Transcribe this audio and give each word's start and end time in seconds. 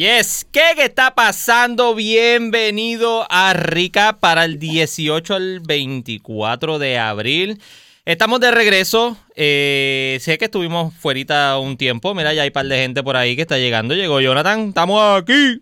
Yes, 0.00 0.46
¿qué, 0.50 0.62
¿qué 0.76 0.86
está 0.86 1.14
pasando? 1.14 1.94
Bienvenido 1.94 3.26
a 3.28 3.52
Rica 3.52 4.16
para 4.18 4.46
el 4.46 4.58
18 4.58 5.34
al 5.34 5.60
24 5.60 6.78
de 6.78 6.96
abril. 6.96 7.60
Estamos 8.06 8.40
de 8.40 8.50
regreso. 8.50 9.18
Eh, 9.36 10.16
sé 10.22 10.38
que 10.38 10.46
estuvimos 10.46 10.94
fuera 10.94 11.58
un 11.58 11.76
tiempo. 11.76 12.14
Mira, 12.14 12.32
ya 12.32 12.40
hay 12.40 12.48
un 12.48 12.54
par 12.54 12.64
de 12.64 12.78
gente 12.78 13.02
por 13.02 13.14
ahí 13.14 13.36
que 13.36 13.42
está 13.42 13.58
llegando. 13.58 13.94
Llegó 13.94 14.22
Jonathan. 14.22 14.68
Estamos 14.68 15.20
aquí. 15.20 15.60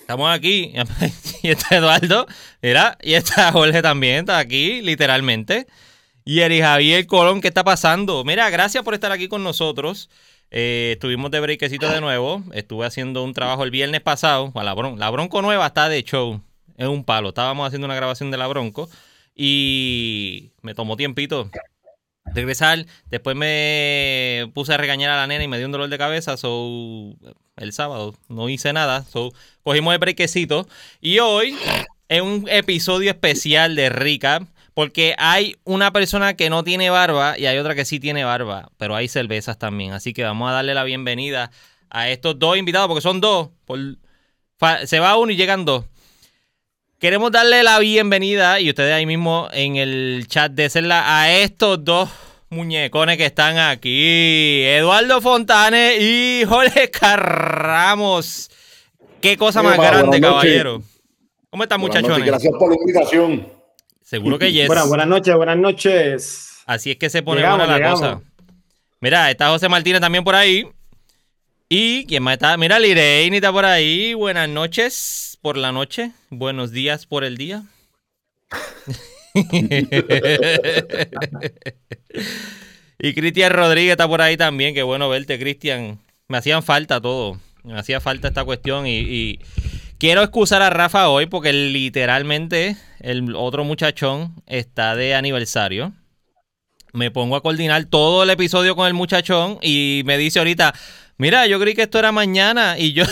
Estamos 0.00 0.34
aquí. 0.34 0.72
Y 1.42 1.50
está 1.50 1.76
Eduardo. 1.76 2.26
Mira, 2.62 2.96
y 3.02 3.12
está 3.12 3.52
Jorge 3.52 3.82
también. 3.82 4.20
Está 4.20 4.38
aquí, 4.38 4.80
literalmente. 4.80 5.66
Y 6.24 6.40
Eri 6.40 6.62
Javier 6.62 7.06
Colón, 7.06 7.42
¿qué 7.42 7.48
está 7.48 7.62
pasando? 7.62 8.24
Mira, 8.24 8.48
gracias 8.48 8.82
por 8.84 8.94
estar 8.94 9.12
aquí 9.12 9.28
con 9.28 9.44
nosotros. 9.44 10.08
Eh, 10.50 10.92
estuvimos 10.94 11.30
de 11.30 11.40
breakcito 11.40 11.88
de 11.90 12.00
nuevo. 12.00 12.42
Estuve 12.52 12.86
haciendo 12.86 13.22
un 13.24 13.34
trabajo 13.34 13.64
el 13.64 13.70
viernes 13.70 14.00
pasado. 14.00 14.52
La, 14.54 14.74
la 14.74 15.10
Bronco 15.10 15.42
nueva 15.42 15.66
está 15.66 15.88
de 15.88 16.02
show. 16.02 16.40
Es 16.76 16.86
un 16.86 17.04
palo. 17.04 17.30
Estábamos 17.30 17.66
haciendo 17.66 17.86
una 17.86 17.96
grabación 17.96 18.30
de 18.30 18.38
la 18.38 18.46
Bronco. 18.46 18.88
Y 19.34 20.50
me 20.62 20.74
tomó 20.74 20.96
tiempito 20.96 21.50
regresar. 22.34 22.86
Después 23.06 23.36
me 23.36 24.50
puse 24.54 24.74
a 24.74 24.76
regañar 24.76 25.10
a 25.10 25.16
la 25.16 25.26
nena 25.26 25.44
y 25.44 25.48
me 25.48 25.58
dio 25.58 25.66
un 25.66 25.72
dolor 25.72 25.88
de 25.88 25.98
cabeza. 25.98 26.36
So, 26.36 27.14
el 27.56 27.72
sábado 27.72 28.14
no 28.28 28.48
hice 28.48 28.72
nada. 28.72 29.04
So, 29.04 29.32
cogimos 29.62 29.92
el 29.92 29.98
brequecito. 29.98 30.66
Y 31.00 31.18
hoy 31.18 31.56
es 32.08 32.22
un 32.22 32.46
episodio 32.48 33.10
especial 33.10 33.76
de 33.76 33.90
Recap. 33.90 34.44
Porque 34.78 35.16
hay 35.18 35.56
una 35.64 35.92
persona 35.92 36.34
que 36.36 36.50
no 36.50 36.62
tiene 36.62 36.88
barba 36.88 37.36
y 37.36 37.46
hay 37.46 37.58
otra 37.58 37.74
que 37.74 37.84
sí 37.84 37.98
tiene 37.98 38.22
barba, 38.22 38.70
pero 38.76 38.94
hay 38.94 39.08
cervezas 39.08 39.58
también. 39.58 39.92
Así 39.92 40.12
que 40.12 40.22
vamos 40.22 40.48
a 40.48 40.52
darle 40.52 40.72
la 40.72 40.84
bienvenida 40.84 41.50
a 41.90 42.08
estos 42.10 42.38
dos 42.38 42.56
invitados, 42.56 42.86
porque 42.86 43.00
son 43.00 43.20
dos. 43.20 43.48
se 44.84 45.00
va 45.00 45.16
uno 45.16 45.32
y 45.32 45.36
llegan 45.36 45.64
dos. 45.64 45.84
Queremos 47.00 47.32
darle 47.32 47.64
la 47.64 47.80
bienvenida, 47.80 48.60
y 48.60 48.68
ustedes 48.68 48.94
ahí 48.94 49.04
mismo 49.04 49.48
en 49.50 49.74
el 49.74 50.26
chat 50.28 50.52
de 50.52 50.70
Cerla, 50.70 51.22
a 51.22 51.32
estos 51.32 51.84
dos 51.84 52.08
muñecones 52.48 53.16
que 53.16 53.26
están 53.26 53.58
aquí. 53.58 54.62
Eduardo 54.62 55.20
Fontane 55.20 55.96
y 55.98 56.44
Jorge 56.44 56.88
Carramos. 56.92 58.48
Qué 59.20 59.36
cosa 59.36 59.60
más 59.60 59.76
grande, 59.76 60.20
caballero. 60.20 60.84
¿Cómo 61.50 61.64
están, 61.64 61.80
muchachones? 61.80 62.24
Gracias 62.24 62.54
por 62.56 62.70
la 62.70 62.76
invitación. 62.76 63.57
Seguro 64.08 64.38
que 64.38 64.50
yes. 64.54 64.68
buenas 64.68 65.06
noches, 65.06 65.36
buenas 65.36 65.58
noches. 65.58 66.62
Así 66.64 66.90
es 66.92 66.96
que 66.96 67.10
se 67.10 67.22
pone 67.22 67.46
buena 67.46 67.66
la 67.66 67.90
cosa. 67.90 68.22
Mira, 69.00 69.30
está 69.30 69.50
José 69.50 69.68
Martínez 69.68 70.00
también 70.00 70.24
por 70.24 70.34
ahí. 70.34 70.66
Y 71.68 72.06
quién 72.06 72.22
más 72.22 72.32
está, 72.34 72.56
mira, 72.56 72.78
Lireini 72.78 73.36
está 73.36 73.52
por 73.52 73.66
ahí. 73.66 74.14
Buenas 74.14 74.48
noches 74.48 75.36
por 75.42 75.58
la 75.58 75.72
noche. 75.72 76.12
Buenos 76.30 76.70
días 76.72 77.04
por 77.04 77.22
el 77.22 77.36
día. 77.36 77.64
y 82.98 83.12
Cristian 83.12 83.52
Rodríguez 83.52 83.90
está 83.90 84.08
por 84.08 84.22
ahí 84.22 84.38
también. 84.38 84.74
Qué 84.74 84.82
bueno 84.82 85.10
verte, 85.10 85.38
Cristian. 85.38 85.98
Me 86.28 86.38
hacían 86.38 86.62
falta 86.62 86.98
todo. 86.98 87.38
Me 87.62 87.78
hacía 87.78 88.00
falta 88.00 88.28
esta 88.28 88.46
cuestión 88.46 88.86
y 88.86 89.38
Quiero 89.98 90.22
excusar 90.22 90.62
a 90.62 90.70
Rafa 90.70 91.08
hoy 91.08 91.26
porque 91.26 91.52
literalmente 91.52 92.76
el 93.00 93.34
otro 93.34 93.64
muchachón 93.64 94.32
está 94.46 94.94
de 94.94 95.16
aniversario. 95.16 95.92
Me 96.92 97.10
pongo 97.10 97.34
a 97.34 97.42
coordinar 97.42 97.84
todo 97.86 98.22
el 98.22 98.30
episodio 98.30 98.76
con 98.76 98.86
el 98.86 98.94
muchachón 98.94 99.58
y 99.60 100.02
me 100.06 100.16
dice 100.16 100.38
ahorita, 100.38 100.72
mira, 101.16 101.48
yo 101.48 101.58
creí 101.58 101.74
que 101.74 101.82
esto 101.82 101.98
era 101.98 102.12
mañana 102.12 102.78
y 102.78 102.92
yo... 102.92 103.04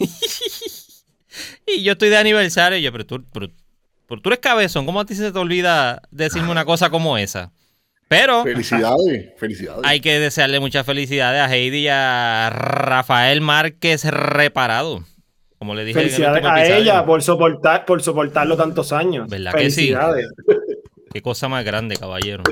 y 1.66 1.84
yo 1.84 1.92
estoy 1.92 2.08
de 2.08 2.16
aniversario. 2.16 2.76
Y 2.76 2.82
yo, 2.82 2.90
pero 2.90 3.06
tú, 3.06 3.24
pero, 3.32 3.48
tú 4.20 4.28
eres 4.28 4.40
cabezón, 4.40 4.84
¿cómo 4.84 4.98
a 4.98 5.06
ti 5.06 5.14
se 5.14 5.30
te 5.30 5.38
olvida 5.38 6.02
decirme 6.10 6.50
una 6.50 6.64
cosa 6.64 6.90
como 6.90 7.18
esa? 7.18 7.52
Pero. 8.08 8.42
Felicidades, 8.42 9.30
felicidades. 9.38 9.82
Hay 9.84 10.00
que 10.00 10.18
desearle 10.18 10.58
muchas 10.58 10.84
felicidades 10.84 11.40
a 11.40 11.54
Heidi 11.54 11.84
y 11.84 11.88
a 11.88 12.50
Rafael 12.50 13.40
Márquez 13.40 14.04
Reparado. 14.04 15.04
Como 15.62 15.76
le 15.76 15.84
dije 15.84 16.00
Felicidades 16.00 16.44
a 16.44 16.76
ella 16.76 17.06
por 17.06 17.22
soportar, 17.22 17.84
por 17.84 18.02
soportarlo 18.02 18.56
tantos 18.56 18.92
años. 18.92 19.28
¿Verdad 19.28 19.54
que 19.54 19.70
sí? 19.70 19.94
Qué 21.12 21.22
cosa 21.22 21.48
más 21.48 21.64
grande, 21.64 21.96
caballero. 21.96 22.42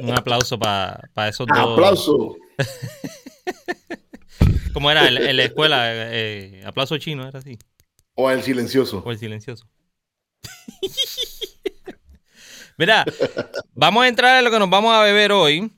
Un 0.00 0.16
aplauso 0.16 0.56
para 0.56 1.02
esos 1.28 1.48
dos. 1.48 1.58
¡Aplauso! 1.58 2.36
¿Cómo 4.72 4.88
era 4.88 5.08
en, 5.08 5.36
la 5.36 5.42
escuela? 5.42 5.90
Eh, 5.92 6.62
aplauso 6.64 6.96
chino, 6.98 7.26
era 7.26 7.40
así. 7.40 7.58
O 8.14 8.30
el 8.30 8.44
silencioso. 8.44 9.02
O 9.04 9.10
el 9.10 9.18
silencioso. 9.18 9.66
Mira, 12.78 13.04
vamos 13.74 14.04
a 14.04 14.08
entrar 14.08 14.38
en 14.38 14.44
lo 14.44 14.52
que 14.52 14.60
nos 14.60 14.70
vamos 14.70 14.94
a 14.94 15.02
beber 15.02 15.32
hoy. 15.32 15.72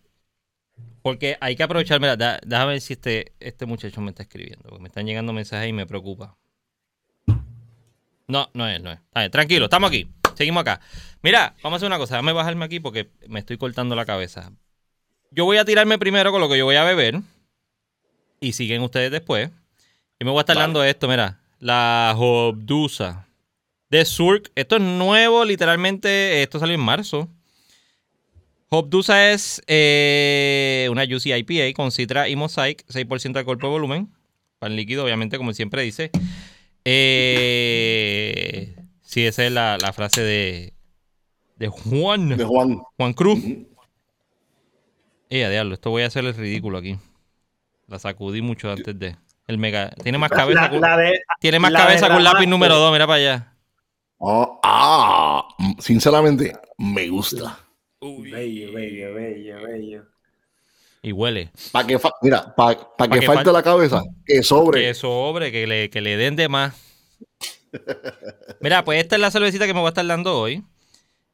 Porque 1.00 1.38
hay 1.41 1.56
que 1.56 1.62
aprovechar. 1.62 2.00
Mira, 2.00 2.16
déjame 2.16 2.72
ver 2.72 2.82
si 2.82 2.93
este, 2.93 3.32
este 3.41 3.65
muchacho 3.65 4.03
me 4.03 4.10
está 4.10 4.25
escribiendo. 4.25 4.69
Porque 4.69 4.82
me 4.82 4.88
están 4.88 5.06
llegando 5.06 5.32
mensajes 5.32 5.66
y 5.66 5.72
me 5.72 5.87
preocupa. 5.87 6.37
No, 8.31 8.49
no 8.55 8.69
es, 8.69 8.81
no 8.81 8.93
es. 8.93 9.31
tranquilo, 9.31 9.67
estamos 9.67 9.89
aquí. 9.89 10.09
Seguimos 10.35 10.63
acá. 10.63 10.81
Mira, 11.23 11.55
vamos 11.63 11.77
a 11.77 11.79
hacer 11.79 11.87
una 11.89 11.99
cosa. 11.99 12.15
Déjame 12.15 12.33
bajarme 12.33 12.65
aquí 12.65 12.81
porque 12.81 13.11
me 13.29 13.41
estoy 13.41 13.59
cortando 13.59 13.95
la 13.95 14.07
cabeza. 14.07 14.53
Yo 15.31 15.45
voy 15.45 15.59
a 15.59 15.65
tirarme 15.65 15.99
primero 15.99 16.33
con 16.33 16.41
lo 16.41 16.49
que 16.49 16.57
yo 16.57 16.65
voy 16.65 16.77
a 16.77 16.85
beber. 16.85 17.21
Y 18.41 18.53
siguen 18.53 18.83
ustedes 18.83 19.11
después. 19.11 19.51
Y 20.19 20.25
me 20.25 20.31
voy 20.31 20.39
a 20.39 20.41
estar 20.41 20.57
dando 20.57 20.83
esto, 20.83 21.09
mira. 21.09 21.41
La 21.59 22.15
Hobdusa 22.17 23.27
de 23.91 24.05
Surk. 24.05 24.51
Esto 24.55 24.77
es 24.77 24.83
nuevo, 24.83 25.45
literalmente. 25.45 26.43
Esto 26.43 26.59
salió 26.59 26.75
en 26.75 26.81
marzo. 26.81 27.29
Hobdusa 28.71 29.33
es 29.33 29.61
eh, 29.67 30.89
una 30.91 31.05
Juicy 31.05 31.33
IPA 31.35 31.75
con 31.75 31.91
citra 31.91 32.29
y 32.29 32.37
mosaic, 32.37 32.87
6% 32.87 33.33
de 33.33 33.45
cuerpo 33.45 33.67
de 33.67 33.73
volumen. 33.73 34.09
Pan 34.61 34.77
líquido, 34.77 35.05
obviamente, 35.05 35.37
como 35.37 35.53
siempre 35.53 35.83
dice. 35.83 36.11
Eh, 36.85 38.75
sí, 39.03 39.27
esa 39.27 39.45
es 39.45 39.53
la, 39.53 39.93
frase 39.93 40.23
de, 40.23 40.75
de 41.57 41.69
Juan. 41.69 42.37
De 42.37 42.45
Juan. 42.45 42.81
Juan 42.97 43.13
Cruz. 43.13 43.39
Eh, 45.33 45.49
diablo, 45.49 45.75
esto 45.75 45.91
voy 45.91 46.03
a 46.03 46.07
hacer 46.07 46.25
el 46.25 46.35
ridículo 46.35 46.79
aquí. 46.79 46.99
La 47.87 47.99
sacudí 47.99 48.43
mucho 48.43 48.71
antes 48.71 48.99
de. 48.99 49.17
El 49.47 49.59
mega. 49.59 49.91
Tiene 50.03 50.19
más 50.19 50.31
cabeza. 50.31 50.71
con, 50.71 50.81
tiene 51.41 51.59
más 51.59 51.73
cabeza 51.73 52.09
con 52.09 52.23
lápiz 52.23 52.47
número 52.47 52.77
2, 52.77 52.93
mira 52.93 53.07
para 53.07 53.17
allá. 53.17 53.57
Oh, 54.19 54.61
ah, 54.62 55.49
sinceramente, 55.79 56.53
me 56.79 57.09
gusta. 57.09 57.59
Bello, 58.01 58.73
bello, 58.73 59.15
bello, 59.15 59.62
bello. 59.62 60.05
Y 61.03 61.12
huele. 61.12 61.50
Para 61.72 61.87
que, 61.87 61.99
mira, 62.21 62.55
para 62.55 62.77
que, 63.11 63.22
falte 63.22 63.53
la 63.53 63.62
cabeza, 63.62 64.03
que 64.27 64.43
sobre. 64.43 64.83
Que 64.83 64.94
sobre, 64.94 65.50
que 65.50 65.66
le, 65.66 65.88
que 65.88 66.00
le 66.00 66.16
den 66.16 66.37
de 66.37 66.49
más. 66.49 66.75
Mira, 68.61 68.84
pues 68.84 69.00
esta 69.00 69.16
es 69.16 69.22
la 69.22 69.31
cervecita 69.31 69.66
que 69.66 69.72
me 69.72 69.81
voy 69.81 69.87
a 69.87 69.91
estar 69.91 70.06
dando 70.06 70.38
hoy. 70.38 70.62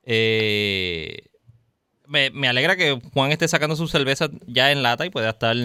Eh, 0.05 1.25
me, 2.07 2.49
alegra 2.49 2.77
que 2.77 3.01
Juan 3.13 3.33
esté 3.33 3.49
sacando 3.49 3.75
su 3.75 3.89
cerveza 3.89 4.29
ya 4.47 4.71
en 4.71 4.83
lata 4.83 5.05
y 5.07 5.11
pueda 5.11 5.31
estar 5.31 5.57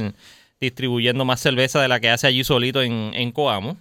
distribuyendo 0.60 1.26
más 1.26 1.40
cerveza 1.40 1.82
de 1.82 1.88
la 1.88 2.00
que 2.00 2.10
hace 2.10 2.28
allí 2.28 2.44
solito 2.44 2.82
en, 2.82 3.12
en 3.14 3.32
Coamo. 3.32 3.78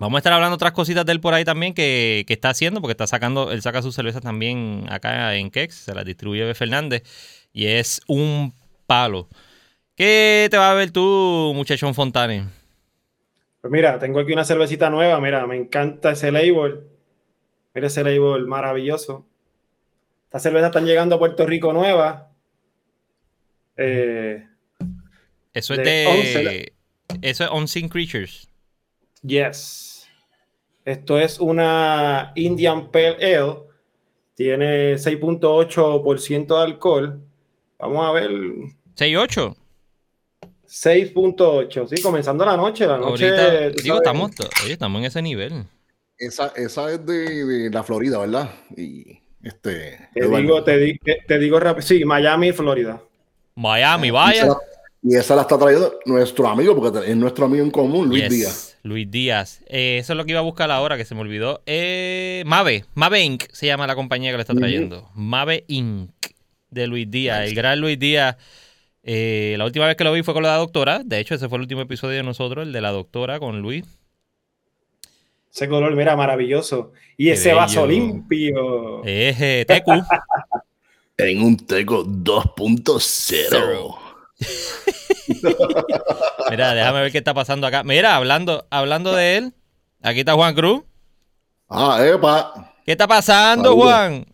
Vamos 0.00 0.16
a 0.16 0.20
estar 0.20 0.32
hablando 0.32 0.54
otras 0.54 0.72
cositas 0.72 1.04
de 1.06 1.12
él 1.12 1.20
por 1.20 1.32
ahí 1.32 1.44
también 1.44 1.72
que, 1.72 2.24
que, 2.26 2.34
está 2.34 2.50
haciendo, 2.50 2.80
porque 2.80 2.92
está 2.92 3.06
sacando, 3.06 3.50
él 3.52 3.62
saca 3.62 3.80
su 3.80 3.90
cerveza 3.90 4.20
también 4.20 4.84
acá 4.90 5.34
en 5.34 5.50
Kex, 5.50 5.74
se 5.74 5.94
la 5.94 6.04
distribuye 6.04 6.44
B. 6.44 6.54
Fernández. 6.54 7.02
Y 7.54 7.66
es 7.66 8.02
un 8.06 8.52
palo. 8.88 9.28
¿Qué 9.94 10.48
te 10.50 10.56
va 10.56 10.72
a 10.72 10.74
ver 10.74 10.90
tú, 10.90 11.52
muchachón 11.54 11.94
Fontane? 11.94 12.48
Pues 13.60 13.70
mira, 13.70 13.98
tengo 13.98 14.18
aquí 14.18 14.32
una 14.32 14.44
cervecita 14.44 14.88
nueva. 14.88 15.20
Mira, 15.20 15.46
me 15.46 15.56
encanta 15.56 16.12
ese 16.12 16.32
label. 16.32 16.84
Mira 17.74 17.86
ese 17.86 18.02
label 18.02 18.46
maravilloso. 18.46 19.26
Estas 20.24 20.42
cervezas 20.42 20.68
están 20.68 20.86
llegando 20.86 21.16
a 21.16 21.18
Puerto 21.18 21.46
Rico 21.46 21.72
nueva. 21.72 22.32
Eh, 23.76 24.46
eso 25.52 25.74
es 25.74 25.80
de. 25.80 26.72
Eso 27.20 27.44
es 27.44 27.50
Unseen 27.50 27.88
Creatures. 27.88 28.48
Yes. 29.22 30.08
Esto 30.84 31.18
es 31.18 31.38
una 31.40 32.32
Indian 32.36 32.90
Pale 32.90 33.16
Ale. 33.16 33.56
Tiene 34.34 34.94
6.8% 34.94 36.46
de 36.46 36.62
alcohol. 36.62 37.20
Vamos 37.78 38.06
a 38.06 38.12
ver 38.12 38.30
6.8. 38.98 39.54
6.8, 40.66 41.88
sí, 41.88 42.02
comenzando 42.02 42.44
la 42.44 42.56
noche. 42.56 42.86
La 42.86 42.98
noche 42.98 43.70
digo, 43.82 43.96
estamos, 43.96 44.32
oye, 44.64 44.72
estamos 44.72 44.98
en 44.98 45.04
ese 45.06 45.22
nivel. 45.22 45.64
Esa, 46.18 46.52
esa 46.56 46.92
es 46.92 47.06
de, 47.06 47.70
la 47.72 47.82
Florida, 47.84 48.18
¿verdad? 48.18 48.50
Y 48.76 49.18
este. 49.42 50.08
Te 50.12 50.28
digo, 50.28 50.64
te, 50.64 51.00
te, 51.26 51.38
digo 51.38 51.60
rápido. 51.60 51.86
Sí, 51.86 52.04
Miami, 52.04 52.52
Florida. 52.52 53.00
Miami, 53.54 54.10
vaya. 54.10 54.48
Y 55.00 55.14
esa 55.14 55.36
la 55.36 55.42
está 55.42 55.56
trayendo 55.56 56.00
nuestro 56.04 56.48
amigo, 56.48 56.74
porque 56.74 57.08
es 57.08 57.16
nuestro 57.16 57.46
amigo 57.46 57.64
en 57.64 57.70
común, 57.70 58.08
Luis 58.08 58.24
Yes, 58.24 58.30
Díaz. 58.30 58.78
Luis 58.82 59.08
Díaz. 59.08 59.62
Eh, 59.68 59.98
eso 60.00 60.12
es 60.12 60.16
lo 60.16 60.24
que 60.24 60.32
iba 60.32 60.40
a 60.40 60.44
buscar 60.44 60.70
ahora, 60.72 60.96
que 60.96 61.04
se 61.04 61.14
me 61.14 61.20
olvidó. 61.20 61.62
Eh, 61.66 62.42
Mave, 62.46 62.84
Mave 62.94 63.22
Inc. 63.22 63.44
se 63.52 63.66
llama 63.66 63.86
la 63.86 63.94
compañía 63.94 64.32
que 64.32 64.36
lo 64.36 64.40
está 64.40 64.54
trayendo. 64.54 65.08
Mave 65.14 65.64
Inc. 65.68 66.10
de 66.70 66.86
Luis 66.88 67.08
Díaz. 67.08 67.38
Nice. 67.38 67.50
El 67.50 67.54
gran 67.54 67.80
Luis 67.80 67.98
Díaz. 67.98 68.36
Eh, 69.10 69.54
la 69.56 69.64
última 69.64 69.86
vez 69.86 69.96
que 69.96 70.04
lo 70.04 70.12
vi 70.12 70.22
fue 70.22 70.34
con 70.34 70.42
la 70.42 70.54
doctora. 70.56 71.00
De 71.02 71.18
hecho, 71.18 71.34
ese 71.34 71.48
fue 71.48 71.56
el 71.56 71.62
último 71.62 71.80
episodio 71.80 72.18
de 72.18 72.22
nosotros, 72.22 72.66
el 72.66 72.74
de 72.74 72.82
la 72.82 72.92
doctora 72.92 73.40
con 73.40 73.62
Luis. 73.62 73.86
Ese 75.50 75.66
color, 75.66 75.96
mira, 75.96 76.14
maravilloso. 76.14 76.92
Y 77.16 77.24
Qué 77.24 77.32
ese 77.32 77.54
vaso 77.54 77.86
limpio. 77.86 79.02
Es 79.04 79.40
eh, 79.40 79.64
Tecu. 79.66 79.92
En 81.16 81.42
un 81.42 81.56
Teco 81.56 82.04
2.0. 82.04 83.96
Mira, 86.50 86.74
déjame 86.74 87.00
ver 87.00 87.10
qué 87.10 87.18
está 87.18 87.34
pasando 87.34 87.66
acá. 87.66 87.82
Mira, 87.82 88.14
hablando, 88.14 88.68
hablando 88.70 89.16
de 89.16 89.38
él, 89.38 89.52
aquí 90.00 90.20
está 90.20 90.34
Juan 90.34 90.54
Cruz. 90.54 90.82
Ah, 91.68 91.98
epa. 92.06 92.72
¿Qué 92.84 92.92
está 92.92 93.08
pasando, 93.08 93.70
Saludos. 93.70 93.84
Juan? 93.84 94.26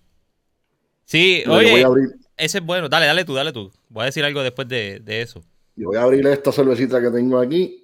Sí, 1.06 1.42
Yo 1.46 1.52
voy 1.52 1.64
oye, 1.64 1.84
a 1.84 1.86
abrir, 1.86 2.08
ese 2.36 2.58
es 2.58 2.64
bueno. 2.64 2.88
Dale, 2.88 3.06
dale 3.06 3.24
tú, 3.24 3.34
dale 3.34 3.52
tú. 3.52 3.70
Voy 3.88 4.02
a 4.02 4.06
decir 4.06 4.24
algo 4.24 4.42
después 4.42 4.66
de, 4.68 5.00
de 5.00 5.22
eso. 5.22 5.42
yo 5.76 5.88
voy 5.88 5.96
a 5.96 6.02
abrir 6.02 6.26
esta 6.26 6.52
cervecita 6.52 7.00
que 7.00 7.10
tengo 7.10 7.38
aquí. 7.38 7.80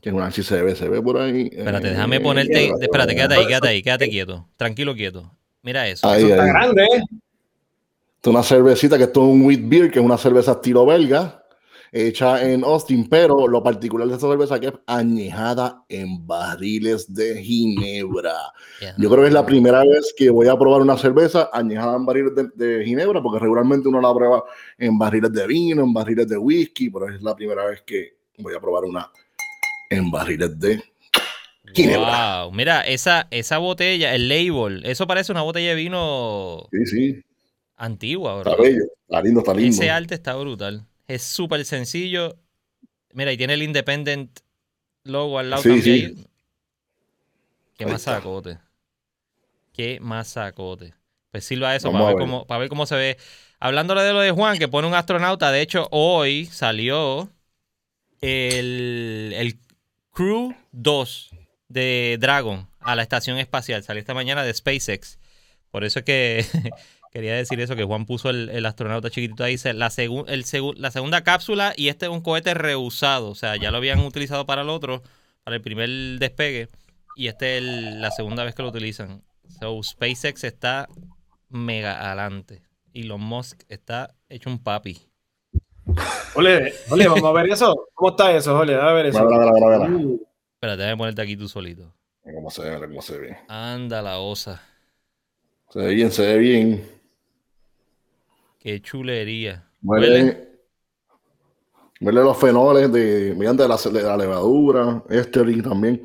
Que 0.00 0.10
es 0.10 0.14
una 0.14 0.30
si 0.30 0.42
se 0.42 0.62
ve, 0.62 0.76
se 0.76 0.88
ve 0.88 1.00
por 1.02 1.16
ahí. 1.18 1.48
Espérate, 1.52 1.88
Eh, 1.88 1.90
déjame 1.90 2.20
ponerte. 2.20 2.52
espérate, 2.66 2.84
Espérate, 2.84 3.14
quédate 3.16 3.34
ahí, 3.34 3.46
quédate 3.46 3.68
ahí, 3.68 3.82
quédate 3.82 4.08
quieto. 4.08 4.48
Tranquilo, 4.56 4.94
quieto. 4.94 5.32
Mira 5.62 5.88
eso. 5.88 6.06
Ahí, 6.06 6.22
Eso 6.24 6.30
está 6.32 6.42
ahí. 6.44 6.48
grande, 6.50 6.82
¿eh? 6.82 7.02
Esto 8.16 8.30
es 8.30 8.34
una 8.34 8.42
cervecita 8.42 8.98
que 8.98 9.04
esto 9.04 9.20
es 9.22 9.32
un 9.32 9.42
wheat 9.46 9.60
beer, 9.64 9.90
que 9.90 9.98
es 9.98 10.04
una 10.04 10.18
cerveza 10.18 10.52
estilo 10.52 10.84
belga, 10.86 11.42
hecha 11.92 12.42
en 12.50 12.64
Austin, 12.64 13.08
pero 13.08 13.46
lo 13.48 13.62
particular 13.62 14.06
de 14.08 14.14
esta 14.14 14.28
cerveza 14.28 14.58
que 14.60 14.68
es 14.68 14.72
añejada 14.86 15.84
en 15.88 16.26
barriles 16.26 17.12
de 17.12 17.42
ginebra. 17.42 18.34
Yo 18.98 19.08
creo 19.08 19.22
que 19.22 19.28
es 19.28 19.34
la 19.34 19.46
primera 19.46 19.80
vez 19.80 20.14
que 20.16 20.30
voy 20.30 20.48
a 20.48 20.56
probar 20.58 20.82
una 20.82 20.96
cerveza 20.98 21.48
añejada 21.52 21.96
en 21.96 22.06
barriles 22.06 22.32
de, 22.34 22.48
de 22.54 22.84
ginebra, 22.84 23.22
porque 23.22 23.38
regularmente 23.38 23.88
uno 23.88 24.00
la 24.00 24.14
prueba 24.14 24.44
en 24.78 24.98
barriles 24.98 25.32
de 25.32 25.46
vino, 25.46 25.82
en 25.82 25.92
barriles 25.92 26.28
de 26.28 26.36
whisky, 26.36 26.90
pero 26.90 27.08
es 27.08 27.22
la 27.22 27.34
primera 27.34 27.64
vez 27.66 27.82
que 27.82 28.16
voy 28.38 28.54
a 28.54 28.60
probar 28.60 28.84
una 28.84 29.10
en 29.90 30.10
barriles 30.10 30.58
de 30.58 30.82
ginebra. 31.74 32.42
Wow, 32.44 32.52
mira, 32.52 32.80
esa, 32.82 33.28
esa 33.30 33.58
botella, 33.58 34.14
el 34.14 34.28
label, 34.28 34.84
eso 34.84 35.06
parece 35.06 35.32
una 35.32 35.42
botella 35.42 35.70
de 35.70 35.74
vino 35.74 36.68
Sí, 36.72 36.86
sí, 36.86 37.22
antigua, 37.76 38.38
está 38.38 38.54
bro. 38.54 38.62
bello, 38.62 38.84
está 39.08 39.22
lindo, 39.22 39.40
está 39.40 39.54
lindo. 39.54 39.70
Ese 39.70 39.90
arte 39.90 40.14
está 40.14 40.34
brutal. 40.34 40.84
Es 41.08 41.22
súper 41.22 41.64
sencillo. 41.64 42.36
Mira, 43.12 43.32
y 43.32 43.36
tiene 43.36 43.54
el 43.54 43.62
Independent 43.62 44.40
logo 45.04 45.38
al 45.38 45.50
lado 45.50 45.62
Sí, 45.62 45.68
también. 45.70 46.16
sí. 46.16 46.26
Qué 47.78 47.84
Ahí 47.84 47.90
más 47.92 48.00
está. 48.00 48.16
sacote. 48.16 48.58
Qué 49.72 49.98
más 50.00 50.28
sacote. 50.28 50.94
Pues 51.30 51.44
sirva 51.44 51.76
eso 51.76 51.92
para 51.92 52.06
ver. 52.06 52.16
cómo, 52.18 52.46
para 52.46 52.60
ver 52.60 52.68
cómo 52.68 52.86
se 52.86 52.94
ve. 52.96 53.18
Hablándole 53.60 54.02
de 54.02 54.12
lo 54.12 54.20
de 54.20 54.30
Juan, 54.30 54.58
que 54.58 54.68
pone 54.68 54.88
un 54.88 54.94
astronauta. 54.94 55.50
De 55.50 55.60
hecho, 55.60 55.88
hoy 55.90 56.46
salió 56.46 57.30
el, 58.20 59.32
el 59.36 59.58
Crew 60.12 60.54
2 60.72 61.30
de 61.68 62.16
Dragon 62.20 62.68
a 62.80 62.96
la 62.96 63.02
estación 63.02 63.38
espacial. 63.38 63.82
Salió 63.82 64.00
esta 64.00 64.14
mañana 64.14 64.44
de 64.44 64.54
SpaceX. 64.54 65.18
Por 65.70 65.84
eso 65.84 65.98
es 66.00 66.04
que 66.04 66.46
quería 67.16 67.34
decir 67.34 67.58
eso, 67.60 67.74
que 67.76 67.84
Juan 67.84 68.04
puso 68.04 68.28
el, 68.28 68.50
el 68.50 68.66
astronauta 68.66 69.08
chiquitito 69.10 69.42
ahí. 69.42 69.52
Dice, 69.52 69.72
la, 69.72 69.86
el 69.86 70.44
segu- 70.44 70.74
la 70.76 70.90
segunda 70.90 71.24
cápsula 71.24 71.72
y 71.76 71.88
este 71.88 72.06
es 72.06 72.12
un 72.12 72.20
cohete 72.20 72.52
reusado. 72.52 73.30
O 73.30 73.34
sea, 73.34 73.56
ya 73.56 73.70
lo 73.70 73.78
habían 73.78 74.00
utilizado 74.00 74.44
para 74.44 74.62
el 74.62 74.68
otro, 74.68 75.02
para 75.42 75.56
el 75.56 75.62
primer 75.62 75.88
despegue. 76.18 76.68
Y 77.16 77.28
este 77.28 77.56
es 77.56 77.62
el- 77.62 78.00
la 78.02 78.10
segunda 78.10 78.44
vez 78.44 78.54
que 78.54 78.62
lo 78.62 78.68
utilizan. 78.68 79.22
So, 79.60 79.82
SpaceX 79.82 80.44
está 80.44 80.88
mega 81.48 82.06
adelante. 82.06 82.62
Elon 82.92 83.20
Musk 83.22 83.62
está 83.68 84.14
hecho 84.28 84.50
un 84.50 84.62
papi. 84.62 84.98
Ole, 86.34 86.74
ole, 86.90 87.08
vamos 87.08 87.24
a 87.24 87.32
ver 87.32 87.50
eso. 87.50 87.88
¿Cómo 87.94 88.10
está 88.10 88.36
eso, 88.36 88.58
Ole? 88.58 88.74
A 88.74 88.92
ver 88.92 89.06
eso. 89.06 89.24
Mira, 89.24 89.52
mira, 89.52 89.78
mira. 89.78 89.96
Uh, 90.04 90.20
Espérate, 90.54 90.82
déjame 90.82 90.98
ponerte 90.98 91.22
aquí 91.22 91.36
tú 91.36 91.48
solito. 91.48 91.94
Cómo 92.22 92.50
se 92.50 92.62
ve, 92.68 92.78
cómo 92.86 93.00
se 93.00 93.18
ve. 93.18 93.36
Anda 93.48 94.02
la 94.02 94.18
osa. 94.18 94.60
Se 95.70 95.78
ve 95.78 95.94
bien, 95.94 96.10
se 96.10 96.22
ve 96.26 96.38
bien. 96.38 96.95
Qué 98.66 98.82
chulería. 98.82 99.64
Huele, 99.80 100.08
Huele. 100.08 100.48
huele 102.00 102.20
los 102.20 102.36
fenoles 102.36 102.90
de, 102.90 103.32
mediante 103.36 103.68
la, 103.68 103.76
de 103.76 104.02
la 104.02 104.16
levadura, 104.16 105.04
estering 105.08 105.62
también. 105.62 106.04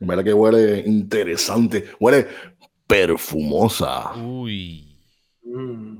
Huele 0.00 0.24
que 0.24 0.34
huele 0.34 0.80
interesante. 0.80 1.84
Huele 2.00 2.26
perfumosa. 2.84 4.12
Uy. 4.16 4.98
mm. 5.44 5.98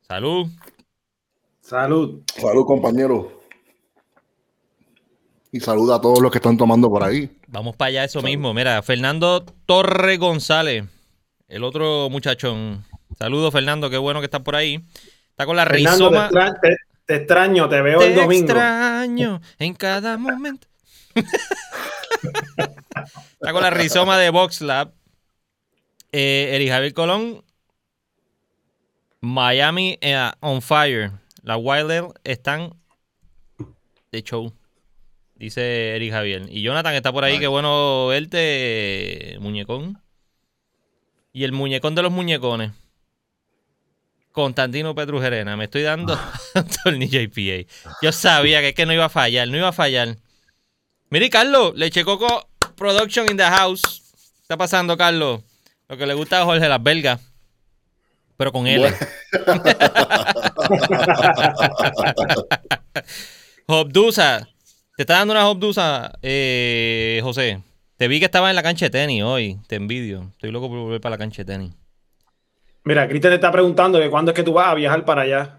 Salud. 0.00 0.48
Salud. 1.60 2.20
Salud, 2.36 2.66
compañero. 2.66 3.42
Y 5.52 5.60
saluda 5.60 5.94
a 5.94 6.00
todos 6.00 6.20
los 6.20 6.32
que 6.32 6.38
están 6.38 6.56
tomando 6.56 6.90
por 6.90 7.04
ahí. 7.04 7.30
Vamos 7.46 7.76
para 7.76 7.90
allá, 7.90 8.04
eso 8.06 8.18
Salud. 8.18 8.30
mismo. 8.32 8.52
Mira, 8.52 8.82
Fernando 8.82 9.44
Torre 9.66 10.16
González, 10.16 10.84
el 11.46 11.62
otro 11.62 12.10
muchachón. 12.10 12.84
Saludos, 13.18 13.52
Fernando, 13.52 13.90
qué 13.90 13.98
bueno 13.98 14.20
que 14.20 14.26
estás 14.26 14.42
por 14.42 14.56
ahí. 14.56 14.80
Está 15.30 15.46
con 15.46 15.56
la 15.56 15.64
Fernando, 15.66 16.10
te, 16.10 16.16
rizoma. 16.16 16.24
extra- 16.26 16.60
te- 16.60 16.76
te 17.06 17.14
extraño, 17.16 17.68
te 17.68 17.80
veo 17.82 18.00
el 18.00 18.14
Te 18.14 18.20
domingo. 18.20 18.44
extraño 18.46 19.40
en 19.58 19.74
cada 19.74 20.16
momento. 20.16 20.66
Está 23.32 23.52
con 23.52 23.62
la 23.62 23.70
rizoma 23.70 24.18
de 24.18 24.30
Box 24.30 24.60
Lab. 24.62 24.92
Eh, 26.12 26.50
Eric 26.54 26.68
Javier 26.70 26.94
Colón. 26.94 27.44
Miami 29.20 29.98
eh, 30.00 30.30
on 30.40 30.60
fire. 30.62 31.12
La 31.42 31.56
Wilder 31.56 32.04
están 32.24 32.74
de 34.12 34.22
show. 34.22 34.52
Dice 35.34 35.96
Eric 35.96 36.12
Javier. 36.12 36.42
Y 36.48 36.62
Jonathan 36.62 36.94
está 36.94 37.12
por 37.12 37.24
ahí. 37.24 37.34
Ay. 37.34 37.40
Qué 37.40 37.46
bueno 37.48 38.06
verte, 38.08 39.36
muñecón. 39.40 40.00
Y 41.32 41.44
el 41.44 41.52
muñecón 41.52 41.94
de 41.94 42.02
los 42.02 42.12
muñecones. 42.12 42.72
Constantino 44.34 44.96
Petrujerena. 44.96 45.56
Me 45.56 45.64
estoy 45.64 45.82
dando 45.82 46.18
un 46.56 46.66
tornillo 46.82 47.20
IPA. 47.20 47.70
Yo 48.02 48.10
sabía 48.10 48.60
que 48.60 48.70
es 48.70 48.74
que 48.74 48.84
no 48.84 48.92
iba 48.92 49.04
a 49.04 49.08
fallar. 49.08 49.46
No 49.46 49.56
iba 49.56 49.68
a 49.68 49.72
fallar. 49.72 50.16
Mire, 51.08 51.30
Carlos, 51.30 51.72
Leche 51.76 52.04
Coco 52.04 52.48
Production 52.74 53.30
in 53.30 53.36
the 53.36 53.44
house. 53.44 54.02
¿Qué 54.10 54.42
está 54.42 54.56
pasando, 54.56 54.96
Carlos? 54.96 55.40
Lo 55.88 55.96
que 55.96 56.04
le 56.04 56.14
gusta 56.14 56.42
a 56.42 56.44
Jorge, 56.44 56.68
las 56.68 56.82
belgas. 56.82 57.20
Pero 58.36 58.50
con 58.50 58.66
él. 58.66 58.92
Hobdusa. 63.66 64.48
Te 64.96 65.02
está 65.04 65.18
dando 65.18 65.32
una 65.32 65.48
Hobdusa, 65.48 66.12
eh, 66.22 67.20
José. 67.22 67.62
Te 67.96 68.08
vi 68.08 68.18
que 68.18 68.24
estaba 68.24 68.50
en 68.50 68.56
la 68.56 68.64
cancha 68.64 68.86
de 68.86 68.90
tenis 68.90 69.22
hoy. 69.22 69.60
Te 69.68 69.76
envidio. 69.76 70.28
Estoy 70.32 70.50
loco 70.50 70.68
por 70.68 70.78
volver 70.78 71.00
para 71.00 71.12
la 71.12 71.18
cancha 71.18 71.44
de 71.44 71.52
tenis. 71.52 71.83
Mira, 72.84 73.08
Cristian 73.08 73.30
te 73.30 73.36
está 73.36 73.50
preguntando 73.50 73.98
que 73.98 74.10
cuándo 74.10 74.30
es 74.30 74.36
que 74.36 74.42
tú 74.42 74.52
vas 74.52 74.68
a 74.68 74.74
viajar 74.74 75.04
para 75.04 75.22
allá. 75.22 75.58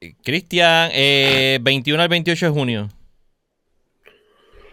Eh, 0.00 0.14
Cristian, 0.22 0.90
eh, 0.92 1.58
21 1.62 2.02
al 2.02 2.08
28 2.08 2.46
de 2.46 2.52
junio. 2.52 2.88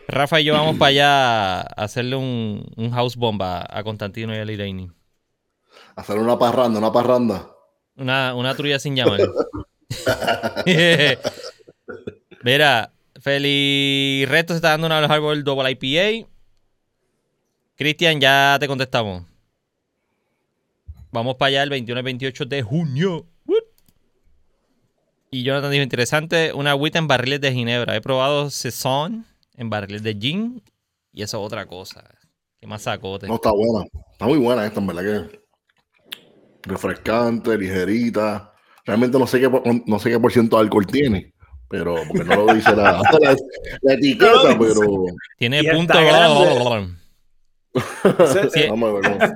Rafa 0.07 0.41
y 0.41 0.45
yo 0.45 0.53
vamos 0.53 0.77
para 0.77 0.89
allá 0.89 1.59
a 1.61 1.61
hacerle 1.83 2.15
un, 2.15 2.65
un 2.75 2.91
house 2.91 3.15
bomba 3.15 3.65
a 3.69 3.83
Constantino 3.83 4.33
y 4.35 4.39
a 4.39 4.45
Liraini. 4.45 4.91
Hacer 5.95 6.17
una 6.17 6.37
parranda, 6.37 6.79
una 6.79 6.91
parranda. 6.91 7.47
Una, 7.95 8.33
una 8.33 8.55
trulla 8.55 8.79
sin 8.79 8.95
llamar. 8.95 9.19
Mira, 12.43 12.91
Feli 13.21 14.25
Reto 14.27 14.53
se 14.53 14.57
está 14.57 14.69
dando 14.69 14.87
una 14.87 14.95
de 14.95 15.01
los 15.03 15.11
árboles 15.11 15.43
Double 15.43 15.69
IPA. 15.71 16.27
Cristian, 17.75 18.19
ya 18.19 18.57
te 18.59 18.67
contestamos. 18.67 19.28
Vamos 21.11 21.35
para 21.35 21.47
allá 21.47 21.63
el 21.63 21.69
21 21.69 21.97
al 21.99 22.03
28 22.03 22.45
de 22.45 22.61
junio. 22.61 23.25
Y 25.31 25.43
Jonathan 25.43 25.71
dijo, 25.71 25.83
interesante, 25.83 26.53
una 26.53 26.71
agüita 26.71 26.97
en 26.97 27.07
barriles 27.07 27.39
de 27.41 27.51
ginebra. 27.53 27.95
He 27.95 28.01
probado 28.01 28.49
Saison 28.49 29.25
en 29.57 29.69
barriles 29.69 30.01
de 30.03 30.15
gin 30.15 30.63
y 31.11 31.21
eso 31.21 31.39
es 31.39 31.45
otra 31.45 31.65
cosa. 31.67 32.03
Qué 32.59 32.65
más 32.67 32.81
sacote. 32.83 33.27
No, 33.27 33.35
está 33.35 33.51
buena. 33.51 33.85
Está 34.11 34.25
muy 34.25 34.37
buena 34.39 34.65
esta, 34.65 34.79
en 34.79 34.87
verdad 34.87 35.03
que. 35.29 35.39
Refrescante, 36.63 37.57
ligerita. 37.57 38.53
Realmente 38.85 39.17
no 39.19 39.27
sé 39.27 39.39
qué, 39.39 39.49
por- 39.49 39.63
no 39.87 39.99
sé 39.99 40.09
qué 40.09 40.19
por 40.19 40.31
ciento 40.31 40.57
de 40.57 40.63
alcohol 40.63 40.85
tiene. 40.87 41.33
Pero, 41.69 41.95
porque 42.07 42.23
no 42.23 42.45
lo 42.47 42.53
dice 42.53 42.75
la, 42.75 42.93
la, 43.21 43.35
la 43.81 43.93
etiqueta, 43.93 44.57
pero. 44.59 44.81
Tiene 45.37 45.59
Y 45.61 45.69
punto... 45.69 45.93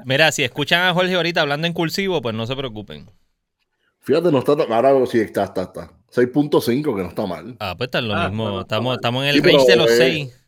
Mira, 0.06 0.32
si 0.32 0.44
escuchan 0.44 0.84
a 0.84 0.94
Jorge 0.94 1.16
ahorita 1.16 1.42
hablando 1.42 1.68
en 1.68 1.74
cursivo, 1.74 2.22
pues 2.22 2.36
no 2.36 2.46
se 2.48 2.56
preocupen. 2.56 3.10
Fíjate, 4.02 4.32
no 4.32 4.40
está 4.40 4.56
tan. 4.56 4.72
Ahora 4.72 4.94
sí 5.06 5.20
está, 5.20 5.46
está, 5.46 5.64
está. 5.64 5.92
6.5, 6.12 6.96
que 6.96 7.02
no 7.02 7.10
está 7.10 7.26
mal. 7.26 7.56
Ah, 7.60 7.74
pues 7.78 7.88
está 7.88 8.00
en 8.00 8.08
lo 8.10 8.16
Ah, 8.16 8.28
mismo. 8.30 8.50
está 8.50 8.62
estamos, 8.76 8.86
mal. 8.92 8.96
estamos 8.96 9.24
en 9.24 9.30
el 9.30 9.36
Sí, 9.36 9.42
range 9.42 9.66
pero, 9.66 9.68
de 9.68 9.76
los 9.78 9.92
eh, 9.92 9.98
6. 9.98 10.40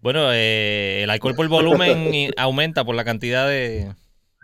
Bueno, 0.00 0.32
eh, 0.32 1.00
el 1.04 1.10
alcohol 1.10 1.34
por 1.34 1.48
volumen 1.48 2.30
aumenta 2.36 2.84
por 2.84 2.94
la 2.94 3.04
cantidad 3.04 3.48
de. 3.48 3.94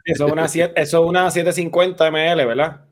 Eso 0.07 0.27
es 0.27 0.33
una, 0.33 0.49
siete- 0.49 0.81
eso 0.81 1.03
es 1.03 1.09
una 1.09 1.31
750 1.31 2.11
ml, 2.11 2.47
¿verdad? 2.47 2.83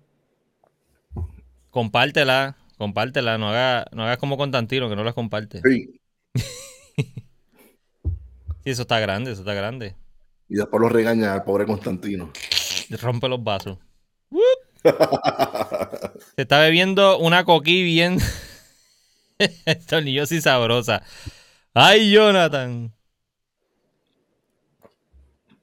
Compártela, 1.70 2.56
compártela. 2.78 3.38
No 3.38 3.48
hagas 3.50 3.86
no 3.92 4.02
hagas 4.04 4.18
como 4.18 4.36
Constantino, 4.36 4.88
que 4.88 4.96
no 4.96 5.04
las 5.04 5.14
comparte. 5.14 5.60
Sí. 5.64 6.00
Sí, 8.64 8.70
eso 8.70 8.82
está 8.82 9.00
grande, 9.00 9.32
eso 9.32 9.42
está 9.42 9.54
grande. 9.54 9.96
Y 10.48 10.56
después 10.56 10.80
lo 10.80 10.88
regaña 10.88 11.34
al 11.34 11.44
pobre 11.44 11.66
Constantino. 11.66 12.30
Rompe 13.00 13.28
los 13.28 13.42
vasos. 13.42 13.78
Se 16.36 16.42
está 16.42 16.60
bebiendo 16.60 17.18
una 17.18 17.44
coquí 17.44 17.82
bien 17.82 18.18
tornillosa 19.88 20.34
y 20.34 20.40
sabrosa. 20.40 21.02
¡Ay, 21.74 22.12
Jonathan! 22.12 22.92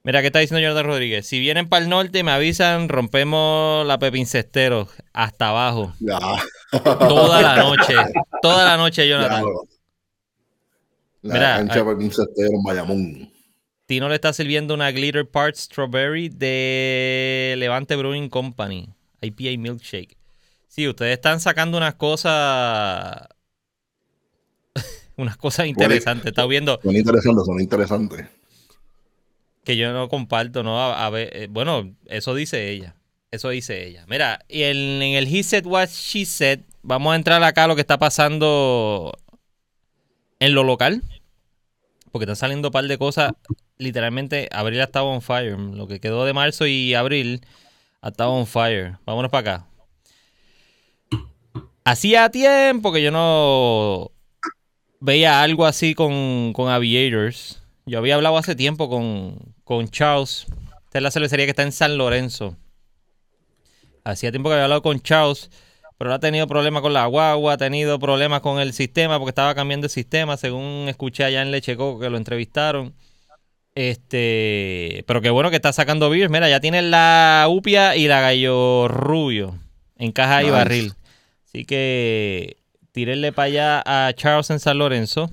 Mira, 0.03 0.21
¿qué 0.21 0.27
está 0.27 0.39
diciendo 0.39 0.61
Jonathan 0.61 0.87
Rodríguez? 0.87 1.27
Si 1.27 1.39
vienen 1.39 1.67
para 1.67 1.83
el 1.83 1.89
norte, 1.89 2.23
me 2.23 2.31
avisan, 2.31 2.89
rompemos 2.89 3.85
la 3.85 3.99
Pepincestero 3.99 4.87
hasta 5.13 5.49
abajo. 5.49 5.93
Ya. 5.99 6.17
Toda 6.71 7.41
la 7.41 7.55
noche. 7.57 7.93
Toda 8.41 8.65
la 8.65 8.77
noche, 8.77 9.07
Jonathan. 9.07 9.43
Ya, 9.43 9.77
La 11.21 11.33
Mira, 11.33 11.55
cancha 11.57 11.83
para 11.83 11.97
en 11.99 12.63
Bayamón. 12.63 13.31
Tino 13.85 14.07
le 14.07 14.15
está 14.15 14.31
sirviendo 14.33 14.73
una 14.73 14.91
Glitter 14.91 15.27
Part 15.29 15.55
Strawberry 15.55 16.29
de 16.29 17.55
Levante 17.57 17.95
Brewing 17.95 18.29
Company. 18.29 18.89
IPA 19.21 19.59
Milkshake. 19.59 20.15
Sí, 20.67 20.87
ustedes 20.87 21.13
están 21.13 21.39
sacando 21.39 21.77
unas 21.77 21.95
cosas. 21.95 23.27
unas 25.17 25.35
cosas 25.37 25.67
interesantes. 25.67 26.27
Está 26.27 26.45
viendo 26.45 26.79
Son 26.81 26.95
interesantes, 26.95 27.45
son 27.45 27.59
interesantes. 27.59 28.25
que 29.65 29.75
yo 29.75 29.91
no 29.91 30.07
comparto, 30.07 30.63
¿no? 30.63 30.79
A, 30.79 31.05
a 31.05 31.09
ver, 31.09 31.29
eh, 31.33 31.47
bueno, 31.49 31.93
eso 32.05 32.33
dice 32.35 32.69
ella. 32.69 32.95
Eso 33.31 33.49
dice 33.49 33.85
ella. 33.85 34.05
Mira, 34.07 34.39
y 34.47 34.63
en, 34.63 34.77
en 35.01 35.15
el 35.15 35.27
He 35.27 35.43
Said 35.43 35.65
What 35.65 35.89
She 35.89 36.25
Said, 36.25 36.61
vamos 36.81 37.13
a 37.13 37.15
entrar 37.15 37.43
acá 37.43 37.65
a 37.65 37.67
lo 37.67 37.75
que 37.75 37.81
está 37.81 37.97
pasando 37.99 39.11
en 40.39 40.55
lo 40.55 40.63
local. 40.63 41.03
Porque 42.11 42.23
están 42.23 42.35
saliendo 42.35 42.69
un 42.69 42.71
par 42.71 42.85
de 42.85 42.97
cosas. 42.97 43.33
Literalmente, 43.77 44.49
abril 44.51 44.81
ha 44.81 44.85
estado 44.85 45.05
on 45.05 45.21
fire. 45.21 45.57
Lo 45.57 45.87
que 45.87 45.99
quedó 45.99 46.25
de 46.25 46.33
marzo 46.33 46.65
y 46.65 46.95
abril 46.95 47.41
ha 48.01 48.09
estado 48.09 48.31
on 48.31 48.47
fire. 48.47 48.97
Vámonos 49.05 49.31
para 49.31 49.53
acá. 49.53 49.65
Hacía 51.83 52.29
tiempo 52.29 52.91
que 52.91 53.01
yo 53.01 53.11
no 53.11 54.11
veía 54.99 55.41
algo 55.41 55.65
así 55.65 55.95
con, 55.95 56.53
con 56.53 56.69
Aviators. 56.69 57.63
Yo 57.85 57.97
había 57.97 58.15
hablado 58.15 58.37
hace 58.37 58.55
tiempo 58.55 58.89
con, 58.89 59.55
con 59.63 59.89
Charles. 59.89 60.45
Esta 60.85 60.99
es 60.99 61.03
la 61.03 61.11
cervecería 61.11 61.45
que 61.45 61.51
está 61.51 61.63
en 61.63 61.71
San 61.71 61.97
Lorenzo. 61.97 62.55
Hacía 64.03 64.31
tiempo 64.31 64.49
que 64.49 64.53
había 64.53 64.65
hablado 64.65 64.81
con 64.81 64.99
Charles, 65.01 65.49
pero 65.99 66.13
ha 66.13 66.19
tenido 66.19 66.47
problemas 66.47 66.81
con 66.81 66.93
la 66.93 67.05
guagua, 67.07 67.53
ha 67.53 67.57
tenido 67.57 67.99
problemas 67.99 68.39
con 68.39 68.61
el 68.61 68.71
sistema 68.71 69.19
porque 69.19 69.31
estaba 69.31 69.53
cambiando 69.53 69.87
el 69.87 69.91
sistema, 69.91 70.37
según 70.37 70.85
escuché 70.87 71.25
allá 71.25 71.41
en 71.41 71.51
Lechecoco 71.51 71.99
que 71.99 72.09
lo 72.09 72.15
entrevistaron. 72.15 72.93
Este, 73.75 75.03
pero 75.07 75.19
qué 75.19 75.29
bueno 75.29 75.49
que 75.49 75.57
está 75.57 75.73
sacando 75.73 76.09
beers. 76.09 76.31
Mira, 76.31 76.47
ya 76.47 76.61
tiene 76.61 76.81
la 76.81 77.47
Upia 77.49 77.97
y 77.97 78.07
la 78.07 78.21
Gallo 78.21 78.87
Rubio 78.87 79.55
en 79.97 80.13
caja 80.13 80.41
y 80.41 80.49
barril. 80.49 80.93
Así 81.45 81.65
que 81.65 82.55
tírenle 82.93 83.33
para 83.33 83.47
allá 83.47 83.83
a 83.85 84.13
Charles 84.13 84.49
en 84.51 84.61
San 84.61 84.77
Lorenzo. 84.77 85.29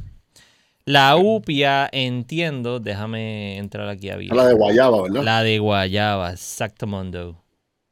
La 0.84 1.16
Upia, 1.16 1.88
entiendo, 1.92 2.80
déjame 2.80 3.56
entrar 3.58 3.88
aquí 3.88 4.10
a 4.10 4.16
beer. 4.16 4.34
la 4.34 4.48
de 4.48 4.54
Guayaba, 4.54 5.02
¿verdad? 5.02 5.22
La 5.22 5.42
de 5.44 5.60
Guayaba, 5.60 6.32
exactamundo. 6.32 7.40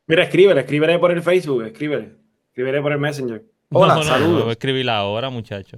Mira, 0.08 0.24
escríbele, 0.24 0.60
escríbele 0.60 0.98
por 0.98 1.12
el 1.12 1.22
Facebook, 1.22 1.62
escríbele. 1.62 2.23
Escríbele 2.54 2.80
por 2.82 2.92
el 2.92 3.00
Messenger. 3.00 3.44
Hola, 3.72 3.96
No, 3.96 4.04
no, 4.04 4.04
no, 4.04 4.04
saludos. 4.04 4.40
voy 4.42 4.50
a 4.50 4.52
escribirla 4.52 4.96
ahora, 4.98 5.28
muchacho. 5.28 5.76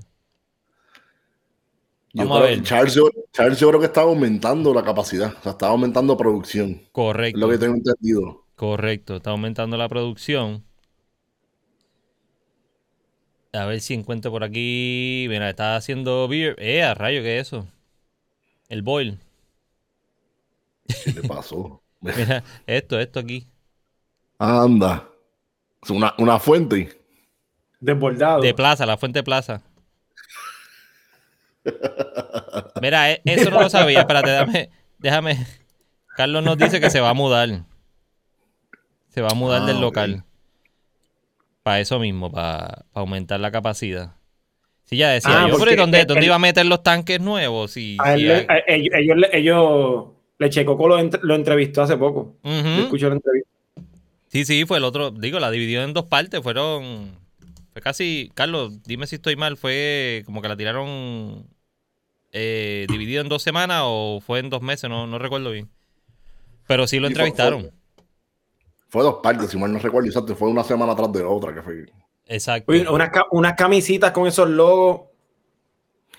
Yo 2.12 2.28
Vamos 2.28 2.38
a 2.38 2.40
ver. 2.42 2.62
Charles, 2.62 2.94
yo, 2.94 3.08
Charles 3.32 3.58
yo 3.58 3.68
creo 3.68 3.80
que 3.80 3.86
estaba 3.86 4.08
aumentando 4.10 4.74
la 4.74 4.84
capacidad. 4.84 5.34
O 5.38 5.42
sea, 5.42 5.52
estaba 5.52 5.72
aumentando 5.72 6.16
producción. 6.18 6.82
Es 6.82 6.88
Correcto. 6.92 7.40
lo 7.40 7.48
que 7.48 7.56
tengo 7.56 7.74
entendido. 7.76 8.44
Correcto, 8.56 9.16
está 9.16 9.30
aumentando 9.30 9.78
la 9.78 9.88
producción. 9.88 10.64
A 13.54 13.64
ver 13.64 13.80
si 13.80 13.94
encuentro 13.94 14.30
por 14.30 14.44
aquí. 14.44 15.24
Mira, 15.30 15.48
está 15.48 15.76
haciendo 15.76 16.28
beer. 16.28 16.56
Eh, 16.58 16.82
a 16.82 16.92
rayo, 16.92 17.22
¿qué 17.22 17.38
es 17.38 17.48
eso? 17.48 17.66
El 18.68 18.82
boil. 18.82 19.18
¿Qué 21.04 21.12
le 21.12 21.22
pasó? 21.22 21.82
Mira, 22.00 22.44
esto, 22.66 23.00
esto 23.00 23.20
aquí. 23.20 23.46
Anda. 24.38 25.08
Es 25.86 25.90
una, 25.90 26.12
una 26.18 26.40
fuente. 26.40 26.98
Desbordado. 27.78 28.40
De 28.40 28.52
Plaza, 28.54 28.84
la 28.86 28.96
fuente 28.96 29.22
Plaza. 29.22 29.62
Mira, 32.82 33.12
e- 33.12 33.22
eso 33.24 33.50
no 33.50 33.60
lo 33.60 33.70
sabía. 33.70 34.00
Espérate, 34.00 34.30
déjame, 34.30 34.70
déjame. 34.98 35.46
Carlos 36.16 36.42
nos 36.42 36.58
dice 36.58 36.80
que 36.80 36.90
se 36.90 37.00
va 37.00 37.10
a 37.10 37.14
mudar. 37.14 37.62
Se 39.10 39.20
va 39.20 39.28
a 39.30 39.34
mudar 39.34 39.62
Ah, 39.62 39.66
del 39.66 39.76
ok. 39.76 39.82
local. 39.82 40.24
Para 41.62 41.78
eso 41.78 42.00
mismo, 42.00 42.32
para, 42.32 42.84
aumentar 42.92 43.38
la 43.38 43.52
capacidad. 43.52 44.14
Sí, 44.86 44.96
ya 44.96 45.10
decía 45.10 45.30
Ah, 45.32 45.40
yo, 45.42 45.46
pero 45.54 45.58
porque 45.58 45.74
¿y 45.74 45.76
¿dónde, 45.76 46.00
él- 46.00 46.06
dónde 46.08 46.26
iba 46.26 46.34
a 46.34 46.40
meter 46.40 46.66
los 46.66 46.82
tanques 46.82 47.20
nuevos? 47.20 47.76
Y, 47.76 47.96
A 48.00 48.14
él 48.14 48.20
y 48.20 48.24
le- 48.24 48.34
hay- 48.34 48.46
a- 48.48 48.62
ellos, 48.66 48.94
ellos, 48.94 49.16
le- 49.18 49.36
ellos, 49.38 50.04
Lechecoco 50.38 50.88
lo, 50.88 50.98
entre- 50.98 51.20
lo 51.22 51.34
entrevistó 51.36 51.82
hace 51.82 51.96
poco. 51.96 52.34
Escuché 52.42 53.08
la 53.08 53.14
entrevista. 53.14 53.50
Sí, 54.28 54.44
sí, 54.44 54.64
fue 54.66 54.78
el 54.78 54.84
otro. 54.84 55.10
Digo, 55.10 55.38
la 55.38 55.50
dividió 55.50 55.82
en 55.82 55.92
dos 55.94 56.06
partes. 56.06 56.40
Fueron. 56.42 57.10
Fue 57.72 57.82
casi. 57.82 58.30
Carlos, 58.34 58.82
dime 58.84 59.06
si 59.06 59.16
estoy 59.16 59.36
mal. 59.36 59.56
Fue 59.56 60.22
como 60.26 60.42
que 60.42 60.48
la 60.48 60.56
tiraron. 60.56 61.46
Eh, 62.32 62.86
dividido 62.90 63.22
en 63.22 63.28
dos 63.28 63.42
semanas 63.42 63.82
o 63.84 64.20
fue 64.24 64.40
en 64.40 64.50
dos 64.50 64.60
meses. 64.62 64.90
No, 64.90 65.06
no 65.06 65.18
recuerdo 65.18 65.50
bien. 65.52 65.70
Pero 66.66 66.86
sí 66.86 66.98
lo 66.98 67.08
Sí, 67.08 67.14
fue- 67.14 67.24
entrevistaron. 67.28 67.70
Fue 68.88 69.02
dos 69.02 69.16
partes, 69.22 69.50
si 69.50 69.56
mal 69.58 69.72
no 69.72 69.78
recuerdo. 69.78 70.06
Exacto, 70.08 70.34
fue 70.36 70.48
una 70.48 70.62
semana 70.64 70.92
atrás 70.92 71.12
de 71.12 71.20
la 71.22 71.28
otra 71.28 71.54
que 71.54 71.62
fue. 71.62 71.86
Exacto. 72.26 72.72
Oye, 72.72 72.88
unas, 72.88 73.10
unas 73.30 73.54
camisitas 73.54 74.10
con 74.12 74.26
esos 74.26 74.48
logos. 74.48 75.02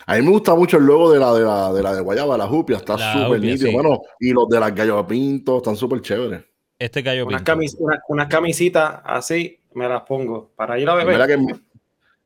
A 0.05 0.15
mí 0.15 0.21
me 0.21 0.31
gusta 0.31 0.55
mucho 0.55 0.77
el 0.77 0.85
logo 0.85 1.11
de 1.11 1.19
la 1.19 1.33
de 1.33 1.41
la 1.43 1.73
de, 1.73 1.83
la 1.83 1.93
de 1.95 2.01
Guayaba, 2.01 2.37
la 2.37 2.47
Jupia, 2.47 2.77
está 2.77 2.93
súper 3.23 3.41
nítido. 3.41 3.67
sí. 3.67 3.73
Bueno, 3.73 4.01
y 4.19 4.31
los 4.31 4.47
de 4.47 4.59
las 4.59 4.73
Gallo 4.73 5.05
Pinto 5.05 5.57
están 5.57 5.75
súper 5.75 6.01
chéveres. 6.01 6.43
Este 6.79 7.03
cayó 7.03 7.25
Unas, 7.25 7.43
camis- 7.43 7.75
unas, 7.79 7.99
unas 8.07 8.27
camisitas 8.27 9.01
así, 9.03 9.59
me 9.73 9.87
las 9.89 10.03
pongo 10.03 10.51
para 10.55 10.77
ir 10.79 10.87
a 10.89 10.93
beber. 10.95 11.25
que 11.27 11.37
me, 11.37 11.59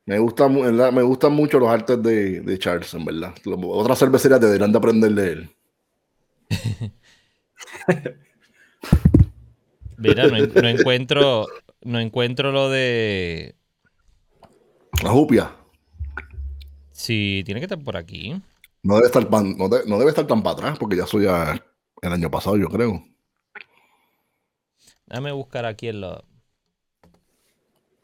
me 0.06 0.20
gusta, 0.20 0.50
me 0.50 1.02
gustan 1.02 1.32
mucho 1.34 1.58
los 1.60 1.70
artes 1.70 2.02
de, 2.04 2.42
de 2.42 2.60
Charles, 2.60 2.94
en 2.94 3.06
verdad. 3.06 3.34
Otras 3.46 3.98
cervecerías 4.00 4.42
deberían 4.42 4.72
de 4.72 4.78
aprender 4.78 5.12
de 5.12 5.32
él. 5.32 5.50
Mira, 9.98 10.28
no, 10.28 10.36
en- 10.38 10.54
no 10.54 10.68
encuentro. 10.68 11.48
No 11.84 12.00
encuentro 12.00 12.52
lo 12.52 12.70
de. 12.70 13.56
La 15.04 15.10
Jupia 15.10 15.52
Sí, 16.92 17.42
tiene 17.46 17.60
que 17.60 17.66
estar 17.66 17.80
por 17.84 17.98
aquí. 17.98 18.40
no 18.84 18.96
debe 18.96 19.08
estar, 19.08 19.28
pan- 19.28 19.58
no, 19.58 19.68
de- 19.68 19.86
no 19.88 19.98
debe 19.98 20.10
estar 20.12 20.28
tan 20.28 20.44
para 20.44 20.54
atrás 20.54 20.78
porque 20.78 20.96
ya 20.98 21.08
soy 21.08 21.24
ya 21.24 21.60
el 22.02 22.12
año 22.14 22.30
pasado, 22.30 22.58
yo 22.58 22.68
creo. 22.68 23.04
Déjame 25.12 25.34
buscar 25.34 25.66
aquí 25.66 25.90
en 25.90 26.00
lo. 26.00 26.24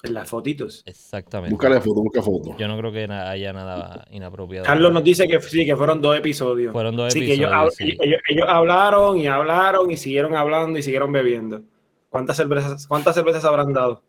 En 0.03 0.13
las 0.13 0.29
fotitos. 0.29 0.83
Exactamente. 0.85 1.53
Búscale 1.55 1.79
foto, 1.79 2.01
busca 2.03 2.21
foto. 2.21 2.55
Yo 2.57 2.67
no 2.67 2.77
creo 2.77 2.91
que 2.91 3.05
haya 3.11 3.53
nada 3.53 4.05
inapropiado. 4.11 4.65
Carlos 4.65 4.91
nos 4.91 5.03
dice 5.05 5.25
que 5.27 5.41
sí, 5.41 5.65
que 5.65 5.75
fueron 5.77 6.01
dos 6.01 6.17
episodios. 6.17 6.73
Fueron 6.73 6.97
dos 6.97 7.13
Sí, 7.13 7.21
que 7.21 7.33
ellos, 7.33 7.49
hab- 7.49 7.67
episodios. 7.67 7.95
sí. 7.95 7.97
ellos- 8.01 8.21
ellos 8.27 8.45
hablaron 8.49 9.17
y 9.17 9.27
hablaron 9.27 9.89
y 9.89 9.95
siguieron 9.97 10.35
hablando 10.35 10.77
y 10.77 10.83
siguieron 10.83 11.11
bebiendo. 11.13 11.61
¿Cuántas 12.09 12.35
cervezas, 12.37 12.85
cuántas 12.87 13.15
cervezas 13.15 13.43
habrán 13.45 13.71
dado? 13.73 14.03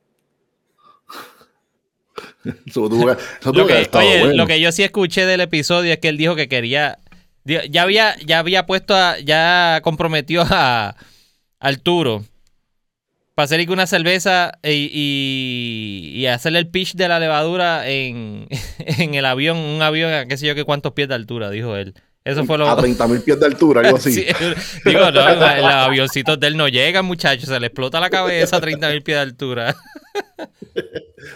Eso 2.67 2.89
tuvo 2.89 3.07
que- 3.07 3.13
eso 3.13 3.53
tuvo 3.53 3.61
Lo 3.61 3.67
que 3.67 3.73
haber 3.73 3.77
que, 3.77 3.83
estado 3.83 4.05
oye, 4.07 4.19
bueno. 4.21 4.35
lo 4.35 4.47
que 4.47 4.61
yo 4.61 4.73
sí 4.73 4.83
escuché 4.83 5.25
del 5.25 5.41
episodio 5.41 5.93
es 5.93 5.99
que 6.01 6.09
él 6.09 6.17
dijo 6.17 6.35
que 6.35 6.49
quería. 6.49 6.99
Ya 7.45 7.83
había, 7.83 8.15
ya 8.27 8.41
había 8.41 8.67
puesto 8.67 8.95
a, 8.95 9.19
ya 9.21 9.81
comprometió 9.83 10.43
a 10.51 10.97
Arturo 11.61 12.25
para 13.39 13.45
hacer 13.45 13.65
que 13.65 13.73
una 13.73 13.87
cerveza 13.87 14.51
y, 14.65 14.91
y, 14.93 16.13
y 16.17 16.27
hacerle 16.27 16.59
el 16.59 16.67
pitch 16.67 16.97
de 16.97 17.07
la 17.07 17.21
levadura 17.21 17.89
en, 17.89 18.49
en 18.81 19.15
el 19.15 19.25
avión, 19.25 19.57
un 19.59 19.81
avión 19.81 20.13
a 20.13 20.27
qué 20.27 20.37
sé 20.37 20.45
yo 20.45 20.57
qué 20.57 20.65
cuántos 20.65 20.93
pies 20.93 21.07
de 21.07 21.15
altura, 21.15 21.49
dijo 21.49 21.77
él. 21.77 21.95
Eso 22.25 22.45
fue 22.47 22.59
lo. 22.59 22.69
A 22.69 22.77
30 22.77 23.07
mil 23.07 23.21
pies 23.21 23.39
de 23.39 23.47
altura, 23.47 23.83
algo 23.83 23.99
así. 23.99 24.13
Sí, 24.25 24.25
digo, 24.85 25.13
no, 25.13 25.13
los 25.13 25.23
avioncitos 25.73 26.41
de 26.41 26.49
él 26.49 26.57
no 26.57 26.67
llegan, 26.67 27.05
muchachos. 27.05 27.49
Se 27.49 27.61
le 27.61 27.69
explota 27.69 28.01
la 28.01 28.11
cabeza 28.11 28.57
a 28.57 28.61
30 28.61 28.91
mil 28.91 29.03
pies 29.05 29.19
de 29.19 29.23
altura. 29.23 29.77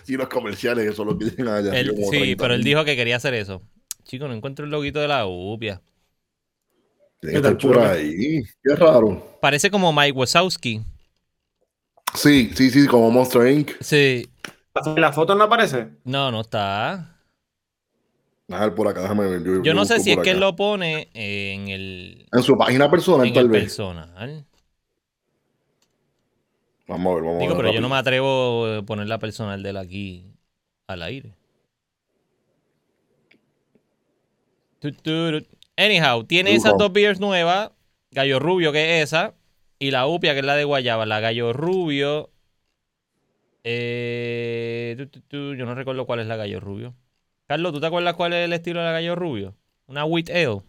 Sí, 0.02 0.16
los 0.16 0.26
comerciales, 0.26 0.84
eso 0.90 1.02
es 1.02 1.06
lo 1.06 1.14
dicen 1.14 1.46
allá. 1.46 1.70
Él- 1.72 1.94
sí, 2.10 2.18
30 2.18 2.42
pero 2.42 2.54
él 2.54 2.64
dijo 2.64 2.84
que 2.84 2.96
quería 2.96 3.14
hacer 3.14 3.34
eso. 3.34 3.62
Chico, 4.02 4.26
no 4.26 4.34
encuentro 4.34 4.64
el 4.64 4.72
loguito 4.72 4.98
de 4.98 5.06
la 5.06 5.24
UPIA. 5.24 5.80
Tiene 7.20 7.40
que 7.40 7.48
estar 7.48 7.58
por 7.58 7.78
ahí. 7.78 8.42
Qué 8.60 8.74
raro. 8.74 9.38
Parece 9.40 9.70
como 9.70 9.92
Mike 9.92 10.18
Wazowski. 10.18 10.80
Sí, 12.14 12.50
sí, 12.54 12.70
sí, 12.70 12.86
como 12.86 13.10
Monster 13.10 13.46
Inc. 13.48 13.70
Sí. 13.80 14.28
¿En 14.84 15.00
la 15.00 15.12
foto 15.12 15.34
no 15.34 15.44
aparece? 15.44 15.90
No, 16.04 16.30
no 16.30 16.40
está. 16.40 17.18
Déjame 18.48 18.66
ver 18.66 18.74
por 18.74 18.88
acá, 18.88 19.00
déjame 19.02 19.26
ver. 19.28 19.44
Yo, 19.44 19.62
Yo 19.62 19.74
no 19.74 19.84
sé 19.84 20.00
si 20.00 20.12
es 20.12 20.18
que 20.18 20.30
él 20.32 20.40
lo 20.40 20.54
pone 20.56 21.08
en 21.14 21.68
el, 21.68 22.26
En 22.32 22.42
su 22.42 22.56
página 22.56 22.90
personal, 22.90 23.26
en 23.26 23.32
tal 23.34 23.44
el 23.44 23.50
vez. 23.50 23.62
personal. 23.64 24.46
Vamos 26.86 27.12
a 27.12 27.14
ver, 27.14 27.24
vamos 27.24 27.38
Digo, 27.40 27.52
a 27.52 27.56
ver. 27.56 27.64
pero 27.64 27.74
yo 27.74 27.80
no 27.80 27.88
me 27.88 27.96
atrevo 27.96 28.66
a 28.66 28.82
poner 28.82 29.08
la 29.08 29.18
personal 29.18 29.62
de 29.62 29.70
él 29.70 29.76
aquí 29.76 30.26
al 30.88 31.02
aire. 31.02 31.34
Anyhow, 35.76 36.24
tiene 36.24 36.54
esas 36.54 36.76
dos 36.76 36.92
beers 36.92 37.20
nuevas. 37.20 37.70
Gallo 38.10 38.38
Rubio, 38.38 38.72
que 38.72 39.00
es 39.00 39.04
esa. 39.04 39.34
Y 39.82 39.90
la 39.90 40.06
Upia, 40.06 40.32
que 40.32 40.38
es 40.38 40.44
la 40.46 40.54
de 40.54 40.62
Guayaba. 40.62 41.06
La 41.06 41.18
Gallo 41.18 41.52
Rubio. 41.52 42.30
eh, 43.64 45.08
yo 45.28 45.66
no 45.66 45.74
recuerdo 45.74 46.06
cuál 46.06 46.20
es 46.20 46.28
la 46.28 46.36
Gallo 46.36 46.60
Rubio. 46.60 46.94
Carlos, 47.48 47.72
¿tú 47.72 47.80
te 47.80 47.86
acuerdas 47.86 48.14
cuál 48.14 48.32
es 48.32 48.44
el 48.44 48.52
estilo 48.52 48.78
de 48.78 48.86
la 48.86 48.92
Gallo 48.92 49.16
Rubio? 49.16 49.56
Una 49.88 50.04
Wheat 50.04 50.30
Ale. 50.30 50.62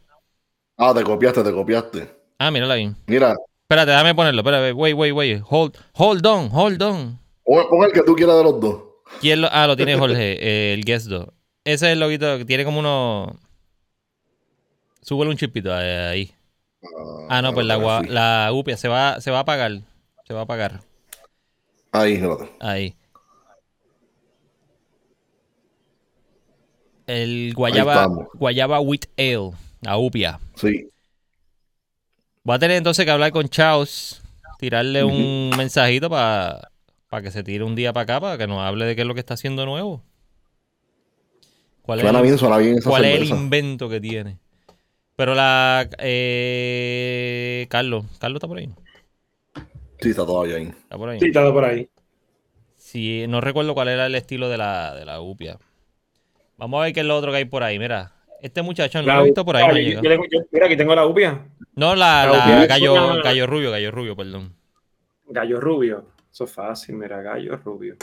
Ah, 0.78 0.96
te 0.96 1.04
copiaste, 1.04 1.44
te 1.44 1.52
copiaste. 1.52 2.10
Ah, 2.40 2.50
mírala 2.50 2.74
ahí. 2.74 2.92
Mira, 3.06 3.36
Espérate, 3.62 3.92
déjame 3.92 4.16
ponerlo. 4.16 4.42
Espérate, 4.42 4.72
wait, 4.74 4.96
wait, 4.96 5.14
wait. 5.14 5.44
Hold, 5.48 5.78
hold 5.94 6.26
on, 6.26 6.50
hold 6.52 6.82
on. 6.82 7.20
pon, 7.46 7.84
el 7.86 7.92
que 7.92 8.02
tú 8.02 8.16
quieras 8.16 8.38
de 8.38 8.44
los 8.46 8.60
dos. 8.60 8.82
¿Quién 9.22 9.42
lo- 9.42 9.50
ah, 9.52 9.68
lo 9.68 9.78
tiene 9.78 9.96
Jorge, 9.96 10.16
eh, 10.42 10.74
el 10.74 10.84
guest 10.86 11.06
dog. 11.06 11.32
Ese 11.64 11.86
es 11.86 11.92
el 11.94 12.00
loguito 12.00 12.36
que 12.40 12.46
tiene 12.46 12.66
como 12.66 12.80
uno. 12.80 13.40
Súbele 15.04 15.30
un 15.30 15.38
chipito 15.38 15.70
eh, 15.80 16.08
ahí. 16.08 16.34
Ah, 17.30 17.42
no, 17.42 17.54
pues 17.54 17.66
la, 17.66 18.02
la 18.08 18.50
upia 18.54 18.76
se 18.78 18.88
va, 18.88 19.20
se 19.22 19.32
va 19.32 19.38
a 19.38 19.42
apagar. 19.42 19.82
Se 20.28 20.34
va 20.34 20.42
a 20.42 20.44
apagar. 20.44 20.82
Ahí. 21.92 22.22
Ahí. 22.60 22.96
El 27.06 27.54
guayaba, 27.56 28.08
guayaba 28.34 28.80
wheat 28.80 29.06
ale. 29.18 29.52
La 29.82 29.98
upia. 29.98 30.40
Sí. 30.56 30.90
Voy 32.44 32.56
a 32.56 32.60
tener 32.60 32.78
entonces 32.78 33.06
que 33.06 33.12
hablar 33.12 33.32
con 33.32 33.48
Chaos. 33.50 34.22
Tirarle 34.60 35.04
un 35.04 35.52
mensajito 35.58 36.10
para 36.10 36.70
que 37.22 37.32
se 37.32 37.44
tire 37.44 37.64
un 37.66 37.76
día 37.76 37.92
para 37.92 38.04
acá, 38.04 38.22
para 38.22 38.38
que 38.38 38.48
nos 38.48 38.60
hable 38.62 38.86
de 38.86 38.96
qué 38.96 39.02
es 39.02 39.08
lo 39.08 39.14
que 39.14 39.20
está 39.20 39.34
haciendo 39.34 39.66
nuevo. 39.66 40.02
¿Cuál 41.82 42.00
es 42.00 42.04
Suena 42.04 42.20
el- 42.20 42.24
bien, 42.24 42.38
suena 42.38 42.58
bien 42.58 42.78
esa 42.78 42.90
¿Cuál 42.90 43.04
es 43.06 43.12
el 43.12 43.28
cerveza. 43.28 43.36
invento 43.44 43.90
que 43.90 44.00
tiene? 44.00 44.38
Pero 45.16 45.36
la. 45.36 45.88
Eh, 46.00 47.68
Carlos. 47.70 48.06
Carlos 48.20 48.38
está 48.38 48.48
por 48.48 48.58
ahí. 48.58 48.70
Sí, 50.00 50.10
está 50.10 50.26
todavía 50.26 50.56
ahí. 50.58 50.64
Está 50.68 50.98
por 50.98 51.10
ahí. 51.10 51.20
Sí, 51.20 51.28
está 51.28 51.52
por 51.54 51.64
ahí. 51.66 51.90
Sí, 52.76 53.26
no 53.28 53.42
recuerdo 53.42 53.74
cuál 53.74 53.88
era 53.90 54.06
el 54.06 54.16
estilo 54.16 54.50
de 54.50 54.58
la, 54.58 54.94
de 54.96 55.06
la 55.06 55.22
upia. 55.22 55.58
Vamos 56.58 56.80
a 56.80 56.84
ver 56.86 56.94
qué 56.94 57.00
es 57.02 57.06
lo 57.06 57.16
otro 57.18 57.32
que 57.32 57.38
hay 57.38 57.46
por 57.46 57.64
ahí. 57.64 57.80
Mira, 57.80 58.12
este 58.42 58.62
muchacho 58.62 59.02
no 59.02 59.14
lo 59.16 59.22
he 59.22 59.24
visto 59.26 59.46
por 59.46 59.56
ahí. 59.56 59.64
Ah, 59.64 59.68
no 59.70 59.74
ha 59.74 59.78
yo- 59.80 59.84
llegado. 59.88 60.04
yo 60.04 60.10
tengo- 60.10 60.26
yo- 60.32 60.40
mira, 60.52 60.66
aquí 60.66 60.78
tengo 60.78 60.96
la 60.96 61.06
upia. 61.06 61.46
No, 61.76 61.96
la, 61.96 62.26
la 62.26 62.32
la 62.32 62.44
upia 62.44 62.62
es 62.64 62.68
gallo, 62.68 62.94
una- 62.94 63.22
gallo 63.24 63.48
rubio, 63.48 63.72
gallo 63.72 63.92
rubio, 63.92 64.16
perdón. 64.16 64.56
Gallo 65.28 65.60
rubio. 65.60 66.06
Eso 66.32 66.44
es 66.44 66.52
fácil, 66.52 66.96
mira, 66.96 67.22
gallo 67.22 67.56
rubio. 67.58 67.96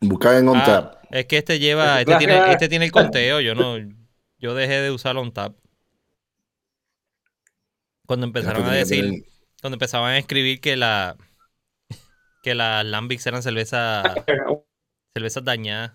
Busca 0.00 0.36
en 0.38 0.48
Ah, 0.48 0.52
OnTap. 0.52 0.94
es 1.10 1.26
que 1.26 1.38
este 1.38 1.58
lleva, 1.58 2.00
este 2.00 2.16
tiene, 2.16 2.52
este 2.52 2.68
tiene 2.68 2.84
el 2.84 2.92
conteo. 2.92 3.40
Yo 3.40 3.54
no, 3.54 3.76
yo 4.38 4.54
dejé 4.54 4.80
de 4.82 4.90
usar 4.90 5.16
OnTap. 5.16 5.54
Cuando 8.06 8.26
empezaron 8.26 8.64
a 8.66 8.72
decir, 8.72 9.04
tener- 9.04 9.24
cuando 9.60 9.76
empezaban 9.76 10.12
a 10.12 10.18
escribir 10.18 10.60
que 10.60 10.76
la 10.76 11.16
que 12.42 12.54
las 12.54 12.84
Lambics 12.84 13.26
eran 13.26 13.42
cervezas 13.42 14.04
cervezas 15.14 15.44
dañadas 15.44 15.92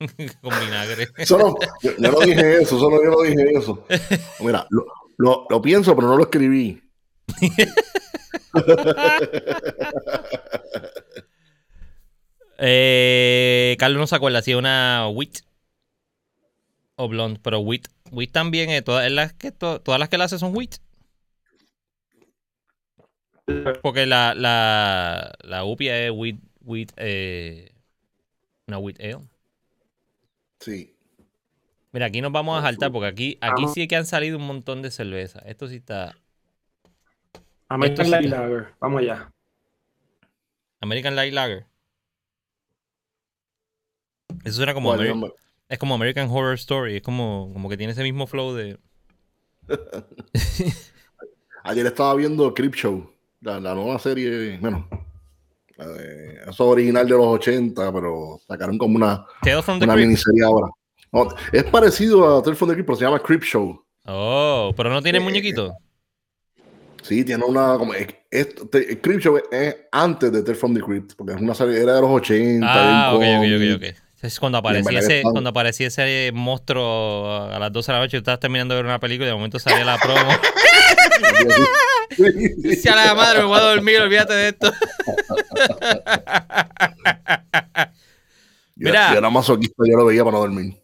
con 0.42 0.52
vinagre. 0.60 1.08
Eso 1.16 1.38
no, 1.38 1.54
yo, 1.82 1.92
yo 1.96 2.10
no 2.12 2.20
dije 2.20 2.62
eso, 2.62 2.76
no, 2.90 3.02
yo 3.02 3.10
no 3.10 3.22
dije 3.22 3.50
eso. 3.56 3.86
Mira, 4.40 4.66
lo, 4.70 4.84
lo, 5.18 5.46
lo 5.48 5.62
pienso, 5.62 5.94
pero 5.94 6.08
no 6.08 6.16
lo 6.16 6.24
escribí. 6.24 6.82
Eh, 12.58 13.76
Carlos 13.78 14.00
no 14.00 14.06
se 14.06 14.16
acuerda 14.16 14.40
si 14.42 14.54
una 14.54 15.08
wheat 15.08 15.38
o 16.96 17.08
blonde, 17.08 17.38
pero 17.42 17.60
wheat, 17.60 17.82
wheat 18.10 18.30
también 18.32 18.70
es 18.70 18.82
todas 18.82 19.10
las 19.10 19.34
que 19.34 19.52
to- 19.52 19.80
todas 19.80 20.00
las 20.00 20.08
que 20.08 20.16
la 20.18 20.24
hace 20.24 20.38
son 20.38 20.56
wheat. 20.56 20.76
Porque 23.82 24.06
la, 24.06 24.34
la, 24.34 25.32
la 25.42 25.64
upia 25.64 25.98
es 26.04 26.10
wheat, 26.10 26.36
wheat 26.62 26.92
eh, 26.96 27.72
una 28.66 28.78
wheat 28.78 28.98
ale. 29.00 29.20
Sí. 30.60 30.92
Mira, 31.92 32.06
aquí 32.06 32.20
nos 32.20 32.32
vamos 32.32 32.58
a 32.58 32.62
saltar 32.62 32.90
porque 32.92 33.06
aquí, 33.08 33.38
aquí 33.40 33.66
sí 33.68 33.86
que 33.88 33.96
han 33.96 34.04
salido 34.06 34.36
un 34.38 34.46
montón 34.46 34.82
de 34.82 34.90
cerveza. 34.90 35.38
Esto 35.46 35.68
sí 35.68 35.76
está. 35.76 36.16
American 37.68 37.92
Esto 37.92 38.04
sí 38.04 38.10
Light 38.10 38.24
está- 38.26 38.40
Lager. 38.48 38.74
Vamos 38.80 39.00
allá. 39.00 39.32
American 40.80 41.16
Light 41.16 41.32
Lager. 41.32 41.66
Eso 44.44 44.56
suena 44.56 44.74
como 44.74 44.94
es 45.68 45.78
como 45.78 45.94
American 45.94 46.28
Horror 46.30 46.54
Story. 46.54 46.96
Es 46.96 47.02
como, 47.02 47.50
como 47.52 47.68
que 47.68 47.76
tiene 47.76 47.92
ese 47.92 48.02
mismo 48.02 48.26
flow 48.26 48.54
de. 48.54 48.78
Ayer 51.64 51.86
estaba 51.86 52.14
viendo 52.14 52.54
Crip 52.54 52.74
Show, 52.74 53.10
la, 53.46 53.60
la 53.60 53.74
nueva 53.74 53.98
serie, 53.98 54.58
bueno, 54.58 54.88
la 55.76 55.86
de- 55.88 56.34
eso 56.42 56.50
es 56.50 56.60
original 56.60 57.06
de 57.06 57.12
los 57.16 57.26
80, 57.26 57.92
pero 57.92 58.40
sacaron 58.46 58.76
como 58.76 58.96
una, 58.96 59.24
Tales 59.42 59.64
from 59.64 59.78
the 59.78 59.84
una 59.84 59.94
Crypt. 59.94 60.06
miniserie 60.08 60.44
ahora. 60.44 60.66
No, 61.12 61.28
es 61.52 61.64
parecido 61.64 62.36
a 62.38 62.42
Telefone 62.42 62.70
de 62.72 62.76
Crip, 62.76 62.86
pero 62.86 62.96
se 62.98 63.04
llama 63.04 63.20
Crip 63.20 63.42
Show. 63.44 63.80
Oh, 64.06 64.72
pero 64.76 64.90
no 64.90 65.00
tiene 65.00 65.18
Eh, 65.18 65.20
muñequito. 65.20 65.72
Sí, 67.02 67.24
tiene 67.24 67.44
una. 67.44 67.78
Como, 67.78 67.94
es, 67.94 68.08
es- 68.30 68.48
Crip 69.00 69.20
Show 69.20 69.38
es 69.50 69.76
antes 69.92 70.32
de 70.32 70.42
Tales 70.42 70.58
from 70.58 70.74
the 70.74 70.80
Crypt, 70.80 71.12
porque 71.16 71.34
es 71.34 71.40
una 71.40 71.54
serie, 71.54 71.80
era 71.80 71.94
de 71.94 72.00
los 72.00 72.10
80. 72.10 72.66
Ah, 72.68 73.14
ok, 73.14 73.20
bien 73.20 73.38
ok, 73.38 73.76
ok, 73.80 73.84
ok. 73.92 73.96
Es 74.22 74.40
cuando 74.40 74.58
aparecía, 74.58 74.98
ese, 74.98 75.22
cuando 75.22 75.50
aparecía 75.50 75.86
ese 75.86 76.32
monstruo 76.34 77.36
a 77.42 77.58
las 77.60 77.70
12 77.72 77.92
de 77.92 77.98
la 77.98 78.02
noche, 78.04 78.16
estabas 78.16 78.40
terminando 78.40 78.74
de 78.74 78.80
ver 78.82 78.86
una 78.86 78.98
película 78.98 79.26
y 79.26 79.30
de 79.30 79.36
momento 79.36 79.58
salía 79.60 79.84
la 79.84 79.98
promo. 79.98 80.20
Dice 82.58 82.90
a 82.90 82.96
la 82.96 83.14
madre, 83.14 83.40
me 83.40 83.46
voy 83.46 83.58
a 83.58 83.62
dormir, 83.62 84.00
olvídate 84.00 84.32
de 84.34 84.48
esto. 84.48 84.72
Yo- 88.74 88.90
Mira. 88.90 89.12
Yo 89.12 89.18
era 89.18 89.30
masoquista, 89.30 89.82
yo 89.88 89.96
lo 89.96 90.04
veía 90.06 90.22
para 90.24 90.32
no 90.36 90.40
dormir. 90.40 90.74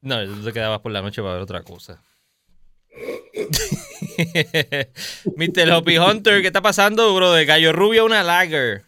No, 0.00 0.24
tú 0.24 0.44
te 0.44 0.52
quedabas 0.52 0.80
por 0.80 0.92
la 0.92 1.02
noche 1.02 1.20
para 1.22 1.34
ver 1.34 1.42
otra 1.42 1.62
cosa. 1.62 2.02
Mr. 5.36 5.70
Hoppy 5.72 5.98
Hunter, 5.98 6.40
¿qué 6.40 6.48
está 6.48 6.60
pasando, 6.62 7.14
bro? 7.14 7.32
De 7.32 7.44
Gallo 7.44 7.72
Rubio 7.72 8.04
una 8.04 8.22
Lager. 8.22 8.84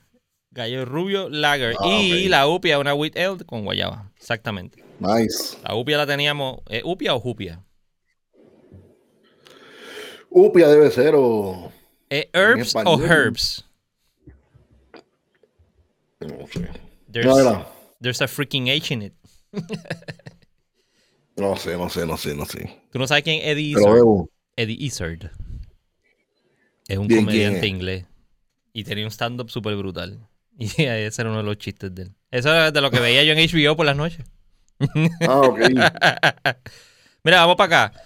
Gallo 0.51 0.85
Rubio 0.85 1.29
Lager. 1.29 1.75
Ah, 1.81 1.89
y 1.89 2.29
la 2.29 2.47
Upia 2.47 2.79
una 2.79 2.95
Wheat 2.95 3.17
Ale 3.17 3.45
con 3.45 3.65
guayaba. 3.65 4.11
Exactamente. 4.17 4.85
Nice. 5.01 5.57
La 5.65 5.75
Upia 5.75 5.97
la 5.99 6.07
teníamos. 6.07 6.61
¿Es 6.69 6.83
Upia 6.85 7.15
o 7.15 7.21
Jupia? 7.21 7.61
Upia 10.31 10.69
debe 10.69 10.91
ser 10.91 11.15
o. 11.17 11.73
¿Es 12.15 12.27
Herbs 12.33 12.75
o. 12.77 13.01
Herbs? 13.01 13.65
No 16.21 16.47
sé. 16.47 16.69
There's, 17.11 17.27
No, 17.27 17.67
there's 18.01 18.23
a 18.23 18.29
freaking 18.29 18.69
H 18.69 18.93
in 18.95 19.03
it. 19.03 19.15
no 21.37 21.57
sé, 21.57 21.77
no 21.77 21.89
sé, 21.89 22.07
no 22.07 22.17
sé, 22.17 22.35
no 22.35 22.45
sé. 22.47 22.81
¿Tú 22.93 22.99
no 22.99 23.07
sabes 23.07 23.25
quién 23.25 23.41
es 23.43 23.49
Eddie 23.49 23.73
Izzard? 23.73 24.29
Eddie 24.57 24.77
Izzard. 24.79 25.31
Es 26.87 26.99
un 26.99 27.09
¿Quién, 27.09 27.25
comediante 27.25 27.67
inglés. 27.67 28.05
Y 28.73 28.85
tenía 28.85 29.05
un 29.05 29.11
stand-up 29.11 29.51
súper 29.51 29.75
brutal. 29.77 30.21
Y 30.57 30.67
ese 30.67 31.23
era 31.23 31.31
uno 31.31 31.39
de 31.39 31.45
los 31.45 31.59
chistes 31.59 31.93
de 31.93 32.03
él. 32.03 32.15
Eso 32.31 32.49
era 32.49 32.71
de 32.71 32.81
lo 32.81 32.93
que 32.93 33.01
veía 33.01 33.25
yo 33.25 33.33
en 33.33 33.39
HBO 33.39 33.75
por 33.75 33.87
las 33.87 33.97
noches. 33.97 34.25
Ah, 35.27 35.41
ok. 35.41 35.59
Mira, 37.25 37.41
vamos 37.41 37.57
para 37.57 37.87
acá. 37.89 38.03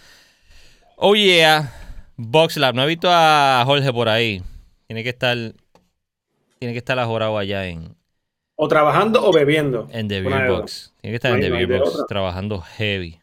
Oh 0.96 1.14
yeah. 1.14 1.87
VoxLab. 2.18 2.74
No 2.74 2.82
he 2.82 2.86
visto 2.86 3.08
a 3.10 3.62
Jorge 3.64 3.92
por 3.92 4.08
ahí. 4.08 4.42
Tiene 4.86 5.02
que 5.02 5.10
estar. 5.10 5.36
Tiene 6.58 6.72
que 6.74 6.78
estar 6.78 6.98
ajorado 6.98 7.38
allá 7.38 7.66
en, 7.66 7.94
O 8.56 8.66
trabajando 8.68 9.24
o 9.24 9.32
bebiendo. 9.32 9.86
en 9.92 10.08
The 10.08 10.20
Beer. 10.22 10.50
Box. 10.50 10.92
Tiene 11.00 11.12
que 11.12 11.16
estar 11.16 11.32
en 11.32 11.40
The 11.40 11.50
Beer 11.50 11.78
Box 11.78 11.94
otra. 11.94 12.06
trabajando 12.06 12.60
heavy. 12.60 13.18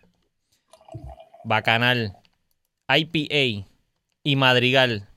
Bacanal. 1.43 2.15
IPA 2.87 3.67
y 4.23 4.35
Madrigal. 4.35 5.07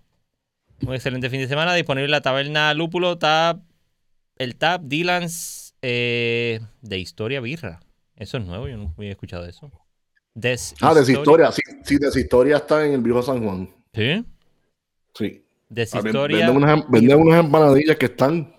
Un 0.87 0.95
excelente 0.95 1.31
fin 1.31 1.41
de 1.41 1.49
semana. 1.49 1.75
Disponible 1.75 2.07
en 2.07 2.11
la 2.11 2.21
taberna 2.21 2.75
Lúpulo, 2.75 3.19
Tab, 3.19 3.61
el 4.37 4.57
Tab, 4.57 4.83
Dylan's 4.85 5.75
eh, 5.83 6.61
de 6.83 6.99
Historia 6.99 7.41
Birra. 7.41 7.81
Eso 8.17 8.38
es 8.38 8.45
nuevo, 8.45 8.69
yo 8.69 8.77
no 8.77 8.93
había 8.97 9.11
escuchado 9.11 9.47
eso. 9.47 9.71
Des 10.35 10.75
ah, 10.81 10.95
Deshistoria, 10.95 11.51
sí, 11.51 11.62
sí, 11.85 11.97
Deshistoria 11.99 12.59
está 12.59 12.87
en 12.87 12.93
el 12.93 13.01
viejo 13.01 13.23
San 13.23 13.43
Juan. 13.43 13.69
¿Sí? 13.93 14.25
Sí. 15.14 15.45
Deshistoria. 15.69 16.47
Venden 16.47 16.57
unas, 16.57 16.91
venden 16.91 17.19
unas 17.19 17.45
empanadillas 17.45 17.97
que 17.97 18.07
están 18.07 18.55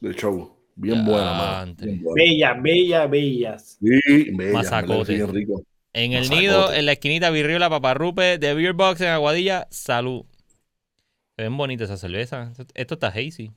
de 0.00 0.14
show. 0.14 0.54
Bien 0.76 1.04
buenas, 1.04 1.76
Bellas, 1.76 2.62
bellas, 2.62 3.10
bellas. 3.10 3.78
Sí, 3.80 4.30
bellas. 4.32 4.54
Mazacote. 4.54 5.26
rico. 5.26 5.62
En 5.92 6.12
el 6.12 6.28
nido, 6.28 6.72
en 6.72 6.86
la 6.86 6.92
esquinita 6.92 7.30
Virriola, 7.30 7.70
Paparrupe, 7.70 8.38
de 8.38 8.54
Beer 8.54 8.72
Box 8.72 9.00
en 9.00 9.08
Aguadilla, 9.08 9.68
salud. 9.70 10.24
Se 11.36 11.42
ven 11.42 11.56
bonitas 11.56 11.88
esas 11.88 12.00
cervezas. 12.00 12.58
Esto 12.74 12.94
está 12.94 13.08
hazy. 13.08 13.52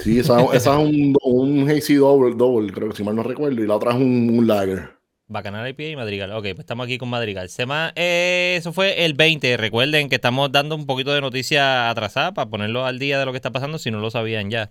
Sí, 0.00 0.18
esa, 0.18 0.44
es 0.52 0.66
un, 0.66 1.16
un, 1.22 1.70
hazy 1.70 1.94
double, 1.94 2.34
double, 2.34 2.72
creo 2.72 2.90
que 2.90 2.96
si 2.96 3.04
mal 3.04 3.14
no 3.14 3.22
recuerdo, 3.22 3.62
y 3.62 3.66
la 3.66 3.76
otra 3.76 3.92
es 3.92 3.96
un, 3.96 4.36
un 4.36 4.46
lager. 4.46 4.95
Bacanal 5.28 5.68
IPA 5.68 5.82
y 5.82 5.96
Madrigal. 5.96 6.32
Ok, 6.32 6.42
pues 6.42 6.60
estamos 6.60 6.84
aquí 6.84 6.98
con 6.98 7.08
Madrigal. 7.08 7.48
Sema, 7.48 7.92
eh, 7.96 8.54
eso 8.58 8.72
fue 8.72 9.04
el 9.04 9.14
20. 9.14 9.56
Recuerden 9.56 10.08
que 10.08 10.16
estamos 10.16 10.52
dando 10.52 10.76
un 10.76 10.86
poquito 10.86 11.12
de 11.12 11.20
noticia 11.20 11.90
atrasada 11.90 12.32
para 12.32 12.48
ponerlo 12.48 12.86
al 12.86 12.98
día 12.98 13.18
de 13.18 13.24
lo 13.26 13.32
que 13.32 13.38
está 13.38 13.50
pasando 13.50 13.78
si 13.78 13.90
no 13.90 13.98
lo 13.98 14.10
sabían 14.10 14.50
ya. 14.50 14.70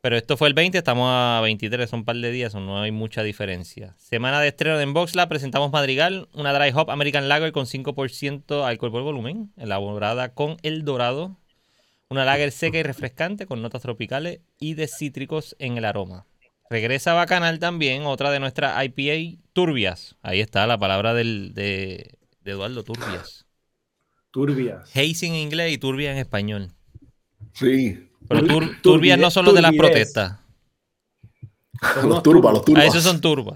Pero 0.00 0.16
esto 0.16 0.36
fue 0.36 0.48
el 0.48 0.54
20, 0.54 0.78
estamos 0.78 1.08
a 1.10 1.40
23, 1.42 1.90
son 1.90 2.00
un 2.00 2.04
par 2.04 2.16
de 2.16 2.30
días, 2.30 2.54
no 2.54 2.80
hay 2.80 2.92
mucha 2.92 3.22
diferencia. 3.22 3.94
Semana 3.98 4.40
de 4.40 4.48
estreno 4.48 4.78
en 4.80 4.92
Boxla, 4.94 5.28
presentamos 5.28 5.72
Madrigal, 5.72 6.28
una 6.32 6.52
Dry 6.52 6.70
Hop 6.74 6.90
American 6.90 7.28
Lager 7.28 7.50
con 7.50 7.66
5% 7.66 8.64
alcohol 8.64 8.92
por 8.92 9.02
volumen, 9.02 9.52
elaborada 9.56 10.32
con 10.32 10.58
el 10.62 10.84
dorado. 10.84 11.36
Una 12.08 12.24
lager 12.24 12.52
seca 12.52 12.78
y 12.78 12.84
refrescante 12.84 13.46
con 13.46 13.62
notas 13.62 13.82
tropicales 13.82 14.40
y 14.60 14.74
de 14.74 14.86
cítricos 14.86 15.56
en 15.58 15.76
el 15.76 15.84
aroma. 15.84 16.24
Regresa 16.70 17.14
Bacanal 17.14 17.58
también, 17.58 18.06
otra 18.06 18.30
de 18.30 18.38
nuestras 18.38 18.84
IPA 18.84 19.40
turbias. 19.56 20.14
Ahí 20.20 20.40
está 20.40 20.66
la 20.66 20.76
palabra 20.76 21.14
del, 21.14 21.54
de, 21.54 22.18
Eduardo, 22.44 22.84
turbias. 22.84 23.46
Turbias. 24.30 24.94
Hazy 24.94 25.28
en 25.28 25.34
inglés 25.34 25.72
y 25.72 25.78
turbia 25.78 26.12
en 26.12 26.18
español. 26.18 26.72
Sí, 27.54 28.06
pero 28.28 28.68
turbias 28.82 29.18
no 29.18 29.30
son 29.30 29.46
los 29.46 29.54
de 29.54 29.62
las 29.62 29.72
protestas. 29.74 30.40
los 32.04 32.22
turbas, 32.22 32.52
los 32.52 32.66
turbas. 32.66 32.84
Ah, 32.84 32.86
esos 32.86 33.02
son 33.02 33.18
turbas. 33.22 33.54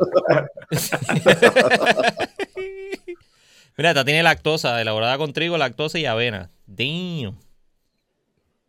Mira, 3.77 3.91
esta 3.91 4.03
tiene 4.03 4.23
lactosa, 4.23 4.81
elaborada 4.81 5.19
con 5.19 5.35
trigo, 5.35 5.59
lactosa 5.59 5.99
y 5.99 6.07
avena. 6.07 6.51
Damn. 6.67 7.37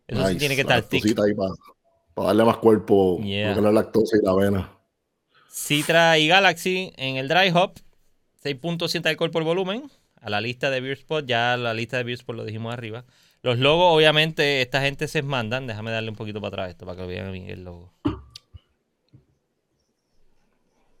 Eso 0.06 0.28
sí 0.28 0.36
tiene 0.36 0.54
que 0.54 0.60
estar 0.60 0.82
tic. 0.82 1.02
Para, 1.16 1.54
para 2.12 2.26
darle 2.26 2.44
más 2.44 2.58
cuerpo 2.58 3.18
yeah. 3.22 3.58
la 3.58 3.72
lactosa 3.72 4.18
y 4.18 4.22
la 4.22 4.32
avena. 4.32 4.81
Citra 5.52 6.18
y 6.18 6.28
Galaxy 6.28 6.92
en 6.96 7.16
el 7.16 7.28
dry 7.28 7.50
hop. 7.54 7.74
6.7 8.42 9.02
de 9.02 9.10
alcohol 9.10 9.30
por 9.30 9.44
volumen. 9.44 9.90
A 10.20 10.30
la 10.30 10.40
lista 10.40 10.70
de 10.70 10.80
Beer 10.80 10.98
Spot, 10.98 11.26
ya 11.26 11.56
la 11.56 11.74
lista 11.74 11.98
de 11.98 12.04
Beer 12.04 12.18
Spot 12.18 12.34
lo 12.34 12.44
dijimos 12.44 12.72
arriba. 12.72 13.04
Los 13.42 13.58
logos, 13.58 13.94
obviamente, 13.94 14.62
esta 14.62 14.80
gente 14.80 15.08
se 15.08 15.22
mandan. 15.22 15.66
Déjame 15.66 15.90
darle 15.90 16.10
un 16.10 16.16
poquito 16.16 16.40
para 16.40 16.48
atrás 16.48 16.70
esto 16.70 16.86
para 16.86 16.98
que 16.98 17.06
vean 17.06 17.32
bien 17.32 17.50
el 17.50 17.64
logo. 17.64 17.92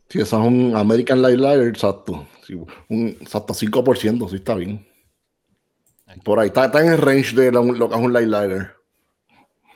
Sí, 0.08 0.20
eso 0.20 0.40
es 0.40 0.46
un 0.46 0.76
American 0.76 1.22
Light 1.22 1.38
Lager, 1.38 1.68
exacto. 1.68 2.28
un, 2.88 3.16
exacto, 3.20 3.54
5%, 3.54 4.28
sí 4.28 4.36
está 4.36 4.54
bien. 4.54 4.86
Por 6.22 6.38
ahí, 6.38 6.48
está, 6.48 6.66
en 6.66 6.92
el 6.92 6.98
range 6.98 7.34
de 7.34 7.50
lo, 7.50 7.88
que 7.88 7.94
es 7.94 8.00
un 8.00 8.12
Light 8.12 8.28
Lager. 8.28 8.72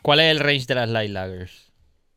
¿Cuál 0.02 0.20
es 0.20 0.30
el 0.30 0.40
range 0.40 0.66
de 0.66 0.74
las 0.74 0.90
Light 0.90 1.10
Lagers? 1.10 1.65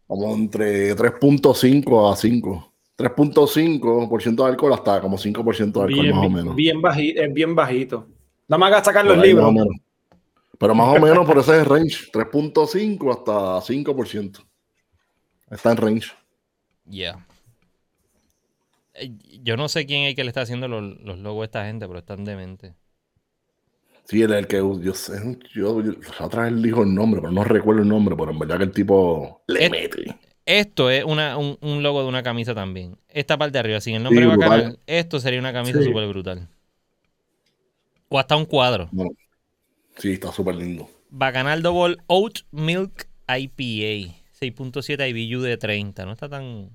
Como 0.10 0.34
entre 0.34 0.96
3.5 0.96 2.12
a 2.12 2.16
5. 2.16 2.74
3.5% 2.98 4.36
de 4.36 4.44
alcohol 4.44 4.74
hasta 4.74 5.00
como 5.00 5.18
5% 5.18 5.72
de 5.72 5.82
alcohol 5.84 6.14
más 6.16 6.26
o 6.26 6.30
menos. 6.32 6.56
Bien 6.56 6.82
bajito, 6.82 7.22
es 7.22 7.32
bien 7.32 7.54
bajito. 7.54 8.08
Nada 8.48 8.58
más 8.58 8.84
sacar 8.84 9.06
los 9.06 9.20
libros. 9.20 9.54
Pero 10.58 10.74
más 10.74 10.98
o 10.98 11.00
menos 11.00 11.28
por 11.28 11.38
ese 11.38 11.64
range, 11.64 12.12
3.5 12.12 13.12
hasta 13.12 13.72
5%. 13.72 14.46
Está 15.52 15.72
en 15.72 15.78
range. 15.78 16.12
Ya. 16.86 17.24
Eh, 18.96 19.12
yo 19.44 19.58
no 19.58 19.70
sé 19.70 19.86
quién 19.86 20.06
es 20.06 20.10
el 20.10 20.16
que 20.16 20.24
le 20.24 20.30
está 20.30 20.42
haciendo 20.42 20.68
los, 20.68 21.20
logos 21.20 21.44
a 21.44 21.46
esta 21.46 21.66
gente, 21.66 21.88
pero 21.88 22.00
están 22.00 22.26
dementes. 22.26 22.74
Sí, 24.10 24.24
el, 24.24 24.34
el 24.34 24.48
que 24.48 24.58
yo 24.58 24.94
sé, 24.96 25.38
yo, 25.54 25.84
yo, 25.84 25.94
otra 26.20 26.46
vez 26.50 26.64
dijo 26.64 26.82
el 26.82 26.96
nombre, 26.96 27.22
pero 27.22 27.32
no 27.32 27.44
recuerdo 27.44 27.84
el 27.84 27.88
nombre, 27.88 28.16
pero 28.18 28.32
en 28.32 28.40
verdad 28.40 28.58
que 28.58 28.64
el 28.64 28.72
tipo 28.72 29.44
le 29.46 29.70
mete. 29.70 30.18
Esto 30.48 30.90
es 30.90 31.04
una, 31.04 31.38
un, 31.38 31.84
logo 31.84 32.02
de 32.02 32.08
una 32.08 32.24
camisa 32.24 32.56
también. 32.56 32.98
Esta 33.08 33.38
parte 33.38 33.54
de 33.54 33.60
arriba, 33.60 33.80
sin 33.82 33.94
el 33.94 34.02
nombre 34.02 34.26
bacán, 34.26 34.80
esto 34.88 35.20
sería 35.20 35.40
una 35.40 35.54
camisa 35.54 35.84
súper 35.84 36.08
brutal. 36.08 36.48
O 38.08 38.18
hasta 38.18 38.36
un 38.36 38.46
cuadro. 38.46 38.90
Sí, 39.98 40.14
está 40.14 40.32
súper 40.32 40.56
lindo. 40.56 40.90
Bacanal 41.12 41.62
Double 41.62 41.98
Oat 42.08 42.40
Milk 42.50 43.08
IPA. 43.28 44.16
6.7 44.42 45.08
IBU 45.08 45.42
de 45.42 45.58
30. 45.58 46.06
No 46.06 46.14
está 46.14 46.28
tan. 46.28 46.64
No 46.64 46.72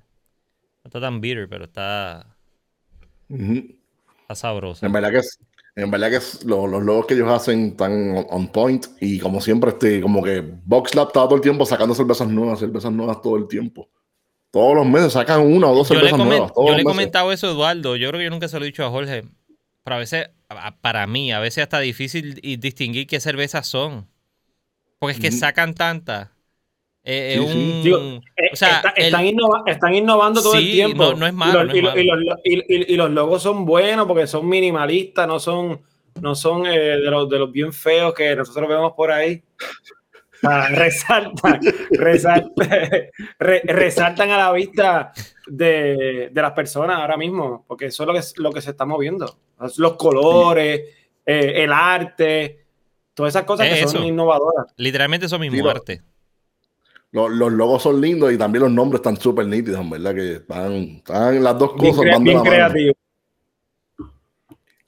está 0.85 1.01
tan 1.01 1.21
bitter, 1.21 1.49
pero 1.49 1.65
está. 1.65 2.37
Está 3.29 4.35
sabroso. 4.37 4.87
En 4.87 4.93
verdad 4.93 5.11
que 5.11 5.19
es. 5.19 5.37
En 5.77 5.91
verdad 5.91 6.11
que 6.11 6.47
los, 6.47 6.71
logos 6.71 7.07
que 7.07 7.15
ellos 7.15 7.29
hacen 7.29 7.69
están 7.69 8.25
on, 8.31 8.49
point 8.49 8.87
y 9.01 9.19
como 9.19 9.41
siempre, 9.41 9.71
este, 9.71 10.01
como 10.01 10.23
que 10.23 10.41
VoxLab 10.65 11.09
está 11.09 11.25
todo 11.25 11.35
el 11.35 11.41
tiempo 11.41 11.67
sacando 11.67 11.95
cervezas 11.95 12.29
nuevas, 12.29 12.61
cervezas 12.61 12.93
nuevas 12.93 13.21
todo 13.21 13.37
el 13.37 13.49
tiempo. 13.49 13.89
Todos 14.53 14.77
los 14.77 14.87
meses 14.87 15.13
sacan 15.13 15.41
una 15.41 15.69
o 15.69 15.75
dos 15.75 15.89
cervezas 15.89 16.17
nuevas. 16.17 16.53
yo 16.57 16.75
le 16.75 16.83
he 16.83 16.85
comentado 16.85 17.33
eso 17.33 17.49
a 17.49 17.51
Eduardo. 17.51 17.97
Yo 17.97 18.09
creo 18.09 18.21
que 18.21 18.25
yo 18.25 18.31
nunca 18.31 18.47
se 18.47 18.57
lo 18.57 18.65
he 18.65 18.67
dicho 18.67 18.85
a 18.85 18.91
Jorge. 18.91 19.25
Pero 19.83 19.97
a 19.97 19.99
veces, 19.99 20.31
para 20.81 21.09
mí, 21.09 21.33
a 21.33 21.41
veces 21.41 21.65
hasta 21.65 21.81
difícil 21.81 22.41
distinguir 22.61 23.09
qué 23.09 23.19
cervezas 23.19 23.67
son. 23.67 24.07
Porque 25.01 25.15
es 25.15 25.21
que 25.21 25.33
sacan 25.33 25.75
tantas. 25.75 26.29
Eh, 27.07 28.21
están, 28.51 29.95
innovando 29.95 30.43
todo 30.43 30.55
el 30.55 30.71
tiempo. 30.71 31.13
No, 31.15 31.27
es 31.27 31.35
malo. 31.35 31.71
Y, 31.75 32.97
los, 32.97 33.11
logos 33.11 33.43
son 33.43 33.67
buenos 33.67 34.07
porque 34.07 34.27
son 34.27 34.49
minimalistas, 34.49 35.29
no 35.29 35.39
son, 35.39 35.83
no 36.21 36.35
son 36.35 36.67
eh, 36.67 36.79
de, 36.79 37.11
los, 37.11 37.29
de 37.29 37.39
los 37.39 37.53
bien 37.53 37.75
feos 37.75 38.15
que 38.15 38.35
nosotros 38.35 38.69
vemos 38.69 38.93
por 38.97 39.13
ahí. 39.13 39.43
resaltan, 40.71 41.61
resaltan, 43.59 44.31
a 44.31 44.37
la 44.37 44.53
vista 44.53 45.13
de, 45.47 46.31
las 46.35 46.53
personas 46.53 46.99
ahora 46.99 47.17
mismo, 47.17 47.65
porque 47.67 47.87
eso 47.87 48.03
es 48.03 48.07
lo 48.07 48.15
que, 48.15 48.21
lo 48.43 48.53
que 48.53 48.61
se 48.63 48.71
está 48.71 48.85
moviendo. 48.87 49.39
Los 49.77 49.95
colores, 49.97 50.83
eh, 51.25 51.53
el 51.57 51.73
arte, 51.73 52.67
todas 53.15 53.35
esas 53.35 53.45
cosas 53.45 53.69
que 53.69 53.87
son 53.89 54.05
innovadoras. 54.05 54.67
Literalmente 54.77 55.29
son 55.29 55.41
mismo 55.41 55.69
arte. 55.69 56.03
Los, 57.15 57.53
logos 57.53 57.81
son 57.81 58.01
lindos 58.01 58.33
y 58.33 58.37
también 58.37 58.65
los 58.65 58.73
nombres 58.73 58.99
están 58.99 59.17
súper 59.17 59.47
nítidos, 59.47 59.89
¿verdad? 59.89 60.15
Que 60.17 60.33
están, 60.33 60.73
están 60.73 61.45
las 61.45 61.57
dos 61.57 61.75
cosas. 61.75 62.21
Bien, 62.21 62.43
creativos. 62.43 62.97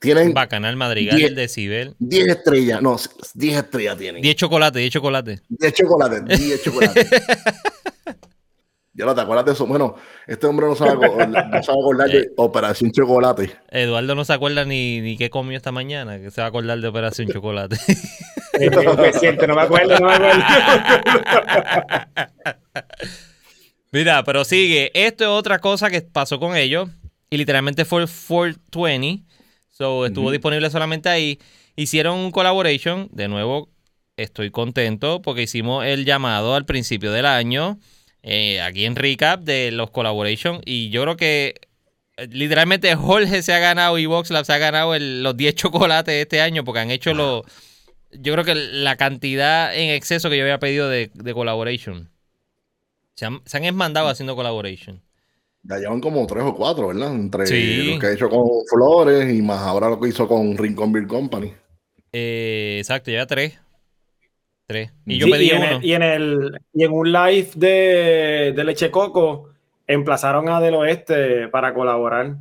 Tienen 0.01 0.35
Bacanal 0.35 0.75
Madrigal, 0.75 1.17
10, 1.17 1.29
el 1.31 1.37
Decibel. 1.37 1.95
10 2.01 2.27
estrellas, 2.27 2.83
no, 2.83 2.97
10 3.35 3.59
estrellas 3.59 3.97
tienen. 3.97 4.23
10 4.23 4.37
chocolates, 4.37 4.81
10 4.81 4.93
chocolates. 4.93 5.43
10 5.49 5.73
chocolates, 5.73 6.39
10 6.39 6.63
chocolates. 6.63 7.11
ya 8.97 9.05
no 9.05 9.15
te 9.15 9.21
acuerdas 9.21 9.45
de 9.45 9.53
eso. 9.53 9.67
Bueno, 9.67 9.95
este 10.27 10.47
hombre 10.47 10.67
no 10.67 10.75
sabe, 10.75 10.95
no 10.95 11.07
sabe 11.63 11.79
acordar 11.79 12.09
de 12.09 12.19
eh, 12.19 12.31
Operación 12.37 12.91
Chocolate. 12.91 13.53
Eduardo 13.71 14.15
no 14.15 14.25
se 14.25 14.33
acuerda 14.33 14.65
ni, 14.65 15.01
ni 15.01 15.17
qué 15.17 15.31
comió 15.31 15.57
esta 15.57 15.73
mañana, 15.73 16.19
que 16.19 16.31
se 16.31 16.41
va 16.41 16.47
a 16.47 16.49
acordar 16.49 16.81
de 16.81 16.89
Operación 16.89 17.29
Chocolate. 17.29 17.77
es 18.53 19.21
cierto, 19.21 19.47
no 19.47 19.55
me 19.55 19.63
acuerdo, 19.63 19.99
no 19.99 20.07
me 20.07 20.15
acuerdo. 20.15 20.43
Mira, 23.93 24.25
pero 24.25 24.45
sigue. 24.45 24.91
Esto 24.95 25.25
es 25.25 25.31
otra 25.31 25.59
cosa 25.59 25.91
que 25.91 26.01
pasó 26.03 26.39
con 26.39 26.57
ellos. 26.57 26.89
Y 27.29 27.37
literalmente 27.37 27.85
fue 27.85 28.03
el 28.03 28.09
420 28.09 29.25
So, 29.71 30.07
estuvo 30.07 30.31
disponible 30.31 30.71
solamente 30.71 31.11
ahí. 31.11 31.39
Hicieron 31.77 32.19
un 32.19 32.31
collaboration. 32.31 33.09
De 33.13 33.29
nuevo, 33.29 33.69
estoy 34.17 34.51
contento 34.51 35.21
porque 35.21 35.43
hicimos 35.43 35.85
el 35.85 36.07
llamado 36.07 36.55
al 36.55 36.65
principio 36.65 37.13
del 37.13 37.27
año. 37.27 37.79
Eh, 38.29 38.61
aquí 38.61 38.85
en 38.85 38.97
recap 38.97 39.43
de 39.43 39.71
los 39.71 39.91
collaboration. 39.91 40.61
Y 40.65 40.91
yo 40.91 41.03
creo 41.03 41.17
que 41.17 41.61
eh, 42.17 42.27
literalmente 42.29 42.93
Jorge 42.97 43.41
se 43.43 43.53
ha 43.53 43.61
ganado 43.61 43.99
y 43.99 44.07
VoxLab 44.07 44.45
se 44.45 44.53
ha 44.53 44.59
ganado 44.59 44.99
los 44.99 45.37
10 45.37 45.55
chocolates 45.55 46.15
este 46.15 46.41
año 46.41 46.65
porque 46.65 46.81
han 46.81 46.91
hecho 46.91 47.15
los. 47.15 47.45
Yo 48.11 48.33
creo 48.33 48.45
que 48.45 48.57
la 48.57 48.97
cantidad 48.97 49.75
en 49.77 49.91
exceso 49.91 50.29
que 50.29 50.37
yo 50.37 50.43
había 50.43 50.59
pedido 50.59 50.89
de, 50.89 51.11
de 51.15 51.35
collaboration. 51.35 52.11
Se 53.15 53.27
han, 53.27 53.41
se 53.47 53.57
han 53.57 53.65
esmandado 53.65 54.09
haciendo 54.09 54.35
collaboration. 54.35 55.01
Ya 55.63 55.79
llevan 55.79 56.01
como 56.01 56.27
tres 56.27 56.43
o 56.45 56.55
cuatro, 56.55 56.89
¿verdad? 56.89 57.13
Entre 57.13 57.45
lo 57.95 57.99
que 58.01 58.07
ha 58.07 58.13
hecho 58.13 58.29
con 58.29 58.45
Flores 58.69 59.33
y 59.33 59.41
más 59.41 59.61
ahora 59.61 59.89
lo 59.89 60.01
que 60.01 60.09
hizo 60.09 60.27
con 60.27 60.57
Rincon 60.59 60.93
Beer 60.93 61.07
Company. 61.07 61.53
Eh, 62.13 62.79
exacto, 62.81 63.11
ya 63.11 63.27
tres. 63.27 63.59
Tres. 64.67 64.93
Y 65.07 65.19
yo 65.19 65.27
pedí 65.29 65.51
y 65.51 65.53
uno. 65.53 65.81
y, 65.81 65.93
en 65.93 66.03
el, 66.03 66.61
y 66.73 66.85
en 66.85 66.93
un 66.93 67.13
live 67.13 67.51
de, 67.55 68.53
de 68.57 68.65
Leche 68.65 68.91
Coco 68.91 69.51
emplazaron 69.87 70.49
a 70.49 70.61
Del 70.61 70.75
Oeste 70.75 71.49
para 71.49 71.73
colaborar. 71.73 72.37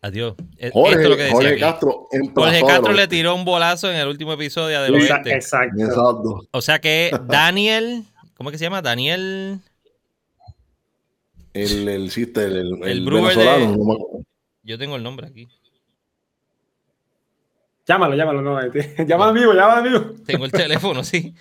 Adiós. 0.00 0.34
E, 0.56 0.70
Jorge, 0.70 0.90
Esto 0.90 1.02
es 1.02 1.08
lo 1.08 1.16
que 1.16 1.22
decía 1.22 1.36
Jorge 1.36 1.58
Castro, 1.58 2.08
Jorge 2.34 2.62
Castro 2.62 2.92
le 2.92 3.08
tiró 3.08 3.34
un 3.34 3.44
bolazo 3.44 3.90
en 3.90 3.96
el 3.96 4.08
último 4.08 4.32
episodio 4.32 4.82
de 4.82 4.90
Oeste. 4.90 5.32
Exacto. 5.32 5.82
Exacto. 5.82 6.48
O 6.50 6.60
sea 6.60 6.80
que 6.80 7.10
Daniel, 7.26 8.04
¿cómo 8.36 8.50
es 8.50 8.54
que 8.54 8.58
se 8.58 8.64
llama? 8.64 8.82
Daniel. 8.82 9.60
El, 11.54 11.88
el, 11.88 12.10
el, 12.12 12.36
el, 12.36 12.82
el 12.84 13.04
venezolano. 13.04 13.72
De... 13.72 14.24
Yo 14.62 14.78
tengo 14.78 14.96
el 14.96 15.02
nombre 15.02 15.26
aquí. 15.26 15.48
Llámalo, 17.88 18.14
llámalo, 18.14 18.42
no. 18.42 18.60
Llámalo 19.06 19.32
vivo, 19.32 19.54
llámalo 19.54 19.82
vivo. 19.82 20.00
Tengo 20.26 20.44
el 20.44 20.52
teléfono, 20.52 21.02
sí. 21.02 21.34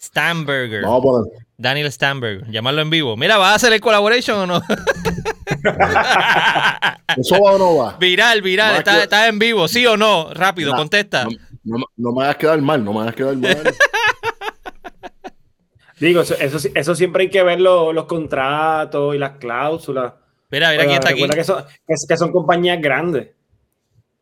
Stamberger. 0.00 0.82
Vamos 0.82 0.98
a 0.98 1.02
poner. 1.02 1.32
Daniel 1.56 1.92
Stamberger. 1.92 2.50
Llamarlo 2.50 2.82
en 2.82 2.90
vivo. 2.90 3.16
Mira, 3.16 3.38
¿vas 3.38 3.52
a 3.52 3.54
hacer 3.54 3.72
el 3.72 3.80
collaboration 3.80 4.38
o 4.38 4.46
no? 4.46 4.56
¿Eso 7.16 7.40
va 7.40 7.52
o 7.52 7.58
no 7.58 7.76
va? 7.76 7.96
Viral, 7.98 8.42
viral. 8.42 8.76
Está, 8.76 9.28
en 9.28 9.38
vivo, 9.38 9.68
¿sí 9.68 9.86
o 9.86 9.96
no? 9.96 10.34
Rápido, 10.34 10.74
contesta. 10.74 11.28
No, 11.64 11.78
no, 11.96 12.12
me 12.12 12.24
hagas 12.24 12.36
quedar 12.36 12.60
mal, 12.60 12.84
no 12.84 12.92
me 12.92 13.00
hagas 13.00 13.14
quedar 13.14 13.36
mal. 13.36 13.56
Digo, 16.00 16.20
eso, 16.22 16.34
eso, 16.74 16.94
siempre 16.94 17.24
hay 17.24 17.30
que 17.30 17.42
ver 17.42 17.60
los 17.60 18.04
contratos 18.06 19.14
y 19.14 19.18
las 19.18 19.32
cláusulas. 19.38 20.14
Mira, 20.50 20.70
mira, 20.70 20.82
aquí 20.84 20.92
está 20.92 21.10
aquí. 21.10 21.28
Que 21.28 21.44
son, 21.44 21.64
que, 21.86 22.16
son 22.16 22.32
compañías 22.32 22.80
grandes. 22.80 23.37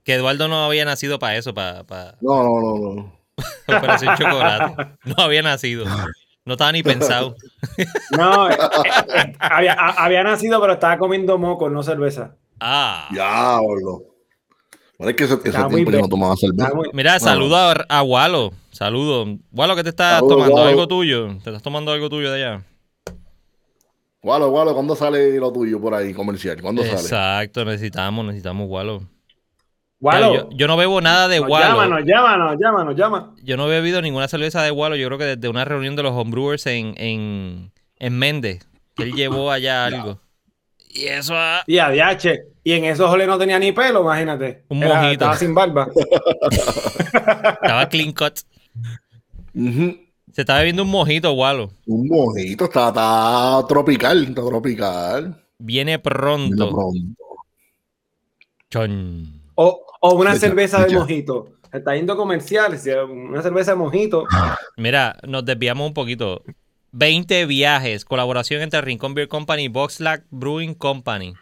Que 0.07 0.15
Eduardo 0.15 0.47
no 0.47 0.65
había 0.65 0.85
nacido 0.85 1.19
para 1.19 1.37
eso, 1.37 1.53
para, 1.53 1.83
No, 2.21 2.45
no, 2.45 2.61
no, 2.61 2.95
no. 2.95 3.13
Operación 3.77 4.17
Chocolate. 4.17 4.97
No 5.05 5.17
había 5.19 5.43
nacido. 5.43 5.85
No 6.45 6.53
estaba 6.53 6.73
ni 6.73 6.83
pensado. 6.83 7.35
No, 8.17 8.49
eh, 8.49 8.55
eh, 8.55 9.35
había, 9.39 10.23
nacido, 10.23 10.61
pero 10.61 10.75
estaba 10.75 10.97
comiendo 10.97 11.37
moco, 11.37 11.69
no 11.69 11.83
cerveza. 11.83 12.37
Ah. 12.61 13.09
Ya, 13.13 13.59
boludo. 13.59 14.05
Bueno, 14.97 15.11
es 15.11 15.17
que 15.17 15.25
ese, 15.25 15.37
tiempo 15.37 15.91
yo 15.91 16.01
no 16.01 16.09
tomaba 16.09 16.37
cerveza. 16.37 16.71
Mira, 16.93 17.19
saludo 17.19 17.57
a, 17.57 17.73
a 17.89 18.03
Walo. 18.03 18.53
Saludo. 18.71 19.37
Walo, 19.51 19.75
¿qué 19.75 19.83
te 19.83 19.91
estás 19.91 20.21
tomando? 20.21 20.63
¿Algo 20.63 20.87
tuyo? 20.87 21.37
¿Te 21.43 21.51
estás 21.51 21.63
tomando 21.63 21.91
algo 21.91 22.09
tuyo 22.09 22.31
de 22.31 22.45
allá? 22.45 22.65
Walo, 24.23 24.51
Walo, 24.51 24.73
¿cuándo 24.73 24.95
sale 24.95 25.37
lo 25.37 25.53
tuyo 25.53 25.81
por 25.81 25.95
ahí 25.95 26.15
comercial? 26.15 26.63
¿Cuándo 26.63 26.83
sale? 26.83 26.95
Exacto, 26.95 27.65
necesitamos, 27.65 28.25
necesitamos 28.25 28.69
Walo 28.71 29.16
yo, 30.01 30.67
no 30.67 30.77
bebo 30.77 31.01
nada 31.01 31.29
de 31.29 31.41
Wallo. 31.41 31.67
Llámanos, 31.67 32.01
llámanos, 32.05 32.57
llámanos, 32.61 32.97
llámanos. 32.97 33.31
Yo 33.43 33.57
no 33.57 33.67
he 33.67 33.71
bebido 33.71 34.03
ninguna 34.03 34.29
cerveza 34.29 34.63
de 34.63 34.71
Wallo. 34.71 34.97
Yo 34.97 35.07
creo 35.09 35.19
que 35.19 35.25
desde 35.37 35.49
una 35.49 35.65
reunión 35.65 35.97
de 35.97 36.03
los 36.03 36.13
homebrewers 36.13 36.67
en, 36.67 36.95
en, 36.99 37.73
en 37.99 38.19
Méndez, 38.19 38.69
que 38.95 39.05
él 39.05 39.13
llevó 39.15 39.51
allá 39.51 39.87
algo. 39.87 40.21
Y 40.91 41.07
eso. 41.07 41.35
Y 41.67 41.79
a 41.79 41.91
DH. 41.91 42.41
Y 42.65 42.73
en 42.73 42.85
esos 42.85 43.11
ole 43.11 43.27
no 43.27 43.39
tenía 43.39 43.59
ni 43.59 43.73
pelo, 43.73 44.03
imagínate. 44.03 44.65
Un 44.69 44.81
mojito. 44.81 45.13
Estaba 45.13 45.37
sin 45.37 45.55
barba. 45.55 45.89
estaba 47.13 47.89
clean 47.89 48.13
cut. 48.13 48.39
Se 50.33 50.43
estaba 50.43 50.59
bebiendo 50.59 50.83
un 50.83 50.91
mojito, 50.91 51.33
Wallo. 51.33 51.71
Un 51.87 52.09
mojito, 52.09 52.65
está, 52.65 52.89
está 52.89 53.65
tropical, 53.69 54.25
está 54.25 54.45
tropical. 54.45 55.43
Viene 55.59 55.99
pronto. 55.99 56.57
Viene 56.57 56.73
pronto. 56.73 57.17
Chon. 58.71 59.46
O, 59.57 59.85
o 60.01 60.15
una 60.15 60.37
cerveza 60.37 60.85
de 60.85 60.95
mojito. 60.95 61.57
Está 61.73 61.97
yendo 61.97 62.17
comerciales, 62.17 62.87
una 63.09 63.43
cerveza 63.43 63.73
de 63.73 63.77
mojito. 63.77 64.25
Mira, 64.77 65.17
nos 65.27 65.45
desviamos 65.45 65.87
un 65.87 65.95
poquito. 65.95 66.43
20 66.93 67.47
viajes, 67.47 68.05
colaboración 68.05 68.63
entre 68.63 68.81
Rincón 68.81 69.15
Beer 69.15 69.29
Company 69.29 69.65
y 69.65 69.69
Boxlack 69.69 70.25
Brewing 70.31 70.75
Company. 70.75 71.35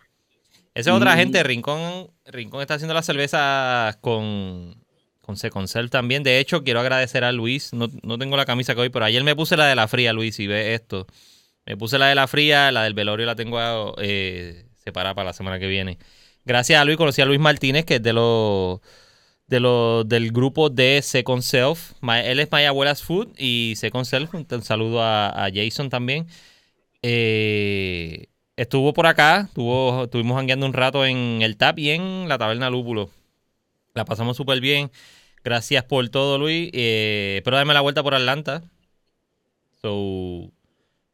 Esa 0.74 0.90
es 0.90 0.96
otra 0.96 1.14
mm. 1.14 1.18
gente. 1.18 1.42
Rincón, 1.42 2.10
Rincón 2.24 2.60
está 2.60 2.74
haciendo 2.74 2.94
las 2.94 3.06
cervezas 3.06 3.96
con, 3.96 4.82
con 5.20 5.36
Seconcel 5.36 5.90
también. 5.90 6.22
De 6.22 6.40
hecho, 6.40 6.64
quiero 6.64 6.80
agradecer 6.80 7.22
a 7.22 7.32
Luis. 7.32 7.72
No, 7.72 7.88
tengo 8.18 8.36
la 8.36 8.46
camisa 8.46 8.74
que 8.74 8.80
hoy, 8.80 8.88
pero 8.88 9.04
ayer 9.04 9.22
me 9.22 9.36
puse 9.36 9.56
la 9.56 9.66
de 9.66 9.76
la 9.76 9.86
fría, 9.86 10.12
Luis, 10.12 10.40
y 10.40 10.46
ve 10.46 10.74
esto. 10.74 11.06
Me 11.66 11.76
puse 11.76 11.98
la 11.98 12.06
de 12.06 12.14
la 12.14 12.26
fría, 12.26 12.72
la 12.72 12.82
del 12.82 12.94
velorio 12.94 13.26
la 13.26 13.36
tengo 13.36 13.94
eh, 13.98 14.66
separada 14.82 15.14
para 15.14 15.26
la 15.26 15.32
semana 15.32 15.58
que 15.58 15.66
viene 15.66 15.98
gracias 16.44 16.80
a 16.80 16.84
Luis 16.84 16.96
conocí 16.96 17.22
a 17.22 17.26
Luis 17.26 17.40
Martínez, 17.40 17.84
que 17.84 17.96
es 17.96 18.02
de 18.02 18.12
los 18.12 18.80
de 19.46 19.60
lo, 19.60 20.04
del 20.04 20.32
grupo 20.32 20.70
de 20.70 21.00
Second 21.02 21.42
Self. 21.42 21.92
él 22.02 22.40
es 22.40 22.50
My 22.50 22.64
Abuela's 22.64 23.02
Food 23.02 23.34
y 23.38 23.74
Second 23.76 24.04
Self. 24.04 24.34
Un 24.34 24.62
saludo 24.62 25.02
a, 25.02 25.48
Jason 25.52 25.90
también. 25.90 26.26
Eh, 27.02 28.28
estuvo 28.56 28.94
por 28.94 29.06
acá, 29.06 29.42
estuvo, 29.48 30.04
estuvimos 30.04 30.38
hangueando 30.38 30.66
un 30.66 30.72
rato 30.72 31.04
en 31.04 31.42
el 31.42 31.56
TAP 31.56 31.78
y 31.78 31.90
en 31.90 32.28
la 32.28 32.38
Taberna 32.38 32.70
Lúpulo. 32.70 33.10
La 33.94 34.04
pasamos 34.04 34.36
súper 34.36 34.60
bien. 34.60 34.90
Gracias 35.44 35.84
por 35.84 36.08
todo, 36.08 36.38
Luis. 36.38 36.70
Eh, 36.72 37.36
espero 37.38 37.56
darme 37.58 37.74
la 37.74 37.82
vuelta 37.82 38.02
por 38.02 38.14
Atlanta. 38.14 38.62
So, 39.82 40.50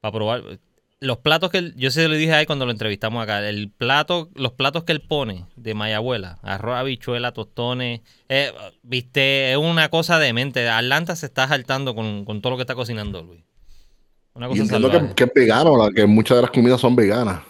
para 0.01 0.13
probar 0.13 0.61
los 1.01 1.19
platos 1.19 1.51
que 1.51 1.59
él, 1.59 1.75
yo 1.77 1.91
se 1.91 2.07
lo 2.07 2.15
dije 2.15 2.33
a 2.33 2.41
él 2.41 2.47
cuando 2.47 2.67
lo 2.67 2.73
entrevistamos 2.73 3.23
acá, 3.23 3.47
el 3.49 3.71
plato, 3.71 4.29
los 4.35 4.53
platos 4.53 4.85
que 4.85 4.93
él 4.93 5.01
pone 5.01 5.47
de 5.57 5.73
Mayabuela, 5.73 6.39
arroz, 6.43 6.77
habichuela, 6.77 7.33
tostones, 7.33 8.03
eh, 8.29 8.53
viste, 8.83 9.53
es 9.53 9.57
una 9.57 9.89
cosa 9.89 10.19
de 10.19 10.33
mente. 10.35 10.69
Atlanta 10.69 11.17
se 11.17 11.27
está 11.27 11.49
saltando 11.49 11.95
con, 11.95 12.25
todo 12.43 12.51
lo 12.51 12.57
que 12.57 12.63
está 12.63 12.75
cocinando, 12.75 13.23
Luis. 13.23 13.41
Una 14.35 14.47
cosa 14.47 14.59
y 14.59 14.61
entiendo 14.63 15.15
que, 15.15 15.25
es 15.25 15.35
vegano, 15.35 15.91
que 15.91 16.07
muchas 16.07 16.37
de 16.37 16.43
las 16.43 16.51
comidas 16.51 16.81
son 16.81 16.95
veganas. 16.95 17.43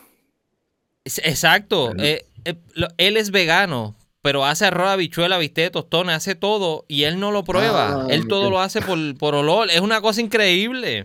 Exacto. 1.04 1.92
Eh, 1.98 2.24
eh, 2.44 2.54
él 2.98 3.16
es 3.16 3.32
vegano, 3.32 3.96
pero 4.22 4.44
hace 4.44 4.66
arroz, 4.66 4.90
habichuela, 4.90 5.38
viste, 5.38 5.70
tostones, 5.70 6.14
hace 6.14 6.36
todo 6.36 6.84
y 6.86 7.02
él 7.02 7.18
no 7.18 7.32
lo 7.32 7.42
prueba. 7.42 8.04
Ah, 8.04 8.06
él 8.10 8.28
todo 8.28 8.48
lo 8.48 8.60
hace 8.60 8.80
por, 8.80 8.98
por 9.18 9.34
olor. 9.34 9.70
Es 9.70 9.80
una 9.80 10.00
cosa 10.00 10.20
increíble. 10.20 11.04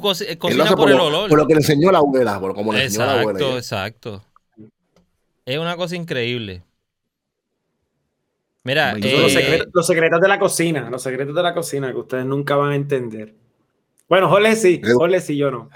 Tú 0.00 0.24
eh, 0.24 0.36
cocinas 0.36 0.74
por, 0.74 0.90
el 0.90 1.00
olor. 1.00 1.28
Por 1.28 1.38
lo 1.38 1.46
que 1.46 1.54
le 1.54 1.60
enseñó 1.60 1.90
la 1.90 1.98
abuela, 1.98 2.38
por 2.38 2.54
como 2.54 2.72
le 2.72 2.84
enseñó 2.84 3.06
la 3.06 3.20
abuela. 3.20 3.38
Exacto, 3.38 3.56
exacto. 3.56 4.24
Es 5.44 5.58
una 5.58 5.76
cosa 5.76 5.96
increíble. 5.96 6.62
Mira, 8.64 8.96
eh, 9.00 9.64
los, 9.72 9.86
secretos, 9.86 10.20
de 10.20 10.28
la 10.28 10.40
cocina, 10.40 10.90
los 10.90 11.00
secretos 11.00 11.34
de 11.34 11.42
la 11.42 11.54
cocina 11.54 11.92
que 11.92 11.98
ustedes 11.98 12.26
nunca 12.26 12.56
van 12.56 12.72
a 12.72 12.74
entender. 12.74 13.32
Bueno, 14.08 14.28
Jorge 14.28 14.56
sí, 14.56 14.80
Jorge 14.82 15.20
sí, 15.20 15.36
yo 15.36 15.50
no. 15.52 15.70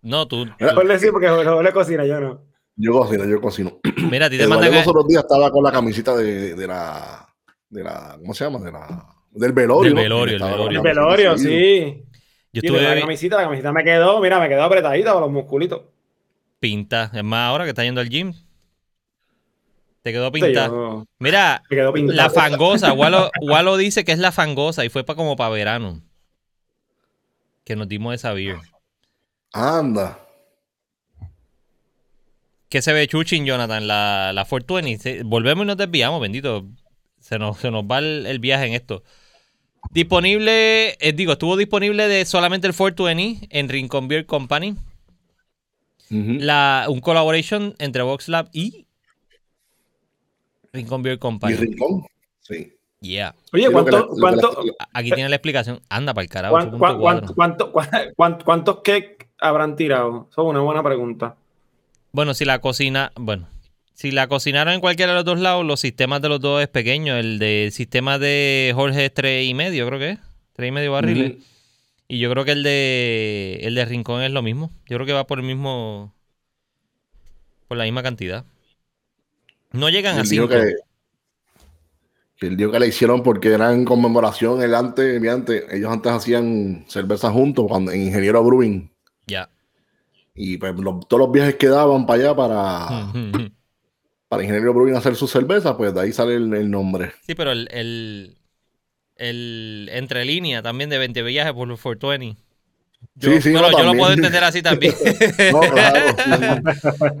No, 0.00 0.26
tú. 0.26 0.46
Jorge 0.58 0.98
sí, 0.98 1.08
porque 1.12 1.28
Jorge 1.28 1.72
cocina, 1.72 2.06
yo 2.06 2.20
no. 2.20 2.40
Yo 2.74 2.92
cocino, 2.92 3.26
yo 3.26 3.40
cocino. 3.40 3.78
Mira, 4.10 4.30
ti 4.30 4.38
te 4.38 4.46
mandan. 4.46 4.72
Los 4.72 4.88
otros 4.88 5.06
días 5.06 5.22
estaba 5.22 5.50
con 5.50 5.62
la 5.62 5.70
camisita 5.70 6.16
de, 6.16 6.54
de, 6.54 6.66
la. 6.66 7.28
De 7.68 7.84
la. 7.84 8.16
¿Cómo 8.18 8.32
se 8.32 8.44
llama? 8.44 8.60
De 8.60 8.72
la, 8.72 9.06
del 9.30 9.52
velorio. 9.52 9.94
Del 9.94 10.02
velorio, 10.02 10.36
el 10.36 10.42
velorio. 10.42 10.78
El 10.78 10.82
velorio, 10.82 11.38
sí. 11.38 12.02
Yo 12.52 12.60
estuve... 12.62 12.82
la 12.82 13.00
camisita, 13.00 13.36
la 13.36 13.44
camisita 13.44 13.72
me 13.72 13.82
quedó, 13.82 14.20
mira, 14.20 14.38
me 14.38 14.48
quedó 14.48 14.62
apretadita 14.62 15.12
con 15.12 15.22
los 15.22 15.30
musculitos. 15.30 15.82
Pinta. 16.60 17.10
Es 17.14 17.24
más, 17.24 17.48
ahora 17.48 17.64
que 17.64 17.70
está 17.70 17.82
yendo 17.82 18.00
al 18.00 18.10
gym. 18.10 18.34
Te 20.02 20.12
quedó 20.12 20.30
pinta. 20.30 20.70
Mira, 21.18 21.62
la 21.70 22.30
fangosa. 22.30 22.92
Walo, 22.92 23.76
dice 23.76 24.04
que 24.04 24.12
es 24.12 24.18
la 24.18 24.32
fangosa 24.32 24.84
y 24.84 24.90
fue 24.90 25.04
para 25.04 25.16
como 25.16 25.36
para 25.36 25.50
verano. 25.50 26.02
Que 27.64 27.74
nos 27.74 27.88
dimos 27.88 28.14
esa 28.14 28.32
beer. 28.32 28.58
Anda. 29.52 30.18
¿Qué 32.68 32.82
se 32.82 32.92
ve 32.92 33.06
Chuchin, 33.06 33.46
Jonathan? 33.46 33.86
La, 33.86 34.32
la 34.32 34.44
420. 34.44 35.22
Volvemos 35.24 35.64
y 35.64 35.68
nos 35.68 35.76
desviamos, 35.76 36.20
bendito. 36.20 36.66
Se 37.20 37.38
nos, 37.38 37.58
se 37.58 37.70
nos 37.70 37.84
va 37.84 38.00
el 38.00 38.38
viaje 38.40 38.66
en 38.66 38.74
esto. 38.74 39.04
Disponible, 39.92 40.96
eh, 41.00 41.12
digo, 41.12 41.32
estuvo 41.32 41.56
disponible 41.56 42.08
de 42.08 42.24
solamente 42.24 42.66
el 42.66 42.74
420 42.74 43.48
en 43.50 43.68
Rincon 43.68 44.08
Beer 44.08 44.24
Company. 44.24 44.74
la, 46.08 46.86
un 46.88 47.00
collaboration 47.00 47.74
entre 47.78 48.02
VoxLab 48.02 48.48
y 48.52 48.86
Rincon 50.72 51.02
Beer 51.02 51.18
Company. 51.18 51.52
¿Y 51.52 51.56
Rincon? 51.56 52.06
Sí. 52.40 52.72
Yeah. 53.00 53.34
Oye, 53.52 53.70
¿cuánto, 53.70 54.08
cuánto, 54.08 54.64
Aquí 54.94 55.10
tiene 55.10 55.28
la 55.28 55.36
explicación. 55.36 55.80
Anda 55.88 56.14
para 56.14 56.22
el 56.22 56.30
carajo. 56.30 56.54
¿Cuánto, 56.78 57.34
cuánto, 57.34 57.72
cuánto, 58.16 58.44
cuántos 58.44 58.76
cakes 58.76 59.28
habrán 59.40 59.76
tirado? 59.76 60.28
Eso 60.30 60.42
es 60.42 60.48
una 60.48 60.60
buena 60.60 60.82
pregunta. 60.82 61.36
Bueno, 62.12 62.32
si 62.32 62.44
la 62.44 62.60
cocina. 62.60 63.12
Bueno, 63.16 63.48
si 63.94 64.10
la 64.10 64.26
cocinaron 64.26 64.74
en 64.74 64.80
cualquiera 64.80 65.12
de 65.12 65.16
los 65.16 65.24
dos 65.24 65.38
lados, 65.38 65.64
los 65.64 65.80
sistemas 65.80 66.22
de 66.22 66.28
los 66.28 66.40
dos 66.40 66.62
es 66.62 66.68
pequeño. 66.68 67.16
El 67.16 67.38
de 67.38 67.70
sistema 67.72 68.18
de 68.18 68.72
Jorge 68.74 69.06
es 69.06 69.14
tres 69.14 69.46
y 69.46 69.54
medio, 69.54 69.86
creo 69.86 69.98
que 69.98 70.10
es. 70.10 70.18
Tres 70.54 70.68
y 70.68 70.72
medio 70.72 70.92
barriles. 70.92 71.36
Y 72.08 72.18
yo 72.18 72.30
creo 72.30 72.44
que 72.44 72.52
el 72.52 72.62
de 72.62 73.60
el 73.62 73.74
de 73.74 73.84
Rincón 73.84 74.22
es 74.22 74.30
lo 74.30 74.42
mismo. 74.42 74.70
Yo 74.86 74.96
creo 74.96 75.06
que 75.06 75.12
va 75.12 75.26
por 75.26 75.38
el 75.38 75.46
mismo 75.46 76.14
por 77.68 77.78
la 77.78 77.84
misma 77.84 78.02
cantidad. 78.02 78.44
No 79.72 79.88
llegan 79.88 80.18
a 80.18 80.24
5. 80.24 80.48
Que, 80.48 80.74
que 82.36 82.46
el 82.46 82.56
día 82.56 82.70
que 82.70 82.80
le 82.80 82.88
hicieron 82.88 83.22
porque 83.22 83.48
era 83.48 83.72
en 83.72 83.86
conmemoración 83.86 84.62
el 84.62 84.74
antes, 84.74 85.26
antes 85.26 85.64
ellos 85.70 85.90
antes 85.90 86.12
hacían 86.12 86.84
cerveza 86.88 87.30
juntos 87.30 87.64
cuando 87.68 87.92
en 87.92 88.02
Ingeniero 88.02 88.44
Brewing. 88.44 88.90
Ya. 89.26 89.48
Y 90.34 90.58
pues 90.58 90.74
todos 91.08 91.20
los 91.20 91.32
viajes 91.32 91.54
que 91.54 91.68
daban 91.68 92.04
para 92.04 92.22
allá 92.22 92.36
para 92.36 93.12
para 94.32 94.44
Ingeniero 94.44 94.72
Brewing 94.72 94.96
hacer 94.96 95.14
su 95.14 95.28
cerveza, 95.28 95.76
pues 95.76 95.92
de 95.92 96.00
ahí 96.00 96.10
sale 96.10 96.36
el, 96.36 96.70
nombre. 96.70 97.12
Sí, 97.26 97.34
pero 97.34 97.52
el, 97.52 97.68
el, 97.70 98.38
el 99.16 99.90
entre 99.92 100.24
línea 100.24 100.62
también 100.62 100.88
de 100.88 100.96
20 100.96 101.22
viajes 101.22 101.52
por 101.52 101.68
420. 101.68 102.40
Yo, 103.14 103.30
sí, 103.30 103.42
sí, 103.42 103.52
yo 103.52 103.60
lo 103.60 103.92
puedo 103.92 104.10
entender 104.10 104.42
así 104.42 104.62
también. 104.62 104.94
no, 105.52 105.60
claro. 105.60 106.14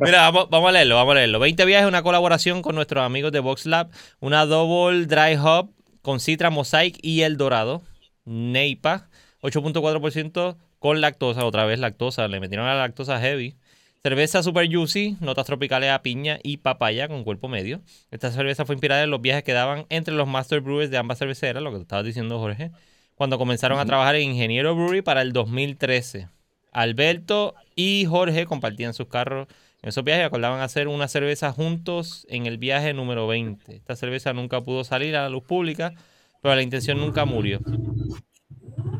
Mira, 0.00 0.22
vamos, 0.30 0.48
vamos, 0.48 0.70
a 0.70 0.72
leerlo, 0.72 0.94
vamos 0.94 1.12
a 1.12 1.16
leerlo. 1.16 1.38
20 1.38 1.62
viajes, 1.66 1.86
una 1.86 2.02
colaboración 2.02 2.62
con 2.62 2.76
nuestros 2.76 3.04
amigos 3.04 3.30
de 3.30 3.40
VoxLab, 3.40 3.90
una 4.20 4.46
Double 4.46 5.04
Dry 5.04 5.36
Hop 5.38 5.70
con 6.00 6.18
Citra 6.18 6.48
Mosaic 6.48 6.96
y 7.02 7.20
El 7.20 7.36
Dorado, 7.36 7.82
Neipa, 8.24 9.10
8.4% 9.42 10.56
con 10.78 11.02
lactosa, 11.02 11.44
otra 11.44 11.66
vez 11.66 11.78
lactosa, 11.78 12.26
le 12.28 12.40
metieron 12.40 12.64
la 12.64 12.74
lactosa 12.74 13.20
heavy. 13.20 13.54
Cerveza 14.04 14.42
Super 14.42 14.68
Juicy, 14.68 15.16
notas 15.20 15.46
tropicales 15.46 15.90
a 15.90 16.02
piña 16.02 16.40
y 16.42 16.56
papaya 16.56 17.06
con 17.06 17.22
cuerpo 17.22 17.46
medio. 17.46 17.82
Esta 18.10 18.32
cerveza 18.32 18.66
fue 18.66 18.74
inspirada 18.74 19.04
en 19.04 19.10
los 19.10 19.20
viajes 19.20 19.44
que 19.44 19.52
daban 19.52 19.86
entre 19.90 20.12
los 20.12 20.26
Master 20.26 20.60
Brewers 20.60 20.90
de 20.90 20.98
ambas 20.98 21.18
cerveceras, 21.18 21.62
lo 21.62 21.70
que 21.70 21.76
te 21.76 21.82
estabas 21.82 22.04
diciendo, 22.04 22.40
Jorge, 22.40 22.72
cuando 23.14 23.38
comenzaron 23.38 23.78
a 23.78 23.86
trabajar 23.86 24.16
en 24.16 24.30
Ingeniero 24.30 24.74
Brewery 24.74 25.02
para 25.02 25.22
el 25.22 25.32
2013. 25.32 26.28
Alberto 26.72 27.54
y 27.76 28.04
Jorge 28.06 28.44
compartían 28.44 28.92
sus 28.92 29.06
carros 29.06 29.46
en 29.82 29.90
esos 29.90 30.02
viajes 30.02 30.24
y 30.24 30.26
acordaban 30.26 30.62
hacer 30.62 30.88
una 30.88 31.06
cerveza 31.06 31.52
juntos 31.52 32.26
en 32.28 32.46
el 32.46 32.58
viaje 32.58 32.94
número 32.94 33.28
20. 33.28 33.76
Esta 33.76 33.94
cerveza 33.94 34.32
nunca 34.32 34.60
pudo 34.62 34.82
salir 34.82 35.14
a 35.14 35.22
la 35.22 35.28
luz 35.28 35.44
pública, 35.44 35.94
pero 36.40 36.56
la 36.56 36.62
intención 36.62 36.98
nunca 36.98 37.24
murió. 37.24 37.60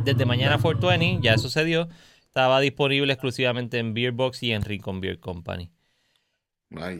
Desde 0.05 0.25
mañana 0.27 0.59
420, 0.59 1.27
ya 1.27 1.39
sucedió, 1.39 1.89
estaba 2.33 2.61
disponible 2.61 3.13
exclusivamente 3.13 3.79
en 3.79 3.93
Beerbox 3.93 4.43
y 4.43 4.53
en 4.53 4.63
Rincon 4.63 5.03
Beer 5.03 5.21
Company. 5.21 5.71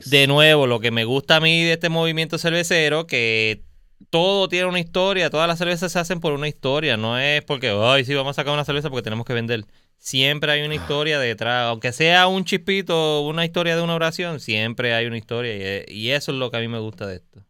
De 0.05 0.27
nuevo, 0.27 0.67
lo 0.67 0.79
que 0.79 0.91
me 0.91 1.05
gusta 1.05 1.37
a 1.37 1.39
mí 1.39 1.63
de 1.63 1.73
este 1.73 1.89
movimiento 1.89 2.37
cervecero, 2.37 3.07
que 3.07 3.63
todo 4.11 4.47
tiene 4.47 4.67
una 4.67 4.79
historia, 4.79 5.31
todas 5.31 5.47
las 5.47 5.57
cervezas 5.57 5.91
se 5.91 5.97
hacen 5.97 6.19
por 6.19 6.33
una 6.33 6.47
historia, 6.47 6.97
no 6.97 7.17
es 7.17 7.43
porque, 7.45 7.69
ay, 7.69 8.05
sí, 8.05 8.13
vamos 8.13 8.37
a 8.37 8.41
sacar 8.41 8.53
una 8.53 8.63
cerveza 8.63 8.91
porque 8.91 9.01
tenemos 9.01 9.25
que 9.25 9.33
vender. 9.33 9.65
Siempre 9.97 10.51
hay 10.51 10.61
una 10.61 10.75
historia 10.75 11.17
detrás, 11.17 11.65
aunque 11.69 11.93
sea 11.93 12.27
un 12.27 12.45
chispito, 12.45 13.21
una 13.21 13.43
historia 13.43 13.75
de 13.75 13.81
una 13.81 13.95
oración, 13.95 14.39
siempre 14.39 14.93
hay 14.93 15.07
una 15.07 15.17
historia 15.17 15.83
y, 15.87 16.11
eso 16.11 16.31
es 16.31 16.37
lo 16.37 16.51
que 16.51 16.57
a 16.57 16.59
mí 16.59 16.67
me 16.67 16.77
gusta 16.77 17.07
de 17.07 17.15
esto. 17.15 17.43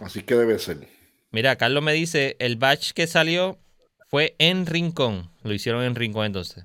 Así 0.00 0.22
que 0.22 0.36
debe 0.36 0.58
ser. 0.58 0.88
Mira, 1.32 1.56
Carlos 1.56 1.82
me 1.82 1.92
dice, 1.92 2.36
el 2.38 2.56
batch 2.56 2.92
que 2.92 3.06
salió 3.06 3.58
fue 4.14 4.36
en 4.38 4.64
Rincón. 4.64 5.28
Lo 5.42 5.52
hicieron 5.52 5.82
en 5.82 5.96
Rincón 5.96 6.26
entonces. 6.26 6.64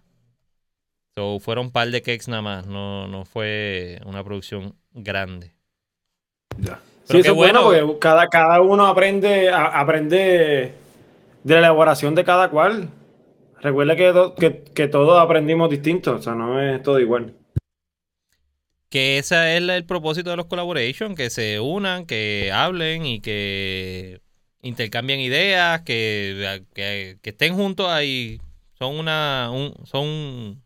So, 1.15 1.39
fueron 1.39 1.65
un 1.65 1.71
par 1.71 1.89
de 1.89 2.03
cakes 2.03 2.25
nada 2.27 2.43
más. 2.43 2.67
No, 2.67 3.07
no 3.07 3.25
fue 3.25 3.99
una 4.05 4.23
producción 4.23 4.75
grande. 4.91 5.55
Ya. 6.59 6.79
sí, 7.05 7.17
eso 7.17 7.31
es 7.31 7.35
bueno 7.35 7.63
porque 7.63 7.97
cada, 7.97 8.27
cada 8.27 8.61
uno 8.61 8.85
aprende, 8.85 9.49
aprende 9.49 10.75
de 11.43 11.53
la 11.55 11.57
elaboración 11.57 12.13
de 12.13 12.23
cada 12.23 12.51
cual. 12.51 12.89
Recuerda 13.61 13.95
que, 13.95 14.63
que, 14.75 14.87
todos 14.87 15.19
aprendimos 15.19 15.71
distintos, 15.71 16.19
o 16.19 16.21
sea, 16.21 16.35
no 16.35 16.61
es 16.61 16.83
todo 16.83 16.99
igual. 16.99 17.33
Que 18.89 19.17
ese 19.17 19.57
es 19.57 19.67
el 19.67 19.85
propósito 19.87 20.29
de 20.29 20.37
los 20.37 20.45
collaboration, 20.45 21.15
que 21.15 21.31
se 21.31 21.59
unan, 21.59 22.05
que 22.05 22.51
hablen 22.53 23.07
y 23.07 23.21
que 23.21 24.21
intercambian 24.61 25.19
ideas, 25.19 25.81
que, 25.81 27.17
estén 27.23 27.55
juntos 27.55 27.87
ahí. 27.89 28.41
Son 28.77 28.95
una. 28.97 29.49
Un, 29.51 29.73
son. 29.85 30.61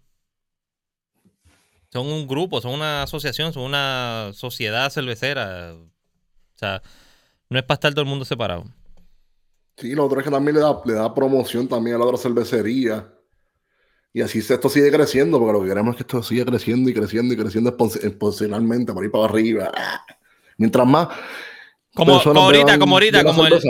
Son 1.91 2.07
un 2.07 2.27
grupo, 2.27 2.59
son 2.59 2.73
una 2.73 3.03
asociación, 3.03 3.53
son 3.53 3.63
una 3.63 4.31
sociedad 4.33 4.89
cervecera. 4.89 5.73
O 5.75 6.57
sea, 6.57 6.81
no 7.49 7.59
es 7.59 7.65
para 7.65 7.75
estar 7.75 7.93
todo 7.93 8.01
el 8.01 8.09
mundo 8.09 8.25
separado. 8.25 8.65
Sí, 9.77 9.93
lo 9.93 10.05
otro 10.05 10.19
es 10.19 10.25
que 10.25 10.31
también 10.31 10.55
le 10.55 10.61
da, 10.61 10.81
le 10.85 10.93
da 10.93 11.13
promoción 11.13 11.67
también 11.67 11.95
a 11.95 11.99
la 11.99 12.05
otra 12.05 12.17
cervecería. 12.17 13.13
Y 14.11 14.21
así 14.21 14.39
esto 14.39 14.69
sigue 14.69 14.91
creciendo, 14.91 15.39
porque 15.39 15.53
lo 15.53 15.61
que 15.61 15.69
queremos 15.69 15.91
es 15.93 15.97
que 15.97 16.03
esto 16.03 16.23
siga 16.23 16.45
creciendo 16.45 16.89
y 16.89 16.93
creciendo 16.93 17.33
y 17.33 17.37
creciendo 17.37 17.69
exponencialmente 17.69 18.93
por 18.93 19.03
ahí 19.03 19.09
para 19.09 19.25
arriba. 19.25 19.71
Mientras 20.57 20.85
más 20.87 21.09
como, 21.93 22.13
ahorita, 22.13 22.79
como 22.79 22.95
ahorita, 22.95 23.23
como 23.23 23.45
el, 23.45 23.61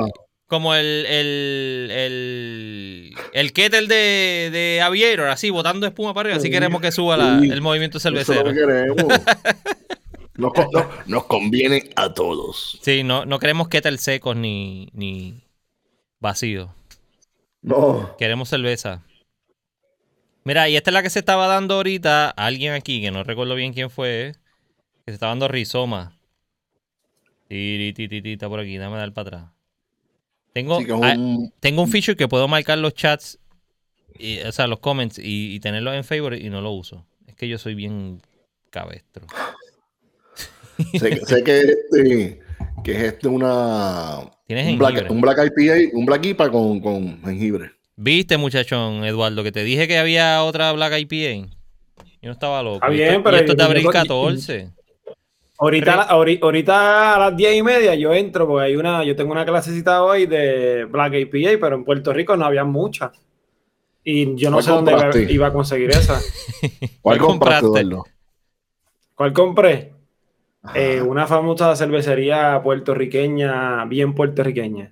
como 0.48 0.76
el, 0.76 1.06
el, 1.08 1.92
el, 1.92 3.16
el 3.34 3.54
kettle 3.54 3.88
de, 3.88 4.50
de 4.52 4.82
Aviator, 4.82 5.28
así, 5.28 5.50
botando 5.50 5.88
espuma 5.88 6.14
para 6.14 6.28
arriba. 6.30 6.38
Así 6.38 6.50
queremos 6.50 6.82
que 6.82 6.92
suba 6.92 7.16
el 7.16 7.62
movimiento 7.62 8.00
cervecero. 8.00 8.52
Nos, 10.36 11.26
conviene 11.26 11.92
a 11.96 12.14
todos. 12.14 12.80
Sí, 12.82 13.04
no, 13.04 13.26
no 13.26 13.38
queremos 13.40 13.68
kettle 13.68 13.98
secos 13.98 14.36
ni, 14.36 14.90
ni 14.94 15.44
vacíos. 16.20 16.70
No. 17.62 18.16
Queremos 18.18 18.50
cerveza. 18.50 19.04
Mira, 20.44 20.68
y 20.70 20.76
esta 20.76 20.90
es 20.90 20.94
la 20.94 21.04
que 21.04 21.10
se 21.10 21.20
estaba 21.20 21.48
dando 21.48 21.76
ahorita 21.76 22.30
alguien 22.30 22.74
aquí, 22.74 23.02
que 23.02 23.12
no 23.12 23.24
recuerdo 23.24 23.56
bien 23.56 23.74
quién 23.74 23.90
fue, 23.90 24.34
que 25.06 25.12
se 25.12 25.14
estaba 25.14 25.32
dando 25.32 25.48
rizoma. 25.48 26.18
Está 27.49 28.49
por 28.49 28.60
aquí, 28.60 28.77
dame 28.77 28.97
dar 28.97 29.13
para 29.13 29.27
atrás. 29.27 29.51
Tengo, 30.53 30.77
un... 30.77 31.51
tengo 31.60 31.82
un 31.82 31.89
feature 31.89 32.15
que 32.15 32.27
puedo 32.27 32.47
marcar 32.47 32.77
los 32.77 32.93
chats, 32.93 33.39
y, 34.17 34.39
o 34.41 34.51
sea, 34.51 34.67
los 34.67 34.79
comments 34.79 35.19
y, 35.21 35.60
tenerlos 35.60 35.95
en 35.95 36.03
favor 36.03 36.36
y 36.36 36.49
no 36.49 36.62
lo 36.62 36.71
uso. 36.71 37.06
Es 37.27 37.36
que 37.36 37.47
yo 37.47 37.58
soy 37.58 37.73
bien 37.73 38.21
cabestro. 38.69 39.25
sé, 40.99 41.43
que, 41.43 41.60
este, 41.60 42.39
que 42.84 42.91
es 42.91 43.03
este 43.03 43.27
una. 43.27 44.19
un 44.19 44.77
black, 44.77 45.10
un 45.10 45.21
black, 45.21 45.39
IPA, 45.58 45.97
un 45.97 46.06
Black 46.06 46.25
IPA 46.25 46.51
con, 46.51 46.79
con 46.79 47.23
jengibre. 47.23 47.71
Viste, 47.95 48.38
muchachón, 48.38 49.03
Eduardo, 49.06 49.43
que 49.43 49.51
te 49.51 49.63
dije 49.63 49.88
que 49.88 49.97
había 49.97 50.43
otra 50.43 50.71
Black 50.71 50.93
IPA. 50.99 51.47
Yo 52.21 52.29
no 52.29 52.32
estaba 52.32 52.63
loco. 52.63 52.88
bien, 52.89 53.21
pero 53.23 53.38
esto 53.38 53.51
es 53.51 53.58
de 53.58 53.63
abril 53.63 53.88
14. 53.91 54.71
Ahorita, 55.60 56.02
ahorita 56.04 57.16
a 57.16 57.20
las 57.20 57.38
diez 57.38 57.56
y 57.56 57.63
media 57.63 57.94
yo 57.96 58.13
entro 58.13 58.48
porque 58.48 58.66
hay 58.66 58.76
una, 58.76 59.04
yo 59.04 59.16
tengo 59.16 59.32
una 59.32 59.46
clasecita 59.46 60.04
hoy 60.04 60.26
de 60.26 60.86
Black 60.86 61.13
APA, 61.13 61.60
pero 61.62 61.76
en 61.76 61.86
Puerto 61.86 62.12
Rico 62.12 62.36
no 62.36 62.46
había 62.46 62.63
muchas. 62.63 63.12
Y 64.04 64.36
yo 64.36 64.50
no 64.50 64.62
sé 64.62 64.72
dónde 64.72 64.92
iba, 65.30 65.48
a 65.48 65.54
conseguir 65.54 65.92
esa. 65.92 66.20
¿Cuál, 67.02 67.20
compraste? 67.20 67.88
¿Cuál 69.16 69.32
compré? 69.32 69.94
Eh, 70.74 71.02
una 71.02 71.28
famosa 71.28 71.76
cervecería 71.76 72.62
puertorriqueña, 72.63 73.86
bien 73.86 74.13
puertorriqueña. 74.13 74.92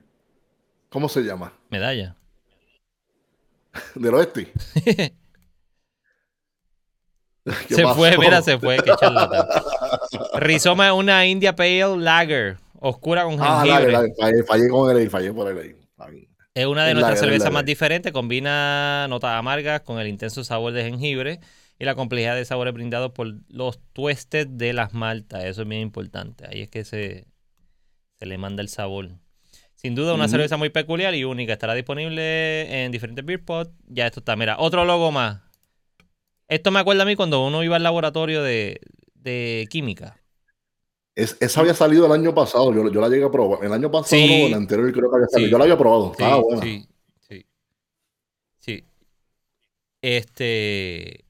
¿Cómo 0.90 1.10
se 1.10 1.22
llama? 1.22 1.54
Medalla. 1.70 2.16
¿Del 3.96 4.14
oeste? 4.14 4.52
se 7.70 7.88
fue, 7.88 8.18
mira, 8.18 8.42
se 8.42 8.60
fue. 8.60 8.78
Qué 8.78 8.92
Rizoma 10.34 10.88
es 10.88 10.94
una 10.94 11.26
India 11.26 11.56
Pale 11.56 11.98
Lager, 11.98 12.58
oscura 12.80 13.24
con 13.24 13.38
ah, 13.40 13.64
jengibre. 13.64 14.14
Fallé, 14.46 14.70
con 14.70 14.98
el 14.98 15.10
fallé 15.10 15.34
por 15.34 15.52
el 15.52 15.76
Es 16.54 16.66
una 16.66 16.86
de 16.86 16.94
nuestras 16.94 17.20
cervezas 17.20 17.52
más 17.52 17.66
diferentes, 17.66 18.12
combina 18.12 19.08
notas 19.10 19.32
amargas 19.32 19.82
con 19.82 20.00
el 20.00 20.08
intenso 20.08 20.44
sabor 20.44 20.74
de 20.74 20.84
jengibre 20.84 21.40
y 21.80 21.86
la 21.86 21.96
complejidad 21.96 22.36
de 22.36 22.46
sabores 22.46 22.74
brindados 22.74 23.12
por 23.12 23.28
los 23.50 23.80
tuestes 23.94 24.48
de 24.50 24.74
las 24.74 24.94
maltas. 24.94 25.46
Eso 25.46 25.64
es 25.64 25.68
bien 25.68 25.82
importante. 25.82 26.46
Ahí 26.48 26.62
es 26.62 26.70
que 26.70 26.84
se, 26.84 27.26
se 28.20 28.26
le 28.26 28.38
manda 28.38 28.62
el 28.62 28.70
sabor. 28.70 29.10
Sin 29.76 29.96
duda, 29.96 30.14
una 30.14 30.28
cerveza 30.28 30.58
muy 30.58 30.70
peculiar 30.70 31.16
y 31.16 31.24
única. 31.24 31.54
Estará 31.54 31.74
disponible 31.74 32.84
en 32.84 32.92
diferentes 32.92 33.26
beer 33.26 33.44
pots. 33.44 33.72
Ya 33.88 34.06
esto 34.06 34.20
está. 34.20 34.36
Mira, 34.36 34.58
otro 34.60 34.86
logo 34.86 35.12
más. 35.12 35.42
Esto 36.48 36.70
me 36.70 36.80
acuerda 36.80 37.02
a 37.02 37.06
mí 37.08 37.16
cuando 37.16 37.44
uno 37.44 37.64
iba 37.64 37.78
al 37.78 37.84
laboratorio 37.84 38.44
de, 38.44 38.80
química. 39.70 40.18
esa 41.16 41.62
había 41.62 41.74
salido 41.74 42.06
el 42.06 42.12
año 42.12 42.34
pasado, 42.34 42.74
yo, 42.74 42.84
la 43.02 43.10
llegué 43.10 43.26
a 43.26 43.32
probar. 43.32 43.64
El 43.64 43.74
año 43.74 43.92
pasado, 43.92 44.22
no, 44.22 44.48
el 44.48 44.54
anterior 44.54 44.92
creo 44.92 45.10
que 45.10 45.16
había 45.16 45.28
salido. 45.28 45.52
yo 45.52 45.58
la 45.58 45.64
había 45.66 45.78
probado, 45.78 46.08
sí, 46.08 46.12
estaba 46.12 46.42
buena. 46.42 46.62
Sí, 46.62 46.88
sí. 47.20 47.46
Sí. 48.60 48.84
Este. 50.02 51.26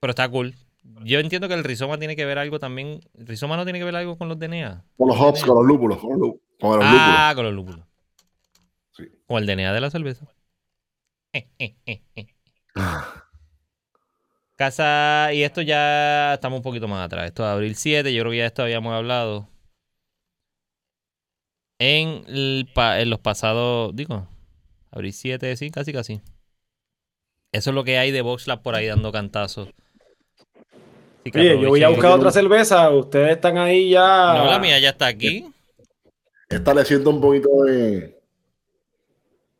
Pero 0.00 0.10
está 0.10 0.28
cool. 0.28 0.54
Yo 1.02 1.18
entiendo 1.18 1.48
que 1.48 1.54
el 1.54 1.64
rizoma 1.64 1.98
tiene 1.98 2.16
que 2.16 2.24
ver 2.24 2.38
algo 2.38 2.58
también. 2.58 3.00
¿El 3.14 3.26
rizoma 3.26 3.56
no 3.56 3.64
tiene 3.64 3.78
que 3.78 3.84
ver 3.84 3.96
algo 3.96 4.16
con 4.16 4.28
los 4.28 4.38
DNA? 4.38 4.84
Con 4.96 5.08
los 5.08 5.18
hops, 5.18 5.44
con 5.44 5.56
los 5.56 5.66
lúpulos. 5.66 5.98
Con, 5.98 6.18
los, 6.18 6.34
ah, 6.82 7.32
con 7.34 7.44
los 7.44 7.54
lúpulos. 7.54 7.86
Sí. 8.92 9.04
Con 9.26 9.38
el 9.38 9.46
DNA 9.46 9.72
de 9.72 9.80
la 9.80 9.90
cerveza. 9.90 10.26
Casa, 14.60 15.32
y 15.32 15.42
esto 15.42 15.62
ya 15.62 16.34
estamos 16.34 16.58
un 16.58 16.62
poquito 16.62 16.86
más 16.86 17.06
atrás. 17.06 17.24
Esto 17.24 17.44
es 17.44 17.48
abril 17.48 17.76
7, 17.76 18.12
yo 18.12 18.20
creo 18.20 18.30
que 18.30 18.36
ya 18.36 18.44
esto 18.44 18.60
habíamos 18.60 18.92
hablado. 18.92 19.48
En, 21.78 22.24
en 22.28 23.08
los 23.08 23.18
pasados, 23.20 23.96
digo, 23.96 24.28
abril 24.90 25.14
7, 25.14 25.56
sí, 25.56 25.70
casi, 25.70 25.94
casi. 25.94 26.20
Eso 27.52 27.70
es 27.70 27.74
lo 27.74 27.84
que 27.84 27.96
hay 27.96 28.10
de 28.10 28.20
VoxLab 28.20 28.60
por 28.60 28.74
ahí 28.74 28.86
dando 28.86 29.10
cantazos. 29.10 29.70
Oye, 31.34 31.58
yo 31.58 31.68
voy 31.70 31.82
a 31.82 31.88
buscar 31.88 32.10
otra 32.10 32.30
cerveza. 32.30 32.90
Ustedes 32.90 33.36
están 33.36 33.56
ahí 33.56 33.88
ya. 33.88 34.34
No, 34.34 34.44
la 34.44 34.58
mía 34.58 34.78
ya 34.78 34.90
está 34.90 35.06
aquí. 35.06 35.50
Esta 36.50 36.74
le 36.74 36.84
siento 36.84 37.08
un 37.08 37.22
poquito 37.22 37.48
de. 37.64 38.20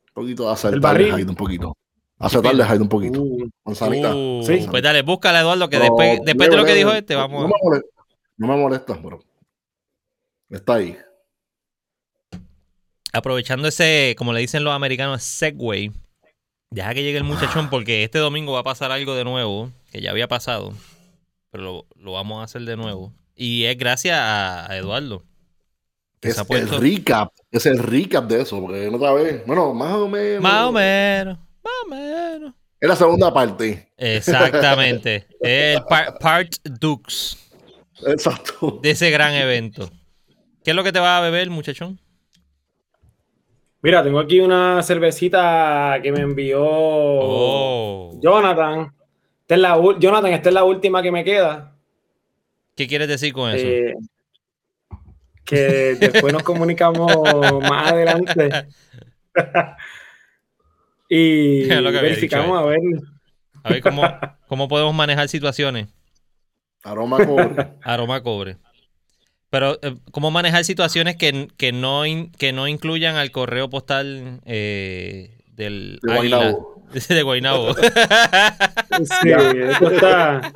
Un 0.09 0.13
poquito 0.13 0.45
de 0.45 0.53
acertarle 0.53 1.25
un 1.25 1.35
poquito. 1.37 1.75
Acertarle 2.21 2.63
un 2.79 2.89
poquito. 2.89 3.23
Uh, 3.23 3.51
uh, 3.65 4.43
sí. 4.45 4.67
Pues 4.71 4.83
dale, 4.83 5.01
búscala, 5.01 5.41
Eduardo, 5.41 5.71
que 5.71 5.79
después, 5.79 6.21
después 6.23 6.51
de 6.51 6.57
lo 6.57 6.67
que 6.67 6.75
dijo 6.75 6.93
este, 6.93 7.15
vamos. 7.15 7.43
No 7.43 7.49
me 7.49 7.55
molesta, 7.63 7.89
no 8.37 8.47
me 8.47 8.57
molesta 8.57 8.99
pero. 9.03 9.25
Está 10.51 10.75
ahí. 10.75 10.99
Aprovechando 13.15 13.69
ese, 13.69 14.15
como 14.19 14.35
le 14.35 14.41
dicen 14.41 14.65
los 14.65 14.75
americanos, 14.75 15.23
segway. 15.23 15.93
Deja 16.71 16.93
que 16.93 17.03
llegue 17.03 17.17
el 17.17 17.25
muchachón 17.25 17.71
porque 17.71 18.05
este 18.05 18.19
domingo 18.19 18.53
va 18.53 18.61
a 18.61 18.65
pasar 18.65 18.93
algo 18.93 19.15
de 19.15 19.25
nuevo, 19.25 19.73
que 19.91 20.03
ya 20.03 20.11
había 20.11 20.29
pasado, 20.29 20.75
pero 21.51 21.87
lo, 21.97 22.13
vamos 22.13 22.41
a 22.41 22.45
hacer 22.45 22.63
de 22.63 22.77
nuevo. 22.77 23.15
Y 23.35 23.65
es 23.65 23.79
gracias 23.79 24.19
a, 24.21 24.77
Eduardo. 24.77 25.25
Es 26.21 26.39
el 26.51 26.69
recap, 26.69 27.33
es 27.51 27.65
el 27.65 27.79
recap 27.79 28.29
de 28.29 28.43
eso, 28.43 28.61
porque 28.61 28.89
otra 28.89 29.15
vez, 29.15 29.43
bueno. 29.47 29.73
Más 29.73 29.95
o 29.95 30.07
menos, 30.07 30.43
más 30.43 30.67
o 30.67 30.73
menos. 30.73 31.39
Es 32.81 32.89
la 32.89 32.97
segunda 32.97 33.33
parte. 33.33 33.89
Exactamente. 33.99 35.27
el 35.41 35.83
Part 35.85 36.55
Dux. 36.65 37.37
Exacto. 38.07 38.81
De 38.83 38.91
ese 38.91 39.11
gran 39.11 39.35
evento. 39.35 39.91
¿Qué 40.65 40.71
es 40.71 40.77
lo 40.77 40.83
que 40.83 40.93
te 40.93 40.99
va 40.99 41.19
a 41.19 41.21
beber, 41.21 41.51
muchachón? 41.51 42.01
Mira, 43.83 44.03
tengo 44.03 44.19
aquí 44.19 44.41
una 44.41 44.83
cervecita 44.83 45.99
que 46.03 46.13
me 46.13 46.21
envió 46.21 46.61
oh. 46.63 48.19
Jonathan. 48.21 48.93
Esta 49.43 49.55
es 49.55 49.61
la, 49.61 49.81
Jonathan, 49.99 50.33
esta 50.33 50.49
es 50.49 50.55
la 50.55 50.65
última 50.65 51.03
que 51.03 51.13
me 51.13 51.25
queda. 51.25 51.75
¿Qué 52.77 52.87
quieres 52.87 53.09
decir 53.09 53.33
con 53.33 53.51
eso? 53.51 53.67
Eh, 53.67 53.95
que 55.45 55.97
después 55.99 56.33
nos 56.33 56.43
comunicamos 56.43 57.13
más 57.63 57.93
adelante. 57.93 58.69
y 61.11 61.65
verificamos 61.69 62.57
a 62.59 62.65
ver. 62.65 62.79
A 63.65 63.71
ver 63.71 63.83
cómo, 63.83 64.03
cómo 64.47 64.69
podemos 64.69 64.95
manejar 64.95 65.29
situaciones. 65.29 65.89
Aroma 66.85 67.27
cobre. 67.27 67.67
Aroma 67.83 68.23
cobre. 68.23 68.57
Pero, 69.51 69.79
eh, 69.83 69.97
¿cómo 70.13 70.31
manejar 70.31 70.65
situaciones 70.65 71.17
que, 71.17 71.49
que, 71.57 71.73
no, 71.73 72.05
que 72.39 72.53
no 72.53 72.69
incluyan 72.69 73.17
al 73.17 73.33
correo 73.33 73.69
postal 73.69 74.41
eh, 74.47 75.37
del 75.49 75.99
de 76.03 76.15
Guaynabo? 76.15 76.85
De 77.09 77.23
Guaynabo. 77.23 77.75
sí, 77.75 79.31
eso 79.31 79.91
está. 79.91 80.53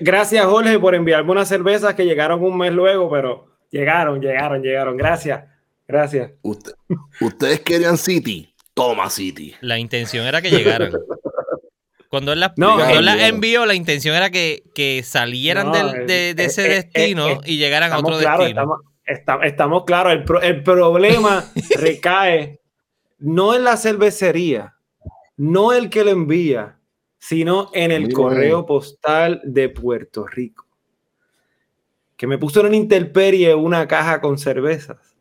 gracias, 0.00 0.44
Jorge, 0.44 0.78
por 0.78 0.94
enviarme 0.94 1.32
unas 1.32 1.48
cervezas 1.48 1.94
que 1.94 2.04
llegaron 2.04 2.44
un 2.44 2.58
mes 2.58 2.72
luego, 2.72 3.10
pero 3.10 3.56
llegaron, 3.70 4.20
llegaron, 4.20 4.62
llegaron. 4.62 4.96
Gracias, 4.98 5.44
gracias. 5.88 6.32
ustedes 7.20 7.60
querían 7.60 7.96
City, 7.96 8.53
toma 8.74 9.08
City. 9.08 9.54
La 9.60 9.78
intención 9.78 10.26
era 10.26 10.42
que 10.42 10.50
llegaran. 10.50 10.92
Cuando 12.08 12.32
él 12.32 12.38
las 12.38 12.52
envió, 13.22 13.66
la 13.66 13.74
intención 13.74 14.14
era 14.14 14.30
que, 14.30 15.02
salieran 15.04 15.72
de, 16.06 16.34
ese 16.38 16.62
destino 16.62 17.40
y 17.44 17.56
llegaran 17.56 17.92
a 17.92 17.98
otro 17.98 18.18
destino. 18.18 18.82
Estamos, 19.04 19.84
claros, 19.84 20.12
el, 20.12 20.62
problema 20.62 21.44
recae 21.76 22.60
no 23.18 23.54
en 23.54 23.64
la 23.64 23.76
cervecería, 23.76 24.76
no 25.36 25.72
el 25.72 25.90
que 25.90 26.04
lo 26.04 26.10
envía, 26.10 26.78
sino 27.18 27.70
en 27.74 27.90
el 27.90 28.12
correo 28.12 28.64
postal 28.64 29.40
de 29.42 29.68
Puerto 29.70 30.24
Rico. 30.24 30.66
Que 32.16 32.28
me 32.28 32.38
puso 32.38 32.60
en 32.60 32.66
una 32.66 32.76
intemperie 32.76 33.54
una 33.56 33.88
caja 33.88 34.20
con 34.20 34.38
cervezas. 34.38 35.16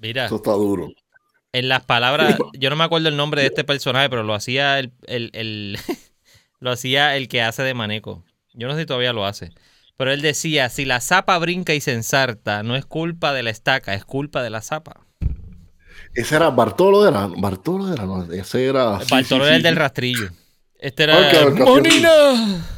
Mira. 0.00 0.26
Eso 0.26 0.36
está 0.36 0.52
duro. 0.52 0.90
En 1.52 1.68
las 1.68 1.84
palabras, 1.84 2.36
yo 2.52 2.70
no 2.70 2.76
me 2.76 2.84
acuerdo 2.84 3.08
el 3.08 3.16
nombre 3.16 3.40
de 3.40 3.48
este 3.48 3.64
personaje, 3.64 4.10
pero 4.10 4.22
lo 4.22 4.34
hacía 4.34 4.78
el, 4.78 5.78
lo 6.60 6.70
hacía 6.70 7.16
el 7.16 7.28
que 7.28 7.42
hace 7.42 7.62
de 7.62 7.74
maneco. 7.74 8.24
Yo 8.52 8.68
no 8.68 8.74
sé 8.74 8.80
si 8.80 8.86
todavía 8.86 9.12
lo 9.12 9.24
hace. 9.24 9.52
Pero 9.96 10.12
él 10.12 10.22
decía, 10.22 10.68
si 10.68 10.84
la 10.84 11.00
zapa 11.00 11.38
brinca 11.38 11.74
y 11.74 11.80
se 11.80 11.92
ensarta, 11.92 12.62
no 12.62 12.76
es 12.76 12.84
culpa 12.84 13.32
de 13.32 13.42
la 13.42 13.50
estaca, 13.50 13.94
es 13.94 14.04
culpa 14.04 14.42
de 14.42 14.50
la 14.50 14.62
zapa. 14.62 15.00
Ese 16.14 16.36
era 16.36 16.50
Bartolo, 16.50 17.06
era 17.06 17.26
Bartolo 17.26 17.92
era, 17.92 18.04
no, 18.04 18.30
ese 18.32 18.66
era. 18.66 19.00
Bartolo 19.10 19.46
era 19.46 19.56
el 19.56 19.62
del 19.62 19.76
rastrillo. 19.76 20.30
Este 20.78 21.04
era 21.04 21.50
Monina. 21.50 22.77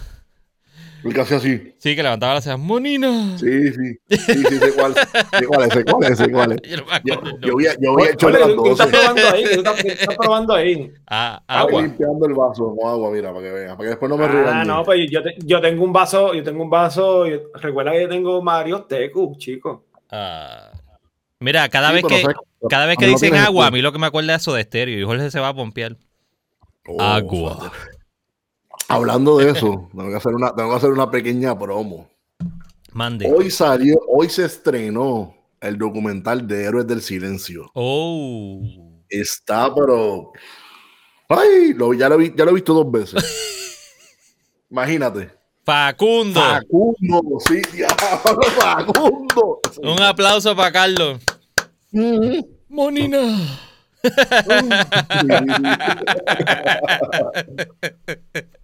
El 1.04 1.14
que 1.14 1.20
hacía 1.20 1.36
así. 1.38 1.74
Sí, 1.78 1.96
que 1.96 2.02
levantaba 2.02 2.34
las 2.34 2.44
cejas. 2.44 2.58
¡Monina! 2.58 3.38
Sí, 3.38 3.72
sí. 3.72 3.98
Sí, 4.08 4.44
sí, 4.48 4.58
sé 4.58 4.72
cuál. 4.74 4.94
Sé 4.94 5.46
cuál 5.46 5.62
es, 5.62 5.72
sé 5.72 5.84
cuál 5.84 6.12
es, 6.12 6.18
sé 6.18 6.30
cuál 6.30 6.52
es. 6.52 6.60
Yo, 7.04 7.14
yo, 7.40 7.52
voy 7.54 7.66
a, 7.66 7.74
yo 7.80 7.92
voy 7.92 8.02
a 8.08 8.10
echarle 8.10 8.38
las 8.38 8.48
¿Qué 8.48 8.70
estás 8.70 8.86
probando 8.88 9.22
ahí? 9.32 9.44
¿Qué 9.44 9.88
estás, 9.88 10.16
probando 10.16 10.54
ahí? 10.54 10.92
Ah, 11.06 11.42
agua. 11.46 11.64
Estoy 11.64 11.82
limpiando 11.82 12.26
el 12.26 12.34
vaso 12.34 12.76
con 12.76 12.88
agua, 12.88 13.10
mira, 13.10 13.32
para 13.32 13.44
que 13.44 13.52
vean. 13.52 13.76
Para 13.76 13.82
que 13.84 13.88
después 13.90 14.10
no 14.10 14.16
me 14.16 14.28
rían. 14.28 14.48
Ah, 14.48 14.64
no, 14.64 14.84
pues 14.84 15.10
yo, 15.10 15.22
te, 15.22 15.34
yo 15.38 15.60
tengo 15.60 15.84
un 15.84 15.92
vaso, 15.92 16.34
yo 16.34 16.42
tengo 16.42 16.62
un 16.62 16.70
vaso. 16.70 17.24
recuerda 17.54 17.92
que 17.92 18.02
yo 18.02 18.08
tengo 18.08 18.42
Mario 18.42 18.82
Tecu, 18.82 19.34
chico. 19.38 19.84
Ah. 20.10 20.70
Mira, 21.38 21.68
cada 21.70 21.92
vez 21.92 22.04
que, 22.04 22.22
cada 22.68 22.86
vez 22.86 22.98
que 22.98 23.06
dicen 23.06 23.34
agua, 23.34 23.66
a 23.66 23.70
mí 23.70 23.80
lo 23.80 23.92
que 23.92 23.98
me 23.98 24.06
acuerda 24.06 24.34
es 24.34 24.42
eso 24.42 24.52
de 24.52 24.60
estéreo. 24.60 24.98
Y 24.98 25.04
Jorge 25.04 25.30
se 25.30 25.40
va 25.40 25.48
a 25.48 25.54
pompear. 25.54 25.96
Oh, 26.86 27.00
agua. 27.00 27.72
Hablando 28.90 29.38
de 29.38 29.50
eso, 29.50 29.88
tengo 29.96 30.10
que 30.10 30.16
hacer 30.16 30.34
una, 30.34 30.52
tengo 30.52 30.70
que 30.70 30.76
hacer 30.76 30.90
una 30.90 31.08
pequeña 31.08 31.56
promo. 31.56 32.08
Mande. 32.92 33.32
Hoy 33.32 33.48
salió, 33.48 34.00
hoy 34.08 34.28
se 34.28 34.44
estrenó 34.44 35.32
el 35.60 35.78
documental 35.78 36.48
de 36.48 36.64
Héroes 36.64 36.88
del 36.88 37.00
Silencio. 37.00 37.70
Oh. 37.74 38.60
Está, 39.08 39.72
pero. 39.72 40.32
Ay, 41.28 41.72
lo, 41.72 41.94
ya, 41.94 42.08
lo 42.08 42.16
vi, 42.16 42.34
ya 42.36 42.44
lo 42.44 42.50
he 42.50 42.54
visto 42.54 42.74
dos 42.74 42.90
veces. 42.90 43.24
Imagínate. 44.70 45.30
Facundo. 45.64 46.40
Facundo, 46.40 47.22
sí, 47.46 47.62
diablo, 47.72 47.96
Facundo. 48.58 49.60
Un 49.82 50.02
aplauso 50.02 50.56
para 50.56 50.72
Carlos. 50.72 51.20
Monina. 52.68 53.38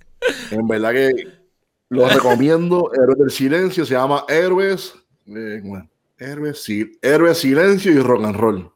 En 0.50 0.66
verdad 0.66 0.92
que 0.92 1.28
lo 1.88 2.08
recomiendo. 2.08 2.90
Héroes 2.94 3.18
del 3.18 3.30
Silencio 3.30 3.84
se 3.84 3.94
llama 3.94 4.24
Héroes. 4.28 4.94
Eh, 5.26 5.62
Héroes, 6.18 6.66
Héroes, 7.02 7.38
Silencio 7.38 7.92
y 7.92 7.98
Rock 7.98 8.24
and 8.24 8.36
Roll. 8.36 8.72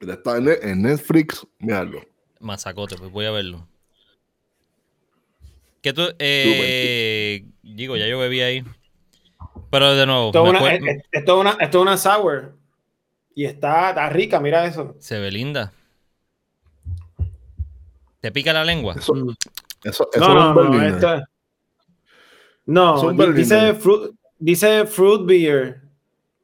Está 0.00 0.36
en, 0.36 0.82
Netflix. 0.82 1.46
Míralo. 1.58 2.04
Masacote, 2.40 2.96
pues 2.96 3.10
voy 3.10 3.24
a 3.24 3.30
verlo. 3.30 3.66
Que 5.82 5.92
tú, 5.92 6.02
eh, 6.18 7.46
digo, 7.62 7.96
ya 7.96 8.06
yo 8.06 8.18
bebí 8.18 8.40
ahí. 8.40 8.64
Pero 9.70 9.94
de 9.94 10.06
nuevo. 10.06 10.28
Esto 10.28 10.44
es 10.46 11.28
una, 11.28 11.56
una, 11.56 11.80
una, 11.80 11.96
sour. 11.96 12.56
Y 13.34 13.44
está, 13.44 13.90
está 13.90 14.08
rica, 14.08 14.40
mira 14.40 14.66
eso. 14.66 14.96
Se 14.98 15.18
ve 15.18 15.30
linda. 15.30 15.72
¿Te 18.20 18.32
pica 18.32 18.52
la 18.52 18.64
lengua? 18.64 18.94
Mm. 18.94 19.30
Eso, 19.84 20.08
eso 20.12 20.28
no, 20.28 20.34
no, 20.34 20.54
no, 22.66 23.12
no 23.12 23.32
dice, 23.32 23.74
fruit, 23.74 24.12
dice 24.38 24.86
fruit 24.86 25.24
beer. 25.24 25.82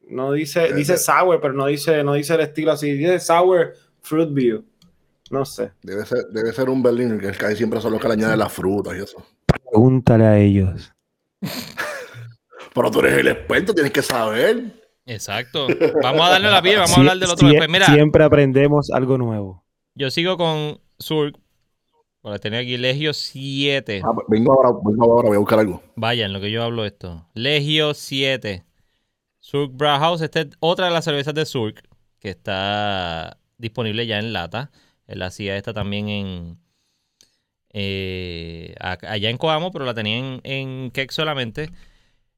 No 0.09 0.33
dice, 0.33 0.73
dice 0.73 0.97
sour, 0.97 1.41
pero 1.41 1.55
no 1.55 1.67
dice, 1.67 2.05
no 2.05 2.15
dice 2.15 2.35
el 2.35 2.41
estilo 2.41 2.73
así. 2.73 2.93
Dice 2.93 3.19
sour 3.21 3.75
fruit 4.01 4.33
beer. 4.33 4.63
No 5.31 5.45
sé. 5.45 5.73
Debe 5.83 6.05
ser, 6.05 6.27
debe 6.31 6.53
ser 6.53 6.69
un 6.69 6.83
Berliner, 6.83 7.19
que 7.19 7.37
casi 7.37 7.57
siempre 7.57 7.81
son 7.81 7.93
los 7.93 8.01
que 8.01 8.09
le 8.09 8.15
añaden 8.15 8.39
las 8.39 8.53
frutas 8.53 8.95
y 8.97 9.03
eso. 9.03 9.25
Pregúntale 9.47 10.25
a 10.25 10.39
ellos. 10.39 10.93
pero 12.75 12.91
tú 12.91 13.01
eres 13.01 13.19
el 13.19 13.29
experto, 13.29 13.75
tienes 13.75 13.93
que 13.93 14.03
saber. 14.03 14.83
Exacto. 15.07 15.67
Vamos 16.03 16.27
a 16.27 16.31
darle 16.31 16.51
la 16.51 16.63
piel, 16.63 16.77
vamos 16.77 16.97
a 16.97 17.01
hablar 17.01 17.19
del 17.19 17.31
otro 17.31 17.49
después. 17.49 17.69
Mira, 17.69 17.87
siempre 17.87 18.25
aprendemos 18.25 18.91
algo 18.91 19.19
nuevo. 19.19 19.65
Yo 19.95 20.11
sigo 20.11 20.37
con 20.37 20.81
Surk 20.99 21.39
bueno, 22.25 22.39
tenía 22.39 22.61
aquí 22.61 22.79
Legio 22.79 23.13
7. 23.13 24.01
Ah, 24.03 24.13
vengo 24.29 24.55
ahora, 24.55 24.71
vengo 24.83 25.05
ahora, 25.05 25.29
voy 25.29 25.37
a 25.37 25.41
buscar 25.41 25.59
algo. 25.59 25.83
Vaya, 25.95 26.25
en 26.25 26.33
lo 26.33 26.41
que 26.41 26.51
yo 26.51 26.63
hablo 26.63 26.87
esto. 26.87 27.29
Legio 27.35 27.93
7. 27.93 28.65
Surk 29.41 29.73
Brauhaus. 29.75 30.23
Esta 30.23 30.41
es 30.41 30.49
otra 30.59 30.87
de 30.87 30.93
las 30.93 31.05
cervezas 31.05 31.35
de 31.35 31.45
Surk 31.45 31.87
que 32.21 32.31
está 32.31 33.37
disponible 33.59 34.07
ya 34.07 34.19
en 34.19 34.33
lata. 34.33 34.71
Él 35.07 35.21
hacía 35.21 35.59
esta 35.59 35.75
también 35.75 36.09
en. 36.09 36.59
Eh, 37.75 38.75
allá 38.79 39.29
en 39.29 39.37
Coamo, 39.37 39.71
pero 39.71 39.85
la 39.85 39.93
tenía 39.93 40.17
en, 40.17 40.41
en 40.45 40.91
Keck 40.93 41.11
solamente. 41.11 41.73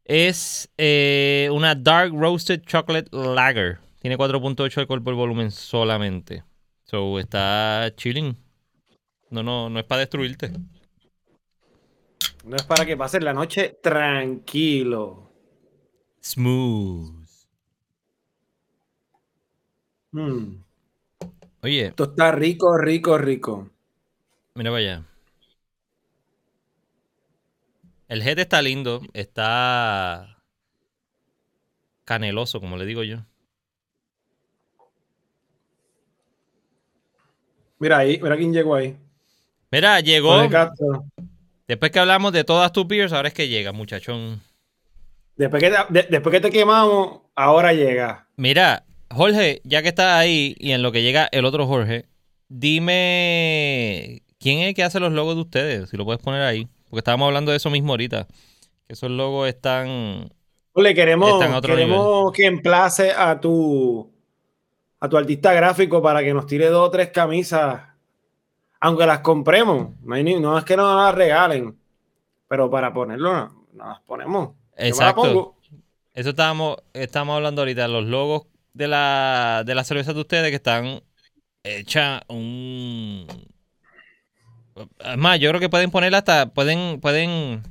Es 0.05 0.69
eh, 0.79 1.49
una 1.53 1.77
Dark 1.77 2.13
Roasted 2.13 2.63
Chocolate 2.63 3.09
Lager. 3.13 3.79
Tiene 4.01 4.19
4.8 4.19 4.79
alcohol 4.79 5.05
por 5.05 5.15
volumen 5.15 5.53
solamente. 5.53 6.43
So 6.83 7.21
está 7.21 7.93
chilling. 7.95 8.46
No, 9.31 9.43
no, 9.43 9.69
no 9.69 9.79
es 9.79 9.85
para 9.85 10.01
destruirte. 10.01 10.53
No 12.45 12.57
es 12.57 12.63
para 12.63 12.87
que 12.87 12.97
pases 12.97 13.23
la 13.23 13.33
noche 13.33 13.79
tranquilo. 13.83 15.33
Smooth. 16.23 17.27
Hmm. 20.13 20.63
Oye. 21.63 21.87
Esto 21.87 22.05
está 22.05 22.31
rico, 22.33 22.79
rico, 22.79 23.19
rico. 23.19 23.71
Mira 24.55 24.71
vaya. 24.71 25.05
El 28.09 28.23
head 28.23 28.39
está 28.39 28.63
lindo. 28.63 29.03
Está 29.13 30.43
caneloso, 32.05 32.61
como 32.61 32.77
le 32.77 32.87
digo 32.87 33.03
yo. 33.03 33.19
Mira 37.79 37.99
ahí, 37.99 38.19
mira 38.23 38.37
quién 38.37 38.53
llegó 38.53 38.75
ahí. 38.77 38.97
Mira, 39.71 40.01
llegó. 40.01 40.49
Después 41.67 41.91
que 41.91 41.99
hablamos 41.99 42.33
de 42.33 42.45
todas 42.45 42.73
tus 42.73 42.87
beers, 42.87 43.13
ahora 43.13 43.29
es 43.29 43.35
que 43.35 43.49
llega, 43.49 43.73
muchachón. 43.73 44.41
Después 45.37 45.63
que, 45.63 45.71
te, 45.71 46.07
después 46.09 46.33
que 46.33 46.41
te 46.41 46.51
quemamos, 46.51 47.21
ahora 47.35 47.73
llega. 47.73 48.27
Mira, 48.37 48.85
Jorge, 49.11 49.61
ya 49.65 49.83
que 49.83 49.89
estás 49.89 50.15
ahí 50.15 50.55
y 50.59 50.73
en 50.73 50.83
lo 50.83 50.93
que 50.93 51.03
llega 51.03 51.29
el 51.33 51.45
otro 51.45 51.67
Jorge, 51.67 52.07
dime 52.49 54.23
quién 54.39 54.61
es 54.61 54.69
el 54.69 54.75
que 54.75 54.85
hace 54.85 55.01
los 55.01 55.13
logos 55.13 55.35
de 55.35 55.43
ustedes, 55.43 55.91
si 55.91 55.97
lo 55.97 56.05
puedes 56.05 56.23
poner 56.23 56.43
ahí. 56.43 56.69
Porque 56.89 57.01
estábamos 57.01 57.27
hablando 57.27 57.51
de 57.51 57.57
eso 57.57 57.69
mismo 57.69 57.93
ahorita. 57.93 58.27
Que 58.87 58.93
esos 58.93 59.11
logos 59.11 59.49
están. 59.49 60.31
Le 60.77 60.95
queremos, 60.95 61.43
queremos 61.63 62.33
que 62.33 62.47
emplace 62.47 63.11
a 63.11 63.41
tu 63.41 64.13
a 65.01 65.09
tu 65.09 65.17
artista 65.17 65.53
gráfico 65.53 66.01
para 66.01 66.23
que 66.23 66.33
nos 66.33 66.47
tire 66.47 66.69
dos 66.69 66.89
o 66.89 66.91
tres 66.91 67.09
camisas 67.11 67.83
aunque 68.87 69.05
las 69.05 69.19
compremos, 69.19 69.91
no, 70.05 70.59
es 70.59 70.65
que 70.65 70.77
nos 70.77 70.97
las 70.97 71.13
regalen, 71.13 71.77
pero 72.47 72.71
para 72.71 72.93
ponerlo, 72.95 73.35
no, 73.35 73.67
las 73.75 74.01
ponemos. 74.03 74.51
Exacto. 74.77 75.57
Eso 76.15 76.31
estábamos, 76.31 76.77
estamos 76.93 77.35
hablando 77.35 77.63
ahorita, 77.63 77.89
los 77.89 78.05
logos 78.05 78.47
de 78.75 78.87
la, 78.87 79.65
de 79.67 79.75
la 79.75 79.83
cerveza 79.83 80.13
de 80.13 80.21
ustedes 80.21 80.51
que 80.51 80.57
están 80.57 81.03
hechas 81.65 82.23
un... 82.29 83.27
Es 85.01 85.17
más, 85.17 85.41
yo 85.41 85.49
creo 85.49 85.61
que 85.61 85.69
pueden 85.69 85.91
ponerla 85.91 86.19
hasta, 86.19 86.55
pueden, 86.55 87.01
pueden, 87.01 87.65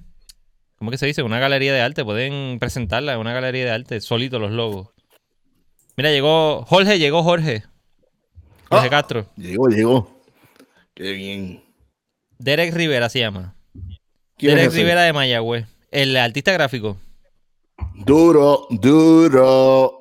¿cómo 0.78 0.91
que 0.91 0.97
se 0.97 1.05
dice? 1.05 1.24
Una 1.24 1.39
galería 1.39 1.74
de 1.74 1.80
arte, 1.80 2.03
pueden 2.03 2.59
presentarla 2.59 3.13
en 3.13 3.20
una 3.20 3.34
galería 3.34 3.63
de 3.63 3.72
arte, 3.72 4.01
solito 4.01 4.38
los 4.38 4.51
logos. 4.51 4.89
Mira, 5.95 6.11
llegó 6.11 6.66
Jorge, 6.66 6.99
llegó 6.99 7.24
Jorge. 7.24 7.63
Jorge 8.68 8.88
ah, 8.88 8.89
Castro. 8.89 9.26
Llegó, 9.38 9.70
llegó. 9.70 10.14
Qué 10.96 11.12
bien. 11.12 11.62
Derek 12.39 12.74
Rivera 12.74 13.10
se 13.10 13.20
llama. 13.20 13.54
Derek 14.39 14.72
Rivera 14.72 15.04
de 15.04 15.12
Mayagüez. 15.12 15.68
El 15.91 16.16
artista 16.16 16.54
gráfico. 16.54 16.98
Duro, 17.93 18.68
duro. 18.70 19.91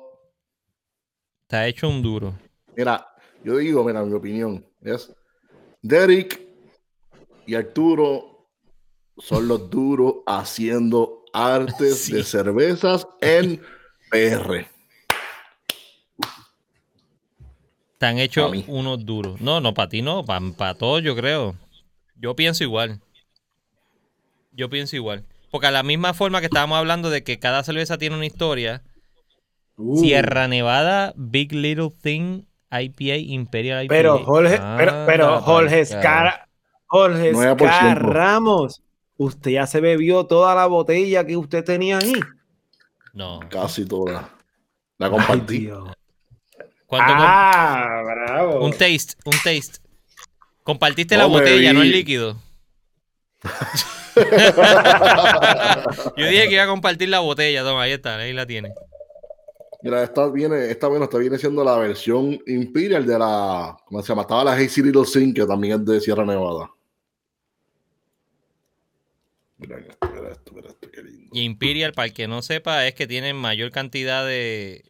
Está 1.43 1.67
hecho 1.67 1.89
un 1.89 2.01
duro. 2.01 2.33
Mira, 2.77 3.05
yo 3.43 3.57
digo, 3.57 3.83
mira, 3.83 4.03
mi 4.03 4.13
opinión 4.13 4.65
es 4.81 5.13
Derek 5.81 6.41
y 7.45 7.55
Arturo 7.55 8.49
son 9.17 9.49
los 9.49 9.69
duros 9.69 10.15
haciendo 10.25 11.25
artes 11.33 12.09
de 12.11 12.23
cervezas 12.23 13.05
en 13.19 13.61
PR. 14.09 14.74
Han 18.05 18.19
hecho 18.19 18.51
unos 18.67 19.05
duros. 19.05 19.39
No, 19.41 19.61
no, 19.61 19.73
para 19.73 19.89
ti 19.89 20.01
no, 20.01 20.23
para 20.23 20.75
todos 20.75 21.03
yo 21.03 21.15
creo. 21.15 21.55
Yo 22.15 22.35
pienso 22.35 22.63
igual. 22.63 23.01
Yo 24.51 24.69
pienso 24.69 24.95
igual. 24.95 25.25
Porque 25.51 25.67
a 25.67 25.71
la 25.71 25.83
misma 25.83 26.13
forma 26.13 26.39
que 26.39 26.47
estábamos 26.47 26.77
hablando 26.77 27.09
de 27.09 27.23
que 27.23 27.39
cada 27.39 27.63
cerveza 27.63 27.97
tiene 27.97 28.15
una 28.15 28.25
historia, 28.25 28.83
uh. 29.77 29.97
Sierra 29.97 30.47
Nevada, 30.47 31.13
Big 31.15 31.53
Little 31.53 31.91
Thing, 32.01 32.43
IPA, 32.71 33.17
Imperial 33.17 33.85
IPA. 33.85 33.93
Pero 33.93 34.25
Jorge, 34.25 34.59
pero, 35.05 35.41
Jorge 35.41 35.79
Escar, 35.81 36.47
Jorge 36.87 37.31
Ramos, 37.95 38.81
¿usted 39.17 39.51
ya 39.51 39.67
se 39.67 39.81
bebió 39.81 40.25
toda 40.25 40.55
la 40.55 40.65
botella 40.65 41.25
que 41.25 41.37
usted 41.37 41.63
tenía 41.63 41.99
ahí? 41.99 42.13
No. 43.13 43.39
Casi 43.49 43.85
toda. 43.85 44.29
La 44.97 45.09
compartí 45.09 45.69
ah, 46.91 48.01
bravo. 48.03 48.65
Un 48.65 48.71
taste, 48.71 49.15
un 49.25 49.33
taste. 49.43 49.79
Compartiste 50.63 51.17
la 51.17 51.25
botella, 51.25 51.73
no 51.73 51.81
el 51.81 51.91
líquido. 51.91 52.37
Yo 56.17 56.27
dije 56.27 56.47
que 56.47 56.53
iba 56.53 56.63
a 56.63 56.67
compartir 56.67 57.09
la 57.09 57.19
botella, 57.19 57.63
toma, 57.63 57.83
ahí 57.83 57.91
está, 57.91 58.17
ahí 58.17 58.33
la 58.33 58.45
tiene. 58.45 58.73
Mira, 59.83 60.03
esta 60.03 60.27
viene, 60.29 60.71
esta 60.71 60.87
bueno, 60.87 61.05
esta 61.05 61.19
viene 61.19 61.37
siendo 61.37 61.63
la 61.63 61.77
versión 61.77 62.39
Imperial 62.47 63.05
de 63.05 63.19
la, 63.19 63.77
¿cómo 63.85 64.01
se 64.01 64.07
llama? 64.07 64.23
Estaba 64.23 64.43
la 64.43 64.53
Hazy 64.53 64.81
Little 64.81 65.05
Sin, 65.05 65.33
que 65.33 65.45
también 65.45 65.81
es 65.81 65.85
de 65.85 66.01
Sierra 66.01 66.25
Nevada. 66.25 66.71
Mira 69.57 69.77
esto, 69.77 70.09
mira 70.11 70.31
esto, 70.31 70.51
mira 70.53 70.69
esto, 70.69 70.89
qué 70.91 71.03
lindo. 71.03 71.29
Y 71.31 71.41
Imperial, 71.41 71.93
para 71.93 72.07
el 72.07 72.13
que 72.13 72.27
no 72.27 72.41
sepa, 72.41 72.87
es 72.87 72.95
que 72.95 73.05
tienen 73.05 73.35
mayor 73.35 73.69
cantidad 73.69 74.25
de, 74.25 74.85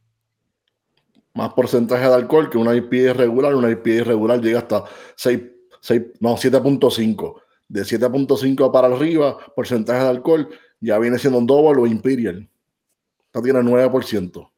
más 1.35 1.53
porcentaje 1.53 2.07
de 2.07 2.13
alcohol 2.13 2.49
que 2.49 2.57
una 2.57 2.75
IPA 2.75 3.13
regular. 3.13 3.53
Una 3.53 3.69
IPA 3.69 4.05
regular 4.05 4.41
llega 4.41 4.59
hasta 4.59 4.85
6, 5.15 5.39
6 5.81 6.01
no, 6.19 6.35
7.5. 6.35 7.41
De 7.67 7.81
7.5 7.81 8.71
para 8.71 8.87
arriba, 8.87 9.37
porcentaje 9.55 10.01
de 10.01 10.09
alcohol, 10.09 10.49
ya 10.79 10.97
viene 10.97 11.19
siendo 11.19 11.39
un 11.39 11.45
double 11.45 11.81
o 11.81 11.87
imperial. 11.87 12.49
Esta 13.25 13.41
tiene 13.41 13.59
9%. 13.59 14.51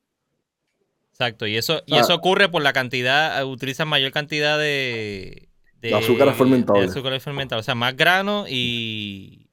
Exacto, 1.12 1.48
y 1.48 1.58
eso, 1.58 1.82
y 1.88 1.96
eso 1.96 2.14
ocurre 2.14 2.48
por 2.48 2.62
la 2.62 2.74
cantidad, 2.74 3.44
utilizan 3.44 3.88
mayor 3.88 4.12
cantidad 4.12 4.60
de, 4.60 5.50
de, 5.82 5.96
azúcares 5.96 6.36
fermentables. 6.36 6.96
o 6.96 7.64
sea, 7.64 7.74
más 7.74 7.96
grano 7.96 8.46
y, 8.48 9.50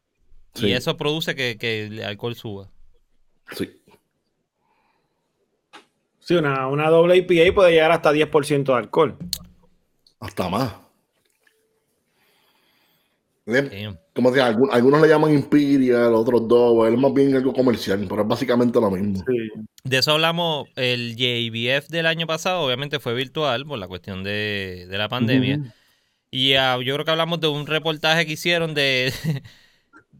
y 0.56 0.72
eso 0.72 0.98
produce 0.98 1.34
que, 1.34 1.56
que 1.56 1.86
el 1.86 2.02
alcohol 2.02 2.34
suba. 2.34 2.70
Sí. 3.52 3.70
Sí, 6.24 6.34
una, 6.34 6.68
una 6.68 6.88
doble 6.88 7.18
IPA 7.18 7.54
puede 7.54 7.72
llegar 7.72 7.92
hasta 7.92 8.10
10% 8.10 8.64
de 8.64 8.72
alcohol. 8.72 9.16
Hasta 10.20 10.48
más. 10.48 10.74
Como 14.14 14.30
decía, 14.30 14.46
algunos, 14.46 15.02
le 15.02 15.08
llaman 15.08 15.34
Imperial, 15.34 16.14
otros 16.14 16.48
Double, 16.48 16.94
es 16.94 16.98
más 16.98 17.12
bien 17.12 17.34
algo 17.36 17.52
comercial, 17.52 18.06
pero 18.08 18.22
es 18.22 18.28
básicamente 18.28 18.80
lo 18.80 18.90
mismo. 18.90 19.22
De 19.82 19.98
eso 19.98 20.12
hablamos, 20.12 20.68
el 20.76 21.14
JBF 21.14 21.88
del 21.88 22.06
año 22.06 22.26
pasado 22.26 22.62
obviamente 22.62 23.00
fue 23.00 23.12
virtual 23.12 23.66
por 23.66 23.78
la 23.78 23.86
cuestión 23.86 24.24
de, 24.24 24.86
la 24.88 25.10
pandemia. 25.10 25.74
Y 26.30 26.54
uh, 26.56 26.80
yo 26.80 26.94
creo 26.94 27.04
que 27.04 27.10
hablamos 27.10 27.38
de 27.40 27.48
un 27.48 27.66
reportaje 27.66 28.24
que 28.24 28.32
hicieron 28.32 28.72
de, 28.72 29.12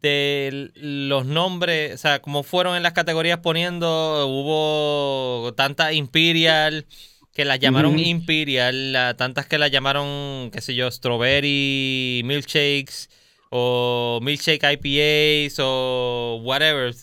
de 0.05 0.71
los 0.77 1.25
nombres, 1.25 1.95
o 1.95 1.99
sea, 1.99 2.21
como 2.21 2.43
fueron 2.43 2.77
en 2.77 2.83
las 2.83 2.93
categorías 2.93 3.39
poniendo, 3.39 4.27
hubo 4.29 5.55
tantas 5.55 5.95
Imperial 5.95 6.87
que 7.33 7.45
las 7.45 7.59
llamaron 7.59 7.99
Imperial, 7.99 9.15
tantas 9.17 9.47
que 9.47 9.59
las 9.59 9.71
llamaron, 9.71 10.51
qué 10.53 10.61
sé 10.61 10.75
yo, 10.75 10.91
Strawberry 10.91 12.23
Milkshakes 12.25 13.09
o 13.51 14.21
Milkshake 14.23 14.63
IPAs 14.63 15.59
o 15.59 16.41
whatever. 16.45 16.95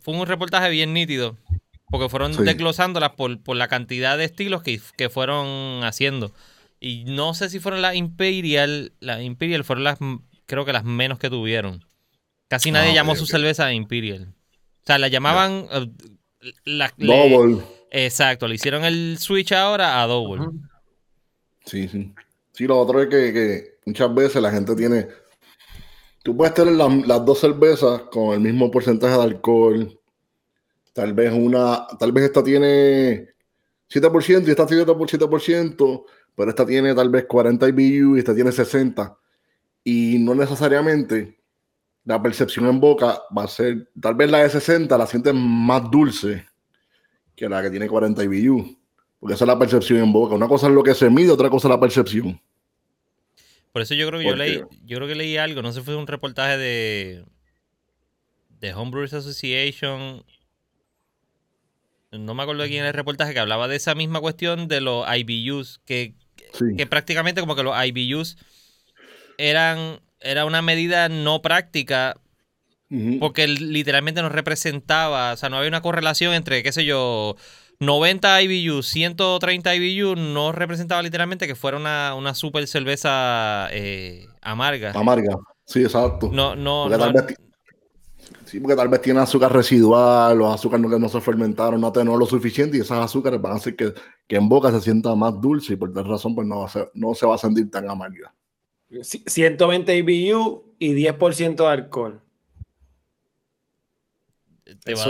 Fue 0.00 0.14
un 0.14 0.26
reportaje 0.26 0.70
bien 0.70 0.94
nítido 0.94 1.36
porque 1.90 2.08
fueron 2.08 2.32
desglosándolas 2.44 3.10
por, 3.12 3.42
por, 3.42 3.56
la 3.56 3.68
cantidad 3.68 4.18
de 4.18 4.24
estilos 4.24 4.62
que, 4.62 4.80
que 4.96 5.10
fueron 5.10 5.84
haciendo. 5.84 6.32
Y 6.80 7.04
no 7.04 7.34
sé 7.34 7.50
si 7.50 7.60
fueron 7.60 7.82
las 7.82 7.94
Imperial, 7.94 8.92
las 9.00 9.22
Imperial 9.22 9.64
fueron 9.64 9.84
las, 9.84 9.98
creo 10.46 10.64
que 10.64 10.72
las 10.72 10.84
menos 10.84 11.18
que 11.18 11.30
tuvieron. 11.30 11.87
Casi 12.48 12.70
nadie 12.70 12.90
ah, 12.90 12.94
llamó 12.94 13.14
su 13.14 13.26
cerveza 13.26 13.72
Imperial. 13.72 14.34
O 14.82 14.86
sea, 14.86 14.98
la 14.98 15.08
llamaban. 15.08 15.66
Eh, 15.70 16.88
double. 16.96 17.62
exacto, 17.90 18.48
le 18.48 18.54
hicieron 18.54 18.84
el 18.84 19.18
switch 19.18 19.52
ahora 19.52 20.02
a 20.02 20.06
Double. 20.06 20.46
Sí, 21.66 21.88
sí. 21.88 22.14
Sí, 22.52 22.66
lo 22.66 22.78
otro 22.78 23.02
es 23.02 23.08
que, 23.08 23.78
muchas 23.84 24.14
veces 24.14 24.42
la 24.42 24.50
gente 24.50 24.74
tiene. 24.74 25.08
Tú 26.22 26.36
puedes 26.36 26.54
tener 26.54 26.74
las 26.74 27.24
dos 27.24 27.38
cervezas 27.38 28.02
con 28.10 28.34
el 28.34 28.40
mismo 28.40 28.70
porcentaje 28.70 29.14
de 29.16 29.22
alcohol. 29.22 30.00
Tal 30.94 31.12
vez 31.12 31.32
una. 31.32 31.86
Tal 31.98 32.12
vez 32.12 32.24
esta 32.24 32.42
tiene 32.42 33.28
7% 33.90 34.46
y 34.46 34.50
esta 34.50 34.66
tiene 34.66 34.84
7%, 34.84 36.04
pero 36.34 36.50
esta 36.50 36.66
tiene 36.66 36.94
tal 36.94 37.10
vez 37.10 37.26
40 37.26 37.68
IBU 37.68 38.16
y 38.16 38.18
esta 38.18 38.34
tiene 38.34 38.52
60. 38.52 39.18
Y 39.84 40.18
no 40.18 40.34
necesariamente 40.34 41.37
la 42.08 42.22
percepción 42.22 42.66
en 42.66 42.80
boca 42.80 43.20
va 43.36 43.44
a 43.44 43.48
ser, 43.48 43.90
tal 44.00 44.14
vez 44.14 44.30
la 44.30 44.38
de 44.38 44.48
60 44.48 44.96
la 44.96 45.06
sientes 45.06 45.34
más 45.34 45.90
dulce 45.90 46.46
que 47.36 47.46
la 47.50 47.60
que 47.60 47.68
tiene 47.68 47.86
40 47.86 48.24
IBU. 48.24 48.78
Porque 49.20 49.34
esa 49.34 49.44
es 49.44 49.48
la 49.48 49.58
percepción 49.58 49.98
en 49.98 50.10
boca. 50.10 50.34
Una 50.34 50.48
cosa 50.48 50.68
es 50.68 50.72
lo 50.72 50.82
que 50.82 50.94
se 50.94 51.10
mide, 51.10 51.30
otra 51.30 51.50
cosa 51.50 51.68
es 51.68 51.74
la 51.74 51.80
percepción. 51.80 52.40
Por 53.72 53.82
eso 53.82 53.92
yo 53.92 54.08
creo 54.08 54.20
que 54.20 54.26
yo 54.26 54.36
leí, 54.36 54.62
yo 54.86 54.96
creo 54.96 55.06
que 55.06 55.16
leí 55.16 55.36
algo, 55.36 55.60
no 55.60 55.70
sé, 55.70 55.82
fue 55.82 55.96
un 55.96 56.06
reportaje 56.06 56.56
de 56.56 57.24
de 58.58 58.72
Homebrewers 58.72 59.12
Association. 59.12 60.24
No 62.10 62.34
me 62.34 62.42
acuerdo 62.42 62.62
de 62.62 62.68
quién 62.70 62.80
era 62.80 62.88
el 62.88 62.94
reportaje 62.94 63.34
que 63.34 63.40
hablaba 63.40 63.68
de 63.68 63.76
esa 63.76 63.94
misma 63.94 64.22
cuestión 64.22 64.66
de 64.66 64.80
los 64.80 65.04
IBUs, 65.14 65.82
que, 65.84 66.14
que 66.74 66.86
prácticamente 66.86 67.42
como 67.42 67.54
que 67.54 67.62
los 67.62 67.76
IBUs 67.84 68.38
eran 69.36 70.00
era 70.20 70.44
una 70.44 70.62
medida 70.62 71.08
no 71.08 71.42
práctica 71.42 72.16
porque 73.20 73.46
literalmente 73.46 74.22
no 74.22 74.30
representaba, 74.30 75.34
o 75.34 75.36
sea, 75.36 75.50
no 75.50 75.58
había 75.58 75.68
una 75.68 75.82
correlación 75.82 76.32
entre, 76.32 76.62
qué 76.62 76.72
sé 76.72 76.86
yo, 76.86 77.36
90 77.80 78.42
IBU, 78.42 78.82
130 78.82 79.74
IBU 79.74 80.16
no 80.16 80.52
representaba 80.52 81.02
literalmente 81.02 81.46
que 81.46 81.54
fuera 81.54 81.76
una, 81.76 82.14
una 82.14 82.34
super 82.34 82.66
cerveza 82.66 83.68
eh, 83.72 84.26
amarga. 84.40 84.92
Amarga, 84.92 85.36
sí, 85.66 85.82
exacto. 85.82 86.30
No, 86.32 86.56
no, 86.56 86.86
porque 86.88 86.98
Tal 86.98 87.12
vez, 87.12 87.36
sí, 88.46 88.58
porque 88.58 88.76
tal 88.76 88.88
vez 88.88 89.02
tiene 89.02 89.20
azúcar 89.20 89.52
residual, 89.52 90.38
los 90.38 90.54
azúcares 90.54 90.88
no, 90.88 90.98
no 90.98 91.08
se 91.10 91.20
fermentaron, 91.20 91.80
no 91.80 91.92
tenemos 91.92 92.18
lo 92.18 92.26
suficiente 92.26 92.78
y 92.78 92.80
esas 92.80 93.04
azúcares 93.04 93.40
van 93.40 93.52
a 93.52 93.56
hacer 93.56 93.76
que, 93.76 93.92
que, 94.26 94.36
en 94.36 94.48
boca 94.48 94.70
se 94.70 94.80
sienta 94.80 95.14
más 95.14 95.38
dulce 95.38 95.74
y 95.74 95.76
por 95.76 95.92
tal 95.92 96.06
razón 96.06 96.34
pues 96.34 96.46
no, 96.46 96.66
no 96.94 97.14
se 97.14 97.26
va 97.26 97.34
a 97.34 97.38
sentir 97.38 97.70
tan 97.70 97.88
amarga. 97.88 98.32
120 98.90 99.96
IBU 99.96 100.74
y 100.78 100.94
10% 100.94 101.56
de 101.56 101.66
alcohol. 101.66 102.22
Te 104.84 104.94
va, 104.94 105.02
a, 105.02 105.06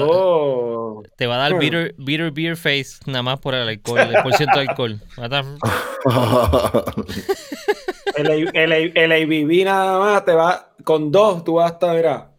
te 1.17 1.27
va, 1.27 1.35
a 1.35 1.39
dar 1.39 1.59
bitter, 1.59 1.93
bitter, 1.99 2.31
beer 2.31 2.57
face 2.57 3.01
nada 3.07 3.23
más 3.23 3.41
por 3.41 3.55
el 3.55 3.69
alcohol, 3.69 3.99
el 3.99 4.23
por 4.23 4.33
ciento 4.35 4.61
de 4.61 4.69
alcohol. 4.69 5.01
el, 8.17 8.51
el, 8.55 8.73
el, 8.97 9.13
ABV 9.13 9.65
nada 9.65 9.99
más 9.99 10.25
te 10.25 10.33
va 10.33 10.71
con 10.85 11.11
dos, 11.11 11.43
tú 11.43 11.55
vas 11.55 11.73
a 11.73 11.75
estar, 11.75 12.31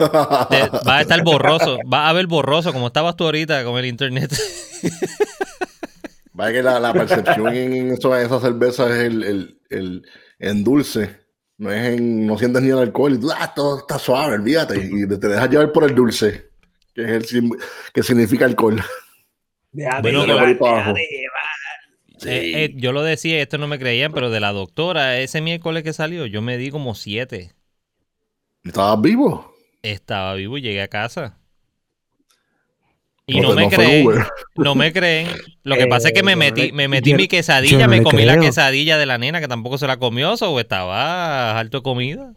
va 0.00 0.96
a 0.96 1.00
estar 1.02 1.22
borroso, 1.22 1.78
va 1.90 2.08
a 2.08 2.12
ver 2.14 2.26
borroso 2.26 2.72
como 2.72 2.86
estabas 2.86 3.16
tú 3.16 3.24
ahorita 3.24 3.64
con 3.64 3.76
el 3.78 3.84
internet. 3.84 4.34
Va 6.38 6.46
a 6.46 6.52
que 6.52 6.62
la, 6.62 6.78
la 6.78 6.92
percepción 6.92 7.54
en, 7.54 7.92
eso, 7.92 8.16
esa 8.16 8.40
cerveza 8.40 8.86
es 8.88 9.04
el, 9.04 9.22
el, 9.24 9.60
el 9.70 10.06
en 10.38 10.64
dulce 10.64 11.28
no, 11.58 11.72
es 11.72 11.98
en, 11.98 12.26
no 12.26 12.38
sientes 12.38 12.62
ni 12.62 12.70
el 12.70 12.78
alcohol 12.78 13.14
y 13.14 13.20
tú, 13.20 13.30
ah, 13.36 13.52
todo 13.54 13.80
está 13.80 13.98
suave, 13.98 14.36
olvídate. 14.36 14.78
Y 14.78 15.06
te 15.08 15.28
dejas 15.28 15.50
llevar 15.50 15.72
por 15.72 15.84
el 15.84 15.94
dulce, 15.94 16.50
que 16.94 17.02
es 17.02 17.34
el 17.34 17.50
que 17.92 18.02
significa 18.02 18.44
alcohol. 18.44 18.80
bueno, 19.72 20.24
yo 22.76 22.92
lo 22.92 23.02
decía, 23.02 23.42
esto 23.42 23.58
no 23.58 23.66
me 23.66 23.78
creían, 23.78 24.12
pero 24.12 24.30
de 24.30 24.40
la 24.40 24.52
doctora, 24.52 25.18
ese 25.18 25.40
miércoles 25.40 25.82
que 25.82 25.92
salió, 25.92 26.26
yo 26.26 26.42
me 26.42 26.56
di 26.56 26.70
como 26.70 26.94
siete. 26.94 27.54
¿Estabas 28.62 29.00
vivo? 29.02 29.52
Estaba 29.82 30.34
vivo 30.34 30.58
y 30.58 30.62
llegué 30.62 30.82
a 30.82 30.88
casa. 30.88 31.37
Y 33.30 33.40
no, 33.40 33.52
me 33.54 33.68
creen, 33.68 34.08
no 34.56 34.74
me 34.74 34.90
creen. 34.90 35.28
Lo 35.62 35.76
que 35.76 35.86
pasa 35.86 36.08
es 36.08 36.14
que 36.14 36.22
me 36.22 36.34
metí, 36.34 36.72
me 36.72 36.88
metí 36.88 37.12
mi 37.12 37.28
quesadilla, 37.28 37.86
me 37.86 38.02
comí 38.02 38.24
la 38.24 38.40
quesadilla 38.40 38.96
de 38.96 39.04
la 39.04 39.18
nena 39.18 39.38
que 39.40 39.48
tampoco 39.48 39.76
se 39.76 39.86
la 39.86 39.98
comió, 39.98 40.32
o 40.32 40.60
estaba 40.60 41.58
alto 41.58 41.78
de 41.78 41.82
comida. 41.82 42.32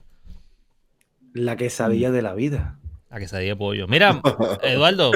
La 1.34 1.56
quesadilla 1.56 2.12
de 2.12 2.22
la 2.22 2.34
vida. 2.34 2.78
La 3.10 3.20
quesadilla 3.20 3.52
de 3.52 3.56
pollo. 3.56 3.88
Mira, 3.88 4.22
Eduardo, 4.64 5.12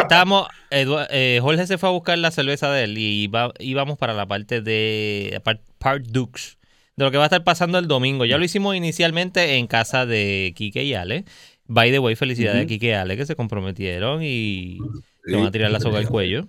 estamos, 0.00 0.48
eh, 0.70 1.38
Jorge 1.42 1.66
se 1.66 1.76
fue 1.76 1.90
a 1.90 1.92
buscar 1.92 2.16
la 2.16 2.30
cerveza 2.30 2.72
de 2.72 2.84
él 2.84 2.96
y 2.96 3.30
íbamos 3.60 3.98
para 3.98 4.14
la 4.14 4.26
parte 4.26 4.62
de 4.62 5.42
Part, 5.78 6.06
Dux, 6.06 6.58
de 6.96 7.04
lo 7.04 7.10
que 7.10 7.18
va 7.18 7.24
a 7.24 7.26
estar 7.26 7.44
pasando 7.44 7.78
el 7.78 7.86
domingo. 7.86 8.24
Ya 8.24 8.38
lo 8.38 8.44
hicimos 8.44 8.76
inicialmente 8.76 9.56
en 9.56 9.66
casa 9.66 10.06
de 10.06 10.54
Kike 10.56 10.84
y 10.84 10.94
Ale. 10.94 11.26
By 11.66 11.90
the 11.90 11.98
way, 11.98 12.16
felicidades 12.16 12.64
a 12.64 12.66
Kike 12.66 12.86
y 12.86 12.92
Ale 12.92 13.18
que 13.18 13.26
se 13.26 13.36
comprometieron 13.36 14.22
y 14.22 14.78
te 15.24 15.36
van 15.36 15.46
a 15.46 15.50
tirar 15.50 15.70
la 15.70 15.80
soga 15.80 15.98
al 15.98 16.08
cuello. 16.08 16.48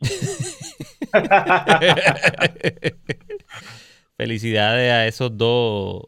Felicidades 4.16 4.92
a 4.92 5.06
esos 5.06 5.36
dos 5.36 6.04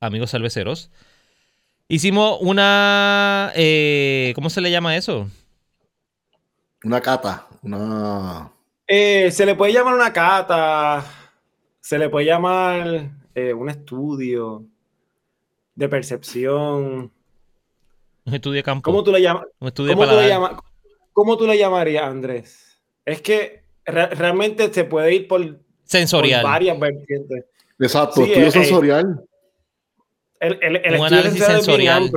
amigos 0.00 0.30
cerveceros. 0.30 0.90
Hicimos 1.88 2.38
una. 2.40 3.52
Eh, 3.54 4.32
¿Cómo 4.34 4.50
se 4.50 4.60
le 4.60 4.70
llama 4.70 4.96
eso? 4.96 5.28
Una 6.84 7.00
cata. 7.00 7.46
Una. 7.62 8.50
Eh, 8.86 9.30
se 9.30 9.46
le 9.46 9.54
puede 9.54 9.72
llamar 9.72 9.94
una 9.94 10.12
cata. 10.12 11.04
Se 11.80 11.98
le 11.98 12.08
puede 12.08 12.26
llamar 12.26 13.10
eh, 13.34 13.54
un 13.54 13.70
estudio 13.70 14.64
de 15.74 15.88
percepción. 15.88 17.10
Un 18.24 18.34
estudio 18.34 18.56
de 18.56 18.62
campo. 18.62 18.82
¿Cómo 18.82 19.02
tú 19.02 19.10
le 19.10 19.22
llamas? 19.22 19.44
Un 19.58 19.68
estudio 19.68 19.94
¿Cómo 19.94 20.06
tú 20.06 20.16
le 20.16 20.28
llamas? 20.28 20.52
¿Cómo 21.18 21.36
tú 21.36 21.48
le 21.48 21.58
llamarías, 21.58 22.04
Andrés? 22.04 22.80
Es 23.04 23.20
que 23.20 23.64
realmente 23.84 24.72
se 24.72 24.84
puede 24.84 25.16
ir 25.16 25.26
por, 25.26 25.58
sensorial. 25.82 26.44
varias 26.44 26.78
vertientes. 26.78 27.44
Exacto, 27.76 28.22
estudio 28.22 28.46
eh, 28.46 28.50
sensorial. 28.52 29.24
El, 30.38 30.96
un 30.96 31.06
análisis 31.06 31.44
sensorial. 31.44 32.08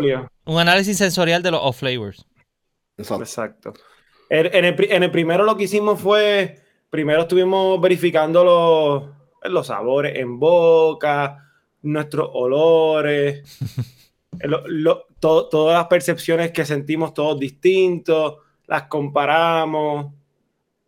Un 0.45 0.59
análisis 0.59 0.99
sensorial 0.99 1.41
de 1.41 1.49
los 1.49 1.61
off 1.63 1.79
flavors. 1.79 2.27
Exacto. 2.95 3.73
En, 4.29 4.65
el, 4.65 5.09
primero 5.09 5.45
lo 5.45 5.57
que 5.57 5.63
hicimos 5.63 5.99
fue, 5.99 6.59
primero 6.91 7.23
estuvimos 7.23 7.81
verificando 7.81 8.43
los, 8.43 9.51
los 9.51 9.65
sabores 9.65 10.15
en 10.15 10.37
boca, 10.37 11.51
nuestros 11.81 12.29
olores, 12.33 13.41
todas 15.19 15.73
las 15.75 15.87
percepciones 15.87 16.51
que 16.51 16.65
sentimos 16.65 17.15
todos 17.15 17.39
distintos 17.39 18.35
las 18.71 18.83
comparamos, 18.83 20.13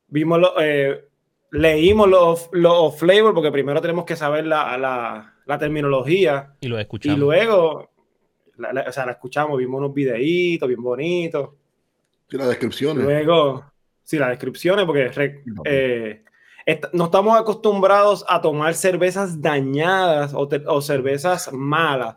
vimos 0.07 0.39
lo, 0.39 0.53
eh, 0.57 1.03
leímos 1.51 2.07
los, 2.07 2.49
los 2.53 2.97
flavors, 2.97 3.33
porque 3.35 3.51
primero 3.51 3.81
tenemos 3.81 4.05
que 4.05 4.15
saber 4.15 4.45
la, 4.45 4.77
la, 4.77 5.33
la 5.45 5.57
terminología. 5.57 6.53
Y 6.61 6.69
lo 6.69 6.79
escuchamos. 6.79 7.17
Y 7.17 7.19
luego, 7.19 7.91
la, 8.55 8.85
o 8.87 8.91
sea, 8.93 9.05
la 9.05 9.11
escuchamos, 9.11 9.57
vimos 9.57 9.79
unos 9.79 9.93
videitos 9.93 10.65
bien 10.65 10.81
bonitos. 10.81 11.49
Y 12.29 12.37
las 12.37 12.47
descripciones. 12.47 13.03
Luego, 13.03 13.65
sí, 14.01 14.17
las 14.17 14.29
descripciones, 14.29 14.85
porque 14.85 15.11
eh, 15.65 16.23
no 16.93 17.03
estamos 17.03 17.37
acostumbrados 17.37 18.23
a 18.29 18.39
tomar 18.39 18.75
cervezas 18.75 19.41
dañadas 19.41 20.33
o, 20.33 20.47
o 20.67 20.81
cervezas 20.81 21.51
malas 21.51 22.15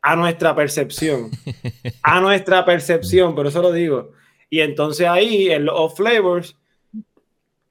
a 0.00 0.16
nuestra 0.16 0.54
percepción. 0.54 1.30
a 2.02 2.18
nuestra 2.22 2.64
percepción, 2.64 3.34
pero 3.34 3.50
eso 3.50 3.60
lo 3.60 3.72
digo. 3.72 4.21
Y 4.52 4.60
entonces 4.60 5.08
ahí 5.08 5.50
en 5.50 5.64
los 5.64 5.74
off 5.74 5.96
flavors 5.96 6.58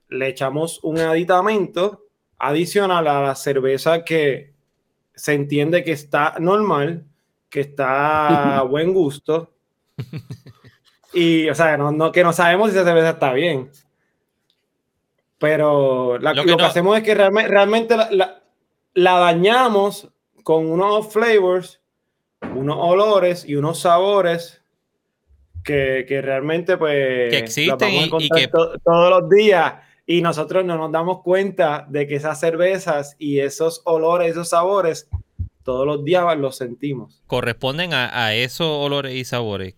le 0.10 0.28
echamos 0.30 0.84
un 0.84 0.98
aditamento 0.98 2.08
adicional 2.40 3.08
a 3.08 3.22
la 3.22 3.36
cerveza 3.36 4.04
que 4.04 4.56
se 5.14 5.36
entiende 5.36 5.84
que 5.84 5.92
está 5.92 6.38
normal, 6.40 7.06
que 7.52 7.60
está 7.60 8.58
a 8.58 8.64
buen 8.64 8.96
gusto. 8.96 9.54
Y, 11.14 11.48
o 11.50 11.54
sea, 11.54 11.78
no, 11.78 12.12
que 12.12 12.24
no 12.24 12.34
sabemos 12.34 12.72
si 12.72 12.78
esa 12.78 12.84
cerveza 12.84 13.12
está 13.12 13.32
bien. 13.34 13.70
Pero 15.38 16.18
lo, 16.18 16.34
que, 16.34 16.64
hacemos 16.64 16.98
es 16.98 17.04
que 17.04 17.14
realmente, 17.14 17.96
la, 17.96 18.42
la, 18.96 19.20
dañamos 19.20 20.10
con 20.42 20.66
unos 20.66 21.14
flavors, 21.14 21.80
unos 22.56 22.78
olores 22.80 23.46
y 23.46 23.56
unos 23.56 23.82
sabores 23.82 24.61
que, 25.64 26.22
realmente 26.24 26.78
pues 26.78 27.30
que 27.30 27.38
existen 27.38 27.89
y, 28.20 28.30
que 28.30 28.47
todos 28.47 29.09
los 29.09 29.30
días 29.30 29.74
y 30.05 30.22
nosotros 30.22 30.66
no 30.66 30.78
nos 30.78 30.91
damos 30.91 31.22
cuenta 31.22 31.86
de 31.89 32.07
que 32.07 32.16
esas 32.16 32.39
cervezas 32.39 33.16
y 33.18 33.39
esos 33.39 33.82
olores, 33.86 34.32
esos 34.32 34.49
sabores, 34.49 35.07
todos 35.64 35.86
los 35.86 36.03
días 36.03 36.38
los 36.38 36.57
sentimos. 36.57 37.22
Corresponden 37.28 37.93
a, 37.93 38.34
esos 38.34 38.68
olores 38.68 39.14
y 39.16 39.24
sabores. 39.24 39.76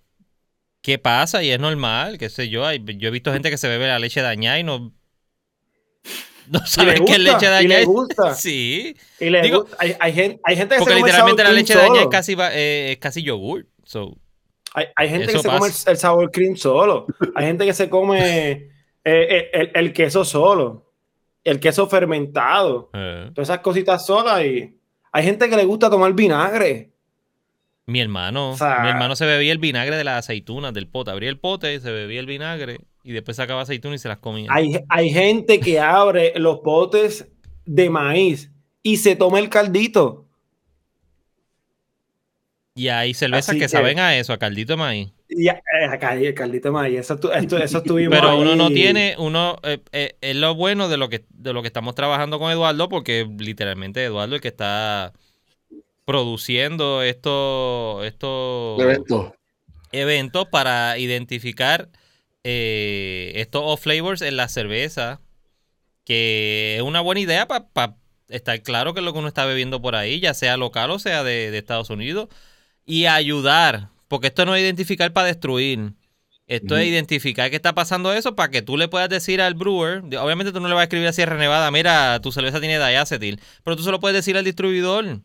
¿Qué 0.81 0.97
pasa? 0.97 1.43
Y 1.43 1.51
es 1.51 1.59
normal, 1.59 2.17
qué 2.17 2.29
sé 2.29 2.49
yo. 2.49 2.69
Yo 2.71 3.07
he 3.07 3.11
visto 3.11 3.31
gente 3.31 3.49
que 3.49 3.57
se 3.57 3.67
bebe 3.67 3.87
la 3.87 3.99
leche 3.99 4.21
dañada 4.21 4.59
y 4.59 4.63
no, 4.63 4.91
no 6.49 6.65
saben 6.65 7.05
qué 7.05 7.19
leche 7.19 7.45
dañada. 7.45 7.61
Y 7.61 7.67
le 7.67 7.85
gusta. 7.85 8.33
sí. 8.35 8.95
Y 9.19 9.29
le 9.29 9.51
gusta. 9.51 9.77
Hay, 9.79 10.13
gente, 10.13 10.41
hay 10.43 10.57
gente 10.57 10.75
que 10.75 10.79
porque 10.79 10.95
literalmente 10.95 11.43
la 11.43 11.51
leche 11.51 11.75
dañada 11.75 12.01
es 12.01 12.07
casi, 12.07 12.35
eh, 12.53 12.93
es 12.93 12.97
casi 12.97 13.23
yogur. 13.23 13.67
So, 13.85 14.17
hay, 14.73 15.09
gente 15.09 15.33
que 15.33 15.39
se 15.39 15.47
come 15.47 15.67
el, 15.67 15.97
sabor 15.97 16.31
cream 16.31 16.55
solo. 16.55 17.05
Hay 17.35 17.45
gente 17.45 17.65
que 17.65 17.73
se 17.73 17.89
come 17.89 18.73
Eh, 19.05 19.49
eh, 19.53 19.71
el, 19.73 19.91
queso 19.91 20.23
solo, 20.23 20.93
el 21.43 21.59
queso 21.59 21.87
fermentado, 21.87 22.89
todas 23.33 23.49
esas 23.49 23.59
cositas 23.59 24.05
solas 24.05 24.45
y 24.45 24.79
hay 25.11 25.23
gente 25.25 25.49
que 25.49 25.57
le 25.57 25.65
gusta 25.65 25.89
tomar 25.89 26.13
vinagre. 26.13 26.93
Mi 27.85 27.99
hermano, 27.99 28.55
mi 28.81 28.89
hermano 28.89 29.17
se 29.17 29.25
bebía 29.25 29.51
el 29.51 29.57
vinagre 29.57 29.97
de 29.97 30.05
las 30.05 30.19
aceitunas 30.19 30.73
del 30.73 30.87
pote. 30.87 31.11
Abría 31.11 31.29
el 31.29 31.37
pote, 31.37 31.77
se 31.81 31.91
bebía 31.91 32.21
el 32.21 32.25
vinagre 32.27 32.79
y 33.03 33.11
después 33.11 33.35
sacaba 33.35 33.61
aceitunas 33.63 33.99
y 33.99 34.03
se 34.03 34.07
las 34.07 34.19
comía. 34.19 34.47
Hay, 34.49 34.79
hay 34.87 35.09
gente 35.09 35.59
que 35.59 35.81
abre 35.81 36.31
los 36.37 36.59
potes 36.59 37.27
de 37.65 37.89
maíz 37.89 38.51
y 38.81 38.97
se 38.97 39.17
toma 39.17 39.39
el 39.39 39.49
caldito. 39.49 40.22
Y 42.75 42.87
hay 42.87 43.13
cervezas 43.13 43.55
que, 43.55 43.69
saben 43.69 43.99
a 43.99 44.17
eso, 44.17 44.33
a 44.33 44.39
caldito 44.39 44.73
de 44.73 44.77
maíz. 44.77 45.13
Y 45.29 45.47
eh, 45.47 45.61
acá 45.89 46.15
el 46.15 46.33
caldito 46.33 46.69
de 46.69 46.71
maíz, 46.71 46.99
eso, 46.99 47.19
eso 47.33 47.83
Pero 48.09 48.39
uno 48.39 48.55
no 48.55 48.69
tiene, 48.69 49.15
uno, 49.17 49.57
eh, 49.63 49.79
eh, 49.91 50.15
es 50.21 50.35
lo 50.35 50.55
bueno 50.55 50.89
de 50.89 50.97
lo, 50.97 51.09
que, 51.09 51.25
de 51.29 51.53
lo 51.53 51.61
que 51.61 51.67
estamos 51.67 51.93
trabajando 51.93 52.39
con 52.39 52.51
Eduardo, 52.51 52.89
porque 52.89 53.27
literalmente 53.37 54.03
Eduardo 54.03 54.35
es 54.35 54.39
el 54.39 54.41
que 54.41 54.47
está 54.47 55.13
produciendo 56.05 57.03
estos, 57.03 58.05
estos 58.05 58.81
eventos. 59.91 60.47
para 60.49 60.97
identificar 60.97 61.89
eh, 62.43 63.31
estos 63.35 63.61
off 63.63 63.81
flavors 63.83 64.21
en 64.21 64.37
la 64.37 64.47
cerveza. 64.47 65.21
Que 66.05 66.75
es 66.77 66.81
una 66.81 66.99
buena 66.99 67.21
idea 67.21 67.47
para 67.47 67.95
estar 68.27 68.61
claro 68.61 68.93
que 68.93 68.99
es 68.99 69.05
lo 69.05 69.13
que 69.13 69.19
uno 69.19 69.29
está 69.29 69.45
bebiendo 69.45 69.81
por 69.81 69.95
ahí, 69.95 70.19
ya 70.19 70.33
sea 70.33 70.57
local 70.57 70.91
o 70.91 70.99
sea 70.99 71.23
de, 71.23 71.57
Estados 71.57 71.89
Unidos. 71.89 72.27
Y 72.85 73.05
ayudar, 73.05 73.89
porque 74.07 74.27
esto 74.27 74.45
no 74.45 74.55
es 74.55 74.61
identificar 74.61 75.11
para 75.13 75.27
destruir. 75.27 75.93
Esto 76.45 76.77
es 76.77 76.87
identificar 76.87 77.49
qué 77.49 77.55
está 77.55 77.73
pasando 77.73 78.11
eso 78.11 78.35
para 78.35 78.51
que 78.51 78.61
tú 78.61 78.75
le 78.77 78.89
puedas 78.89 79.09
decir 79.09 79.41
al 79.41 79.53
brewer. 79.53 80.03
Obviamente 80.19 80.51
tú 80.51 80.59
no 80.59 80.67
le 80.67 80.73
vas 80.73 80.81
a 80.81 80.83
escribir 80.83 81.07
a 81.07 81.13
Sierra 81.13 81.37
Nevada, 81.37 81.71
mira, 81.71 82.19
tu 82.21 82.31
cerveza 82.31 82.59
tiene 82.59 82.77
diacetil. 82.77 83.39
Pero 83.63 83.77
tú 83.77 83.83
se 83.83 83.91
lo 83.91 83.99
puedes 83.99 84.15
decir 84.15 84.37
al 84.37 84.43
distribuidor 84.43 85.21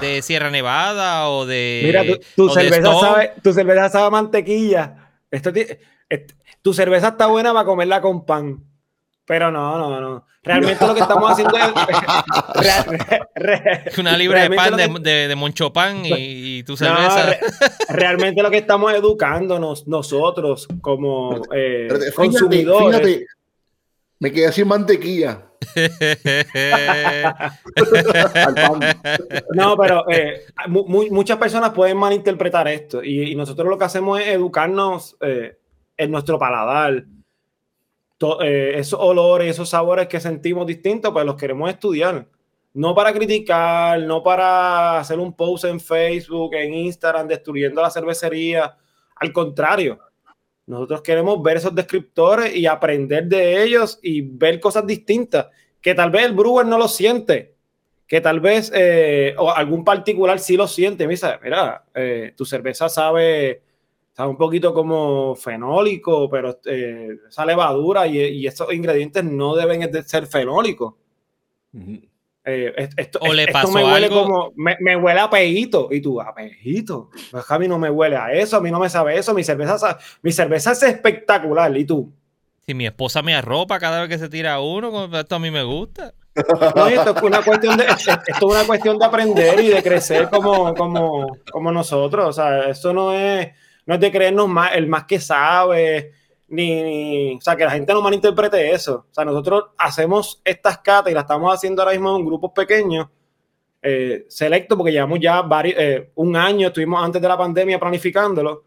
de 0.00 0.22
Sierra 0.22 0.50
Nevada 0.50 1.28
o 1.28 1.44
de. 1.44 1.82
Mira, 1.84 2.02
tu, 2.36 2.48
cerveza, 2.50 3.00
sabe, 3.00 3.32
tu 3.42 3.52
cerveza 3.52 3.88
sabe 3.90 4.10
mantequilla. 4.10 5.10
Esto, 5.30 5.52
tu 6.62 6.72
cerveza 6.72 7.08
está 7.08 7.26
buena 7.26 7.52
para 7.52 7.66
comerla 7.66 8.00
con 8.00 8.24
pan. 8.24 8.64
Pero 9.26 9.50
no, 9.50 9.78
no, 9.78 10.00
no. 10.00 10.26
Realmente 10.44 10.86
lo 10.86 10.94
que 10.94 11.00
estamos 11.00 11.32
haciendo 11.32 11.56
es. 11.56 11.64
Una 13.98 14.16
libra 14.16 14.46
de 14.46 14.54
pan 14.54 14.76
de, 14.76 15.28
de, 15.28 15.36
moncho 15.36 15.72
pan 15.72 16.02
y, 16.04 16.62
tu 16.64 16.76
cerveza. 16.76 17.38
realmente 17.88 18.42
lo 18.42 18.50
que 18.50 18.58
estamos 18.58 18.92
educándonos 18.92 19.88
nosotros 19.88 20.68
como 20.82 21.40
eh, 21.54 21.88
consumidores. 22.14 23.24
me 24.18 24.30
quedé 24.30 24.52
sin 24.52 24.68
mantequilla. 24.68 25.46
no, 29.54 29.78
pero 29.78 30.04
eh, 30.10 30.42
muchas 30.68 31.38
personas 31.38 31.70
pueden 31.70 31.96
malinterpretar 31.96 32.68
esto 32.68 33.02
y, 33.02 33.34
nosotros 33.34 33.66
lo 33.66 33.78
que 33.78 33.84
hacemos 33.84 34.20
es 34.20 34.26
educarnos 34.28 35.16
eh, 35.22 35.56
en 35.96 36.10
nuestro 36.10 36.38
paladar. 36.38 37.06
Eh, 38.40 38.74
esos 38.76 38.98
olores, 39.00 39.50
esos 39.50 39.68
sabores 39.68 40.06
que 40.06 40.20
sentimos 40.20 40.66
distintos, 40.66 41.12
pues 41.12 41.26
los 41.26 41.36
queremos 41.36 41.68
estudiar. 41.70 42.26
No 42.72 42.94
para 42.94 43.12
criticar, 43.12 44.00
no 44.00 44.22
para 44.22 44.98
hacer 44.98 45.18
un 45.18 45.34
post 45.34 45.64
en 45.64 45.78
Facebook, 45.78 46.54
en 46.54 46.74
Instagram, 46.74 47.28
destruyendo 47.28 47.82
la 47.82 47.90
cervecería. 47.90 48.76
Al 49.16 49.32
contrario, 49.32 49.98
nosotros 50.66 51.02
queremos 51.02 51.42
ver 51.42 51.58
esos 51.58 51.74
descriptores 51.74 52.54
y 52.56 52.66
aprender 52.66 53.26
de 53.26 53.62
ellos 53.62 53.98
y 54.02 54.22
ver 54.22 54.58
cosas 54.60 54.86
distintas 54.86 55.46
que 55.80 55.94
tal 55.94 56.10
vez 56.10 56.24
el 56.24 56.32
brewer 56.32 56.64
no 56.66 56.78
lo 56.78 56.88
siente, 56.88 57.54
que 58.06 58.20
tal 58.20 58.40
vez 58.40 58.72
eh, 58.74 59.34
o 59.36 59.50
algún 59.50 59.84
particular 59.84 60.38
sí 60.38 60.56
lo 60.56 60.66
siente. 60.66 61.06
Mira, 61.06 61.38
mira 61.42 61.84
eh, 61.94 62.32
tu 62.34 62.46
cerveza 62.46 62.88
sabe, 62.88 63.63
sabe 64.14 64.30
un 64.30 64.36
poquito 64.36 64.72
como 64.72 65.34
fenólico, 65.34 66.30
pero 66.30 66.58
eh, 66.66 67.18
esa 67.28 67.44
levadura 67.44 68.06
y, 68.06 68.46
esos 68.46 68.72
ingredientes 68.72 69.24
no 69.24 69.54
deben 69.54 69.90
de 69.90 70.02
ser 70.04 70.26
fenólicos. 70.26 70.94
esto, 72.44 73.18
o 73.20 73.32
le 73.32 73.48
pasó 73.48 73.72
me 73.72 73.84
huele 73.84 74.08
como, 74.08 74.52
me, 74.56 74.96
huele 74.96 75.20
a 75.20 75.28
pejito. 75.28 75.88
Y 75.90 76.00
tú, 76.00 76.20
a 76.20 76.34
pejito. 76.34 77.10
Pues 77.30 77.50
a 77.50 77.58
mí 77.58 77.66
no 77.66 77.78
me 77.78 77.90
huele 77.90 78.16
a 78.16 78.32
eso, 78.32 78.56
a 78.56 78.60
mí 78.60 78.70
no 78.70 78.78
me 78.78 78.88
sabe 78.88 79.18
eso. 79.18 79.34
Mi 79.34 79.42
cerveza, 79.42 79.98
mi 80.22 80.30
cerveza 80.30 80.72
es 80.72 80.82
espectacular. 80.84 81.76
Y 81.76 81.84
tú, 81.84 82.12
si 82.66 82.72
mi 82.72 82.86
esposa 82.86 83.20
me 83.20 83.34
arropa 83.34 83.78
cada 83.78 84.00
vez 84.00 84.08
que 84.08 84.18
se 84.18 84.28
tira 84.28 84.60
uno, 84.60 85.04
esto 85.18 85.34
a 85.34 85.38
mí 85.38 85.50
me 85.50 85.62
gusta. 85.62 86.14
No, 86.74 86.86
esto 86.88 87.14
es 87.16 87.22
una 87.22 87.42
cuestión 87.42 87.76
de, 87.76 87.84
esto 87.84 88.20
es 88.26 88.42
una 88.42 88.64
cuestión 88.64 88.98
de 88.98 89.04
aprender 89.04 89.60
y 89.60 89.68
de 89.68 89.82
crecer 89.82 90.28
como, 90.30 90.74
como, 90.74 91.26
como 91.52 91.70
nosotros. 91.70 92.26
O 92.26 92.32
sea, 92.32 92.70
eso 92.70 92.92
no 92.92 93.12
es, 93.12 93.48
no 93.86 93.94
es 93.94 94.00
de 94.00 94.10
creernos 94.10 94.48
más, 94.48 94.74
el 94.74 94.86
más 94.86 95.04
que 95.04 95.20
sabe, 95.20 96.12
ni, 96.48 97.34
o 97.34 97.40
sea, 97.40 97.56
que 97.56 97.64
la 97.64 97.70
gente 97.70 97.92
no 97.92 98.02
malinterprete 98.02 98.72
eso. 98.72 99.06
O 99.10 99.14
sea, 99.14 99.24
nosotros 99.24 99.66
hacemos 99.78 100.40
estas 100.44 100.78
catas 100.78 101.10
y 101.10 101.14
las 101.14 101.24
estamos 101.24 101.52
haciendo 101.52 101.82
ahora 101.82 101.92
mismo 101.92 102.16
en 102.16 102.24
grupos 102.24 102.52
pequeños, 102.52 103.08
eh, 103.82 104.24
selectos, 104.28 104.76
porque 104.76 104.92
llevamos 104.92 105.18
ya 105.20 105.42
varios, 105.42 105.78
eh, 105.78 106.10
un 106.14 106.36
año, 106.36 106.68
estuvimos 106.68 107.02
antes 107.04 107.20
de 107.20 107.28
la 107.28 107.36
pandemia 107.36 107.78
planificándolo. 107.78 108.64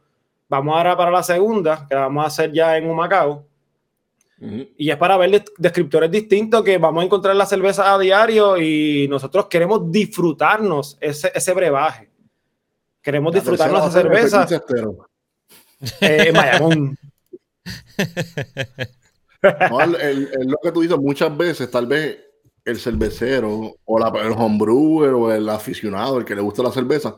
Vamos 0.50 0.76
ahora 0.76 0.96
para 0.96 1.12
la 1.12 1.24
segunda, 1.24 1.86
que 1.88 1.96
la 1.96 2.02
vamos 2.02 2.24
a 2.24 2.28
hacer 2.28 2.52
ya 2.52 2.78
en 2.78 2.90
Humacao. 2.90 3.46
Y 4.40 4.92
es 4.92 4.98
para 4.98 5.18
ver 5.18 5.44
descriptores 5.58 6.12
distintos 6.12 6.64
que 6.64 6.78
vamos 6.78 7.02
a 7.02 7.06
encontrar 7.06 7.36
la 7.36 7.48
cerveza 7.48 7.92
a 7.92 7.98
diario 7.98 8.56
y 8.56 9.08
nosotros 9.10 9.48
queremos 9.48 9.92
disfrutarnos 9.92 10.96
ese, 11.02 11.32
ese 11.34 11.54
brebaje. 11.54 12.12
Queremos 13.02 13.34
disfrutarnos 13.34 13.82
esa 13.82 13.92
cerveza. 13.92 14.48
Eh, 16.02 16.34
lo 20.46 20.58
que 20.64 20.72
tú 20.72 20.82
dices 20.82 20.98
muchas 20.98 21.36
veces, 21.38 21.70
tal 21.70 21.86
vez 21.86 22.18
el 22.66 22.78
cervecero 22.78 23.76
o 23.86 24.00
la, 24.00 24.10
el 24.22 24.34
homebrewer 24.34 25.14
o 25.14 25.32
el 25.32 25.48
aficionado, 25.50 26.18
el 26.18 26.26
que 26.26 26.36
le 26.36 26.42
gusta 26.42 26.64
la 26.64 26.72
cerveza, 26.72 27.18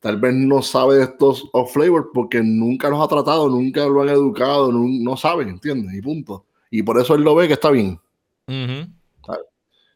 tal 0.00 0.18
vez 0.18 0.34
no 0.34 0.62
sabe 0.62 0.96
de 0.96 1.04
estos 1.04 1.48
off 1.52 1.72
flavors 1.72 2.08
porque 2.12 2.42
nunca 2.42 2.90
los 2.90 3.02
ha 3.02 3.08
tratado, 3.08 3.48
nunca 3.48 3.86
lo 3.86 4.02
han 4.02 4.10
educado, 4.10 4.70
no, 4.70 4.86
no 4.86 5.16
saben, 5.16 5.48
¿entiendes? 5.48 5.94
Y 5.94 6.02
punto. 6.02 6.44
Y 6.70 6.82
por 6.82 7.00
eso 7.00 7.14
él 7.14 7.22
lo 7.22 7.34
ve 7.34 7.46
que 7.46 7.54
está 7.54 7.70
bien. 7.70 7.98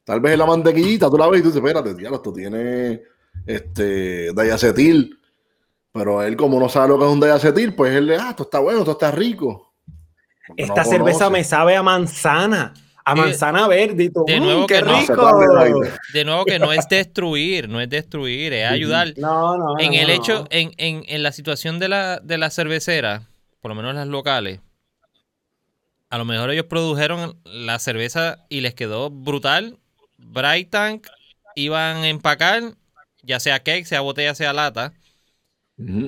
tal, 0.04 0.20
vez 0.20 0.32
en 0.32 0.38
la 0.38 0.46
mantequillita 0.46 1.10
tú 1.10 1.18
la 1.18 1.28
ves 1.28 1.40
y 1.40 1.42
tú 1.42 1.48
dices, 1.48 1.62
espérate, 1.62 1.94
tío, 1.94 2.14
esto 2.14 2.32
tiene 2.32 3.02
este 3.46 4.32
diacetil. 4.32 5.19
Pero 5.92 6.22
él, 6.22 6.36
como 6.36 6.60
no 6.60 6.68
sabe 6.68 6.88
lo 6.88 6.98
que 6.98 7.04
es 7.04 7.10
un 7.10 7.20
diacetil, 7.20 7.74
pues 7.74 7.94
él 7.94 8.06
le, 8.06 8.16
ah, 8.16 8.30
esto 8.30 8.44
está 8.44 8.60
bueno, 8.60 8.80
esto 8.80 8.92
está 8.92 9.10
rico. 9.10 9.74
Esta 10.56 10.84
cerveza 10.84 11.30
me 11.30 11.44
sabe 11.44 11.76
a 11.76 11.82
manzana 11.82 12.74
a 13.04 13.14
manzana 13.14 13.66
verde 13.66 14.10
de 14.26 14.40
nuevo 14.40 14.66
qué 14.66 14.74
que 14.74 14.80
rico. 14.82 15.40
de 16.12 16.24
nuevo 16.24 16.44
que 16.44 16.58
no 16.58 16.72
es 16.72 16.88
destruir, 16.88 17.68
no 17.68 17.80
es 17.80 17.88
destruir, 17.88 18.52
es 18.52 18.70
ayudar. 18.70 19.14
No, 19.16 19.56
no, 19.56 19.78
en 19.78 19.94
el 19.94 20.10
hecho, 20.10 20.46
en, 20.50 20.72
en, 20.76 21.04
en, 21.06 21.22
la 21.22 21.32
situación 21.32 21.78
de 21.78 21.88
la, 21.88 22.20
de 22.20 22.38
la 22.38 22.50
cervecera, 22.50 23.22
por 23.60 23.70
lo 23.70 23.74
menos 23.74 23.94
las 23.94 24.06
locales, 24.06 24.60
a 26.08 26.18
lo 26.18 26.24
mejor 26.24 26.50
ellos 26.50 26.66
produjeron 26.66 27.38
la 27.44 27.78
cerveza 27.78 28.44
y 28.48 28.60
les 28.60 28.74
quedó 28.74 29.10
brutal. 29.10 29.78
Bright 30.18 30.70
Tank 30.70 31.06
iban 31.54 31.98
a 31.98 32.08
empacar, 32.08 32.74
ya 33.22 33.40
sea 33.40 33.60
cake, 33.60 33.86
sea 33.86 34.00
botella, 34.00 34.34
sea 34.34 34.52
lata. 34.52 34.92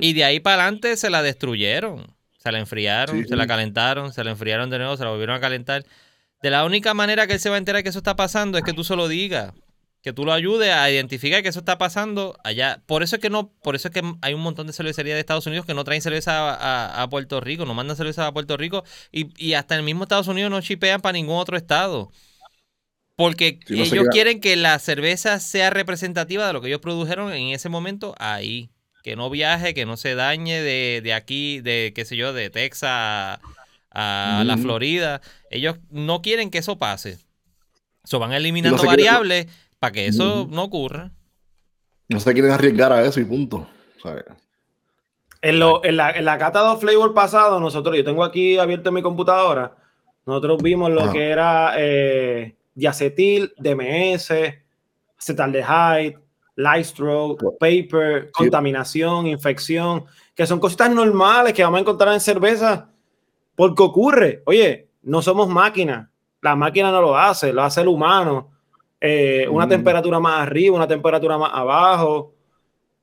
Y 0.00 0.12
de 0.12 0.24
ahí 0.24 0.40
para 0.40 0.62
adelante 0.62 0.96
se 0.96 1.10
la 1.10 1.22
destruyeron. 1.22 2.14
Se 2.38 2.50
la 2.50 2.58
enfriaron, 2.58 3.26
se 3.26 3.36
la 3.36 3.46
calentaron, 3.46 4.12
se 4.12 4.24
la 4.24 4.32
enfriaron 4.32 4.68
de 4.68 4.78
nuevo, 4.78 4.96
se 4.96 5.04
la 5.04 5.10
volvieron 5.10 5.36
a 5.36 5.40
calentar. 5.40 5.84
De 6.42 6.50
la 6.50 6.64
única 6.64 6.92
manera 6.92 7.28
que 7.28 7.34
él 7.34 7.40
se 7.40 7.48
va 7.48 7.54
a 7.54 7.58
enterar 7.58 7.84
que 7.84 7.90
eso 7.90 8.00
está 8.00 8.16
pasando 8.16 8.58
es 8.58 8.64
que 8.64 8.72
tú 8.72 8.82
se 8.82 8.96
lo 8.96 9.06
digas. 9.06 9.52
Que 10.02 10.12
tú 10.12 10.24
lo 10.24 10.32
ayudes 10.32 10.72
a 10.72 10.90
identificar 10.90 11.40
que 11.44 11.48
eso 11.48 11.60
está 11.60 11.78
pasando 11.78 12.36
allá. 12.42 12.82
Por 12.86 13.04
eso 13.04 13.14
es 13.14 13.22
que 13.22 13.30
no, 13.30 13.52
por 13.62 13.76
eso 13.76 13.86
es 13.86 13.94
que 13.94 14.02
hay 14.22 14.34
un 14.34 14.40
montón 14.40 14.66
de 14.66 14.72
cervecerías 14.72 15.14
de 15.14 15.20
Estados 15.20 15.46
Unidos 15.46 15.64
que 15.64 15.74
no 15.74 15.84
traen 15.84 16.02
cerveza 16.02 17.00
a, 17.00 17.08
Puerto 17.08 17.40
Rico, 17.40 17.64
no 17.64 17.74
mandan 17.74 17.96
cerveza 17.96 18.26
a 18.26 18.32
Puerto 18.32 18.56
Rico 18.56 18.82
y, 19.12 19.28
y 19.36 19.54
hasta 19.54 19.76
el 19.76 19.84
mismo 19.84 20.02
Estados 20.02 20.26
Unidos 20.26 20.50
no 20.50 20.60
chipean 20.60 21.00
para 21.00 21.12
ningún 21.12 21.36
otro 21.36 21.56
estado. 21.56 22.10
Porque 23.14 23.60
ellos 23.68 24.08
quieren 24.10 24.40
que 24.40 24.56
la 24.56 24.76
cerveza 24.80 25.38
sea 25.38 25.70
representativa 25.70 26.44
de 26.46 26.52
lo 26.52 26.60
que 26.60 26.66
ellos 26.66 26.80
produjeron 26.80 27.32
en 27.32 27.48
ese 27.50 27.68
momento 27.68 28.16
ahí. 28.18 28.70
Que 29.02 29.16
no 29.16 29.30
viaje, 29.30 29.74
que 29.74 29.84
no 29.84 29.96
se 29.96 30.14
dañe 30.14 30.60
de, 30.62 31.00
de 31.02 31.12
aquí, 31.12 31.60
de 31.60 31.92
qué 31.94 32.04
sé 32.04 32.16
yo, 32.16 32.32
de 32.32 32.50
Texas 32.50 33.40
a 33.94 34.42
la 34.44 34.56
Florida. 34.56 35.20
Ellos 35.50 35.76
no 35.90 36.22
quieren 36.22 36.50
que 36.50 36.58
eso 36.58 36.78
pase. 36.78 37.18
So, 38.04 38.18
van 38.18 38.32
eliminando 38.32 38.82
variables 38.82 39.46
para 39.78 39.92
que 39.92 40.06
eso 40.06 40.48
no 40.50 40.64
ocurra. 40.64 41.10
No 42.08 42.20
se 42.20 42.32
quieren 42.32 42.52
arriesgar 42.52 42.92
a 42.92 43.04
eso 43.04 43.20
y 43.20 43.24
punto. 43.24 43.68
En, 45.40 45.58
lo, 45.58 45.84
en, 45.84 45.96
la, 45.96 46.10
en 46.10 46.24
la 46.24 46.38
cata 46.38 46.72
de 46.72 46.80
flavor 46.80 47.14
pasado, 47.14 47.58
nosotros, 47.58 47.96
yo 47.96 48.04
tengo 48.04 48.24
aquí 48.24 48.58
abierto 48.58 48.92
mi 48.92 49.02
computadora, 49.02 49.76
Nosotros 50.26 50.62
vimos 50.62 50.90
lo 50.90 51.10
que 51.10 51.30
era 51.30 51.74
eh, 51.76 52.54
diacetil, 52.74 53.52
DMS, 53.58 54.32
acetaldehyde, 55.18 56.18
light 56.56 56.84
stroke, 56.84 57.42
paper, 57.58 58.30
contaminación, 58.32 59.26
infección, 59.26 60.04
que 60.34 60.46
son 60.46 60.60
cositas 60.60 60.90
normales 60.90 61.52
que 61.52 61.62
vamos 61.62 61.78
a 61.78 61.80
encontrar 61.80 62.14
en 62.14 62.20
cerveza 62.20 62.90
porque 63.54 63.82
ocurre. 63.82 64.42
Oye, 64.46 64.88
no 65.02 65.22
somos 65.22 65.48
máquinas. 65.48 66.08
La 66.40 66.56
máquina 66.56 66.90
no 66.90 67.00
lo 67.00 67.16
hace, 67.16 67.52
lo 67.52 67.62
hace 67.62 67.80
el 67.80 67.88
humano. 67.88 68.50
Eh, 69.00 69.46
una 69.48 69.66
mm. 69.66 69.70
temperatura 69.70 70.20
más 70.20 70.42
arriba, 70.42 70.76
una 70.76 70.88
temperatura 70.88 71.38
más 71.38 71.50
abajo. 71.52 72.34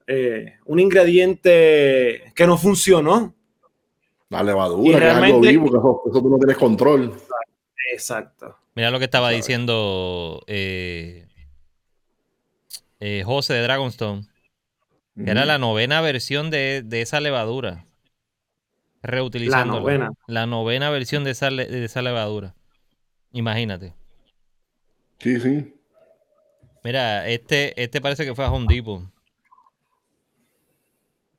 Eh, 0.07 0.55
un 0.65 0.79
ingrediente 0.79 2.33
que 2.35 2.47
no 2.47 2.57
funcionó. 2.57 3.35
La 4.29 4.43
levadura, 4.43 4.99
que 4.99 5.07
es 5.07 5.13
algo 5.13 5.39
vivo, 5.39 6.01
que 6.03 6.09
eso, 6.09 6.21
tú 6.21 6.29
no 6.29 6.37
tienes 6.37 6.57
control. 6.57 7.13
Exacto. 7.91 8.55
Mira 8.75 8.91
lo 8.91 8.99
que 8.99 9.05
estaba 9.05 9.29
diciendo 9.29 10.41
eh, 10.47 11.27
José 13.25 13.53
de 13.53 13.61
Dragonstone. 13.61 14.27
Que 15.15 15.31
era 15.31 15.45
la 15.45 15.57
novena 15.57 15.99
versión 16.01 16.49
de, 16.49 16.85
esa 16.91 17.19
levadura. 17.19 17.85
Reutilizando. 19.01 19.75
La 19.75 19.79
novena. 19.79 20.11
La 20.27 20.45
novena 20.45 20.89
versión 20.89 21.23
de 21.23 21.31
esa, 21.31 21.49
de 21.49 21.83
esa 21.83 22.01
levadura. 22.01 22.55
Imagínate. 23.31 23.93
Sí, 25.19 25.39
sí. 25.39 25.73
Mira, 26.83 27.27
este, 27.27 27.81
este 27.81 28.01
parece 28.01 28.25
que 28.25 28.33
fue 28.33 28.45
a 28.45 28.51
Home 28.51 28.73
Depot. 28.73 29.03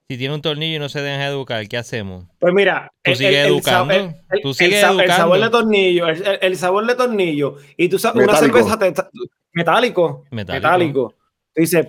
Si 0.09 0.19
tiene 0.19 0.35
un 0.35 0.43
tornillo 0.43 0.77
y 0.77 0.79
no 0.81 0.89
se 0.89 1.01
deja 1.01 1.27
educar, 1.27 1.67
¿qué 1.69 1.77
hacemos? 1.77 2.27
Pues 2.41 2.53
mira, 2.53 2.91
tú 3.03 3.15
sigues 3.15 3.47
educando. 3.47 3.95
El, 3.95 4.43
tú 4.43 4.53
sigues 4.53 4.83
educando. 4.83 5.03
el, 5.05 5.11
sabor 5.11 5.41
de 5.41 5.51
tornillo, 5.51 6.09
el, 6.09 6.57
sabor 6.57 6.87
de 6.87 6.95
tornillo. 6.97 7.57
Y 7.77 7.89
tú 7.89 7.99
sabes, 7.99 8.25
una 8.25 8.37
cerveza 8.37 8.77
metálico. 9.53 10.25
Metálico. 10.31 11.15
Dice, 11.55 11.89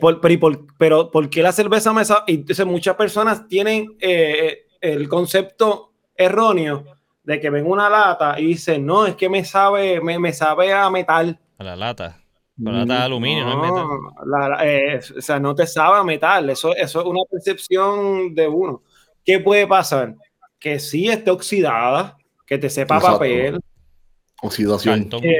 pero, 0.77 1.11
por, 1.11 1.29
qué 1.29 1.43
la 1.43 1.51
cerveza 1.51 1.93
me 1.93 2.03
sabe? 2.03 2.21
Y 2.27 2.33
entonces 2.35 2.65
muchas 2.65 2.95
personas 2.95 3.47
tienen 3.47 3.95
eh, 3.99 4.65
el 4.81 5.07
concepto 5.07 5.93
erróneo 6.15 6.85
de 7.23 7.39
que 7.39 7.49
ven 7.49 7.65
una 7.65 7.89
lata 7.89 8.39
y 8.39 8.47
dicen, 8.47 8.85
no, 8.85 9.05
es 9.05 9.15
que 9.15 9.29
me 9.29 9.45
sabe, 9.45 10.01
me, 10.01 10.17
me 10.17 10.33
sabe 10.33 10.73
a 10.73 10.89
metal. 10.89 11.39
A 11.57 11.63
la 11.63 11.75
lata. 11.75 12.17
La 12.57 12.71
lata 12.71 12.93
de 12.95 13.03
aluminio, 13.03 13.45
no, 13.45 13.51
es 13.51 13.71
metal. 13.71 14.67
Eh, 14.67 14.99
o 15.17 15.21
sea, 15.21 15.39
no 15.39 15.55
te 15.55 15.65
sabe 15.65 15.97
a 15.97 16.03
metal. 16.03 16.49
Eso, 16.49 16.75
eso 16.75 16.99
es 16.99 17.05
una 17.05 17.21
percepción 17.29 18.35
de 18.35 18.47
uno. 18.47 18.83
¿Qué 19.23 19.39
puede 19.39 19.67
pasar? 19.67 20.15
Que 20.59 20.79
sí 20.79 21.07
esté 21.07 21.31
oxidada, 21.31 22.17
que 22.45 22.57
te 22.57 22.69
sepa 22.69 22.99
papel. 22.99 23.59
Oxidación. 24.41 25.09
Que, 25.09 25.39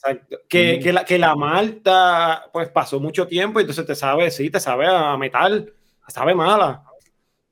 exacto. 0.00 0.38
Que, 0.48 0.80
que, 0.80 0.92
la, 0.92 1.04
que 1.04 1.18
la 1.18 1.36
malta, 1.36 2.48
pues 2.52 2.68
pasó 2.68 3.00
mucho 3.00 3.26
tiempo 3.26 3.60
y 3.60 3.62
entonces 3.62 3.86
te 3.86 3.94
sabe, 3.94 4.30
sí, 4.30 4.50
te 4.50 4.60
sabe 4.60 4.86
a 4.86 5.16
metal, 5.16 5.72
sabe 6.08 6.34
mala. 6.34 6.84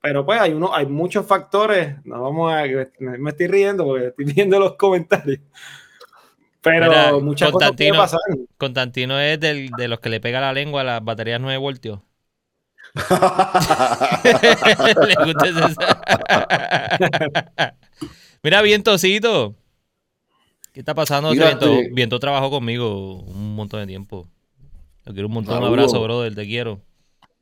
Pero 0.00 0.24
pues 0.24 0.40
hay 0.40 0.52
uno, 0.52 0.74
hay 0.74 0.86
muchos 0.86 1.26
factores. 1.26 1.96
No 2.04 2.22
vamos 2.22 2.52
a. 2.52 2.62
Me 3.00 3.30
estoy 3.30 3.48
riendo 3.48 3.84
porque 3.84 4.06
estoy 4.06 4.24
viendo 4.26 4.58
los 4.58 4.76
comentarios. 4.76 5.40
Pero 6.60 7.20
muchas 7.20 7.50
cosas 7.50 7.72
pueden 7.72 7.96
pasar. 7.96 8.20
Constantino 8.56 9.18
es 9.18 9.40
del, 9.40 9.70
de 9.70 9.88
los 9.88 9.98
que 10.00 10.08
le 10.08 10.20
pega 10.20 10.40
la 10.40 10.52
lengua 10.52 10.82
a 10.82 10.84
las 10.84 11.04
baterías 11.04 11.40
9 11.40 11.58
voltios. 11.58 12.00
Mira, 18.42 18.62
vientocito. 18.62 19.56
¿Qué 20.78 20.82
está 20.82 20.94
pasando? 20.94 21.32
viento, 21.32 21.76
viento 21.90 22.20
trabajó 22.20 22.50
conmigo 22.50 23.14
un 23.22 23.56
montón 23.56 23.80
de 23.80 23.88
tiempo. 23.88 24.28
Te 25.02 25.12
quiero 25.12 25.26
un 25.26 25.34
montón. 25.34 25.58
Un 25.58 25.64
abrazo, 25.64 26.00
brother. 26.00 26.32
Te 26.36 26.46
quiero. 26.46 26.78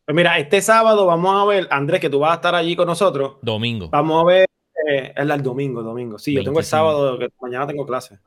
Pues 0.06 0.16
mira, 0.16 0.38
este 0.38 0.62
sábado 0.62 1.04
vamos 1.04 1.42
a 1.42 1.44
ver, 1.44 1.68
Andrés, 1.70 2.00
que 2.00 2.08
tú 2.08 2.20
vas 2.20 2.30
a 2.32 2.34
estar 2.36 2.54
allí 2.54 2.74
con 2.74 2.86
nosotros. 2.86 3.34
Domingo. 3.42 3.90
Ver 4.24 4.48
eh, 4.88 5.12
es 5.14 5.30
el 5.30 5.42
domingo, 5.42 5.82
domingo. 5.82 6.18
Sí, 6.18 6.32
yo 6.32 6.44
tengo 6.44 6.60
el 6.60 6.64
sábado, 6.64 7.18
que 7.18 7.28
mañana 7.38 7.66
tengo 7.66 7.84
clase. 7.84 8.18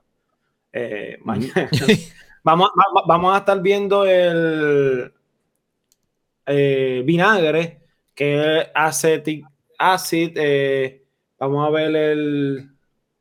Eh, 0.72 1.18
mañana. 1.24 1.68
vamos, 2.44 2.70
vamos 3.08 3.34
a 3.34 3.40
estar 3.40 3.60
viendo 3.64 4.06
el 4.06 5.12
eh, 6.46 7.02
vinagre, 7.04 7.82
que 8.14 8.68
hace 8.76 9.24
acid. 9.80 10.34
Eh, 10.36 11.04
vamos 11.40 11.68
a 11.68 11.72
ver 11.72 11.96
el 11.96 12.70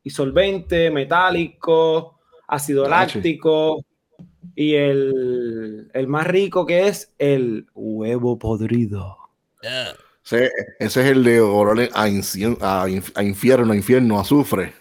disolvente, 0.03 0.91
metálico, 0.91 2.19
ácido 2.47 2.89
láctico 2.89 3.85
y 4.55 4.75
el, 4.75 5.91
el, 5.93 6.09
más 6.09 6.27
rico 6.27 6.67
que 6.67 6.89
es 6.89 7.15
el 7.19 7.67
huevo 7.75 8.39
podrido. 8.39 9.17
ese 9.61 10.51
es 10.79 10.97
el 10.97 11.23
de 11.23 11.41
olor 11.41 11.89
a, 11.93 12.03
a, 12.03 12.09
infierno, 12.09 13.73
a 13.73 13.77
infierno, 13.77 14.19
azufre. 14.19 14.73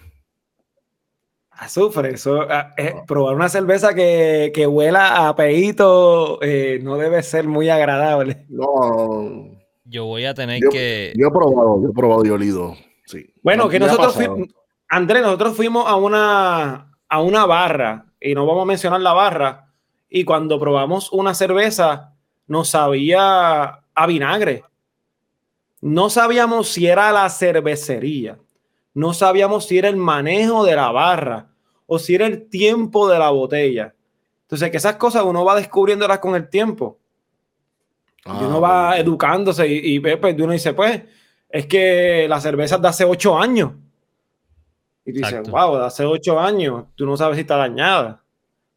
Azufre, 1.52 2.12
eso, 2.14 2.48
eh, 2.78 2.96
probar 3.08 3.36
una 3.36 3.50
cerveza 3.50 3.96
que, 3.96 4.52
que 4.54 4.68
huela 4.68 5.28
a 5.28 5.36
peito 5.36 6.40
eh, 6.44 6.80
no 6.84 6.98
debe 6.98 7.24
ser 7.24 7.48
muy 7.48 7.70
agradable. 7.70 8.46
No. 8.48 9.58
Yo 9.84 10.06
voy 10.06 10.26
a 10.26 10.34
tener 10.34 10.62
que. 10.70 11.14
Yo 11.16 11.28
he 11.28 11.32
probado, 11.32 11.82
yo 11.82 11.90
he 11.90 11.94
probado 11.94 12.26
y 12.26 12.30
olido. 12.30 12.76
Sí. 13.06 13.34
Bueno, 13.42 13.70
que 13.70 13.80
nosotros 13.80 14.18
Andrés, 14.90 15.22
nosotros 15.22 15.56
fuimos 15.56 15.88
a 15.88 15.96
una, 15.96 16.92
a 17.10 17.22
una 17.22 17.46
barra, 17.46 18.06
y 18.20 18.34
no 18.34 18.46
vamos 18.46 18.64
a 18.64 18.66
mencionar 18.66 19.02
la 19.02 19.14
barra, 19.14 19.68
y 20.10 20.24
cuando 20.24 20.60
probamos 20.60 21.12
una 21.12 21.34
cerveza, 21.34 22.14
nos 22.48 22.70
sabía 22.70 23.82
a 23.94 24.08
vinagre. 24.08 24.64
No 25.82 26.10
sabíamos 26.10 26.70
si 26.70 26.88
era 26.88 27.12
la 27.12 27.30
cervecería, 27.30 28.40
no 28.94 29.14
sabíamos 29.14 29.68
si 29.68 29.78
era 29.78 29.90
el 29.90 29.98
manejo 29.98 30.66
de 30.66 30.76
la 30.76 30.92
barra 30.92 31.50
o 31.86 32.00
si 32.00 32.16
era 32.16 32.26
el 32.26 32.50
tiempo 32.50 33.08
de 33.08 33.20
la 33.20 33.30
botella. 33.30 33.94
Entonces, 34.44 34.72
que 34.72 34.78
esas 34.78 34.96
cosas 34.96 35.24
uno 35.24 35.46
va 35.46 35.56
descubriéndolas 35.56 36.20
con 36.20 36.36
el 36.36 36.50
tiempo. 36.50 36.98
y 38.26 38.44
uno 38.44 38.58
ah, 38.58 38.60
va 38.60 38.98
educándose 38.98 39.68
y, 39.68 39.96
y 39.96 40.00
pues, 40.00 40.36
uno 40.40 40.54
dice, 40.54 40.74
pues, 40.74 41.04
es 41.50 41.66
que 41.68 42.26
la 42.28 42.42
cerveza 42.42 42.78
de 42.78 42.88
hace 42.88 43.06
ocho 43.06 43.38
años. 43.38 43.74
Y 45.08 45.14
dices, 45.14 45.50
wow, 45.50 45.78
hace 45.78 46.06
ocho 46.06 46.38
años, 46.38 46.84
tú 46.96 47.06
no 47.06 47.16
sabes 47.16 47.38
si 47.38 47.42
está 47.42 47.56
dañada. 47.56 48.22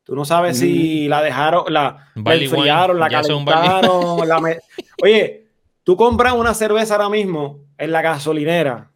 Tú 0.05 0.15
no 0.15 0.25
sabes 0.25 0.59
si 0.59 1.07
mm. 1.07 1.11
la 1.11 1.23
dejaron, 1.23 1.65
la, 1.69 2.13
enfriaron, 2.15 2.99
la 2.99 3.09
calentaron. 3.09 4.21
Oye, 5.03 5.49
tú 5.83 5.97
compras 5.97 6.35
una 6.35 6.55
cerveza 6.55 6.95
ahora 6.95 7.09
mismo 7.09 7.59
en 7.79 7.91
la 7.91 8.01
gasolinera, 8.01 8.93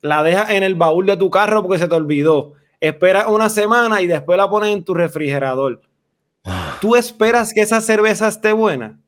la 0.00 0.22
dejas 0.24 0.50
en 0.50 0.64
el 0.64 0.74
baúl 0.74 1.06
de 1.06 1.16
tu 1.16 1.30
carro 1.30 1.62
porque 1.62 1.78
se 1.78 1.88
te 1.88 1.94
olvidó. 1.94 2.54
Esperas 2.80 3.26
una 3.28 3.48
semana 3.48 4.02
y 4.02 4.08
después 4.08 4.36
la 4.36 4.50
pones 4.50 4.70
en 4.70 4.84
tu 4.84 4.94
refrigerador. 4.94 5.80
Ah. 6.44 6.76
¿Tú 6.80 6.96
esperas 6.96 7.52
que 7.52 7.60
esa 7.60 7.80
cerveza 7.80 8.28
esté 8.28 8.52
buena? 8.52 8.98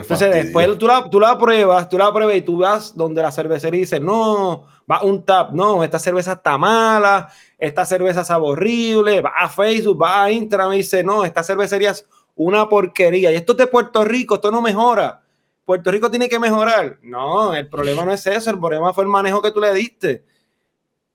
Entonces 0.00 0.34
después 0.34 0.76
tú 0.76 0.88
la, 0.88 1.08
tú 1.08 1.20
la 1.20 1.38
pruebas, 1.38 1.88
tú 1.88 1.96
la 1.96 2.12
pruebas 2.12 2.36
y 2.36 2.42
tú 2.42 2.58
vas 2.58 2.96
donde 2.96 3.22
la 3.22 3.30
cervecería 3.30 3.80
dice, 3.80 4.00
no, 4.00 4.66
va 4.90 5.02
un 5.02 5.24
tap, 5.24 5.52
no, 5.52 5.84
esta 5.84 6.00
cerveza 6.00 6.32
está 6.32 6.58
mala, 6.58 7.30
esta 7.58 7.86
cerveza 7.86 8.22
es 8.22 8.30
horrible, 8.30 9.20
va 9.20 9.32
a 9.36 9.48
Facebook, 9.48 10.02
va 10.02 10.24
a 10.24 10.32
Instagram 10.32 10.72
y 10.72 10.78
dice, 10.78 11.04
no, 11.04 11.24
esta 11.24 11.44
cervecería 11.44 11.92
es 11.92 12.06
una 12.34 12.68
porquería. 12.68 13.30
Y 13.30 13.36
esto 13.36 13.52
es 13.52 13.58
de 13.58 13.66
Puerto 13.68 14.04
Rico, 14.04 14.34
esto 14.34 14.50
no 14.50 14.60
mejora. 14.60 15.22
Puerto 15.64 15.92
Rico 15.92 16.10
tiene 16.10 16.28
que 16.28 16.40
mejorar. 16.40 16.98
No, 17.02 17.54
el 17.54 17.68
problema 17.68 18.04
no 18.04 18.12
es 18.12 18.26
eso, 18.26 18.50
el 18.50 18.58
problema 18.58 18.92
fue 18.92 19.04
el 19.04 19.10
manejo 19.10 19.40
que 19.40 19.52
tú 19.52 19.60
le 19.60 19.72
diste. 19.72 20.24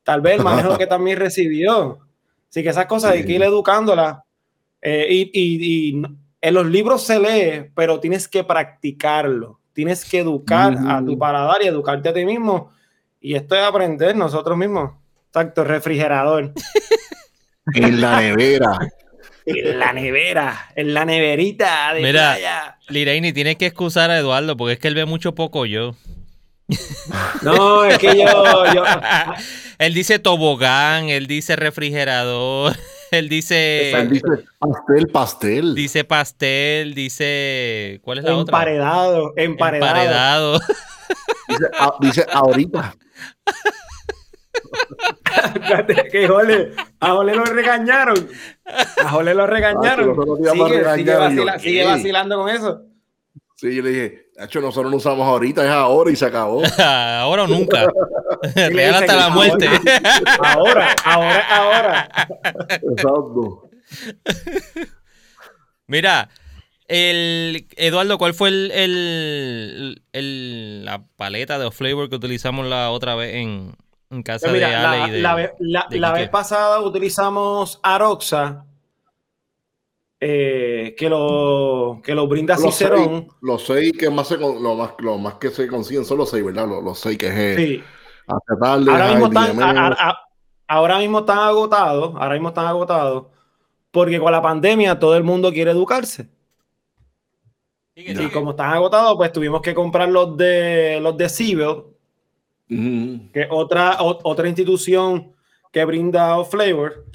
Tal 0.03 0.21
vez 0.21 0.37
el 0.37 0.43
manejo 0.43 0.77
que 0.77 0.87
también 0.87 1.19
recibió. 1.19 1.99
Así 2.49 2.63
que 2.63 2.69
esas 2.69 2.85
cosas 2.85 3.11
hay 3.11 3.25
que 3.25 3.33
ir 3.33 3.43
educándolas. 3.43 4.19
Eh, 4.81 5.07
y, 5.09 5.31
y, 5.33 6.01
en 6.41 6.53
los 6.53 6.65
libros 6.65 7.03
se 7.03 7.19
lee, 7.19 7.71
pero 7.75 7.99
tienes 7.99 8.27
que 8.27 8.43
practicarlo. 8.43 9.59
Tienes 9.73 10.03
que 10.03 10.19
educar 10.19 10.75
a 10.87 11.03
tu 11.03 11.17
paladar 11.17 11.61
y 11.61 11.67
educarte 11.67 12.09
a 12.09 12.13
ti 12.13 12.25
mismo. 12.25 12.71
Y 13.21 13.35
esto 13.35 13.55
es 13.55 13.61
aprender 13.61 14.15
nosotros 14.15 14.57
mismos. 14.57 14.91
Exacto, 15.27 15.63
refrigerador. 15.63 16.53
en 17.73 18.01
la 18.01 18.19
nevera. 18.19 18.79
En 19.45 19.79
la 19.79 19.93
nevera, 19.93 20.71
en 20.75 20.93
la 20.93 21.05
neverita 21.05 21.93
de 21.93 22.01
Mira, 22.01 22.77
Liraini, 22.87 23.33
tienes 23.33 23.55
que 23.55 23.65
excusar 23.67 24.11
a 24.11 24.19
Eduardo 24.19 24.55
porque 24.55 24.73
es 24.73 24.79
que 24.79 24.89
él 24.89 24.95
ve 24.95 25.05
mucho 25.05 25.33
poco 25.33 25.65
yo. 25.65 25.95
No, 27.41 27.85
es 27.85 27.97
que 27.97 28.17
yo, 28.17 28.73
yo... 28.73 28.83
él 29.79 29.93
dice 29.93 30.19
tobogán, 30.19 31.09
él 31.09 31.25
dice 31.25 31.55
refrigerador, 31.55 32.75
él 33.11 33.29
dice... 33.29 33.91
Él 33.91 34.09
dice 34.09 34.27
pastel, 34.59 35.07
pastel. 35.07 35.75
Dice 35.75 36.03
pastel, 36.03 36.93
dice... 36.93 37.99
¿Cuál 38.03 38.19
es 38.19 38.23
la 38.25 38.31
emparedado, 38.31 39.29
otra? 39.29 39.43
Emparedado. 39.43 40.55
Emparedado. 40.55 40.59
Dice, 41.47 41.65
dice 42.01 42.25
ahorita. 42.31 42.95
que 46.11 46.27
Jole, 46.27 46.73
a 46.99 47.11
Jole 47.11 47.35
lo 47.35 47.45
regañaron. 47.45 48.29
A 49.03 49.09
Jole 49.09 49.33
lo 49.33 49.47
regañaron. 49.47 50.15
sigue, 51.59 51.83
vacilando 51.83 52.37
con 52.37 52.49
eso. 52.49 52.81
Sí, 53.55 53.75
yo 53.75 53.83
le 53.83 53.89
dije, 53.89 54.28
hecho, 54.45 54.61
nosotros 54.61 54.91
no 54.91 54.97
usamos 54.97 55.27
ahorita, 55.27 55.63
es 55.65 55.71
ahora 55.71 56.11
y 56.11 56.15
se 56.15 56.25
acabó. 56.25 56.61
ahora 56.77 57.43
o 57.43 57.47
nunca. 57.47 57.87
Real 58.55 58.95
hasta 58.95 59.15
la 59.15 59.29
muerte. 59.29 59.67
ahora, 60.39 60.95
ahora, 61.03 61.47
ahora. 61.49 62.09
Exacto. 62.69 63.69
Mira, 65.87 66.29
el, 66.87 67.67
Eduardo, 67.75 68.17
¿cuál 68.17 68.33
fue 68.33 68.49
el, 68.49 70.01
el, 70.11 70.85
la 70.85 71.03
paleta 71.15 71.59
de 71.59 71.71
flavor 71.71 72.09
que 72.09 72.15
utilizamos 72.15 72.65
la 72.67 72.91
otra 72.91 73.15
vez 73.15 73.35
en, 73.35 73.75
casa 74.23 74.47
pues 74.49 74.59
de 74.59 74.65
Ale 74.65 75.07
y 75.07 75.11
de, 75.11 75.21
la, 75.99 76.11
vez 76.13 76.29
pasada 76.29 76.79
utilizamos 76.81 77.79
Aroxa, 77.83 78.65
eh, 80.21 80.95
que, 80.97 81.09
lo, 81.09 82.01
que 82.03 82.13
lo 82.13 82.27
brinda 82.27 82.57
Cicerón. 82.57 83.27
Los 83.41 83.65
seis 83.65 83.93
que 83.97 84.09
más, 84.09 84.27
se, 84.27 84.37
lo, 84.37 84.75
más, 84.75 84.91
lo 84.99 85.17
más 85.17 85.35
que 85.35 85.49
se 85.49 85.67
consiguen 85.67 86.03
son 86.03 86.17
los 86.17 86.29
seis, 86.29 86.43
¿verdad? 86.43 86.67
Los, 86.67 86.99
seis 86.99 87.17
que 87.17 87.27
es 87.27 87.55
sí. 87.55 87.83
ahora, 88.27 89.11
mismo 89.11 89.27
están, 89.27 89.79
ahora 90.67 90.99
mismo 90.99 91.19
están 91.19 91.39
agotados, 91.39 92.15
ahora 92.15 92.33
mismo 92.33 92.49
están 92.49 92.67
agotados, 92.67 93.27
porque 93.91 94.19
con 94.19 94.31
la 94.31 94.41
pandemia 94.41 94.99
todo 94.99 95.15
el 95.15 95.23
mundo 95.23 95.51
quiere 95.51 95.71
educarse. 95.71 96.27
Y 97.95 98.29
como 98.29 98.51
están 98.51 98.73
agotados, 98.73 99.15
pues 99.17 99.31
tuvimos 99.31 99.61
que 99.61 99.73
comprar 99.73 100.09
los 100.09 100.37
de 100.37 100.99
los 101.01 101.17
de 101.17 101.27
Cibel, 101.27 101.83
que 102.67 103.41
es 103.41 103.47
otra, 103.49 103.97
otra 103.99 104.47
institución 104.47 105.33
que 105.71 105.83
brinda 105.85 106.43
flavor. 106.45 107.05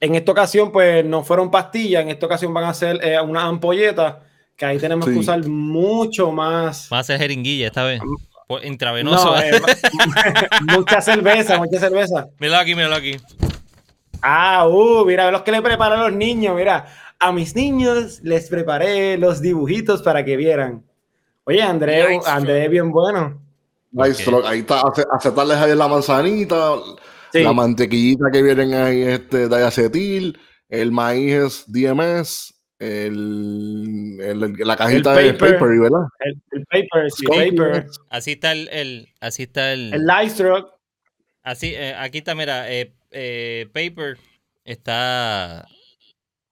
En 0.00 0.14
esta 0.14 0.32
ocasión, 0.32 0.72
pues 0.72 1.04
no 1.04 1.22
fueron 1.22 1.50
pastillas, 1.50 2.02
en 2.02 2.08
esta 2.08 2.26
ocasión 2.26 2.54
van 2.54 2.64
a 2.64 2.74
ser 2.74 2.98
eh, 3.04 3.20
una 3.20 3.44
ampolleta, 3.44 4.20
que 4.56 4.64
ahí 4.64 4.78
tenemos 4.78 5.06
que 5.06 5.18
usar 5.18 5.46
mucho 5.46 6.32
más. 6.32 6.88
Va 6.92 7.00
a 7.00 7.04
ser 7.04 7.18
jeringuilla 7.18 7.66
esta 7.66 7.84
vez. 7.84 8.00
Intravenoso. 8.64 9.36
Eh, 9.36 9.60
mucha 10.62 11.00
cerveza, 11.00 11.58
mucha 11.58 11.78
cerveza. 11.78 12.26
Míralo 12.38 12.60
aquí, 12.60 12.74
míralo 12.74 12.96
aquí. 12.96 13.16
Ah, 14.22 14.66
uh, 14.66 15.04
mira, 15.04 15.30
los 15.30 15.42
que 15.42 15.52
le 15.52 15.62
preparan 15.62 16.00
a 16.00 16.02
los 16.04 16.12
niños, 16.12 16.56
mira 16.56 16.86
a 17.20 17.32
mis 17.32 17.54
niños 17.54 18.20
les 18.22 18.48
preparé 18.48 19.18
los 19.18 19.40
dibujitos 19.40 20.02
para 20.02 20.24
que 20.24 20.36
vieran. 20.36 20.82
Oye, 21.44 21.62
André, 21.62 22.18
André 22.26 22.64
es 22.64 22.70
bien 22.70 22.90
bueno. 22.90 23.40
Ahí 23.98 24.12
está, 24.60 24.82
aceptarles 25.12 25.58
ahí 25.58 25.74
la 25.76 25.88
manzanita, 25.88 26.76
la 27.32 27.52
mantequillita 27.52 28.30
que 28.32 28.42
vienen 28.42 28.74
ahí 28.74 29.02
este, 29.02 29.48
de 29.48 29.64
acetil, 29.64 30.38
el 30.68 30.92
maíz 30.92 31.34
es 31.34 31.64
DMS, 31.66 32.54
el, 32.78 34.54
la 34.58 34.76
cajita 34.76 35.14
de 35.14 35.34
paper, 35.34 35.80
¿verdad? 35.80 36.02
El, 36.20 36.40
paper, 36.66 37.10
sí, 37.10 37.26
paper. 37.26 37.86
Así 38.08 38.32
está 38.32 38.52
el, 38.52 38.68
el 38.68 39.08
así 39.20 39.42
está 39.42 39.72
el. 39.72 39.92
El 39.92 40.06
Lightstroke. 40.06 40.72
Así, 41.42 41.74
eh, 41.74 41.94
aquí 41.96 42.18
está, 42.18 42.34
mira, 42.34 42.70
eh, 42.70 42.92
eh, 43.10 43.66
paper 43.72 44.18
está 44.64 45.66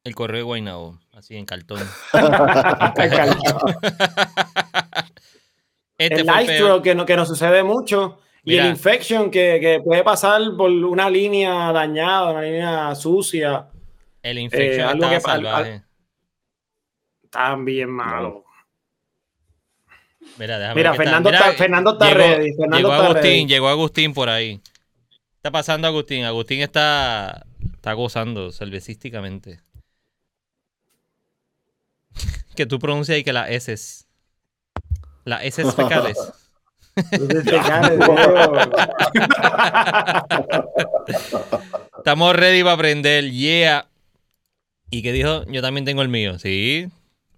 el 0.05 0.15
correo 0.15 0.39
de 0.39 0.45
Guaynabo, 0.45 0.99
así 1.13 1.37
en 1.37 1.45
cartón. 1.45 1.79
este 5.99 6.21
el 6.21 6.27
Nitro, 6.27 6.81
que, 6.83 6.95
no, 6.95 7.07
que 7.07 7.17
nos 7.17 7.29
sucede 7.29 7.63
mucho. 7.63 8.21
Y 8.49 8.57
el 8.57 8.67
Infection, 8.67 9.31
que, 9.31 9.59
que, 9.61 9.81
puede 9.85 10.03
pasar 10.03 10.41
por 10.57 10.71
una 10.71 11.11
línea 11.11 11.71
dañada, 11.71 12.31
una 12.31 12.43
línea 12.43 12.95
sucia. 12.95 13.67
El 14.23 14.39
Infection 14.39 15.03
eh, 15.03 15.17
está 15.17 15.21
salvaje. 15.21 15.83
También 17.31 17.91
malo. 17.91 18.45
Mira, 20.39 20.73
Mira 20.75 20.95
Fernando, 20.95 21.31
está, 21.31 21.53
Fernando 21.53 21.93
está 21.93 22.07
llegó, 22.07 22.19
ready. 22.19 22.53
Fernando 22.55 22.77
llegó 22.77 22.93
Agustín, 22.93 23.49
llegó 23.49 23.69
Agustín 23.69 24.15
por 24.15 24.29
ahí. 24.29 24.61
está 25.37 25.51
pasando 25.51 25.87
Agustín? 25.87 26.25
Agustín 26.25 26.61
está, 26.61 27.45
está 27.75 27.93
gozando 27.93 28.51
cervecísticamente 28.51 29.61
que 32.57 32.67
tú 32.67 32.79
pronuncias 32.79 33.19
y 33.19 33.25
que 33.25 33.33
las 33.33 33.51
S. 33.51 34.07
Las 35.25 35.45
S 35.45 35.71
fecales. 35.73 36.17
Estamos 41.99 42.37
ready 42.37 42.63
para 42.63 42.75
aprender. 42.75 43.31
Yeah. 43.31 43.89
¿Y 44.91 45.03
qué 45.03 45.13
dijo? 45.13 45.45
Yo 45.47 45.63
también 45.63 45.85
tengo 45.85 46.03
el 46.03 46.09
mío. 46.09 46.39
Sí. 46.39 46.89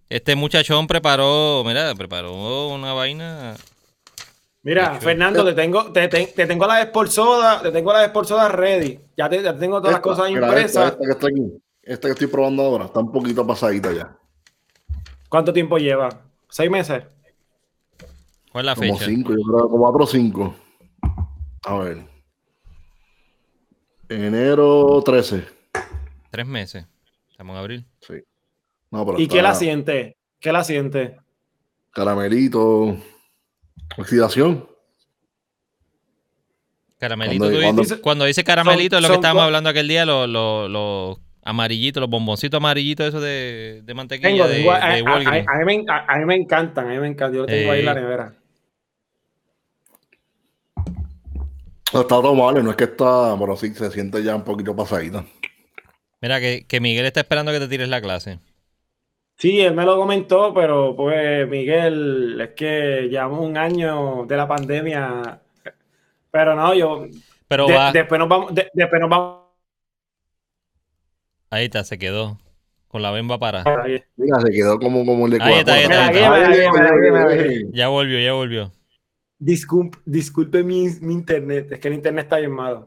Este 0.08 0.34
muchachón 0.36 0.86
preparó, 0.86 1.62
mira, 1.64 1.94
preparó 1.94 2.68
una 2.68 2.92
vaina. 2.92 3.56
Mira, 4.62 4.96
Fernando, 5.00 5.44
te 5.44 5.54
tengo, 5.54 5.90
te, 5.92 6.08
tengo 6.08 6.66
la 6.66 6.82
Sportsoda, 6.82 7.62
te 7.62 7.70
tengo 7.70 7.92
la 7.92 8.06
Sportsoda 8.06 8.48
ready. 8.48 9.00
Ya 9.16 9.28
te, 9.28 9.40
tengo 9.54 9.78
todas 9.78 9.92
las 9.92 10.00
cosas 10.00 10.30
impresas. 10.30 10.92
Esta, 10.92 10.98
que 10.98 11.26
aquí, 11.26 11.62
esta 11.82 12.08
que 12.08 12.12
estoy 12.12 12.26
probando 12.26 12.62
ahora, 12.62 12.84
está 12.86 13.00
un 13.00 13.11
poquito 13.11 13.46
pasadita 13.46 13.92
ya. 13.92 14.16
¿Cuánto 15.28 15.52
tiempo 15.52 15.78
lleva? 15.78 16.08
¿Seis 16.48 16.70
meses? 16.70 17.04
¿Cuál 18.53 18.64
es 18.64 18.66
la 18.66 18.76
fecha? 18.76 18.92
Como 18.92 19.05
cinco, 19.05 19.32
yo 19.32 19.42
creo, 19.42 19.68
como 19.68 19.78
cuatro 19.78 20.05
o 20.05 20.07
cinco. 20.07 20.55
A 21.64 21.78
ver. 21.78 21.98
Enero 24.09 25.03
13. 25.05 25.44
Tres 26.30 26.46
meses. 26.46 26.86
Estamos 27.30 27.55
en 27.55 27.61
abril. 27.61 27.86
Sí. 28.01 28.14
¿Y 29.18 29.28
qué 29.28 29.40
la 29.40 29.55
siente? 29.55 30.16
¿Qué 30.40 30.53
la 30.53 30.64
siente? 30.64 31.16
Caramelito. 31.92 32.96
Oxidación. 33.96 34.68
Caramelito. 36.98 37.46
Cuando, 38.03 38.24
dice 38.24 38.42
caramelito 38.42 38.96
es 38.96 39.03
lo 39.03 39.09
que 39.09 39.14
estábamos 39.14 39.44
hablando 39.44 39.70
aquel 39.70 39.88
día, 39.88 40.05
los 40.05 40.28
lo, 40.28 41.20
Amarillito, 41.42 42.01
los 42.01 42.11
bomboncitos 42.11 42.59
amarillitos 42.59 43.07
esos 43.07 43.22
de, 43.22 43.80
de 43.82 43.94
mantequilla 43.94 44.46
de, 44.46 44.68
a, 44.68 44.92
a, 44.92 44.96
mí 44.96 45.03
me, 45.03 45.84
a, 45.88 46.18
mí 46.18 46.24
me, 46.26 46.34
encantan, 46.34 46.88
a 46.88 46.90
mí 46.90 46.98
me 46.98 47.07
encantan. 47.07 47.34
Yo 47.34 47.40
lo 47.40 47.46
tengo 47.46 47.72
ahí 47.72 47.80
en 47.80 47.86
la 47.86 47.94
nevera. 47.94 48.39
No 51.93 52.03
está 52.03 52.16
todo 52.16 52.34
mal, 52.34 52.62
no 52.62 52.70
es 52.70 52.76
que 52.76 52.84
está, 52.84 53.36
pero 53.38 53.57
sí 53.57 53.74
se 53.74 53.91
siente 53.91 54.22
ya 54.22 54.36
un 54.36 54.45
poquito 54.45 54.76
pasadita. 54.76 55.24
Mira, 56.20 56.38
que, 56.38 56.64
que 56.66 56.80
Miguel 56.80 57.07
está 57.07 57.20
esperando 57.20 57.51
que 57.51 57.61
te 57.61 57.68
tires 57.68 57.88
la 57.88 58.01
clase. 58.01 58.38
Sí, 59.36 59.61
él 59.61 59.74
me 59.74 59.86
lo 59.86 59.97
comentó, 59.97 60.53
pero 60.53 60.95
pues 60.95 61.49
Miguel, 61.49 62.38
es 62.41 62.51
que 62.51 63.09
llevamos 63.11 63.41
un 63.41 63.57
año 63.57 64.26
de 64.26 64.36
la 64.36 64.47
pandemia. 64.47 65.41
Pero 66.30 66.55
no, 66.55 66.74
yo. 66.74 67.07
Pero 67.49 67.66
va. 67.66 67.91
Después 67.91 68.18
nos 68.18 68.28
vamos. 68.28 68.53
después 68.55 69.01
nos 69.01 69.09
vamos 69.09 69.41
Ahí 71.49 71.64
está, 71.64 71.82
se 71.84 71.99
quedó. 71.99 72.38
Con 72.86 73.03
la 73.03 73.11
bemba 73.12 73.38
para. 73.38 73.64
Mira, 74.16 74.41
se 74.41 74.51
quedó 74.51 74.78
como, 74.78 75.07
como 75.07 75.26
el 75.26 75.32
de 75.32 75.43
Ahí 75.43 75.61
está, 75.61 75.74
ahí 75.74 75.84
está. 75.84 76.12
Ya 77.72 77.88
volvió, 77.88 78.20
ya 78.20 78.32
volvió. 78.32 78.72
Disculpe, 79.43 79.99
disculpe 80.05 80.62
mi, 80.62 80.91
mi, 81.01 81.14
internet, 81.14 81.72
es 81.72 81.80
que 81.80 81.88
el 81.88 81.95
internet 81.95 82.24
está 82.24 82.36
bien 82.36 82.53
malo. 82.53 82.86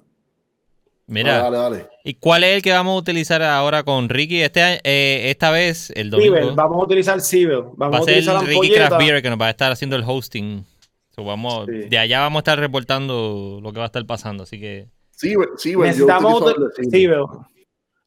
Mira, 1.07 1.39
dale, 1.39 1.57
dale. 1.57 1.87
¿y 2.03 2.13
cuál 2.13 2.43
es 2.43 2.57
el 2.57 2.61
que 2.61 2.71
vamos 2.71 2.93
a 2.93 2.99
utilizar 2.99 3.41
ahora 3.41 3.81
con 3.81 4.07
Ricky? 4.07 4.39
Este, 4.39 4.79
eh, 4.83 5.31
esta 5.31 5.49
vez, 5.49 5.91
el 5.95 6.11
domingo. 6.11 6.53
vamos 6.53 6.79
a 6.79 6.85
utilizar 6.85 7.19
Cibel. 7.21 7.63
Vamos 7.75 7.97
va 7.97 8.01
a 8.01 8.05
ser 8.05 8.17
el 8.19 8.47
Ricky 8.47 8.71
Craft 8.71 8.97
Beer 8.99 9.23
que 9.23 9.31
nos 9.31 9.41
va 9.41 9.47
a 9.47 9.49
estar 9.49 9.71
haciendo 9.71 9.95
el 9.95 10.03
hosting. 10.05 10.63
vamos, 11.17 11.65
De 11.65 11.97
allá 11.97 12.19
vamos 12.19 12.37
a 12.37 12.41
estar 12.41 12.59
reportando 12.59 13.59
lo 13.59 13.73
que 13.73 13.79
va 13.79 13.85
a 13.85 13.87
estar 13.87 14.05
pasando, 14.05 14.43
así 14.43 14.59
que... 14.59 14.87
Cibel, 15.11 15.49
Necesitamos 15.79 16.53
Cibel. 16.91 17.25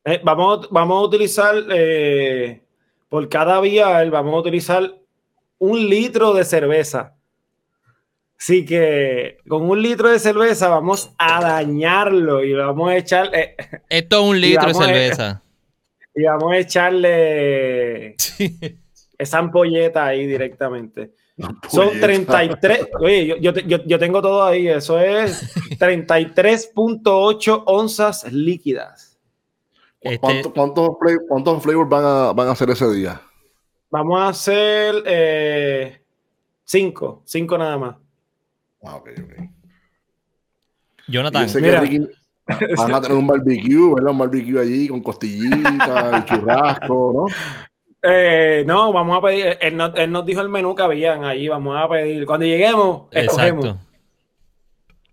Eh, 0.05 0.21
vamos, 0.23 0.69
vamos 0.71 0.99
a 1.03 1.05
utilizar 1.05 1.57
eh, 1.73 2.63
por 3.09 3.29
cada 3.29 3.61
vial, 3.61 4.13
vamos 4.13 4.35
a 4.35 4.39
utilizar 4.39 4.95
un 5.59 5.89
litro 5.89 6.33
de 6.33 6.45
cerveza. 6.45 7.16
Así 8.39 8.65
que 8.65 9.39
con 9.49 9.69
un 9.69 9.81
litro 9.81 10.11
de 10.11 10.19
cerveza 10.19 10.69
vamos 10.69 11.11
a 11.19 11.41
dañarlo 11.41 12.45
y 12.45 12.53
vamos 12.53 12.91
a 12.91 12.97
echar. 12.97 13.31
Eh, 13.35 13.57
Esto 13.89 14.21
es 14.21 14.31
un 14.31 14.41
litro 14.41 14.69
de 14.69 14.75
cerveza. 14.75 15.43
y 16.15 16.25
vamos 16.25 16.53
a 16.53 16.59
echarle 16.59 18.17
esa 19.19 19.39
ampolleta 19.39 20.07
ahí 20.07 20.27
directamente. 20.27 21.13
Son 21.69 21.91
33. 22.01 22.89
Oye, 22.99 23.39
yo, 23.41 23.53
yo, 23.53 23.85
yo, 23.85 23.99
tengo 23.99 24.23
todo 24.23 24.45
ahí. 24.45 24.69
Eso 24.69 24.99
es 24.99 25.55
33.8 25.79 27.63
onzas 27.67 28.33
líquidas. 28.33 29.19
Este 30.01 30.19
¿Cuántos, 30.19 30.97
cuántos, 31.29 31.63
flavors 31.63 31.91
van 31.91 32.05
a, 32.05 32.33
van 32.33 32.49
a 32.49 32.53
hacer 32.53 32.71
ese 32.71 32.91
día? 32.91 33.21
Vamos 33.91 34.21
a 34.21 34.29
hacer 34.29 35.03
eh, 35.05 36.01
cinco, 36.65 37.23
cinco 37.25 37.59
nada 37.59 37.77
más. 37.77 37.97
Ah, 38.87 38.97
ok, 38.97 39.11
ok. 39.19 39.51
Jonathan, 41.09 41.49
mira. 41.61 41.81
van 42.77 42.95
a 42.95 43.01
tener 43.01 43.17
un 43.17 43.27
barbecue, 43.27 43.95
¿verdad? 43.95 44.11
Un 44.11 44.19
barbecue 44.19 44.61
allí 44.61 44.89
con 44.89 45.03
costillitas, 45.03 46.23
y 46.23 46.25
churrasco, 46.25 47.13
¿no? 47.15 47.35
Eh, 48.03 48.65
no, 48.67 48.93
vamos 48.93 49.19
a 49.19 49.21
pedir. 49.21 49.59
Él, 49.61 49.77
nos 49.77 50.27
dijo 50.27 50.41
el 50.41 50.49
menú 50.49 50.75
que 50.75 50.83
habían 50.83 51.25
ahí. 51.25 51.49
Vamos 51.49 51.77
a 51.77 51.89
pedir. 51.89 52.25
Cuando 52.25 52.47
lleguemos, 52.47 53.09
escogemos. 53.11 53.65
Exacto. 53.65 53.87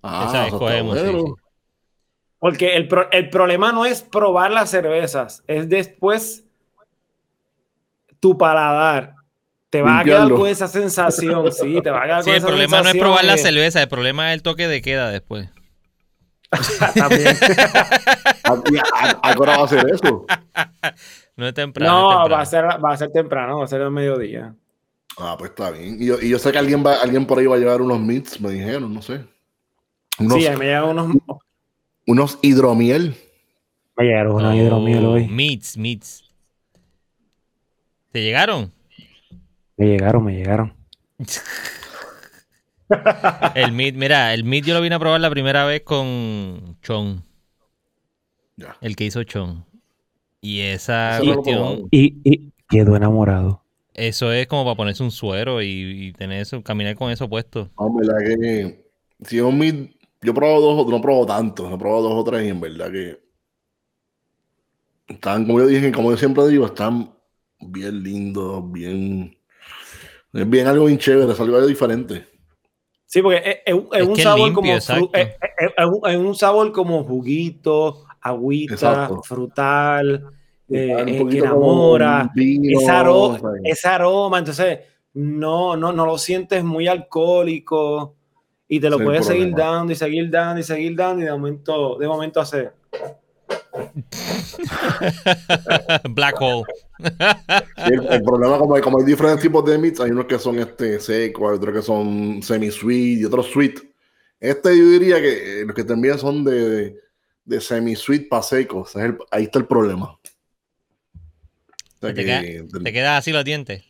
Ah, 0.03 0.45
escogemos. 0.47 0.99
Porque 2.37 2.75
el, 2.75 2.89
el, 3.11 3.29
problema 3.29 3.71
no 3.71 3.85
es 3.85 4.01
probar 4.01 4.51
las 4.51 4.69
cervezas, 4.69 5.43
es 5.47 5.69
después 5.69 6.45
tu 8.19 8.37
paladar. 8.37 9.15
Te 9.73 9.81
va 9.81 10.01
a 10.01 10.03
quedar 10.03 10.29
con 10.29 10.45
esa 10.45 10.67
sensación, 10.67 11.51
sí, 11.51 11.81
te 11.81 11.89
va 11.89 12.03
a 12.03 12.05
quedar 12.05 12.23
sí, 12.23 12.29
el 12.29 12.43
problema 12.43 12.83
no 12.83 12.89
es 12.89 12.95
probar 12.95 13.25
la 13.25 13.39
cerveza, 13.39 13.81
el 13.81 13.87
problema 13.87 14.29
es 14.29 14.35
el 14.35 14.43
toque 14.43 14.67
de 14.67 14.83
queda 14.83 15.09
después. 15.09 15.49
También. 16.93 17.35
Ahora 19.23 19.57
va 19.57 19.63
a 19.63 19.67
ser 19.67 19.83
eso. 19.91 20.27
No 21.35 21.47
es 21.47 21.55
temprano. 21.55 21.91
No, 21.91 22.29
Va, 22.29 22.41
a 22.41 22.45
ser, 22.45 22.65
va 22.65 22.93
a 22.93 22.97
ser 22.97 23.11
temprano, 23.11 23.57
va 23.57 23.65
a 23.65 23.67
ser 23.67 23.81
el 23.81 23.89
mediodía. 23.89 24.53
Ah, 25.17 25.35
pues 25.39 25.49
está 25.49 25.71
bien. 25.71 25.99
Y 25.99 26.05
yo, 26.05 26.21
y 26.21 26.29
yo 26.29 26.37
sé 26.37 26.51
que 26.51 26.59
alguien, 26.59 26.85
va, 26.85 26.93
alguien 27.01 27.25
por 27.25 27.39
ahí 27.39 27.47
va 27.47 27.55
a 27.55 27.59
llevar 27.59 27.81
unos 27.81 27.99
meats, 27.99 28.39
me 28.39 28.51
dijeron, 28.51 28.93
no 28.93 29.01
sé. 29.01 29.25
sí, 30.19 30.27
me 30.27 30.65
llegan 30.65 30.83
unos. 30.83 31.17
Unos 32.05 32.37
hidromiel. 32.43 33.15
Me 33.97 34.05
llegaron 34.05 34.35
unos 34.35 34.55
hidromiel 34.55 35.03
hoy. 35.03 35.27
Meats, 35.29 35.77
meats. 35.77 36.23
¿Te 38.11 38.21
llegaron? 38.21 38.71
Me 39.77 39.87
llegaron, 39.87 40.23
me 40.23 40.35
llegaron. 40.35 40.73
el 43.55 43.71
meat, 43.71 43.95
mira, 43.95 44.33
el 44.33 44.43
meat 44.43 44.65
yo 44.65 44.73
lo 44.73 44.81
vine 44.81 44.95
a 44.95 44.99
probar 44.99 45.21
la 45.21 45.29
primera 45.29 45.65
vez 45.65 45.81
con 45.81 46.77
Chon. 46.81 47.23
El 48.81 48.95
que 48.95 49.05
hizo 49.05 49.23
Chon. 49.23 49.65
Y 50.41 50.61
esa 50.61 51.19
cuestión. 51.23 51.87
Y, 51.91 52.51
quedó 52.69 52.95
enamorado. 52.95 53.63
Eso 53.93 54.31
es 54.31 54.47
como 54.47 54.63
para 54.65 54.75
ponerse 54.75 55.03
un 55.03 55.11
suero 55.11 55.61
y, 55.61 56.13
tener 56.17 56.41
eso, 56.41 56.63
caminar 56.63 56.95
con 56.95 57.11
eso 57.11 57.29
puesto. 57.29 57.69
Hombre, 57.75 58.07
la 58.07 58.17
que 58.19 58.83
si 59.21 59.37
es 59.37 59.43
un 59.43 59.57
meat, 59.57 59.91
yo 60.21 60.31
he 60.31 60.35
probado 60.35 60.61
dos, 60.61 60.87
no 60.87 60.97
he 60.97 61.01
probado 61.01 61.25
tanto, 61.25 61.73
he 61.73 61.77
probado 61.77 62.09
dos 62.09 62.13
o 62.13 62.23
tres 62.23 62.45
y 62.45 62.49
en 62.49 62.59
verdad 62.59 62.91
que 62.91 63.21
están, 65.07 65.45
como 65.45 65.59
yo 65.59 65.67
dije, 65.67 65.91
como 65.91 66.11
yo 66.11 66.17
siempre 66.17 66.47
digo, 66.47 66.65
están 66.65 67.13
bien 67.59 68.03
lindos, 68.03 68.71
bien. 68.71 69.37
Es 70.33 70.49
bien 70.49 70.67
algo 70.67 70.85
bien 70.85 70.97
chévere, 70.97 71.31
es 71.31 71.39
algo 71.39 71.65
diferente. 71.65 72.25
Sí, 73.05 73.21
porque 73.21 73.61
es, 73.63 73.75
un 73.75 74.15
sabor 74.17 74.53
como 74.53 74.73
es, 74.73 74.89
un 76.17 76.35
sabor 76.35 76.71
como 76.71 77.03
juguito, 77.03 78.05
agüita, 78.19 79.11
frutal, 79.23 80.25
eh, 80.67 80.95
eh, 81.07 81.25
que 81.29 81.37
enamora, 81.37 82.31
ese, 82.35 82.89
aroma, 82.89 83.39
ese 83.63 83.87
aroma, 83.87 84.39
entonces 84.39 84.79
no, 85.13 85.77
no, 85.77 85.93
no 85.93 86.05
lo 86.07 86.17
sientes 86.17 86.63
muy 86.63 86.87
alcohólico 86.87 88.15
y 88.67 88.79
te 88.79 88.89
lo 88.89 88.97
puedes 88.97 89.27
seguir 89.27 89.53
dando 89.53 89.93
y 89.93 89.95
seguir 89.95 90.31
dando 90.31 90.61
y 90.61 90.63
seguir 90.63 90.95
dando 90.95 91.21
y 91.21 91.25
de 91.25 91.31
momento, 91.31 91.97
de 91.99 92.07
momento 92.07 92.39
hace 92.39 92.71
Black 96.09 96.35
hole. 96.39 96.63
el, 96.99 98.23
problema 98.23 98.57
como 98.57 98.75
hay, 98.75 98.81
como 98.81 98.99
hay 98.99 99.05
diferentes 99.05 99.41
tipos 99.41 99.65
de 99.65 99.77
meats, 99.77 99.99
hay 99.99 100.11
unos 100.11 100.25
que 100.25 100.39
son 100.39 100.59
este 100.59 100.99
seco, 100.99 101.49
hay 101.49 101.55
otros 101.55 101.75
que 101.75 101.81
son 101.81 102.41
semi-sweet 102.43 103.19
y 103.19 103.25
otros 103.25 103.47
sweet. 103.47 103.79
Este 104.39 104.77
yo 104.77 104.89
diría 104.89 105.19
que 105.21 105.61
eh, 105.61 105.65
los 105.65 105.75
que 105.75 105.83
también 105.83 106.19
son 106.19 106.43
de, 106.43 106.99
de 107.45 107.61
semi-sweet 107.61 108.29
para 108.29 108.43
secos. 108.43 108.93
ahí 109.31 109.43
está 109.43 109.59
el 109.59 109.65
problema. 109.65 110.19
¿Te, 111.99 112.13
queda, 112.13 113.17
así 113.17 113.31
los 113.31 113.45
dientes? 113.45 113.83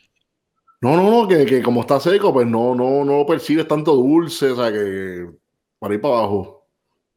No, 0.81 0.95
no, 0.95 1.09
no, 1.09 1.27
que, 1.27 1.45
que, 1.45 1.63
como 1.63 1.81
está 1.81 1.99
seco, 1.99 2.31
pues 2.31 2.45
no, 2.45 2.75
no, 2.75 3.03
no 3.03 3.25
percibes 3.25 3.67
tanto 3.67 3.95
dulce, 3.95 4.51
o 4.51 4.55
sea 4.55 4.71
que 4.71 5.27
para 5.79 5.95
ir 5.95 6.01
para 6.01 6.19
abajo. 6.19 6.67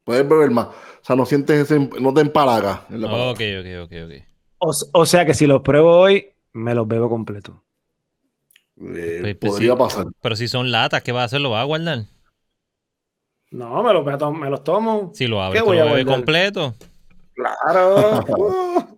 Puedes 0.03 0.27
beber 0.27 0.49
más. 0.51 0.67
O 1.07 1.09
sea, 1.09 1.15
no 1.15 1.25
sientes 1.25 1.71
ese, 1.71 1.79
no 1.79 2.13
te 2.13 2.19
empalaga. 2.19 2.85
ok, 2.89 3.39
ok, 3.39 3.85
ok, 3.85 3.93
ok. 4.03 4.11
O, 4.91 5.05
sea 5.05 5.25
que 5.25 5.33
si 5.33 5.47
los 5.47 5.61
pruebo 5.61 5.97
hoy, 5.97 6.33
me 6.51 6.75
los 6.75 6.85
bebo 6.85 7.07
completo. 7.07 7.63
Eh, 8.75 9.19
pues, 9.21 9.35
pues 9.37 9.53
podría 9.53 9.77
pasar. 9.77 10.07
Pero 10.21 10.35
si 10.35 10.49
son 10.49 10.69
latas, 10.69 11.01
¿qué 11.03 11.13
va 11.13 11.21
a 11.21 11.23
hacer? 11.23 11.39
¿Lo 11.39 11.51
va 11.51 11.61
a 11.61 11.63
guardar? 11.63 12.07
No, 13.51 13.81
me 13.83 13.93
los, 13.93 14.05
me 14.33 14.49
los 14.49 14.65
tomo. 14.65 15.11
Si 15.13 15.27
lo 15.27 15.41
abres, 15.41 15.63
voy 15.63 15.77
a 15.77 15.85
beber 15.85 16.05
completo. 16.05 16.75
Claro. 17.35 18.97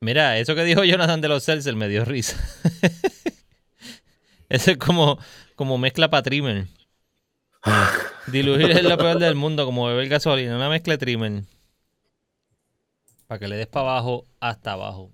Mira, 0.00 0.36
eso 0.36 0.56
que 0.56 0.64
dijo 0.64 0.82
Jonathan 0.82 1.20
de 1.20 1.28
los 1.28 1.44
Celsius 1.44 1.76
me 1.76 1.86
dio 1.86 2.04
risa. 2.04 2.36
eso 4.48 4.72
es 4.72 4.78
como, 4.78 5.16
como 5.54 5.78
mezcla 5.78 6.10
para 6.10 6.24
trimmer. 6.24 6.66
Diluir 8.26 8.70
es 8.70 8.84
lo 8.84 8.96
peor 8.96 9.18
del 9.18 9.34
mundo, 9.34 9.64
como 9.64 9.86
beber 9.86 10.08
gasolina, 10.08 10.56
una 10.56 10.68
mezcla 10.68 10.94
de 10.94 10.98
trimmer. 10.98 11.42
Para 13.26 13.38
que 13.38 13.48
le 13.48 13.56
des 13.56 13.66
para 13.66 13.90
abajo 13.90 14.24
hasta 14.40 14.72
abajo. 14.72 15.10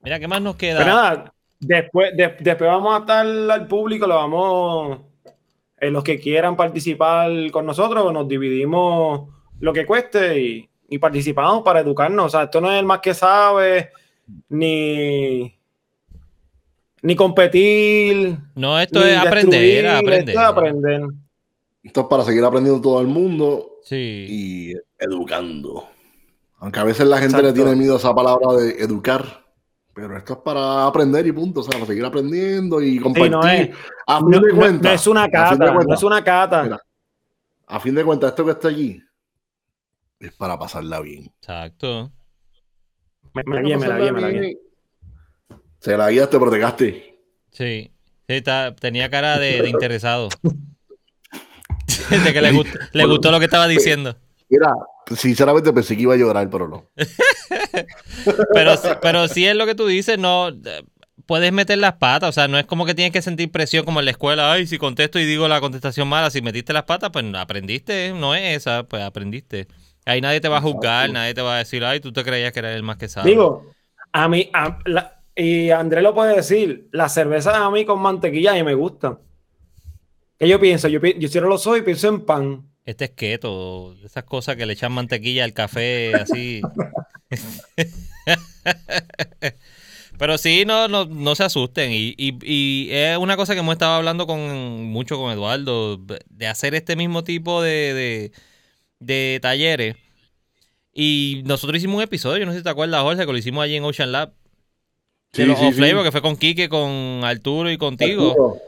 Mira, 0.00 0.18
¿qué 0.18 0.28
más 0.28 0.42
nos 0.42 0.56
queda? 0.56 0.78
Pero 0.78 0.92
pues 0.92 1.02
nada, 1.02 1.34
después, 1.60 2.12
después 2.16 2.70
vamos 2.70 2.94
a 2.94 2.98
estar 3.00 3.26
al 3.26 3.66
público, 3.66 4.06
lo 4.06 4.16
vamos. 4.16 5.00
En 5.78 5.92
los 5.92 6.04
que 6.04 6.18
quieran 6.18 6.56
participar 6.56 7.30
con 7.50 7.66
nosotros, 7.66 8.12
nos 8.12 8.26
dividimos 8.26 9.28
lo 9.60 9.72
que 9.72 9.86
cueste 9.86 10.40
y, 10.40 10.68
y 10.88 10.98
participamos 10.98 11.62
para 11.62 11.80
educarnos. 11.80 12.26
O 12.26 12.28
sea, 12.28 12.44
esto 12.44 12.60
no 12.60 12.72
es 12.72 12.78
el 12.78 12.86
más 12.86 13.00
que 13.00 13.12
sabe, 13.12 13.90
ni 14.48 15.54
ni 17.04 17.14
competir. 17.16 18.38
No, 18.54 18.80
esto 18.80 19.04
es 19.04 19.16
aprender, 19.18 19.86
aprender. 19.86 20.28
Esto 20.30 20.40
es 20.40 20.46
aprender. 20.46 21.02
Esto 21.84 22.00
es 22.00 22.06
para 22.06 22.24
seguir 22.24 22.42
aprendiendo 22.42 22.80
todo 22.80 23.00
el 23.02 23.06
mundo 23.06 23.78
sí. 23.82 24.26
y 24.28 24.72
educando. 24.98 25.86
Aunque 26.58 26.80
a 26.80 26.84
veces 26.84 27.06
la 27.06 27.18
gente 27.18 27.42
le 27.42 27.52
tiene 27.52 27.76
miedo 27.76 27.94
a 27.94 27.98
esa 27.98 28.14
palabra 28.14 28.54
de 28.54 28.82
educar. 28.82 29.44
Pero 29.92 30.16
esto 30.16 30.32
es 30.32 30.38
para 30.40 30.86
aprender 30.86 31.24
y 31.26 31.32
punto, 31.32 31.60
o 31.60 31.62
sea, 31.62 31.74
para 31.74 31.86
seguir 31.86 32.04
aprendiendo 32.04 32.80
y 32.80 32.98
compartir. 32.98 33.30
no, 33.30 33.46
es, 33.46 33.70
a 34.06 34.18
fin 34.18 34.30
de 34.30 34.52
cuentas, 34.52 34.94
es 34.94 35.06
una 35.06 35.28
cata, 35.28 35.72
no 35.72 35.94
es 35.94 36.02
una 36.02 36.24
cata. 36.24 36.80
a 37.66 37.80
fin 37.80 37.94
de 37.94 38.04
cuentas, 38.04 38.30
esto 38.30 38.44
que 38.44 38.50
está 38.50 38.68
allí 38.68 39.00
es 40.18 40.32
para 40.32 40.58
pasarla 40.58 41.00
bien. 41.00 41.26
Exacto. 41.38 42.10
Me, 43.34 43.42
la 43.46 43.62
guía, 43.62 43.78
me 43.78 43.86
la 43.86 43.98
guía, 44.00 44.12
me 44.12 44.20
la. 44.20 44.50
Se 45.78 45.96
la 45.96 46.10
guiaste, 46.10 46.38
pero 46.40 46.50
te 46.50 46.58
gasté. 46.58 47.20
Sí. 47.50 47.92
sí 48.26 48.42
tenía 48.80 49.08
cara 49.10 49.38
de 49.38 49.68
interesado. 49.68 50.28
de 52.24 52.32
que 52.32 52.40
le, 52.40 52.52
gustó, 52.52 52.78
le 52.92 53.06
gustó 53.06 53.30
lo 53.30 53.38
que 53.38 53.46
estaba 53.46 53.66
diciendo. 53.66 54.16
Mira, 54.48 54.72
sinceramente 55.16 55.72
pensé 55.72 55.96
que 55.96 56.02
iba 56.02 56.14
a 56.14 56.18
llorar, 56.18 56.48
pero 56.50 56.68
no. 56.68 56.90
pero, 58.52 58.74
pero 59.00 59.28
si 59.28 59.46
es 59.46 59.56
lo 59.56 59.66
que 59.66 59.74
tú 59.74 59.86
dices, 59.86 60.18
no 60.18 60.50
puedes 61.26 61.52
meter 61.52 61.78
las 61.78 61.94
patas, 61.94 62.28
o 62.28 62.32
sea, 62.32 62.48
no 62.48 62.58
es 62.58 62.66
como 62.66 62.84
que 62.84 62.94
tienes 62.94 63.12
que 63.12 63.22
sentir 63.22 63.50
presión 63.50 63.84
como 63.84 64.00
en 64.00 64.06
la 64.06 64.10
escuela, 64.10 64.52
ay, 64.52 64.66
si 64.66 64.78
contesto 64.78 65.18
y 65.18 65.24
digo 65.24 65.48
la 65.48 65.60
contestación 65.60 66.08
mala, 66.08 66.30
si 66.30 66.42
metiste 66.42 66.72
las 66.72 66.84
patas, 66.84 67.10
pues 67.10 67.24
aprendiste, 67.34 68.12
no 68.12 68.34
es 68.34 68.56
esa, 68.56 68.84
pues 68.84 69.02
aprendiste. 69.02 69.68
Ahí 70.04 70.20
nadie 70.20 70.40
te 70.40 70.48
va 70.48 70.58
a 70.58 70.62
juzgar, 70.62 71.10
nadie 71.10 71.32
te 71.32 71.40
va 71.40 71.54
a 71.54 71.58
decir, 71.58 71.84
ay, 71.84 72.00
tú 72.00 72.12
te 72.12 72.22
creías 72.22 72.52
que 72.52 72.58
eras 72.58 72.76
el 72.76 72.82
más 72.82 72.98
que 72.98 73.08
sabe. 73.08 73.30
Digo, 73.30 73.70
a 74.12 74.28
mí, 74.28 74.50
y 75.34 75.70
André 75.70 76.02
lo 76.02 76.14
puede 76.14 76.36
decir, 76.36 76.88
las 76.92 77.14
cervezas 77.14 77.54
a 77.54 77.70
mí 77.70 77.84
con 77.86 78.00
mantequilla 78.00 78.52
a 78.52 78.54
mí 78.54 78.62
me 78.62 78.74
gustan. 78.74 79.18
¿Qué 80.38 80.48
yo 80.48 80.60
pienso? 80.60 80.88
Yo, 80.88 81.00
yo 81.00 81.28
cierro 81.28 81.48
los 81.48 81.66
ojos 81.66 81.78
y 81.78 81.82
pienso 81.82 82.08
en 82.08 82.24
pan. 82.24 82.68
Este 82.84 83.06
es 83.06 83.10
keto, 83.12 83.96
esas 84.04 84.24
cosas 84.24 84.56
que 84.56 84.66
le 84.66 84.74
echan 84.74 84.92
mantequilla 84.92 85.44
al 85.44 85.54
café, 85.54 86.12
así. 86.14 86.60
Pero 90.18 90.38
sí, 90.38 90.64
no, 90.66 90.86
no, 90.86 91.06
no 91.06 91.34
se 91.34 91.44
asusten. 91.44 91.92
Y, 91.92 92.14
y, 92.18 92.88
es 92.90 93.16
una 93.16 93.36
cosa 93.36 93.54
que 93.54 93.60
hemos 93.60 93.72
estado 93.72 93.94
hablando 93.94 94.26
con 94.26 94.84
mucho 94.84 95.16
con 95.16 95.32
Eduardo, 95.32 95.96
de 95.96 96.46
hacer 96.46 96.74
este 96.74 96.94
mismo 96.94 97.24
tipo 97.24 97.62
de, 97.62 98.32
de, 99.00 99.38
talleres. 99.40 99.96
Y 100.92 101.42
nosotros 101.46 101.78
hicimos 101.78 101.96
un 101.96 102.02
episodio, 102.02 102.38
yo 102.38 102.46
no 102.46 102.52
sé 102.52 102.58
si 102.58 102.64
te 102.64 102.70
acuerdas, 102.70 103.02
Jorge, 103.02 103.26
que 103.26 103.32
lo 103.32 103.38
hicimos 103.38 103.64
allí 103.64 103.76
en 103.76 103.84
Ocean 103.84 104.12
Lab. 104.12 104.34
De 105.32 105.46
los 105.46 105.58
Flavor, 105.74 106.04
que 106.04 106.12
fue 106.12 106.22
con 106.22 106.36
Quique, 106.36 106.68
con 106.68 107.22
Arturo 107.24 107.70
y 107.70 107.78
contigo 107.78 108.60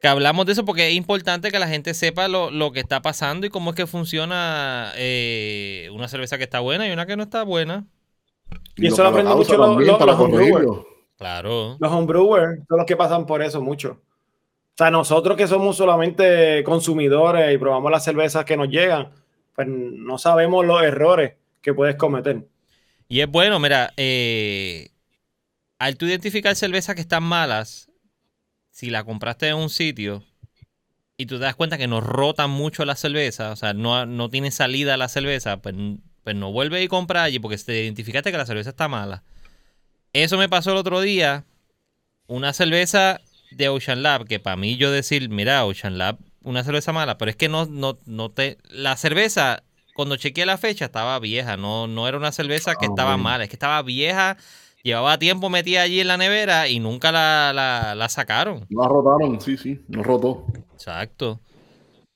que 0.00 0.08
hablamos 0.08 0.46
de 0.46 0.52
eso 0.52 0.64
porque 0.64 0.88
es 0.88 0.94
importante 0.94 1.50
que 1.50 1.58
la 1.58 1.68
gente 1.68 1.92
sepa 1.92 2.26
lo, 2.26 2.72
que 2.72 2.80
está 2.80 3.02
pasando 3.02 3.46
y 3.46 3.50
cómo 3.50 3.70
es 3.70 3.76
que 3.76 3.86
funciona 3.86 4.92
eh, 4.96 5.90
una 5.92 6.08
cerveza 6.08 6.38
que 6.38 6.44
está 6.44 6.60
buena 6.60 6.88
y 6.88 6.90
una 6.90 7.04
que 7.04 7.16
no 7.16 7.22
está 7.22 7.42
buena. 7.42 7.84
Y, 8.76 8.86
eso 8.86 9.02
lo 9.02 9.10
aprenden 9.10 9.36
mucho 9.36 9.56
los, 9.58 9.78
los, 9.78 10.20
homebrewers. 10.20 10.86
Claro. 11.18 11.76
Los 11.78 11.92
homebrewers 11.92 12.60
son 12.66 12.78
los 12.78 12.86
que 12.86 12.96
pasan 12.96 13.26
por 13.26 13.42
eso 13.42 13.60
mucho. 13.60 14.00
sea, 14.76 14.90
nosotros 14.90 15.36
que 15.36 15.46
somos 15.46 15.76
solamente 15.76 16.64
consumidores 16.64 17.54
y 17.54 17.58
probamos 17.58 17.92
las 17.92 18.02
cervezas 18.02 18.46
que 18.46 18.56
nos 18.56 18.68
llegan, 18.68 19.10
pues 19.54 19.68
no 19.68 20.16
sabemos 20.16 20.64
los 20.64 20.82
errores 20.82 21.34
que 21.60 21.74
puedes 21.74 21.96
cometer. 21.96 22.48
Y 23.06 23.20
es 23.20 23.30
bueno, 23.30 23.58
mira, 23.58 23.92
eh, 23.98 24.88
al 25.78 25.96
tú 25.96 26.06
identificar 26.06 26.56
cervezas 26.56 26.94
que 26.94 27.02
están 27.02 27.22
malas, 27.22 27.89
si 28.80 28.88
la 28.88 29.04
compraste 29.04 29.46
en 29.48 29.56
un 29.56 29.68
sitio 29.68 30.24
y 31.18 31.26
tú 31.26 31.34
te 31.34 31.44
das 31.44 31.54
cuenta 31.54 31.76
que 31.76 31.86
no 31.86 32.00
rotan 32.00 32.48
mucho 32.50 32.86
la 32.86 32.96
cerveza, 32.96 33.52
o 33.52 33.56
sea, 33.56 33.74
no, 33.74 34.06
no 34.06 34.30
tiene 34.30 34.50
salida 34.50 34.96
la 34.96 35.10
cerveza, 35.10 35.60
pues, 35.60 35.74
pues 36.24 36.34
no 36.34 36.50
vuelve 36.50 36.82
y 36.82 36.88
compra 36.88 37.24
allí 37.24 37.38
porque 37.38 37.58
te 37.58 37.84
identificaste 37.84 38.32
que 38.32 38.38
la 38.38 38.46
cerveza 38.46 38.70
está 38.70 38.88
mala. 38.88 39.22
Eso 40.14 40.38
me 40.38 40.48
pasó 40.48 40.70
el 40.70 40.78
otro 40.78 41.02
día. 41.02 41.44
Una 42.26 42.54
cerveza 42.54 43.20
de 43.50 43.68
Ocean 43.68 44.02
Lab, 44.02 44.26
que 44.26 44.40
para 44.40 44.56
mí 44.56 44.78
yo 44.78 44.90
decir, 44.90 45.28
mira, 45.28 45.66
Ocean 45.66 45.98
Lab, 45.98 46.16
una 46.42 46.64
cerveza 46.64 46.94
mala, 46.94 47.18
pero 47.18 47.30
es 47.30 47.36
que 47.36 47.50
no, 47.50 47.66
no, 47.66 47.98
no 48.06 48.30
te. 48.30 48.56
La 48.70 48.96
cerveza, 48.96 49.62
cuando 49.94 50.16
chequeé 50.16 50.46
la 50.46 50.56
fecha, 50.56 50.86
estaba 50.86 51.18
vieja. 51.18 51.58
No, 51.58 51.86
no 51.86 52.08
era 52.08 52.16
una 52.16 52.32
cerveza 52.32 52.76
que 52.76 52.86
ah, 52.86 52.90
estaba 52.92 53.18
mala, 53.18 53.44
es 53.44 53.50
que 53.50 53.56
estaba 53.56 53.82
vieja. 53.82 54.38
Llevaba 54.82 55.18
tiempo 55.18 55.50
metida 55.50 55.82
allí 55.82 56.00
en 56.00 56.08
la 56.08 56.16
nevera 56.16 56.68
y 56.68 56.80
nunca 56.80 57.12
la, 57.12 57.52
la, 57.94 58.08
sacaron. 58.08 58.66
No 58.70 58.82
la 58.82 58.88
rotaron, 58.88 59.40
sí, 59.40 59.56
sí, 59.56 59.80
no 59.88 60.02
rotó. 60.02 60.46
Exacto. 60.72 61.40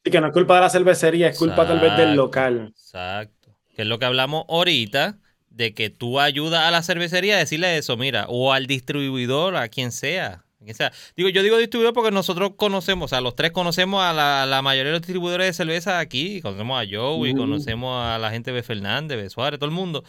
Y 0.02 0.10
que 0.10 0.20
no 0.20 0.28
es 0.28 0.32
culpa 0.32 0.54
de 0.56 0.60
la 0.62 0.70
cervecería, 0.70 1.28
es 1.28 1.38
culpa 1.38 1.66
tal 1.66 1.80
vez 1.80 1.96
del 1.96 2.14
local. 2.14 2.72
Exacto. 2.74 3.54
Que 3.74 3.82
es 3.82 3.88
lo 3.88 3.98
que 3.98 4.06
hablamos 4.06 4.44
ahorita, 4.48 5.18
de 5.50 5.74
que 5.74 5.90
tú 5.90 6.20
ayudas 6.20 6.62
a 6.66 6.70
la 6.70 6.82
cervecería 6.82 7.36
a 7.36 7.38
decirle 7.38 7.76
eso, 7.76 7.96
mira, 7.96 8.26
o 8.28 8.52
al 8.52 8.66
distribuidor, 8.66 9.56
a 9.56 9.68
quien 9.68 9.92
sea. 9.92 10.44
sea. 10.72 10.92
Digo, 11.16 11.28
yo 11.28 11.42
digo 11.42 11.58
distribuidor 11.58 11.94
porque 11.94 12.10
nosotros 12.10 12.52
conocemos, 12.56 13.06
o 13.06 13.08
sea, 13.08 13.20
los 13.20 13.36
tres 13.36 13.52
conocemos 13.52 14.02
a 14.02 14.12
la, 14.12 14.62
mayoría 14.62 14.90
de 14.90 14.98
los 14.98 15.02
distribuidores 15.02 15.46
de 15.46 15.52
cerveza 15.52 15.98
aquí, 15.98 16.40
conocemos 16.40 16.82
a 16.82 16.86
Joey, 16.90 17.34
conocemos 17.34 18.04
a 18.04 18.18
la 18.18 18.30
gente 18.30 18.52
de 18.52 18.62
Fernández, 18.62 19.18
de 19.18 19.30
Suárez, 19.30 19.60
todo 19.60 19.68
el 19.68 19.74
mundo. 19.74 20.02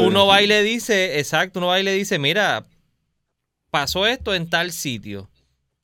Uno 0.00 0.26
va 0.26 0.42
y 0.42 0.46
le 0.46 0.62
dice, 0.62 1.18
exacto, 1.18 1.58
uno 1.58 1.68
va 1.68 1.80
y 1.80 1.82
le 1.82 1.92
dice, 1.92 2.18
mira, 2.18 2.64
pasó 3.70 4.06
esto 4.06 4.34
en 4.34 4.48
tal 4.48 4.72
sitio. 4.72 5.28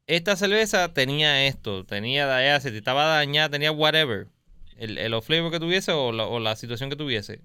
Esta 0.07 0.35
cerveza 0.37 0.93
tenía 0.93 1.47
esto, 1.47 1.85
tenía 1.85 2.61
se 2.61 2.77
estaba 2.77 3.05
dañada, 3.05 3.51
tenía 3.51 3.71
whatever. 3.71 4.29
El, 4.77 4.97
el 4.97 5.23
flavor 5.23 5.51
que 5.51 5.61
tuviese 5.61 5.93
o 5.93 6.11
la, 6.41 6.57
situación 6.57 6.91
que 6.91 6.97
tuviese. 6.97 7.41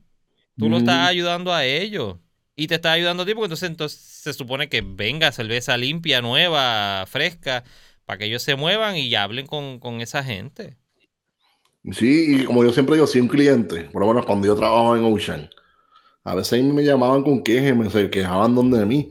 Tú 0.57 0.69
lo 0.69 0.77
estás 0.77 1.09
ayudando 1.09 1.53
a 1.53 1.65
ellos. 1.65 2.17
Y 2.55 2.67
te 2.67 2.75
está 2.75 2.93
ayudando 2.93 3.23
a 3.23 3.25
ti 3.25 3.33
porque 3.33 3.47
entonces, 3.47 3.69
entonces 3.69 3.99
se 3.99 4.33
supone 4.33 4.69
que 4.69 4.81
venga 4.81 5.33
cerveza 5.33 5.75
limpia, 5.75 6.21
nueva, 6.21 7.05
fresca, 7.05 7.65
para 8.05 8.19
que 8.19 8.25
ellos 8.25 8.41
se 8.43 8.55
muevan 8.55 8.95
y 8.95 9.13
hablen 9.15 9.45
con, 9.45 9.79
con 9.79 9.99
esa 9.99 10.23
gente. 10.23 10.77
Sí, 11.91 12.37
y 12.41 12.43
como 12.45 12.63
yo 12.63 12.71
siempre 12.71 12.95
digo, 12.95 13.07
si 13.07 13.19
un 13.19 13.27
cliente, 13.27 13.81
por 13.91 14.01
lo 14.01 14.07
menos 14.07 14.25
cuando 14.25 14.47
yo 14.47 14.55
trabajo 14.55 14.95
en 14.95 15.03
Ocean, 15.03 15.49
a 16.25 16.33
veces 16.33 16.63
me 16.63 16.83
llamaban 16.83 17.23
con 17.23 17.43
quejas, 17.43 17.77
me 17.77 18.09
quejaban 18.09 18.55
donde 18.55 18.79
de 18.79 18.85
mí. 18.85 19.09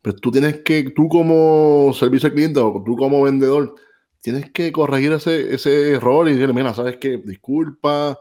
Pero 0.00 0.16
tú 0.16 0.32
tienes 0.32 0.62
que, 0.62 0.90
tú 0.90 1.06
como 1.08 1.92
servicio 1.92 2.28
al 2.28 2.34
cliente 2.34 2.60
o 2.60 2.82
tú 2.84 2.96
como 2.96 3.22
vendedor, 3.22 3.74
tienes 4.22 4.50
que 4.50 4.72
corregir 4.72 5.12
ese, 5.12 5.54
ese 5.54 5.92
error 5.92 6.26
y 6.26 6.32
decirle, 6.32 6.54
mira, 6.54 6.72
¿sabes 6.72 6.96
qué? 6.96 7.18
Disculpa, 7.18 8.18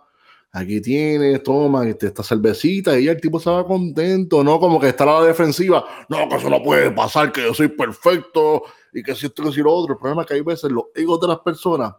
aquí 0.51 0.81
tienes, 0.81 1.41
toma 1.43 1.87
este, 1.87 2.07
esta 2.07 2.23
cervecita 2.23 2.99
y 2.99 3.07
el 3.07 3.21
tipo 3.21 3.39
se 3.39 3.49
va 3.49 3.65
contento, 3.65 4.43
no 4.43 4.59
como 4.59 4.81
que 4.81 4.89
está 4.89 5.05
a 5.05 5.21
la 5.21 5.27
defensiva, 5.27 5.85
no, 6.09 6.27
que 6.27 6.35
eso 6.35 6.49
no 6.49 6.61
puede 6.61 6.91
pasar, 6.91 7.31
que 7.31 7.41
yo 7.41 7.53
soy 7.53 7.69
perfecto 7.69 8.63
y 8.93 9.01
que 9.01 9.15
si 9.15 9.27
esto 9.27 9.49
que 9.49 9.61
lo 9.61 9.73
otro. 9.73 9.93
El 9.93 9.99
problema 9.99 10.23
es 10.23 10.27
que 10.27 10.33
hay 10.33 10.41
veces 10.41 10.69
los 10.71 10.85
egos 10.93 11.21
de 11.21 11.27
las 11.29 11.39
personas 11.39 11.93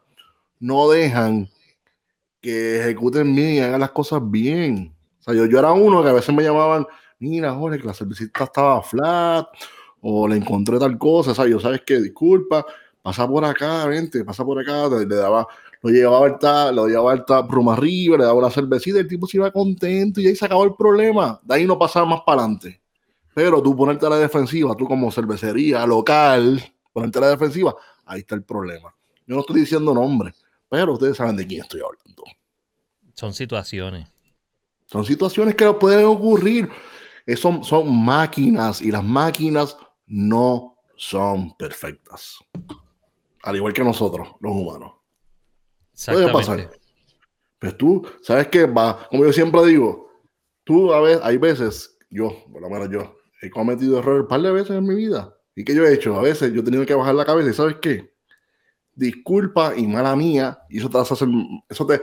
no 0.60 0.90
dejan 0.90 1.48
que 2.42 2.80
ejecuten 2.80 3.34
bien 3.34 3.54
y 3.54 3.60
hagan 3.60 3.80
las 3.80 3.92
cosas 3.92 4.20
bien 4.22 4.95
yo, 5.26 5.46
yo 5.46 5.58
era 5.58 5.72
uno 5.72 6.02
que 6.02 6.10
a 6.10 6.12
veces 6.12 6.34
me 6.34 6.42
llamaban, 6.42 6.86
mira, 7.18 7.54
Jorge, 7.54 7.78
que 7.78 7.86
la 7.86 7.94
cervecita 7.94 8.44
estaba 8.44 8.82
flat, 8.82 9.46
o 10.00 10.28
le 10.28 10.36
encontré 10.36 10.78
tal 10.78 10.96
cosa, 10.98 11.32
o 11.32 11.34
sea, 11.34 11.46
yo 11.46 11.58
sabes 11.58 11.82
que, 11.82 12.00
disculpa, 12.00 12.64
pasa 13.02 13.26
por 13.26 13.44
acá, 13.44 13.86
vente, 13.86 14.24
pasa 14.24 14.44
por 14.44 14.58
acá, 14.60 14.88
le, 14.88 15.06
daba, 15.06 15.46
lo 15.82 15.90
llevaba 15.90 16.26
al 16.26 16.74
lo 16.74 16.86
llevaba 16.86 17.12
al 17.12 17.48
rum 17.48 17.68
arriba, 17.68 18.16
le 18.16 18.24
daba 18.24 18.38
una 18.38 18.50
cervecita, 18.50 18.98
el 18.98 19.08
tipo 19.08 19.26
se 19.26 19.36
iba 19.36 19.50
contento 19.50 20.20
y 20.20 20.26
ahí 20.26 20.36
se 20.36 20.44
acabó 20.44 20.64
el 20.64 20.74
problema. 20.74 21.40
De 21.42 21.54
ahí 21.54 21.66
no 21.66 21.78
pasaba 21.78 22.06
más 22.06 22.20
para 22.26 22.42
adelante. 22.42 22.80
Pero 23.34 23.62
tú 23.62 23.76
ponerte 23.76 24.06
a 24.06 24.10
la 24.10 24.18
defensiva, 24.18 24.74
tú 24.76 24.86
como 24.86 25.10
cervecería 25.12 25.86
local, 25.86 26.62
ponerte 26.92 27.18
a 27.18 27.22
la 27.22 27.28
defensiva, 27.30 27.74
ahí 28.04 28.20
está 28.20 28.34
el 28.34 28.42
problema. 28.42 28.94
Yo 29.26 29.34
no 29.34 29.40
estoy 29.40 29.60
diciendo 29.60 29.92
nombre, 29.92 30.32
pero 30.68 30.94
ustedes 30.94 31.16
saben 31.16 31.36
de 31.36 31.46
quién 31.46 31.62
estoy 31.62 31.80
hablando. 31.80 32.24
Son 33.14 33.32
situaciones. 33.34 34.15
Son 34.86 35.04
situaciones 35.04 35.54
que 35.54 35.70
pueden 35.74 36.06
ocurrir. 36.06 36.68
Son, 37.36 37.64
son 37.64 38.04
máquinas 38.04 38.80
y 38.80 38.90
las 38.90 39.02
máquinas 39.02 39.76
no 40.06 40.78
son 40.96 41.56
perfectas. 41.56 42.38
Al 43.42 43.56
igual 43.56 43.72
que 43.72 43.84
nosotros, 43.84 44.28
los 44.40 44.52
humanos. 44.52 44.92
Puede 46.06 46.32
pasar. 46.32 46.70
Pues 47.58 47.76
tú, 47.76 48.06
¿sabes 48.22 48.48
qué? 48.48 48.66
Va, 48.66 49.06
como 49.08 49.24
yo 49.24 49.32
siempre 49.32 49.64
digo, 49.66 50.10
tú 50.62 50.92
a 50.92 51.00
veces, 51.00 51.20
hay 51.24 51.38
veces, 51.38 51.96
yo, 52.10 52.44
por 52.52 52.60
lo 52.60 52.68
menos 52.68 52.90
yo, 52.90 53.16
he 53.40 53.50
cometido 53.50 53.98
errores 53.98 54.22
un 54.22 54.28
par 54.28 54.42
de 54.42 54.52
veces 54.52 54.76
en 54.76 54.86
mi 54.86 54.94
vida. 54.94 55.34
¿Y 55.54 55.64
qué 55.64 55.74
yo 55.74 55.84
he 55.84 55.94
hecho? 55.94 56.16
A 56.16 56.22
veces 56.22 56.52
yo 56.52 56.60
he 56.60 56.64
tenido 56.64 56.84
que 56.84 56.94
bajar 56.94 57.14
la 57.14 57.24
cabeza 57.24 57.48
y 57.48 57.54
¿sabes 57.54 57.76
qué? 57.80 58.12
Disculpa 58.94 59.74
y 59.76 59.86
mala 59.86 60.14
mía, 60.14 60.58
y 60.68 60.78
eso 60.78 60.90
te 60.90 60.98
hace 60.98 61.14
hacer, 61.14 61.28
eso 61.68 61.86
te, 61.86 62.00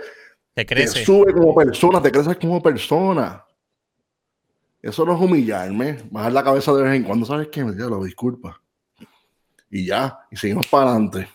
te 0.54 0.66
crece. 0.66 1.00
Te 1.00 1.06
sube 1.06 1.34
como 1.34 1.54
persona, 1.56 2.02
te 2.02 2.12
creces 2.12 2.38
como 2.38 2.62
persona. 2.62 3.44
Eso 4.82 5.06
no 5.06 5.16
es 5.16 5.22
humillarme, 5.22 6.00
bajar 6.12 6.34
la 6.34 6.44
cabeza 6.44 6.74
de 6.74 6.84
vez 6.84 6.96
en 6.96 7.04
cuando, 7.04 7.26
¿sabes 7.26 7.48
qué? 7.48 7.64
Me 7.64 7.74
lo 7.74 8.04
disculpa. 8.04 8.62
Y 9.70 9.86
ya, 9.86 10.20
y 10.30 10.36
seguimos 10.36 10.68
para 10.68 10.92
adelante. 10.92 11.28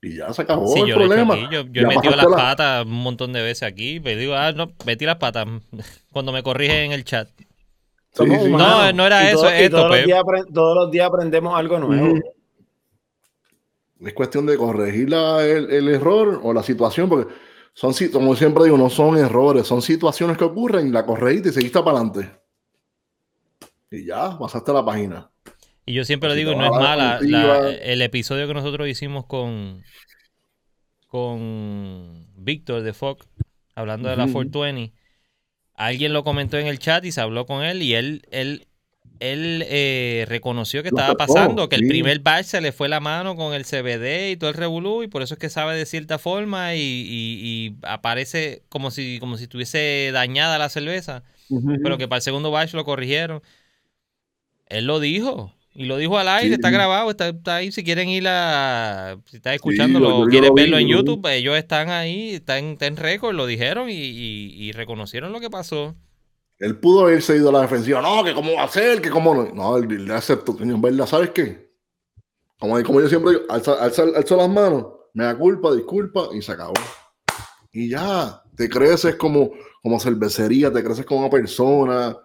Y 0.00 0.16
ya 0.16 0.32
se 0.32 0.42
acabó 0.42 0.74
el 0.74 0.92
problema. 0.92 1.36
Yo, 1.50 1.60
he 1.60 1.86
metido 1.86 2.16
las 2.16 2.26
patas 2.26 2.84
un 2.86 3.02
montón 3.02 3.32
de 3.32 3.40
veces 3.42 3.62
aquí. 3.62 4.00
Me 4.00 4.16
digo, 4.16 4.34
ah, 4.34 4.52
no, 4.52 4.72
metí 4.84 5.04
las 5.04 5.16
patas 5.16 5.46
cuando 6.12 6.32
me 6.32 6.42
corrige 6.42 6.84
en 6.84 6.92
el 6.92 7.04
chat. 7.04 7.28
no, 8.18 8.92
no 8.92 9.06
era 9.06 9.30
eso, 9.30 9.48
esto. 9.48 9.76
Todos, 9.76 9.90
los 9.90 10.04
días, 10.04 10.22
todos, 10.52 10.76
los 10.76 10.90
días, 10.90 11.06
aprendemos 11.06 11.54
algo 11.56 11.78
nuevo. 11.78 12.18
Es 14.00 14.14
cuestión 14.14 14.46
de 14.46 14.56
corregir 14.56 15.12
el, 15.12 15.70
el, 15.70 15.88
error 15.88 16.40
o 16.42 16.52
la 16.52 16.64
situación, 16.64 17.08
porque 17.08 17.32
son, 17.74 17.94
como 18.12 18.36
siempre 18.36 18.64
digo, 18.64 18.76
no 18.76 18.90
son 18.90 19.16
errores, 19.16 19.66
son 19.66 19.82
situaciones 19.82 20.36
que 20.36 20.44
ocurren, 20.44 20.92
la 20.92 21.06
corregiste 21.06 21.48
y 21.50 21.52
seguiste 21.52 21.82
para 21.82 21.98
adelante. 21.98 22.30
Y 23.90 24.06
ya, 24.06 24.38
pasaste 24.38 24.72
la 24.72 24.84
página. 24.84 25.30
Y 25.84 25.94
yo 25.94 26.04
siempre 26.04 26.28
lo 26.28 26.34
digo, 26.34 26.54
no 26.54 26.64
es 26.64 26.70
mala. 26.70 27.18
el 27.18 28.02
episodio 28.02 28.46
que 28.46 28.54
nosotros 28.54 28.88
hicimos 28.88 29.26
con, 29.26 29.82
con 31.06 32.26
Víctor 32.36 32.82
de 32.82 32.92
Fox, 32.92 33.26
hablando 33.74 34.08
de 34.08 34.16
la 34.16 34.24
420, 34.24 34.94
alguien 35.74 36.12
lo 36.12 36.24
comentó 36.24 36.58
en 36.58 36.66
el 36.66 36.78
chat 36.78 37.04
y 37.04 37.12
se 37.12 37.20
habló 37.20 37.46
con 37.46 37.64
él 37.64 37.82
y 37.82 37.94
él, 37.94 38.22
él 38.30 38.66
él 39.22 39.64
eh, 39.68 40.24
reconoció 40.28 40.82
que 40.82 40.88
estaba 40.88 41.14
pasando, 41.14 41.68
que 41.68 41.76
el 41.76 41.86
primer 41.86 42.18
batch 42.18 42.46
se 42.46 42.60
le 42.60 42.72
fue 42.72 42.88
la 42.88 42.98
mano 42.98 43.36
con 43.36 43.54
el 43.54 43.64
CBD 43.64 44.32
y 44.32 44.36
todo 44.36 44.50
el 44.50 44.56
revolú, 44.56 45.04
y 45.04 45.06
por 45.06 45.22
eso 45.22 45.34
es 45.34 45.40
que 45.40 45.48
sabe 45.48 45.76
de 45.76 45.86
cierta 45.86 46.18
forma 46.18 46.74
y, 46.74 47.76
aparece 47.82 48.64
como 48.68 48.90
si, 48.90 49.20
como 49.20 49.36
si 49.36 49.44
estuviese 49.44 50.10
dañada 50.12 50.58
la 50.58 50.68
cerveza. 50.68 51.22
Pero 51.82 51.98
que 51.98 52.08
para 52.08 52.16
el 52.16 52.22
segundo 52.22 52.50
batch 52.50 52.72
lo 52.74 52.84
corrigieron. 52.84 53.42
Él 54.66 54.86
lo 54.86 54.98
dijo. 54.98 55.54
Y 55.74 55.84
lo 55.84 55.98
dijo 55.98 56.18
al 56.18 56.28
aire, 56.28 56.54
está 56.54 56.70
grabado, 56.70 57.10
está, 57.10 57.32
ahí. 57.54 57.70
Si 57.70 57.84
quieren 57.84 58.08
ir 58.08 58.26
a. 58.26 59.18
Si 59.26 59.36
están 59.36 59.54
escuchándolo 59.54 60.18
o 60.18 60.26
quieren 60.26 60.54
verlo 60.54 60.78
en 60.78 60.88
YouTube, 60.88 61.24
ellos 61.28 61.56
están 61.56 61.90
ahí, 61.90 62.34
están, 62.34 62.76
en 62.80 62.96
récord, 62.96 63.36
lo 63.36 63.46
dijeron 63.46 63.88
y 63.88 64.72
reconocieron 64.72 65.32
lo 65.32 65.40
que 65.40 65.50
pasó. 65.50 65.94
Él 66.62 66.78
pudo 66.78 67.00
haberse 67.00 67.36
ido 67.36 67.48
a 67.48 67.52
la 67.52 67.62
defensiva. 67.62 68.00
No, 68.00 68.22
que 68.22 68.32
cómo 68.32 68.54
va 68.54 68.62
a 68.62 68.68
ser, 68.68 69.02
que 69.02 69.10
cómo 69.10 69.34
no. 69.34 69.52
No, 69.52 69.76
él, 69.76 70.06
le 70.06 70.14
aceptó. 70.14 70.56
En 70.60 70.80
verdad, 70.80 71.06
¿sabes 71.06 71.30
qué? 71.30 71.72
Como, 72.56 72.80
como 72.84 73.00
yo 73.00 73.08
siempre 73.08 73.32
digo, 73.32 73.42
alza, 73.48 74.36
las 74.36 74.48
manos, 74.48 74.86
me 75.12 75.24
da 75.24 75.36
culpa, 75.36 75.74
disculpa, 75.74 76.28
y 76.32 76.40
se 76.40 76.52
acabó. 76.52 76.74
Y 77.72 77.88
ya, 77.88 78.44
te 78.56 78.68
creces 78.68 79.16
como, 79.16 79.50
como 79.82 79.98
cervecería, 79.98 80.72
te 80.72 80.84
creces 80.84 81.04
como 81.04 81.22
una 81.22 81.30
persona, 81.30 82.16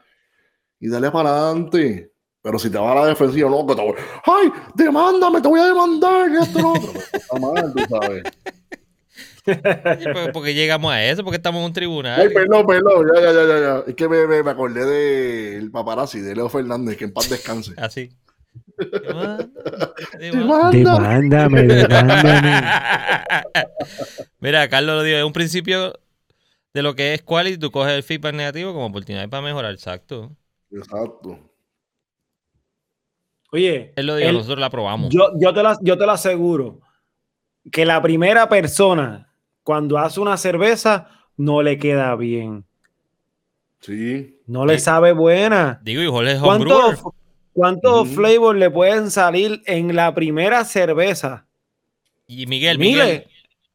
y 0.79 0.87
dale 0.87 1.09
para 1.09 1.31
adelante. 1.31 2.13
Pero 2.43 2.59
si 2.59 2.69
te 2.69 2.77
va 2.77 2.91
a 2.91 2.95
la 2.95 3.05
defensiva, 3.07 3.49
no, 3.49 3.65
que 3.65 3.73
te 3.73 3.81
voy, 3.81 3.95
¡ay! 4.23 4.51
¡Demándame! 4.75 5.41
¡Te 5.41 5.47
voy 5.47 5.61
a 5.61 5.65
demandar! 5.65 6.29
Y 6.29 6.37
esto, 6.37 6.59
otro. 6.59 6.93
Pues, 6.93 7.09
está 7.11 7.39
mal, 7.39 7.73
tú 7.73 7.83
sabes. 7.89 8.23
Porque 10.33 10.53
llegamos 10.53 10.91
a 10.91 11.03
eso, 11.03 11.23
porque 11.23 11.37
estamos 11.37 11.59
en 11.59 11.65
un 11.65 11.73
tribunal. 11.73 12.19
Ay, 12.19 12.29
perdón, 12.33 12.65
perdón, 12.65 13.07
ya, 13.13 13.21
ya, 13.21 13.31
ya, 13.31 13.59
ya. 13.59 13.83
Es 13.87 13.95
que 13.95 14.09
me, 14.09 14.43
me, 14.43 14.49
acordé 14.49 14.85
del 14.85 15.71
paparazzi 15.71 16.19
de 16.19 16.35
Leo 16.35 16.49
Fernández, 16.49 16.97
que 16.97 17.05
en 17.05 17.13
paz 17.13 17.29
descanse. 17.29 17.73
Así. 17.77 18.09
Demándame, 20.19 21.63
demándame. 21.63 22.61
Mira, 24.39 24.67
Carlos 24.69 24.97
lo 24.97 25.03
dijo, 25.03 25.17
es 25.17 25.23
un 25.23 25.33
principio 25.33 25.93
de 26.73 26.83
lo 26.83 26.95
que 26.95 27.13
es 27.13 27.21
quality, 27.23 27.57
tú 27.57 27.71
coges 27.71 27.93
el 27.93 28.03
feedback 28.03 28.35
negativo 28.35 28.73
como 28.73 28.85
oportunidad 28.87 29.27
para 29.29 29.41
mejorar, 29.41 29.73
exacto. 29.73 30.31
Exacto. 30.71 31.39
Oye, 33.51 33.93
él 33.95 34.05
lo 34.05 34.15
dijo, 34.15 34.31
nosotros 34.31 34.59
la 34.59 34.69
probamos. 34.69 35.09
Yo, 35.09 35.29
yo, 35.39 35.53
te 35.53 35.63
la, 35.63 35.77
yo 35.81 35.97
te 35.97 36.05
lo 36.05 36.11
aseguro 36.11 36.81
que 37.71 37.85
la 37.85 38.01
primera 38.01 38.49
persona 38.49 39.33
cuando 39.67 39.97
hace 39.97 40.21
una 40.21 40.37
cerveza 40.37 41.09
no 41.35 41.61
le 41.61 41.77
queda 41.77 42.15
bien. 42.15 42.63
Sí. 43.81 44.39
No 44.45 44.65
le 44.65 44.79
sabe 44.79 45.11
buena. 45.11 45.81
Digo, 45.83 46.01
y 46.01 46.07
Jorge 46.07 46.39
¿Cuántos 46.39 47.03
cuántos 47.51 48.07
flavors 48.07 48.57
le 48.57 48.71
pueden 48.71 49.11
salir 49.11 49.61
en 49.65 49.93
la 49.93 50.15
primera 50.15 50.63
cerveza? 50.63 51.47
Y 52.27 52.45
Miguel, 52.45 52.79
Miguel, 52.79 53.27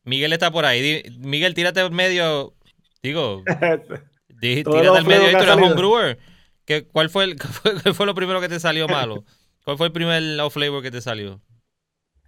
Miguel 0.04 0.32
está 0.32 0.50
por 0.50 0.64
ahí. 0.64 1.02
Miguel, 1.18 1.52
tírate 1.52 1.80
al 1.80 1.90
medio. 1.90 2.54
Digo, 3.02 3.42
tírate 4.40 4.88
al 4.88 5.04
medio 5.04 5.28
y 5.28 5.32
tú 5.32 5.42
eres 5.42 5.56
homebrewer. 5.56 6.18
¿Cuál 6.90 7.10
fue, 7.10 7.24
el, 7.24 7.36
cuál 7.82 7.94
fue 7.94 8.06
lo 8.06 8.14
primero 8.14 8.40
que 8.40 8.48
te 8.48 8.58
salió 8.60 8.88
malo? 8.88 9.24
¿Cuál 9.62 9.76
fue 9.76 9.88
el 9.88 9.92
primer 9.92 10.40
off 10.40 10.54
flavor 10.54 10.82
que 10.82 10.90
te 10.90 11.02
salió? 11.02 11.42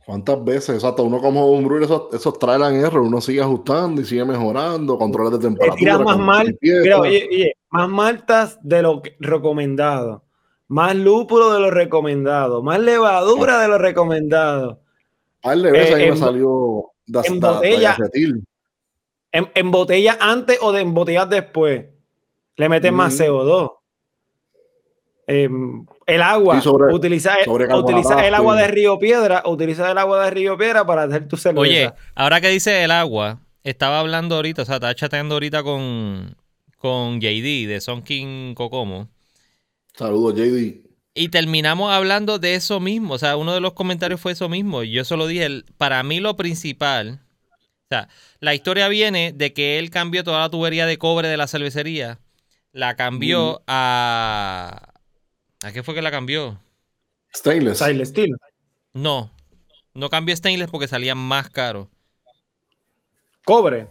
¿Cuántas 0.04 0.44
veces? 0.44 0.74
Exacto, 0.74 1.04
uno 1.04 1.20
como 1.20 1.50
un 1.50 1.64
brewer, 1.64 1.84
esos, 1.84 2.12
esos 2.12 2.38
trial 2.38 2.62
and 2.62 2.84
error, 2.84 3.00
uno 3.00 3.20
sigue 3.20 3.40
ajustando 3.40 4.02
y 4.02 4.04
sigue 4.04 4.24
mejorando, 4.24 4.98
controles 4.98 5.32
de 5.32 5.38
temperatura. 5.38 5.98
más 5.98 6.18
mal, 6.18 6.58
mira, 6.60 7.00
oye, 7.00 7.26
oye, 7.30 7.56
más 7.70 7.88
maltas 7.88 8.58
de 8.62 8.82
lo 8.82 9.02
recomendado, 9.18 10.24
más 10.68 10.94
lúpulo 10.94 11.52
de 11.54 11.60
lo 11.60 11.70
recomendado, 11.70 12.62
más 12.62 12.80
levadura 12.80 13.60
de 13.60 13.68
lo 13.68 13.78
recomendado. 13.78 14.80
Más 15.42 15.62
de 15.62 15.70
veces 15.70 15.94
ahí 15.94 16.10
me 16.10 16.16
salió 16.16 16.92
en 17.06 17.40
botella, 17.40 17.96
en, 19.32 19.50
en, 19.54 19.70
botella 19.70 20.18
antes 20.20 20.58
o 20.60 20.72
de 20.72 20.82
en 20.82 20.92
botellas 20.92 21.30
después, 21.30 21.86
le 22.56 22.68
meten 22.68 22.94
más 22.94 23.18
CO2. 23.18 23.72
Em, 25.26 25.86
el 26.06 26.22
agua, 26.22 26.60
utiliza, 26.92 27.36
el 28.26 28.34
agua 28.34 28.56
de 28.56 28.68
Río 28.68 28.98
Piedra, 28.98 29.42
utiliza 29.46 29.90
el 29.90 29.98
agua 29.98 30.24
de 30.24 30.30
Río 30.30 30.58
Piedra 30.58 30.86
para 30.86 31.04
hacer 31.04 31.28
tu 31.28 31.36
cerveza. 31.36 31.60
Oye, 31.60 31.92
ahora 32.14 32.40
que 32.40 32.48
dice 32.48 32.84
el 32.84 32.90
agua, 32.90 33.40
estaba 33.62 34.00
hablando 34.00 34.36
ahorita, 34.36 34.62
o 34.62 34.64
sea, 34.64 34.76
estaba 34.76 34.94
chateando 34.94 35.34
ahorita 35.36 35.62
con, 35.62 36.36
con 36.78 37.20
JD 37.20 37.66
de 37.68 37.80
Son 37.80 38.02
King 38.02 38.54
Cocomo. 38.54 39.08
Saludos, 39.94 40.34
JD. 40.34 40.84
Y 41.14 41.28
terminamos 41.28 41.92
hablando 41.92 42.38
de 42.38 42.56
eso 42.56 42.80
mismo, 42.80 43.14
o 43.14 43.18
sea, 43.18 43.36
uno 43.36 43.54
de 43.54 43.60
los 43.60 43.72
comentarios 43.72 44.20
fue 44.20 44.32
eso 44.32 44.48
mismo. 44.48 44.82
Yo 44.82 45.04
solo 45.04 45.26
dije, 45.26 45.62
para 45.78 46.02
mí 46.02 46.20
lo 46.20 46.36
principal, 46.36 47.20
o 47.50 47.86
sea, 47.88 48.08
la 48.40 48.54
historia 48.54 48.88
viene 48.88 49.32
de 49.32 49.52
que 49.52 49.78
él 49.78 49.90
cambió 49.90 50.24
toda 50.24 50.40
la 50.40 50.50
tubería 50.50 50.86
de 50.86 50.98
cobre 50.98 51.28
de 51.28 51.36
la 51.36 51.46
cervecería, 51.46 52.18
la 52.72 52.96
cambió 52.96 53.60
mm. 53.60 53.62
a 53.68 54.93
¿A 55.64 55.72
qué 55.72 55.82
fue 55.82 55.94
que 55.94 56.02
la 56.02 56.10
cambió? 56.10 56.60
Stainless. 57.34 57.78
Stainless 57.78 58.10
Steel. 58.10 58.36
No, 58.92 59.30
no 59.94 60.10
cambió 60.10 60.36
Stainless 60.36 60.70
porque 60.70 60.88
salía 60.88 61.14
más 61.14 61.48
caro. 61.48 61.88
¿Cobre? 63.46 63.88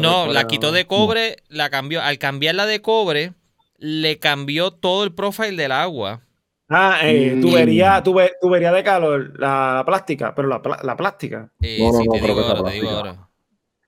no, 0.00 0.26
la 0.26 0.46
quitó 0.48 0.72
de 0.72 0.86
cobre, 0.86 1.36
la 1.48 1.70
cambió. 1.70 2.02
Al 2.02 2.18
cambiarla 2.18 2.66
de 2.66 2.82
cobre, 2.82 3.32
le 3.78 4.18
cambió 4.18 4.72
todo 4.72 5.04
el 5.04 5.14
profile 5.14 5.56
del 5.56 5.70
agua. 5.70 6.22
Ah, 6.68 6.98
eh, 7.02 7.34
mm. 7.36 7.40
tubería, 7.40 8.02
tubería 8.02 8.72
de 8.72 8.82
calor, 8.82 9.38
la 9.38 9.84
plástica, 9.86 10.34
pero 10.34 10.48
la, 10.48 10.60
la 10.82 10.96
plástica. 10.96 11.52
Eh, 11.60 11.78
no, 11.78 11.92
no, 11.92 11.98
sí, 11.98 12.06
no, 12.06 12.12
te, 12.14 12.20
digo 12.22 12.40
ahora, 12.40 12.64
te 12.64 12.72
digo 12.72 12.90
ahora, 12.90 13.28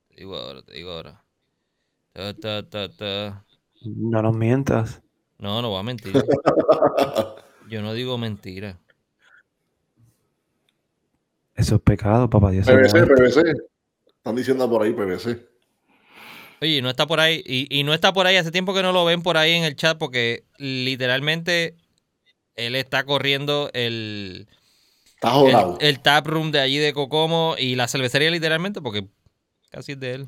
te 0.08 0.16
digo 0.16 0.34
ahora. 0.36 0.62
Te 0.62 0.72
digo 0.74 0.90
ahora, 0.92 1.22
No 3.82 4.22
nos 4.22 4.36
mientas. 4.36 5.02
No, 5.38 5.60
no 5.62 5.70
va 5.72 5.80
a 5.80 5.82
mentir. 5.82 6.12
Yo 7.68 7.82
no 7.82 7.92
digo 7.92 8.16
mentira. 8.16 8.78
Eso 11.54 11.76
es 11.76 11.80
pecado, 11.80 12.28
papá 12.28 12.50
Dios. 12.50 12.66
PVC, 12.66 13.06
PVC. 13.06 13.42
Están 14.06 14.36
diciendo 14.36 14.68
por 14.68 14.82
ahí 14.82 14.92
PVC. 14.92 15.56
Oye, 16.60 16.82
no 16.82 16.90
está 16.90 17.06
por 17.06 17.20
ahí. 17.20 17.42
Y, 17.44 17.82
no 17.84 17.94
está 17.94 18.12
por 18.12 18.26
ahí. 18.26 18.36
Hace 18.36 18.50
tiempo 18.50 18.74
que 18.74 18.82
no 18.82 18.92
lo 18.92 19.04
ven 19.04 19.22
por 19.22 19.36
ahí 19.36 19.52
en 19.52 19.64
el 19.64 19.76
chat 19.76 19.98
porque 19.98 20.44
literalmente 20.58 21.76
él 22.56 22.74
está 22.74 23.04
corriendo 23.04 23.70
el, 23.74 24.48
está 25.14 25.38
el, 25.40 25.76
el, 25.80 26.00
tap 26.00 26.26
room 26.26 26.50
de 26.50 26.60
allí 26.60 26.78
de 26.78 26.92
Cocomo 26.94 27.54
y 27.58 27.74
la 27.74 27.88
cervecería 27.88 28.30
literalmente 28.30 28.80
porque 28.80 29.06
casi 29.70 29.92
es 29.92 30.00
de 30.00 30.14
él. 30.14 30.26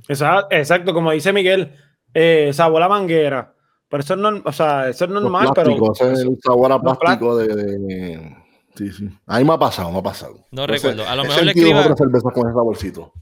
Exacto, 0.51 0.93
como 0.93 1.10
dice 1.12 1.32
Miguel, 1.32 1.74
eh, 2.14 2.51
sabó 2.52 2.78
la 2.78 2.89
manguera. 2.89 3.55
Pero 3.89 4.02
eso 4.02 4.16
no, 4.16 4.43
o 4.44 4.52
sea, 4.52 4.89
eso 4.89 5.05
es 5.06 5.10
normal, 5.10 5.51
pero. 5.55 5.93
es 5.93 6.20
el 6.20 6.39
sabor 6.43 6.73
a 6.73 6.81
plástico 6.81 7.36
de, 7.36 8.36
Sí, 8.77 8.93
sí. 8.93 9.09
Ahí 9.27 9.44
me 9.44 9.55
ha 9.55 9.59
pasado, 9.59 9.90
me 9.90 9.98
ha 9.98 10.02
pasado. 10.02 10.44
No 10.52 10.66
recuerdo. 10.66 11.09
A 11.09 11.16
lo 11.16 11.24
mejor 11.24 11.44
le 11.44 11.51
escriba. 11.51 11.82
cerveza 11.97 12.31
con 12.31 12.47
ese 12.47 12.55
saborcito. 12.55 13.12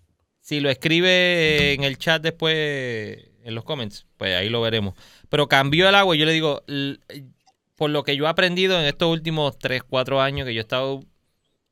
Si 0.41 0.61
lo 0.61 0.69
escribe 0.69 1.73
en 1.73 1.83
el 1.83 1.97
chat 1.97 2.23
después, 2.23 2.55
en 3.43 3.55
los 3.55 3.65
comments, 3.65 4.07
pues 4.19 4.37
ahí 4.37 4.51
lo 4.51 4.61
veremos. 4.61 4.95
Pero 5.31 5.49
cambió 5.49 5.89
el 5.89 5.95
agua 5.95 6.15
y 6.15 6.19
yo 6.19 6.27
le 6.27 6.33
digo, 6.33 6.63
por 7.75 7.91
lo 7.91 8.03
que 8.05 8.17
yo 8.17 8.27
he 8.27 8.29
aprendido 8.29 8.79
en 8.79 8.85
estos 8.85 9.11
últimos 9.11 9.59
3, 9.59 9.83
4 9.89 10.21
años 10.21 10.47
que 10.47 10.53
yo 10.53 10.61
he 10.61 10.63
estado 10.63 11.01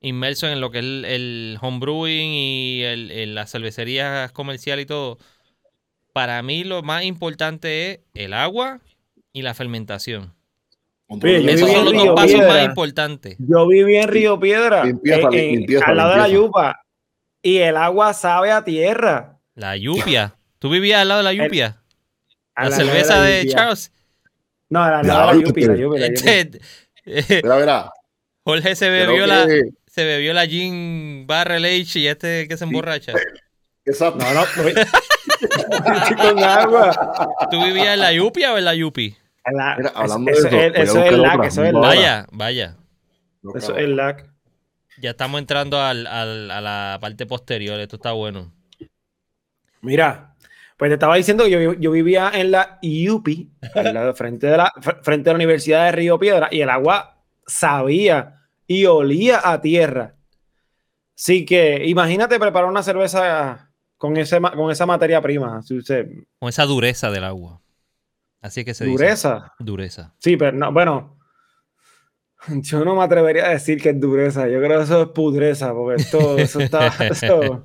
inmerso 0.01 0.49
en 0.49 0.61
lo 0.61 0.71
que 0.71 0.79
es 0.79 0.85
el, 0.85 1.59
homebrewing 1.61 2.31
y 2.33 2.83
el, 2.83 3.35
las 3.35 3.51
cervecerías 3.51 4.33
comerciales 4.33 4.85
y 4.85 4.87
todo 4.87 5.19
para 6.15 6.41
mí 6.43 6.63
lo 6.63 6.83
más 6.83 7.03
importante 7.03 7.91
es 7.91 8.01
el 8.15 8.33
agua 8.35 8.81
y 9.33 9.43
la 9.43 9.53
fermentación. 9.53 10.33
Esos 11.09 11.71
son 11.71 11.85
los 11.85 11.93
dos 11.93 12.15
pasos 12.15 12.39
más 12.39 12.65
importantes. 12.65 13.37
Yo 13.41 13.67
viví 13.67 13.97
en 13.97 14.09
Río 14.09 14.39
Piedra, 14.39 14.83
al 14.83 15.97
lado 15.97 16.11
de 16.13 16.17
la 16.17 16.29
yupa, 16.29 16.81
y 17.43 17.59
el 17.59 17.77
agua 17.77 18.15
sabe 18.15 18.53
a 18.53 18.63
tierra. 18.65 19.41
La 19.57 19.77
yupia. 19.77 20.37
¿Tú 20.61 20.71
vivías 20.71 21.01
al 21.01 21.09
lado 21.09 21.19
de 21.19 21.25
la 21.25 21.33
yupia? 21.33 21.83
la, 22.57 22.71
cerveza 22.71 23.21
de, 23.21 23.49
Charles. 23.49 23.93
No, 24.71 24.85
al 24.85 25.05
lado 25.05 25.33
de 25.33 25.67
la 25.67 25.77
yupia. 25.77 25.99
La 25.99 26.07
este, 26.07 27.43
verá, 27.43 27.91
Jorge 28.45 28.77
se 28.77 28.89
bebió 28.89 29.27
la, 29.27 29.49
se 29.87 30.05
bebió 30.05 30.33
la 30.33 30.47
gin 30.47 31.27
Barrel 31.27 31.65
H 31.65 31.99
y 31.99 32.07
este 32.07 32.47
que 32.47 32.57
se 32.57 32.65
emborracha. 32.65 33.15
Exacto. 33.85 34.25
No, 34.25 34.35
no, 34.35 34.45
con 36.17 36.43
agua. 36.43 37.29
¿Tú 37.51 37.63
vivías 37.63 37.95
en 37.95 38.01
la 38.01 38.13
Yupia 38.13 38.53
o 38.53 38.59
en 38.59 38.65
la 38.65 38.75
Yupi? 38.75 39.17
hablando 39.95 40.31
eso, 40.31 40.49
de 40.49 40.67
eso, 40.69 40.77
eso, 40.77 41.05
es 41.05 41.13
el 41.13 41.23
lag, 41.23 41.45
eso 41.45 41.63
es 41.63 41.69
el 41.69 41.75
Vaya, 41.75 42.27
vaya. 42.33 42.77
Eso 43.55 43.77
es 43.77 43.83
el 43.83 43.97
lag. 43.97 44.31
Ya 44.99 45.11
estamos 45.11 45.41
entrando 45.41 45.81
al, 45.81 46.07
al, 46.07 46.51
a 46.51 46.61
la 46.61 46.99
parte 47.01 47.27
posterior, 47.27 47.79
esto 47.79 47.97
está 47.97 48.13
bueno. 48.13 48.53
Mira, 49.83 50.35
pues 50.79 50.89
te 50.89 50.95
estaba 50.95 51.17
diciendo 51.17 51.45
que 51.45 51.51
yo, 51.51 51.75
yo 51.75 51.91
vivía 51.91 52.31
en 52.33 52.53
la 52.53 52.79
Yupi, 52.81 53.51
frente, 54.15 54.47
de 54.47 54.57
la, 54.57 54.73
frente 55.03 55.31
a 55.31 55.33
la 55.33 55.37
Universidad 55.37 55.85
de 55.87 55.93
Río 55.93 56.19
Piedra, 56.19 56.49
y 56.51 56.63
el 56.63 56.71
agua 56.71 57.23
sabía 57.47 58.47
y 58.67 58.87
olía 58.87 59.41
a 59.45 59.61
tierra. 59.61 60.15
Así 61.17 61.45
que 61.45 61.85
imagínate 61.87 62.41
preparar 62.41 62.69
una 62.69 62.83
cerveza 62.83 63.71
con, 63.97 64.17
ese, 64.17 64.41
con 64.41 64.71
esa 64.71 64.87
materia 64.87 65.21
prima. 65.21 65.61
con 66.39 66.49
esa 66.49 66.65
dureza 66.65 67.11
del 67.11 67.25
agua. 67.25 67.61
Así 68.41 68.65
que 68.65 68.75
se 68.75 68.85
¿Dureza? 68.85 69.35
dice. 69.35 69.51
Dureza. 69.59 70.15
Sí, 70.19 70.37
pero 70.37 70.53
no, 70.57 70.73
bueno. 70.73 71.19
Yo 72.63 72.85
no 72.85 72.95
me 72.95 73.03
atrevería 73.03 73.47
a 73.47 73.51
decir 73.51 73.81
que 73.81 73.91
es 73.91 74.01
dureza. 74.01 74.49
Yo 74.49 74.59
creo 74.61 74.79
que 74.79 74.85
eso 74.85 75.03
es 75.03 75.09
pudreza, 75.09 75.73
porque 75.73 76.03
esto, 76.03 76.39
eso 76.39 76.61
está. 76.61 76.93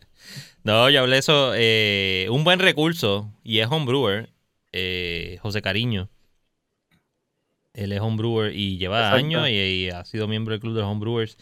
No, 0.64 0.90
ya 0.90 1.00
hablé 1.00 1.18
eso. 1.18 1.54
Eh, 1.56 2.28
un 2.30 2.44
buen 2.44 2.60
recurso, 2.60 3.34
y 3.44 3.60
es 3.60 3.68
homebrewer, 3.72 4.30
eh, 4.72 5.38
José 5.42 5.62
Cariño. 5.62 6.10
Él 7.74 7.94
es 7.94 8.02
homebrewer 8.02 8.54
y 8.54 8.78
lleva 8.78 9.14
años 9.14 9.48
y, 9.50 9.90
ha 9.90 10.04
sido 10.04 10.28
miembro 10.28 10.52
del 10.52 10.60
club 10.60 10.76
de 10.76 10.82
los 10.82 10.90
homebrewers. 10.90 11.38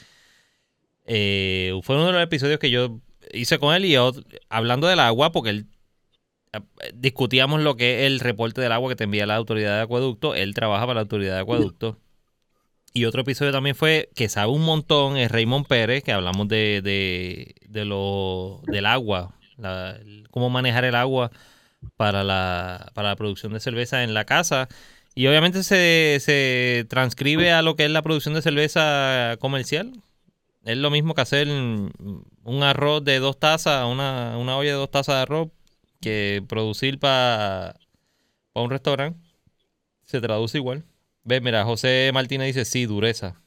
Eh, 1.05 1.77
fue 1.83 1.95
uno 1.95 2.07
de 2.07 2.13
los 2.13 2.21
episodios 2.21 2.59
que 2.59 2.69
yo 2.69 2.99
hice 3.33 3.59
con 3.59 3.73
él 3.75 3.85
y 3.85 3.95
hablando 4.49 4.87
del 4.87 4.99
agua, 4.99 5.31
porque 5.31 5.49
él 5.51 5.65
eh, 6.53 6.59
discutíamos 6.93 7.61
lo 7.61 7.75
que 7.75 8.01
es 8.01 8.07
el 8.07 8.19
reporte 8.19 8.61
del 8.61 8.71
agua 8.71 8.89
que 8.89 8.95
te 8.95 9.03
envía 9.05 9.25
la 9.25 9.35
autoridad 9.35 9.77
de 9.77 9.83
acueducto. 9.83 10.35
Él 10.35 10.53
trabaja 10.53 10.85
para 10.85 10.95
la 10.95 11.01
autoridad 11.01 11.35
de 11.35 11.41
acueducto. 11.41 11.97
Y 12.93 13.05
otro 13.05 13.21
episodio 13.21 13.51
también 13.51 13.75
fue 13.75 14.09
que 14.15 14.27
sabe 14.29 14.51
un 14.51 14.63
montón, 14.63 15.17
es 15.17 15.29
Raymond 15.31 15.67
Pérez, 15.67 16.03
que 16.03 16.13
hablamos 16.13 16.47
de, 16.47 16.81
de, 17.67 17.85
lo, 17.85 18.61
del 18.65 18.87
agua, 18.87 19.35
cómo 20.31 20.49
manejar 20.49 20.83
el 20.83 20.95
agua 20.95 21.31
para 21.95 22.23
la, 22.23 22.91
para 22.95 23.09
la 23.09 23.15
producción 23.15 23.53
de 23.53 23.59
cerveza 23.59 24.03
en 24.03 24.15
la 24.15 24.25
casa. 24.25 24.67
y 25.13 25.27
obviamente 25.27 25.63
se, 25.63 26.17
se 26.21 26.85
transcribe 26.89 27.51
a 27.51 27.61
lo 27.61 27.75
que 27.75 27.85
es 27.85 27.91
la 27.91 28.01
producción 28.01 28.33
de 28.33 28.41
cerveza 28.41 29.37
comercial. 29.39 29.93
Es 30.67 30.75
lo 30.75 30.91
mismo 30.91 31.15
que 31.15 31.21
hacer 31.21 31.47
un 31.47 32.61
arroz 32.61 33.01
de 33.01 33.19
dos 33.19 33.39
tazas, 33.39 33.85
una, 33.85 34.37
una 34.37 34.57
olla 34.57 34.71
de 34.71 34.75
dos 34.75 34.91
tazas 34.91 35.15
de 35.15 35.21
arroz, 35.21 35.47
que 36.01 36.43
producir 36.45 36.99
para 36.99 37.73
un 38.53 38.69
restaurante. 38.69 39.17
Se 40.03 40.19
traduce 40.19 40.57
igual. 40.57 40.83
Ve, 41.23 41.39
mira, 41.39 41.63
José 41.63 42.11
Martínez 42.13 42.47
dice 42.47 42.65
sí, 42.65 42.85
dureza. 42.85 43.41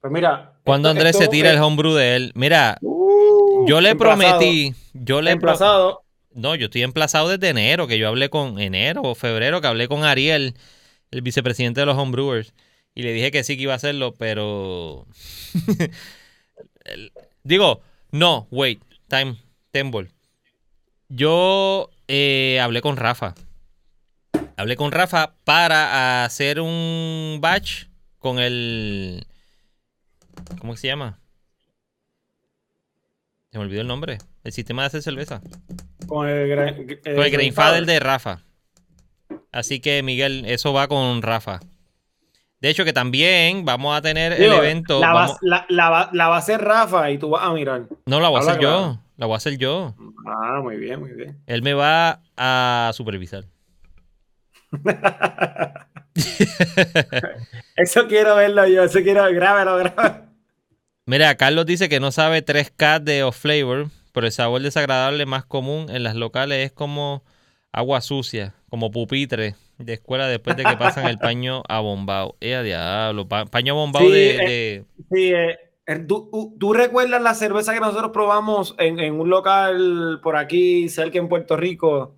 Pues 0.00 0.10
mira. 0.10 0.54
Cuando 0.64 0.88
Andrés 0.88 1.18
se 1.18 1.28
tira 1.28 1.50
el 1.50 1.58
homebrew 1.58 1.92
de 1.92 2.16
él. 2.16 2.32
Mira, 2.34 2.78
uh, 2.80 3.68
yo 3.68 3.82
le 3.82 3.96
prometí. 3.96 4.74
Yo 4.94 5.20
le 5.20 5.32
emplazado. 5.32 6.04
No, 6.32 6.54
yo 6.54 6.66
estoy 6.66 6.84
emplazado 6.84 7.28
desde 7.28 7.50
enero, 7.50 7.86
que 7.86 7.98
yo 7.98 8.08
hablé 8.08 8.30
con 8.30 8.60
enero 8.60 9.02
o 9.02 9.14
febrero, 9.14 9.60
que 9.60 9.66
hablé 9.66 9.88
con 9.88 10.04
Ariel, 10.04 10.54
el 11.10 11.20
vicepresidente 11.20 11.80
de 11.80 11.86
los 11.86 11.98
homebrewers. 11.98 12.54
Y 12.96 13.02
le 13.02 13.12
dije 13.12 13.30
que 13.30 13.44
sí 13.44 13.58
que 13.58 13.64
iba 13.64 13.74
a 13.74 13.76
hacerlo, 13.76 14.14
pero. 14.14 15.06
Digo, 17.44 17.82
no, 18.10 18.48
wait, 18.50 18.80
time, 19.08 19.36
temble. 19.70 20.08
Yo 21.10 21.90
eh, 22.08 22.58
hablé 22.58 22.80
con 22.80 22.96
Rafa. 22.96 23.34
Hablé 24.56 24.76
con 24.76 24.92
Rafa 24.92 25.34
para 25.44 26.24
hacer 26.24 26.58
un 26.58 27.36
batch 27.42 27.84
con 28.18 28.38
el. 28.38 29.26
¿Cómo 30.58 30.74
se 30.74 30.86
llama? 30.86 31.20
Se 33.52 33.58
me 33.58 33.64
olvidó 33.64 33.82
el 33.82 33.88
nombre. 33.88 34.16
El 34.42 34.52
sistema 34.52 34.82
de 34.82 34.86
hacer 34.86 35.02
cerveza. 35.02 35.42
Con 36.06 36.26
el, 36.30 36.98
con 37.02 37.24
el 37.24 37.30
Grainfather 37.30 37.84
de 37.84 38.00
Rafa. 38.00 38.42
Así 39.52 39.80
que, 39.80 40.02
Miguel, 40.02 40.44
eso 40.46 40.72
va 40.72 40.88
con 40.88 41.20
Rafa. 41.20 41.60
De 42.66 42.70
hecho, 42.70 42.84
que 42.84 42.92
también 42.92 43.64
vamos 43.64 43.96
a 43.96 44.02
tener 44.02 44.32
el 44.32 44.52
evento. 44.52 44.98
La, 44.98 45.12
va, 45.12 46.34
a 46.34 46.36
hacer 46.36 46.60
Rafa 46.60 47.12
y 47.12 47.18
tú 47.18 47.30
vas 47.30 47.44
a 47.44 47.52
mirar. 47.52 47.84
No, 48.06 48.18
la 48.18 48.28
voy 48.28 48.38
a 48.38 48.40
hacer 48.40 48.58
yo. 48.58 48.98
La 49.16 49.26
voy 49.26 49.34
a 49.34 49.36
hacer 49.36 49.56
yo. 49.56 49.94
Ah, 50.26 50.58
muy 50.60 50.76
bien, 50.76 50.98
muy 50.98 51.12
bien. 51.12 51.40
Él 51.46 51.62
me 51.62 51.74
va 51.74 52.22
a 52.36 52.90
supervisar. 52.92 53.44
eso 57.76 58.08
quiero 58.08 58.34
verlo 58.34 58.66
yo, 58.66 58.82
eso 58.82 58.98
quiero, 59.00 59.32
grábalo, 59.32 59.76
grábalo. 59.76 60.24
Mira, 61.04 61.36
Carlos 61.36 61.66
dice 61.66 61.88
que 61.88 62.00
no 62.00 62.10
sabe 62.10 62.44
3K 62.44 62.98
de 62.98 63.22
off 63.22 63.38
flavor, 63.38 63.90
pero 64.10 64.26
el 64.26 64.32
sabor 64.32 64.60
desagradable 64.60 65.24
más 65.24 65.44
común 65.44 65.86
en 65.88 66.02
las 66.02 66.16
locales 66.16 66.66
es 66.66 66.72
como 66.72 67.22
agua 67.70 68.00
sucia, 68.00 68.54
como 68.68 68.90
pupitre 68.90 69.54
de 69.78 69.94
escuela 69.94 70.26
después 70.26 70.56
de 70.56 70.64
que 70.64 70.76
pasan 70.76 71.06
el 71.06 71.18
paño 71.18 71.62
abombado. 71.68 72.36
¡Eh, 72.40 72.60
diablo! 72.62 73.28
paño 73.28 73.74
abombado 73.74 74.10
de... 74.10 74.38
Eh, 74.40 74.84
sí, 75.12 75.32
eh, 75.32 75.58
¿tú, 76.06 76.72
recuerdas 76.72 77.20
la 77.22 77.34
cerveza 77.34 77.74
que 77.74 77.80
nosotros 77.80 78.10
probamos 78.12 78.74
en, 78.78 78.98
en, 78.98 79.20
un 79.20 79.28
local 79.28 80.20
por 80.22 80.36
aquí, 80.36 80.88
cerca 80.88 81.18
en 81.18 81.28
Puerto 81.28 81.56
Rico? 81.56 82.14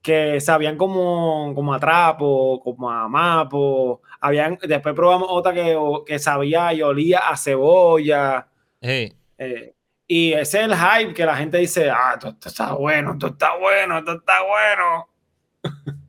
Que 0.00 0.40
sabían 0.40 0.76
como, 0.76 1.52
como 1.54 1.74
a 1.74 1.78
trapo, 1.78 2.60
como 2.62 2.90
a 2.90 3.08
mapo. 3.08 4.02
Habían, 4.20 4.58
después 4.62 4.94
probamos 4.94 5.28
otra 5.30 5.52
que, 5.52 5.78
que 6.06 6.18
sabía 6.18 6.72
y 6.72 6.82
olía 6.82 7.28
a 7.28 7.36
cebolla. 7.36 8.48
Eh, 8.80 9.14
y 10.06 10.32
ese 10.32 10.60
es 10.60 10.64
el 10.66 10.74
hype 10.76 11.14
que 11.14 11.24
la 11.24 11.36
gente 11.36 11.58
dice, 11.58 11.90
ah, 11.90 12.12
esto, 12.14 12.28
esto 12.28 12.48
está 12.48 12.74
bueno, 12.74 13.12
esto 13.12 13.28
está 13.28 13.56
bueno, 13.56 13.98
esto 13.98 14.12
está 14.12 14.42
bueno. 14.42 15.08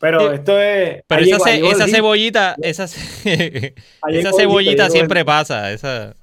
Pero 0.00 0.32
esto 0.32 0.58
es. 0.58 1.04
Pero 1.06 1.22
esa, 1.22 1.86
cebollita, 1.86 2.56
esa, 2.62 2.84
esa 2.84 4.32
cebollita 4.32 4.88
siempre 4.88 5.26
pasa. 5.26 5.70
Esa... 5.70 6.16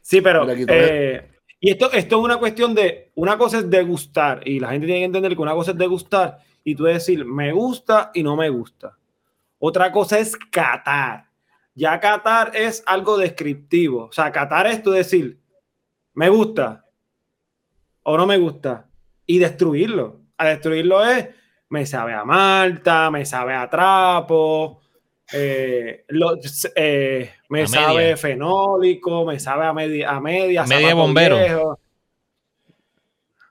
Sí, 0.00 0.22
pero. 0.22 0.46
Eh, 0.50 1.30
y 1.60 1.70
esto, 1.70 1.92
esto 1.92 2.16
es 2.16 2.24
una 2.24 2.38
cuestión 2.38 2.74
de. 2.74 3.12
Una 3.14 3.36
cosa 3.36 3.58
es 3.58 3.68
degustar. 3.68 4.40
Y 4.48 4.58
la 4.58 4.70
gente 4.70 4.86
tiene 4.86 5.02
que 5.02 5.04
entender 5.04 5.36
que 5.36 5.42
una 5.42 5.52
cosa 5.52 5.72
es 5.72 5.76
degustar 5.76 6.38
y 6.64 6.74
tú 6.74 6.84
decir, 6.84 7.26
me 7.26 7.52
gusta 7.52 8.10
y 8.14 8.22
no 8.22 8.36
me 8.36 8.48
gusta. 8.48 8.96
Otra 9.58 9.92
cosa 9.92 10.18
es 10.18 10.34
catar. 10.50 11.26
Ya 11.74 12.00
catar 12.00 12.52
es 12.54 12.82
algo 12.86 13.18
descriptivo. 13.18 14.06
O 14.06 14.12
sea, 14.12 14.32
catar 14.32 14.66
es 14.66 14.82
tú 14.82 14.92
decir, 14.92 15.40
me 16.14 16.30
gusta 16.30 16.86
o 18.02 18.16
no 18.16 18.26
me 18.26 18.38
gusta. 18.38 18.88
Y 19.26 19.38
destruirlo. 19.38 20.22
A 20.38 20.46
destruirlo 20.46 21.04
es 21.04 21.28
me 21.74 21.84
sabe 21.86 22.14
a 22.14 22.24
malta, 22.24 23.10
me 23.10 23.26
sabe 23.26 23.52
a 23.52 23.68
trapo, 23.68 24.80
eh, 25.32 26.04
eh, 26.76 27.30
me 27.48 27.66
sabe 27.66 28.16
fenólico, 28.16 29.26
me 29.26 29.40
sabe 29.40 29.66
a 29.66 29.72
media, 29.72 30.10
a 30.10 30.20
media, 30.20 30.64
media 30.64 30.94
bombero. 30.94 31.76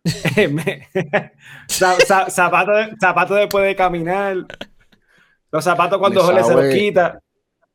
zapato, 1.68 2.72
zapato 3.00 3.36
después 3.36 3.66
de 3.66 3.76
caminar. 3.76 4.38
Los 5.52 5.64
zapatos 5.66 6.00
cuando 6.00 6.24
Jorge 6.24 6.44
se 6.46 6.56
los 6.56 6.74
quita. 6.74 7.20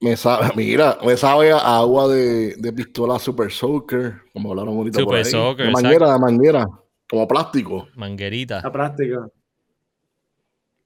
Me 0.00 0.16
sabe, 0.16 0.50
mira, 0.56 0.96
me 1.04 1.16
sabe 1.16 1.52
a 1.52 1.76
agua 1.78 2.08
de, 2.08 2.54
de 2.56 2.72
pistola 2.72 3.18
Super 3.18 3.50
Soaker, 3.50 4.22
como 4.32 4.50
hablaron 4.50 4.74
bonito 4.76 5.00
Super 5.00 5.06
por 5.06 5.26
ahí. 5.26 5.30
Soaker, 5.30 5.66
de 5.66 5.72
manguera, 5.72 6.12
de 6.12 6.18
manguera, 6.18 6.66
como 7.10 7.28
plástico. 7.28 7.88
Manguerita. 7.96 8.60
A 8.60 8.72
plástico. 8.72 9.30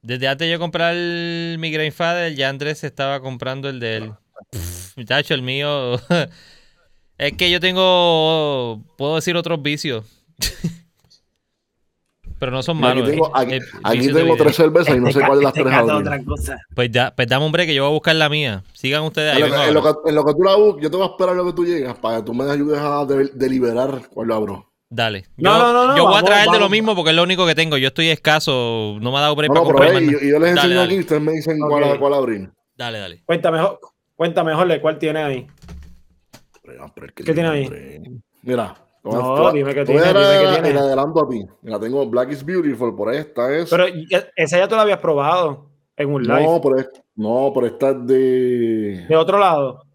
Desde 0.02 0.26
antes 0.26 0.46
de 0.46 0.52
yo 0.52 0.58
comprar 0.58 0.94
el, 0.96 1.56
mi 1.60 1.70
Grandfather, 1.70 2.34
ya 2.34 2.48
Andrés 2.48 2.82
estaba 2.82 3.20
comprando 3.20 3.68
el 3.68 3.78
de 3.78 3.96
él. 3.98 4.12
Muchacho, 4.96 5.32
el 5.34 5.42
mío. 5.42 5.94
es 7.18 7.32
que 7.34 7.50
yo 7.50 7.60
tengo. 7.60 8.82
Puedo 8.98 9.14
decir 9.14 9.36
otros 9.36 9.62
vicios. 9.62 10.04
Pero 12.40 12.50
no 12.50 12.60
son 12.64 12.78
malos. 12.78 13.08
Aquí 13.84 14.08
tengo, 14.08 14.36
tres 14.36 14.56
cervezas 14.56 14.96
y 14.96 15.00
no 15.00 15.12
sé 15.12 15.20
cuál 15.20 15.38
de 15.38 15.44
las 15.44 15.52
tres 15.52 15.66
otra 15.66 16.24
cosa. 16.24 16.58
Pues 16.74 16.90
ya, 16.90 17.14
pues 17.14 17.28
dame 17.28 17.46
un 17.46 17.52
break 17.52 17.68
que 17.68 17.74
yo 17.76 17.84
voy 17.84 17.90
a 17.90 17.94
buscar 17.94 18.16
la 18.16 18.28
mía. 18.28 18.64
Sigan 18.72 19.04
ustedes 19.04 19.36
ahí. 19.36 19.42
En 19.42 19.74
lo, 19.74 20.24
que, 20.24 20.34
tú 20.34 20.42
la 20.42 20.56
busques, 20.56 20.82
yo 20.82 20.90
te 20.90 20.96
voy 20.96 21.06
a 21.06 21.10
esperar 21.10 21.34
a 21.34 21.36
lo 21.36 21.46
que 21.46 21.52
tú 21.52 21.64
llegas 21.64 21.96
para 21.98 22.16
que 22.16 22.24
tú 22.24 22.34
me 22.34 22.50
ayudes 22.50 22.80
a 22.80 23.06
deliberar 23.06 24.08
cuál 24.08 24.26
lo 24.26 24.34
abro. 24.34 24.71
Dale. 24.94 25.24
Yo, 25.38 25.50
no, 25.50 25.72
no, 25.72 25.86
no, 25.86 25.96
yo 25.96 26.04
voy 26.04 26.18
a 26.18 26.22
traer 26.22 26.50
de 26.50 26.58
lo 26.58 26.68
mismo 26.68 26.94
porque 26.94 27.10
es 27.12 27.16
lo 27.16 27.22
único 27.22 27.46
que 27.46 27.54
tengo. 27.54 27.78
Yo 27.78 27.88
estoy 27.88 28.10
escaso, 28.10 28.98
no 29.00 29.10
me 29.10 29.16
ha 29.16 29.20
dado 29.22 29.34
break 29.34 29.50
para 29.50 29.64
comprar. 29.64 30.02
y, 30.02 30.10
yo 30.10 30.38
les 30.38 30.50
enseño 30.50 30.82
aquí, 30.82 30.98
ustedes 30.98 31.22
me 31.22 31.32
dicen 31.32 31.58
cuál, 31.60 31.98
cuál, 31.98 32.12
abrir. 32.12 32.50
Dale, 32.76 32.98
dale. 32.98 33.22
Cuéntame 33.24 33.56
mejor, 33.56 33.80
cuenta 34.14 34.44
mejor 34.44 34.80
cuál 34.82 34.98
tiene 34.98 35.22
ahí. 35.22 35.46
¿Qué, 37.14 37.24
tiene 37.24 37.48
ahí? 37.48 38.20
Mira. 38.42 38.74
No, 39.02 39.50
dime 39.50 39.74
qué 39.74 39.86
tiene. 39.86 40.02
Dime 40.02 40.56
qué 40.56 40.62
tiene. 40.62 40.78
adelanto 40.78 41.24
a 41.24 41.28
ti. 41.28 41.42
La 41.62 41.80
tengo 41.80 42.06
Black 42.06 42.32
is 42.32 42.44
Beautiful, 42.44 42.94
por 42.94 43.14
esta 43.14 43.50
es. 43.56 43.70
Pero 43.70 43.86
esa 44.36 44.58
ya 44.58 44.68
tú 44.68 44.76
la 44.76 44.82
habías 44.82 44.98
probado 44.98 45.70
en 45.96 46.12
un 46.12 46.22
live. 46.22 46.42
No, 46.42 46.60
por 46.60 46.78
esta, 46.78 47.00
no, 47.16 47.50
por 47.54 47.64
esta 47.64 47.90
es 47.92 48.06
de. 48.06 49.06
¿De 49.08 49.16
otro 49.16 49.38
lado? 49.38 49.86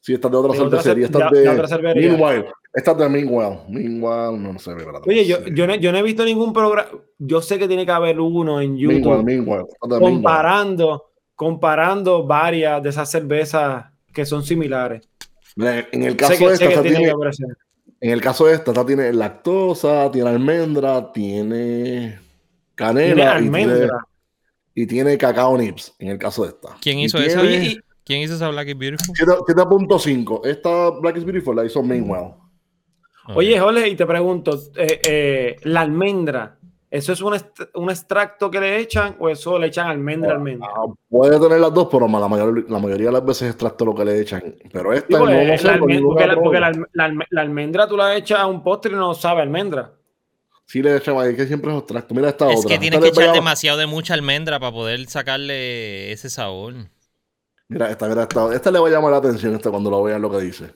Sí, 0.00 0.14
esta 0.14 0.28
es 0.28 0.32
de 0.32 0.38
otra 0.38 0.54
cervecería. 0.54 1.04
Esta 1.04 1.26
es 1.26 1.70
de, 1.70 1.78
de 1.82 1.94
Meanwhile. 1.94 2.46
Esta 2.76 2.90
es 2.90 2.98
de 2.98 3.08
Meanwhile. 3.08 3.60
Meanwhile, 3.70 4.38
no, 4.38 4.58
sé, 4.58 4.74
¿verdad? 4.74 5.00
Oye, 5.06 5.24
yo, 5.24 5.46
yo, 5.46 5.66
no, 5.66 5.74
yo, 5.76 5.92
no, 5.92 5.98
he 5.98 6.02
visto 6.02 6.26
ningún 6.26 6.52
programa. 6.52 6.90
Yo 7.18 7.40
sé 7.40 7.58
que 7.58 7.66
tiene 7.66 7.86
que 7.86 7.92
haber 7.92 8.20
uno 8.20 8.60
en 8.60 8.76
YouTube. 8.76 9.24
Meanwhile, 9.24 9.64
comparando, 9.80 11.06
comparando 11.34 12.26
varias 12.26 12.82
de 12.82 12.90
esas 12.90 13.10
cervezas 13.10 13.86
que 14.12 14.26
son 14.26 14.42
similares. 14.42 15.08
En 15.56 16.02
el 16.02 16.16
caso 16.16 16.48
de 16.48 16.52
esta, 16.52 16.66
esta 16.66 16.82
tiene, 16.82 17.12
en 17.98 18.10
el 18.10 18.20
caso 18.20 18.44
de 18.44 18.52
esta, 18.52 18.72
esta 18.72 18.84
tiene 18.84 19.10
lactosa, 19.10 20.10
tiene 20.10 20.28
almendra, 20.28 21.10
tiene 21.12 22.18
canela. 22.74 23.14
¿Tiene 23.14 23.30
almendra? 23.30 23.74
Y 23.74 23.86
tiene, 23.86 23.92
y 24.74 24.86
tiene 24.86 25.16
cacao 25.16 25.56
nips, 25.56 25.94
en 25.98 26.08
el 26.08 26.18
caso 26.18 26.42
de 26.42 26.50
esta. 26.50 26.76
¿Quién 26.82 26.98
hizo 26.98 27.16
eso? 27.16 27.40
¿Quién 28.04 28.20
hizo 28.20 28.34
esa 28.34 28.50
Black 28.50 28.68
is 28.68 28.76
Beautiful? 28.78 29.14
7.5. 29.16 30.44
Esta 30.44 30.90
Black 30.90 31.16
is 31.16 31.24
Beautiful 31.24 31.56
la 31.56 31.64
hizo 31.64 31.82
Meanwhile. 31.82 32.34
Oye, 33.34 33.58
Jorge, 33.58 33.88
y 33.88 33.96
te 33.96 34.06
pregunto, 34.06 34.58
eh, 34.76 35.00
eh, 35.08 35.56
la 35.62 35.80
almendra, 35.80 36.58
¿eso 36.90 37.12
es 37.12 37.20
un, 37.20 37.36
un, 37.74 37.90
extracto 37.90 38.50
que 38.50 38.60
le 38.60 38.78
echan 38.78 39.16
o 39.18 39.28
eso 39.28 39.58
le 39.58 39.66
echan 39.68 39.88
almendra, 39.88 40.32
ah, 40.32 40.34
almendra? 40.34 40.68
Ah, 40.68 40.92
puede 41.08 41.40
tener 41.40 41.60
las 41.60 41.74
dos, 41.74 41.88
pero 41.90 42.06
la, 42.06 42.18
la 42.18 42.78
mayoría 42.78 43.06
de 43.06 43.12
las 43.12 43.24
veces 43.24 43.42
es 43.42 43.48
extracto 43.50 43.84
lo 43.84 43.94
que 43.94 44.04
le 44.04 44.20
echan. 44.20 44.54
Pero 44.72 44.92
esta 44.92 45.18
no, 45.18 45.26
sé. 45.26 45.78
Porque, 45.78 46.26
la, 46.26 46.34
porque 46.36 46.60
la, 46.60 47.42
almendra 47.42 47.88
tú 47.88 47.96
la 47.96 48.16
echas 48.16 48.38
a 48.38 48.46
un 48.46 48.62
postre 48.62 48.92
y 48.92 48.96
no 48.96 49.14
sabe 49.14 49.42
almendra. 49.42 49.92
Sí 50.64 50.82
le 50.82 50.96
echan 50.96 51.16
ahí, 51.18 51.36
que 51.36 51.46
siempre 51.46 51.72
es 51.72 51.78
extracto. 51.78 52.14
Mira 52.14 52.28
esta 52.28 52.50
es 52.50 52.58
otra. 52.58 52.60
Es 52.60 52.66
que 52.66 52.78
tienes 52.78 53.00
que 53.00 53.08
echar 53.08 53.32
demasiado 53.32 53.78
de 53.78 53.86
mucha 53.86 54.14
almendra 54.14 54.58
para 54.58 54.72
poder 54.72 55.06
sacarle 55.06 56.12
ese 56.12 56.30
sabor. 56.30 56.74
Mira, 57.68 57.90
esta, 57.90 58.08
mira, 58.08 58.22
esta, 58.22 58.54
esta 58.54 58.70
le 58.70 58.78
va 58.78 58.88
a 58.88 58.90
llamar 58.90 59.10
la 59.10 59.18
atención 59.18 59.54
esta 59.54 59.70
cuando 59.70 59.90
lo 59.90 60.02
vean 60.02 60.22
lo 60.22 60.30
que 60.30 60.38
dice. 60.38 60.72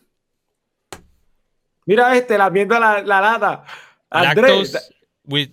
Mira 1.87 2.17
este, 2.17 2.39
la 2.39 2.51
viendo 2.51 2.79
la, 2.79 3.03
la 3.03 3.21
lata. 3.21 3.65
Andrés. 4.11 4.91
With, 5.31 5.51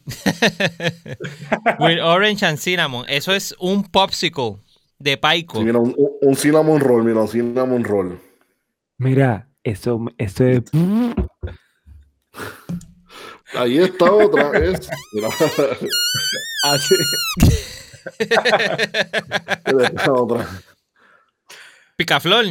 orange 2.01 2.43
and 2.43 2.57
cinnamon. 2.57 3.05
Eso 3.07 3.31
es 3.31 3.55
un 3.59 3.83
popsicle 3.83 4.57
de 4.97 5.17
paico. 5.17 5.61
mira, 5.61 5.77
un, 5.77 6.35
cinnamon 6.35 6.79
roll, 6.79 7.03
mira, 7.03 7.21
un 7.21 7.27
cinnamon 7.27 7.83
roll. 7.83 8.19
Mira, 8.97 9.47
eso, 9.63 10.03
eso 10.17 10.45
es. 10.45 10.63
Ahí 13.53 13.77
está 13.77 14.11
otra 14.11 14.49
vez. 14.49 14.89
Así. 16.63 16.95
otra. 20.09 20.47
Picaflor. 21.95 22.45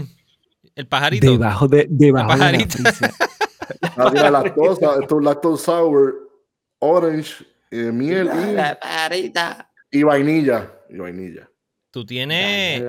El 0.77 0.87
pajarito. 0.87 1.31
Debajo 1.31 1.67
de, 1.67 1.87
debajo 1.89 2.33
el 2.33 2.39
pajarito. 2.39 2.79
de 2.79 2.85
la 2.85 3.26
mira, 4.13 4.31
lactosa, 4.31 4.99
esto 5.01 5.19
es 5.19 5.25
lactose 5.25 5.65
sour, 5.65 6.31
orange, 6.79 7.45
eh, 7.71 7.91
miel 7.93 8.29
y, 9.93 9.99
y 9.99 10.03
vainilla. 10.03 10.73
Y 10.89 10.99
vainilla. 10.99 11.49
Tú 11.91 12.05
tienes. 12.05 12.83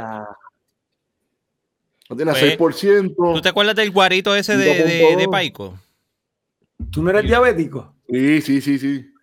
No 2.10 2.16
tiene 2.16 2.32
6%. 2.32 2.58
Pues, 2.58 3.36
¿Tú 3.36 3.41
te 3.41 3.49
acuerdas 3.49 3.76
del 3.76 3.91
guarito 3.91 4.36
ese 4.36 4.56
de, 4.56 4.84
de, 4.84 5.16
de 5.18 5.28
Paico? 5.28 5.78
¿Tú 6.91 7.04
no 7.04 7.10
eres 7.10 7.24
diabético? 7.24 7.95
Sí, 8.10 8.41
sí, 8.41 8.62
sí, 8.62 8.80
sí. 8.80 9.14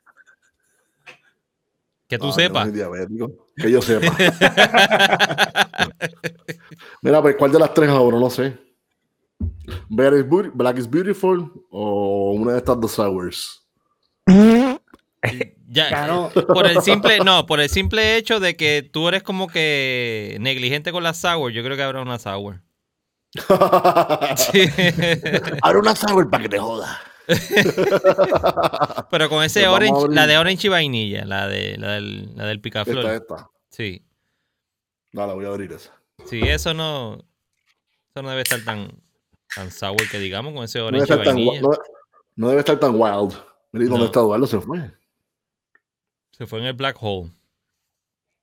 Que 2.06 2.18
tú 2.18 2.30
sepas. 2.32 2.72
diabético. 2.72 3.48
Que 3.56 3.70
yo 3.70 3.80
sepa. 3.80 4.14
Mira, 7.02 7.22
pues, 7.22 7.36
¿cuál 7.36 7.52
de 7.52 7.58
las 7.58 7.72
tres 7.72 7.88
ahora? 7.88 8.18
No 8.18 8.28
sé. 8.28 8.56
Black 9.88 10.78
is 10.78 10.90
Beautiful 10.90 11.50
o 11.70 12.32
una 12.32 12.52
de 12.52 12.58
estas 12.58 12.80
dos 12.80 12.92
sours. 12.92 13.66
Ya, 15.68 16.30
por 16.32 16.66
el 16.66 16.80
simple, 16.82 17.18
no, 17.20 17.46
por 17.46 17.60
el 17.60 17.68
simple 17.68 18.16
hecho 18.16 18.38
de 18.38 18.56
que 18.56 18.88
tú 18.88 19.08
eres 19.08 19.22
como 19.22 19.48
que 19.48 20.36
negligente 20.40 20.92
con 20.92 21.02
la 21.02 21.14
sour, 21.14 21.50
yo 21.50 21.64
creo 21.64 21.76
que 21.76 21.82
habrá 21.82 22.02
una 22.02 22.18
sour. 22.18 22.62
sí. 24.36 24.66
Habrá 25.62 25.78
una 25.80 25.96
sour 25.96 26.30
para 26.30 26.42
que 26.44 26.48
te 26.48 26.58
joda. 26.58 27.00
Pero 29.10 29.28
con 29.28 29.42
ese 29.42 29.66
orange, 29.66 30.08
la 30.10 30.26
de 30.26 30.38
orange 30.38 30.66
y 30.66 30.70
vainilla, 30.70 31.24
la, 31.24 31.48
de, 31.48 31.76
la, 31.78 31.92
del, 31.92 32.36
la 32.36 32.46
del 32.46 32.60
picaflor. 32.60 32.98
Esta, 32.98 33.14
esta. 33.14 33.50
Sí. 33.70 34.04
Dale, 35.12 35.32
voy 35.32 35.46
a 35.46 35.48
abrir 35.48 35.72
esa. 35.72 35.92
Sí, 36.26 36.40
eso 36.42 36.74
no, 36.74 37.14
eso 38.14 38.22
no 38.22 38.30
debe 38.30 38.42
estar 38.42 38.60
tan, 38.62 38.92
tan 39.54 39.70
sour 39.70 40.08
que 40.10 40.18
digamos 40.18 40.52
con 40.54 40.64
ese 40.64 40.80
orange 40.80 41.06
no 41.08 41.22
y 41.22 41.26
vainilla. 41.26 41.60
no, 42.36 42.48
debe 42.48 42.60
estar 42.60 42.78
tan 42.78 42.94
wild. 42.94 43.34
Mira, 43.72 43.88
¿dónde 43.88 44.06
está 44.06 44.20
Eduardo? 44.20 44.46
Se 44.46 44.60
fue. 44.60 44.90
Se 46.32 46.46
fue 46.46 46.60
en 46.60 46.66
el 46.66 46.74
black 46.74 46.96
hole. 47.00 47.30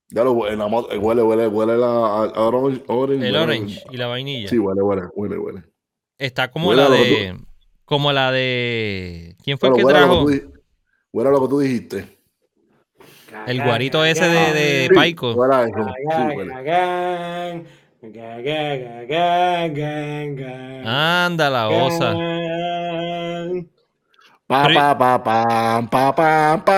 Ya 0.10 0.24
lo 0.26 0.34
huele, 0.34 0.58
huele, 0.98 1.22
huele, 1.22 1.48
huele 1.48 1.78
la 1.78 1.88
orange, 1.88 2.84
orange. 2.88 3.28
El 3.28 3.36
orange 3.36 3.84
y 3.92 3.98
la 3.98 4.08
vainilla. 4.08 4.50
Sí, 4.50 4.60
huele, 4.60 4.82
huele, 4.82 5.04
huele, 5.16 5.38
huele. 5.38 5.64
Está 6.18 6.52
como 6.52 6.74
la 6.74 6.90
de. 6.90 7.38
Como 7.86 8.12
la 8.12 8.32
de. 8.32 9.36
¿Quién 9.44 9.58
fue 9.58 9.70
el 9.70 9.76
que 9.76 9.84
trajo? 9.84 10.26
Huele 10.26 11.32
lo 11.32 11.42
que 11.42 11.48
tú 11.48 11.60
dijiste. 11.60 12.20
El 13.48 13.64
guarito 13.64 14.04
ese 14.04 14.26
de, 14.26 14.54
de 14.54 14.90
Paico. 14.94 15.34
Anda 20.86 21.50
la 21.52 21.70
osa. 21.70 22.14
Pa 24.48 24.68
pa 24.74 24.98
pa 24.98 25.22
pa 25.22 25.82
pa 25.86 26.12
pa 26.12 26.58
pa 26.58 26.66
pa 26.66 26.74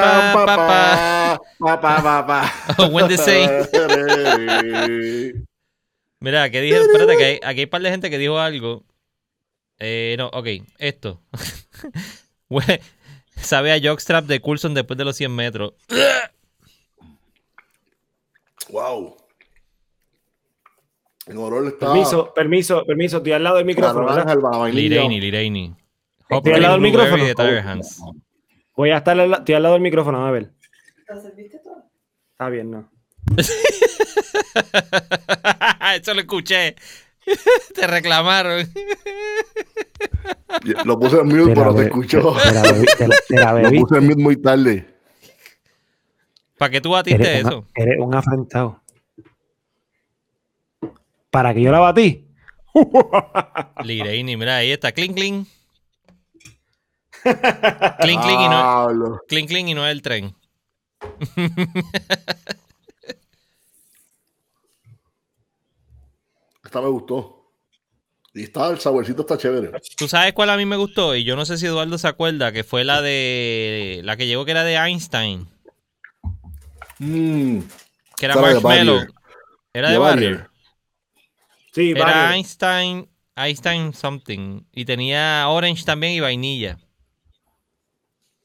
pa 1.80 1.96
pa 2.04 2.28
pa 2.28 2.44
When 2.92 3.08
say. 3.18 3.48
Mira, 6.20 6.50
¿qué 6.50 6.60
dijeron? 6.60 6.88
Espérate, 6.92 7.18
que 7.18 7.40
aquí 7.42 7.62
hay 7.62 7.64
un 7.64 7.70
par 7.70 7.82
de 7.82 7.90
gente 7.90 8.10
que 8.10 8.18
dijo 8.18 8.38
algo. 8.38 8.84
Eh, 9.80 10.16
no, 10.18 10.28
ok, 10.28 10.48
esto. 10.78 11.22
Sabe 13.38 13.72
a 13.72 13.80
Jockstrap 13.82 14.26
de 14.26 14.42
Coulson 14.42 14.74
después 14.74 14.98
de 14.98 15.06
los 15.06 15.16
100 15.16 15.34
metros. 15.34 15.72
Wow. 18.70 19.23
Permiso, 21.26 22.34
permiso, 22.34 22.86
permiso. 22.86 23.18
Estoy 23.18 23.32
al 23.32 23.44
lado 23.44 23.58
del 23.58 23.66
micrófono. 23.66 24.68
Lireini, 24.68 25.22
Lireini. 25.22 25.76
Estoy 26.30 26.54
al 26.54 26.62
lado 26.62 26.74
del 26.74 26.82
micrófono. 26.82 27.24
Voy 28.76 28.90
a 28.90 28.98
estar 28.98 29.20
al, 29.20 29.34
estoy 29.34 29.56
al 29.56 29.64
lado 29.64 29.74
del 29.74 29.84
micrófono, 29.84 30.26
a 30.26 30.32
ver. 30.32 30.52
¿Lo 31.08 31.22
serviste 31.22 31.60
todo? 31.60 31.90
Está 32.32 32.50
bien, 32.50 32.72
no. 32.72 32.90
Eso 35.96 36.14
lo 36.14 36.22
escuché. 36.22 36.76
Te 37.76 37.88
reclamaron. 37.88 38.68
Lo 40.86 41.00
puse 41.00 41.20
en 41.20 41.28
mute, 41.28 41.54
pero 41.54 41.74
te 41.74 41.84
escuchó. 41.84 42.20
Lo 43.30 43.72
puse 43.72 43.98
en 43.98 44.08
mute 44.08 44.22
muy 44.22 44.38
tarde. 44.38 44.86
¿Para 46.58 46.70
qué 46.70 46.82
tú 46.82 46.92
batiste 46.92 47.40
eso? 47.40 47.66
eres 47.76 47.96
un 48.00 48.14
afrentado. 48.14 48.83
¿Para 51.34 51.54
que 51.56 51.62
yo 51.64 51.72
la 51.72 51.80
batí? 51.80 52.28
Lireini, 53.84 54.38
mira, 54.38 54.58
ahí 54.58 54.70
está. 54.72 54.92
Cling, 54.92 55.16
cling. 55.16 55.48
Cling, 57.24 58.20
cling 58.22 58.40
y 58.40 58.50
no, 58.50 59.20
cling, 59.28 59.48
cling 59.48 59.68
y 59.70 59.74
no 59.74 59.84
es 59.84 59.92
el 59.94 60.04
tren. 60.04 60.36
Esta 66.64 66.82
me 66.82 66.90
gustó. 66.90 67.50
Y 68.36 68.44
está, 68.44 68.70
el 68.70 68.78
saborcito 68.80 69.22
está 69.22 69.36
chévere. 69.36 69.72
¿Tú 69.98 70.08
sabes 70.08 70.34
cuál 70.34 70.52
a 70.52 70.58
mí 70.58 70.68
me 70.68 70.76
gustó? 70.76 71.16
Y 71.16 71.24
yo 71.24 71.36
no 71.36 71.46
sé 71.46 71.58
si 71.58 71.66
Eduardo 71.66 71.98
se 71.98 72.08
acuerda, 72.08 72.52
que 72.52 72.64
fue 72.64 72.84
la 72.84 73.02
de. 73.02 74.02
La 74.04 74.18
que 74.18 74.28
llegó 74.28 74.46
que 74.46 74.52
era 74.52 74.64
de 74.64 74.76
Einstein. 74.76 75.50
Mm. 77.00 77.62
Que 78.18 78.26
era 78.26 78.36
Marshmallow. 78.36 79.08
Era 79.74 79.90
de, 79.90 79.98
Barrier. 79.98 80.53
Sí, 81.74 81.92
Era 81.92 82.36
Einstein, 82.36 83.10
Einstein 83.36 83.94
something. 83.94 84.62
Y 84.72 84.86
tenía 84.86 85.48
Orange 85.50 85.84
también 85.84 86.14
y 86.14 86.20
vainilla. 86.20 86.78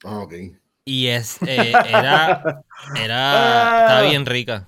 Ah, 0.02 0.20
ok. 0.20 0.32
Y 0.86 1.08
es, 1.08 1.36
eh, 1.42 1.72
era, 1.86 2.64
era, 2.96 3.80
estaba 3.82 4.02
bien 4.02 4.24
rica. 4.24 4.66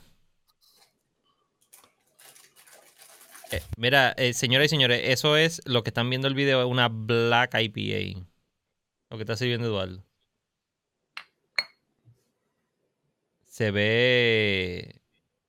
Eh, 3.51 3.63
mira, 3.79 4.11
eh, 4.19 4.35
señoras 4.35 4.67
y 4.67 4.69
señores, 4.69 5.01
eso 5.05 5.39
es 5.39 5.63
lo 5.65 5.83
que 5.83 5.89
están 5.89 6.11
viendo 6.11 6.29
el 6.29 6.35
video, 6.35 6.69
una 6.69 6.89
Black 6.89 7.55
IPA. 7.55 8.21
Lo 9.09 9.17
que 9.17 9.23
está 9.23 9.37
sirviendo 9.37 9.69
Eduardo. 9.69 10.05
Se 13.47 13.71
ve. 13.71 15.01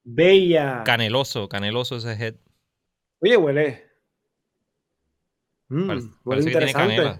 Bella. 0.03 0.83
Caneloso, 0.85 1.49
caneloso 1.49 1.97
ese 1.97 2.13
head. 2.13 2.35
Oye, 3.21 3.37
huele. 3.37 3.89
Mm, 5.69 5.91
huele 6.25 6.43
interesante. 6.43 7.19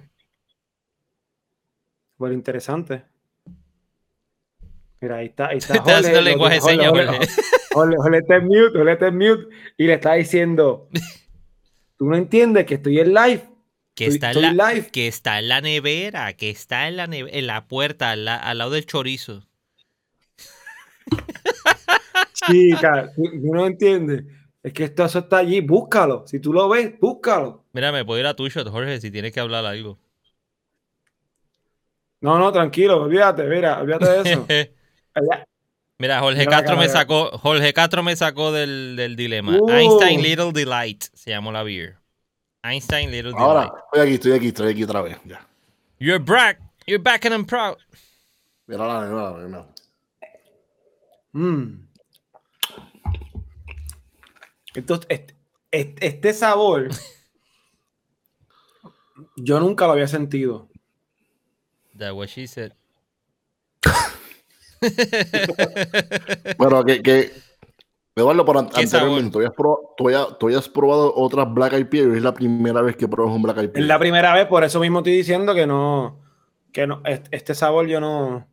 Huele 2.18 2.36
interesante. 2.36 3.06
Mira, 5.00 5.18
ahí 5.18 5.28
está. 5.28 5.48
Ahí 5.50 5.58
está. 5.60 5.74
Te 5.84 5.92
haciendo 5.92 6.22
lenguaje 6.22 6.56
de 6.56 6.62
señas, 6.62 6.90
Jorge. 6.90 8.18
Está 8.18 8.36
en 8.36 8.48
mute, 8.48 8.78
Jorge 8.78 8.94
está 8.94 9.08
en 9.08 9.18
mute. 9.18 9.48
Y 9.78 9.88
le 9.88 9.94
está 9.94 10.14
diciendo: 10.14 10.90
Tú 11.98 12.06
no 12.06 12.16
entiendes 12.16 12.66
que 12.66 12.76
estoy 12.76 13.00
en 13.00 13.14
live. 13.14 13.44
Que, 13.94 14.08
está, 14.08 14.32
en 14.32 14.58
la, 14.58 14.72
live. 14.72 14.90
que 14.90 15.08
está 15.08 15.38
en 15.38 15.50
la 15.50 15.62
nevera, 15.62 16.34
que 16.34 16.50
está 16.50 16.88
en 16.88 16.98
la, 16.98 17.04
en 17.06 17.46
la 17.46 17.68
puerta, 17.68 18.12
al, 18.12 18.26
lado 18.26 18.72
del 18.72 18.86
chorizo. 18.86 19.48
Chica, 22.34 23.12
tú, 23.16 23.30
no 23.44 23.68
entiendes. 23.68 24.24
Es 24.64 24.74
que 24.74 24.84
esto 24.84 25.06
eso 25.06 25.20
está 25.20 25.38
allí, 25.38 25.60
búscalo. 25.62 26.26
Si 26.28 26.40
tú 26.40 26.54
lo 26.54 26.70
ves, 26.70 27.00
búscalo. 27.00 27.64
Mira, 27.74 27.92
me 27.92 28.06
puedo 28.06 28.20
ir 28.20 28.28
a 28.28 28.36
tu 28.36 28.48
shot, 28.48 28.68
Jorge, 28.70 29.02
si 29.02 29.10
tienes 29.10 29.32
que 29.32 29.40
hablar 29.40 29.66
algo. 29.66 29.98
No, 32.22 32.38
no, 32.38 32.52
tranquilo, 32.52 33.02
olvídate, 33.02 33.44
mira, 33.46 33.80
olvídate 33.80 34.06
de 34.06 34.32
eso. 34.32 34.46
Mira, 35.98 36.20
Jorge 36.20 36.48
Castro 36.48 36.78
me 36.78 36.90
sacó, 36.90 37.38
Jorge 37.38 37.74
Castro 37.74 38.02
me 38.02 38.16
sacó 38.16 38.52
del, 38.52 38.96
del 38.96 39.16
dilema. 39.16 39.56
Uh. 39.56 39.70
Einstein 39.70 40.24
Little 40.24 40.52
Delight 40.52 41.04
se 41.14 41.30
llamó 41.30 41.52
la 41.52 41.62
beer. 41.62 41.98
Einstein 42.64 43.12
Little 43.12 43.34
Delight. 43.34 43.40
Ahora, 43.40 43.72
estoy 43.86 44.02
aquí, 44.02 44.14
estoy 44.16 44.32
aquí, 44.32 44.48
estoy 44.48 44.72
aquí 44.72 44.84
otra 44.84 45.02
vez. 45.04 45.18
Ya. 45.26 45.48
You're 46.00 46.24
back, 46.24 46.60
you're 46.88 47.02
back 47.02 47.24
and 47.26 47.36
I'm 47.36 47.46
proud. 47.46 47.78
Mira 48.66 48.88
la 48.88 49.02
mira, 49.02 49.48
mira. 49.48 49.66
Mmm. 51.34 51.81
Entonces, 54.74 55.08
este, 55.10 56.08
este, 56.08 56.34
sabor, 56.34 56.90
yo 59.36 59.60
nunca 59.60 59.86
lo 59.86 59.94
había 59.94 60.08
sentido. 60.08 60.70
That 61.98 62.14
what 62.14 62.28
she 62.28 62.48
said. 62.48 62.74
bueno, 66.58 66.84
que, 66.84 67.04
que 67.04 67.32
Eduardo, 68.16 68.44
por 68.44 68.58
anteriormente, 68.58 69.32
¿tú 69.32 69.40
hayas, 69.40 69.54
probado, 69.54 70.36
tú, 70.38 70.50
hayas, 70.50 70.68
probado 70.68 71.14
otras 71.16 71.52
Black 71.54 71.74
IPA 71.74 72.10
o 72.10 72.16
es 72.16 72.22
la 72.22 72.34
primera 72.34 72.82
vez 72.82 72.98
que 72.98 73.08
pruebas 73.08 73.34
un 73.34 73.42
Black 73.42 73.64
IPA? 73.64 73.80
Es 73.80 73.86
la 73.86 74.00
primera 74.00 74.34
vez, 74.34 74.48
por 74.48 74.66
eso 74.66 74.82
mismo 74.82 75.00
estoy 75.00 75.14
diciendo 75.14 75.56
que 75.56 75.66
no, 75.66 76.20
que 76.74 76.88
no, 76.88 77.02
este 77.06 77.56
sabor 77.56 77.88
yo 77.88 78.02
no. 78.02 78.48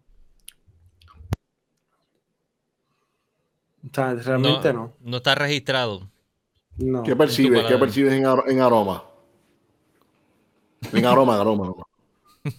O 3.86 3.94
sea, 3.94 4.14
realmente 4.14 4.72
no. 4.72 4.94
No, 5.00 5.18
está 5.18 5.34
registrado. 5.34 6.08
No. 6.76 7.02
¿Qué 7.02 7.14
percibes? 7.16 7.64
¿Qué 7.64 7.76
percibes 7.78 8.12
en, 8.12 8.24
en 8.24 8.60
aroma? 8.60 9.04
En 10.92 11.04
aroma, 11.04 11.34
en 11.34 11.40
aroma. 11.40 11.74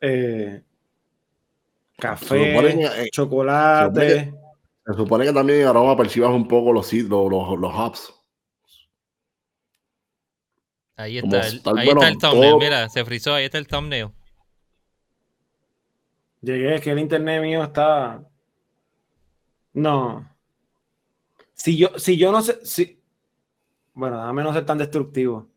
eh, 0.00 0.62
café, 1.98 3.08
chocolate. 3.10 4.34
Se 4.86 4.92
supone, 4.94 5.24
que, 5.24 5.32
también 5.32 5.62
en 5.62 5.66
aroma 5.68 5.96
percibas 5.96 6.30
un 6.30 6.46
poco 6.46 6.72
los, 6.72 6.92
los, 6.92 7.30
los, 7.30 7.58
los 7.58 7.74
hops. 7.74 8.12
Ahí 10.96 11.18
está, 11.18 11.40
el, 11.46 11.60
ahí 11.76 11.88
está 11.88 12.08
el 12.08 12.18
thumbnail, 12.18 12.56
mira, 12.58 12.88
se 12.88 13.04
frizó, 13.04 13.34
ahí 13.34 13.46
está 13.46 13.58
el 13.58 13.66
thumbnail. 13.66 14.10
Llegué, 16.44 16.74
es 16.74 16.80
que 16.82 16.90
el 16.90 16.98
internet 16.98 17.40
mío 17.40 17.64
está. 17.64 18.22
No. 19.72 20.28
Si 21.54 21.76
yo, 21.76 21.98
si 21.98 22.18
yo 22.18 22.30
no 22.30 22.42
sé. 22.42 22.64
Si... 22.64 23.00
Bueno, 23.94 24.18
déjame 24.18 24.42
no 24.42 24.52
ser 24.52 24.66
tan 24.66 24.78
destructivo. 24.78 25.48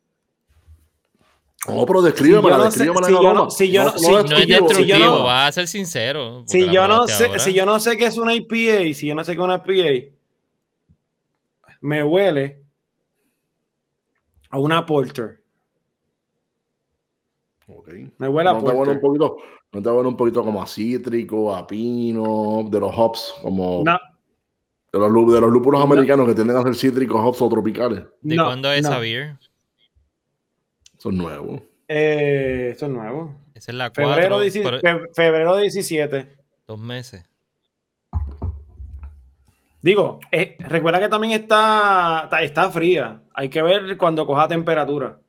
No, 1.67 1.85
pero 1.85 2.01
descríbeme, 2.01 2.49
si 2.71 2.85
no 2.85 3.03
si 3.03 3.11
yo 3.11 3.33
no, 3.33 3.49
si 3.51 3.71
yo 3.71 3.83
no, 3.83 3.97
si, 3.97 4.11
no 4.11 4.19
es 4.19 4.47
destructivo, 4.47 5.23
va 5.23 5.47
a 5.47 5.51
ser 5.51 5.67
sincero. 5.67 6.43
Si 6.47 6.69
yo 6.69 6.87
no 6.87 7.07
sé, 7.07 7.39
si 7.39 7.53
yo 7.53 7.65
no 7.65 7.79
sé 7.79 7.97
qué 7.97 8.05
es 8.05 8.17
una 8.17 8.33
IPA, 8.33 8.93
si 8.93 9.07
yo 9.07 9.15
no 9.15 9.23
sé 9.25 9.35
qué 9.35 9.41
es 9.41 9.43
una 9.43 9.61
IPA, 9.65 10.15
me 11.81 12.03
huele 12.03 12.61
a 14.49 14.59
una 14.59 14.85
porter. 14.85 15.43
Okay. 17.67 18.09
Me 18.17 18.29
huele 18.29 18.49
a 18.49 18.53
no 18.53 18.61
porter. 18.61 18.83
Te 18.83 18.91
un 18.91 19.01
poquito, 19.01 19.37
no 19.71 19.81
te 19.81 19.89
huele 19.89 20.07
un 20.07 20.17
poquito 20.17 20.43
como 20.43 20.61
a 20.61 20.67
cítrico, 20.67 21.55
a 21.55 21.67
pino, 21.67 22.67
de 22.69 22.79
los 22.79 22.91
hops, 22.95 23.35
como 23.41 23.83
no. 23.85 23.99
de 24.91 24.99
los, 24.99 25.33
de 25.33 25.41
los 25.41 25.51
lúpulos 25.51 25.81
americanos 25.81 26.27
que 26.27 26.35
tienden 26.35 26.57
a 26.57 26.63
ser 26.63 26.75
cítricos, 26.75 27.21
hops 27.23 27.41
o 27.41 27.49
tropicales. 27.49 28.03
¿De 28.21 28.35
cuándo 28.35 28.71
es 28.71 28.79
esa 28.79 28.99
beer? 28.99 29.37
Son 30.97 31.15
nuevos. 31.15 31.61
Eh, 31.87 32.69
esto 32.71 32.85
es 32.85 32.91
nuevo. 32.91 33.35
Esa 33.53 33.71
es 33.71 33.77
la 33.77 33.89
4. 33.89 34.13
Febrero, 34.13 34.39
17, 34.39 34.81
febrero 35.13 35.57
17. 35.57 36.37
Dos 36.67 36.79
meses. 36.79 37.25
Digo, 39.81 40.19
eh, 40.31 40.57
recuerda 40.59 40.99
que 40.99 41.07
también 41.07 41.33
está, 41.33 42.29
está, 42.41 42.69
fría. 42.71 43.21
Hay 43.33 43.49
que 43.49 43.61
ver 43.61 43.95
cuando 43.97 44.25
coja 44.25 44.47
temperatura. 44.47 45.19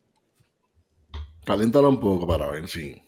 Caléntala 1.44 1.88
un 1.88 2.00
poco 2.00 2.26
para 2.26 2.50
ver 2.50 2.66
si. 2.66 3.00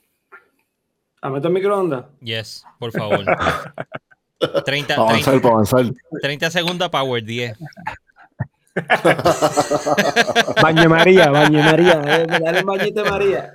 ¿A 1.23 1.29
meter 1.29 1.51
microondas? 1.51 2.07
Yes, 2.21 2.65
por 2.79 2.93
favor. 2.93 3.25
30, 4.65 4.97
para 4.97 5.11
avanzar, 5.11 5.33
30, 5.33 5.43
para 5.43 5.55
avanzar. 5.55 5.85
30 6.23 6.51
segundos 6.51 6.89
Power 6.89 7.23
10. 7.23 7.59
baño 10.63 10.89
María, 10.89 11.31
baño 11.31 11.63
María, 11.63 12.01
eh, 12.07 12.27
dale 12.27 12.61
el 12.61 12.65
bañito 12.65 13.05
María. 13.05 13.53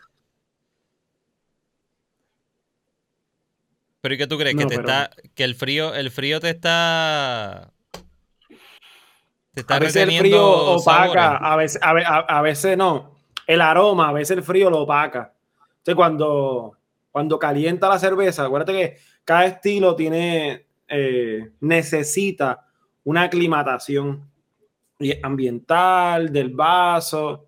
Pero 4.02 4.14
¿y 4.14 4.18
qué 4.20 4.28
tú 4.28 4.38
crees? 4.38 4.56
que 4.56 4.68
te 4.68 4.76
está, 4.76 5.10
que 5.34 5.44
el 5.44 5.56
frío, 5.56 5.96
el 5.96 6.12
frío 6.12 6.40
te 6.40 6.52
está. 6.52 7.72
Te 9.54 9.62
está 9.62 9.78
a 9.78 9.80
veces 9.80 10.08
el 10.08 10.20
frío 10.20 10.76
opaca, 10.76 11.38
a 11.38 11.56
veces, 11.56 11.82
a, 11.82 11.90
a, 11.90 12.42
veces 12.44 12.78
no. 12.78 13.16
El 13.48 13.62
aroma, 13.62 14.10
a 14.10 14.14
veces 14.14 14.38
el 14.38 14.44
frío 14.44 14.70
lo 14.70 14.82
opaca. 14.82 15.34
Entonces, 15.78 15.96
cuando, 15.96 16.75
cuando 17.16 17.40
calienta 17.40 17.88
la 17.88 17.98
cerveza, 17.98 18.44
acuérdate 18.44 18.74
que 18.74 18.98
cada 19.24 19.46
estilo 19.46 19.96
tiene, 19.96 20.66
eh, 20.86 21.50
necesita 21.62 22.68
una 23.06 23.22
aclimatación 23.22 24.30
ambiental, 25.24 26.34
del 26.34 26.50
vaso. 26.50 27.48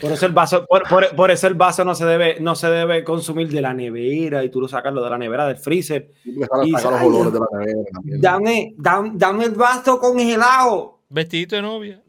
Por 0.00 0.10
eso 0.10 0.26
el 0.26 0.32
vaso, 0.32 0.66
por, 0.66 1.30
eso 1.30 1.46
el 1.46 1.54
vaso 1.54 1.84
no 1.84 1.94
se 1.94 2.04
debe, 2.04 2.40
no 2.40 2.56
se 2.56 2.66
debe 2.66 3.04
consumir 3.04 3.48
de 3.48 3.60
la 3.60 3.72
nevera 3.72 4.42
y 4.42 4.48
tú 4.48 4.60
lo 4.60 4.66
sacas 4.66 4.92
lo 4.92 5.04
de 5.04 5.10
la 5.10 5.18
nevera, 5.18 5.46
del 5.46 5.58
freezer. 5.58 6.10
Y 6.24 6.32
los 6.32 6.84
olores 6.84 7.32
de 7.32 7.38
la 7.38 7.46
nevera 7.52 7.82
dame, 8.18 8.74
dame, 8.76 9.44
el 9.44 9.52
vaso 9.52 10.00
congelado. 10.00 11.02
Vestidito 11.08 11.54
de 11.54 11.62
novia. 11.62 12.02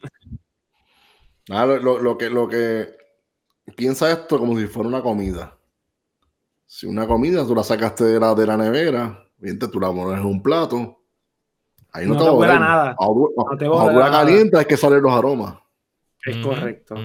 Ah, 1.51 1.67
lo, 1.67 1.99
lo, 1.99 2.17
que, 2.17 2.31
lo 2.31 2.47
que 2.47 2.94
piensa 3.75 4.11
esto 4.11 4.39
como 4.39 4.57
si 4.57 4.67
fuera 4.67 4.89
una 4.89 5.01
comida. 5.01 5.57
Si 6.65 6.85
una 6.85 7.07
comida 7.07 7.45
tú 7.45 7.55
la 7.55 7.63
sacaste 7.63 8.03
de 8.03 8.19
la, 8.19 8.33
de 8.33 8.47
la 8.47 8.57
nevera, 8.57 9.23
bien, 9.37 9.59
tú 9.59 9.79
la 9.79 9.91
pones 9.91 10.19
en 10.19 10.25
un 10.25 10.41
plato, 10.41 11.05
Ahí 11.95 12.05
no, 12.07 12.17
te, 12.21 12.29
vuela 12.29 12.59
nada. 12.59 12.89
A, 12.99 13.05
no 13.05 13.57
te 13.57 13.65
a, 13.67 14.11
caliente 14.11 14.59
es 14.59 14.67
que 14.67 14.75
salen 14.75 15.01
los 15.01 15.13
aromas. 15.13 15.55
Es 16.25 16.35
correcto. 16.37 16.95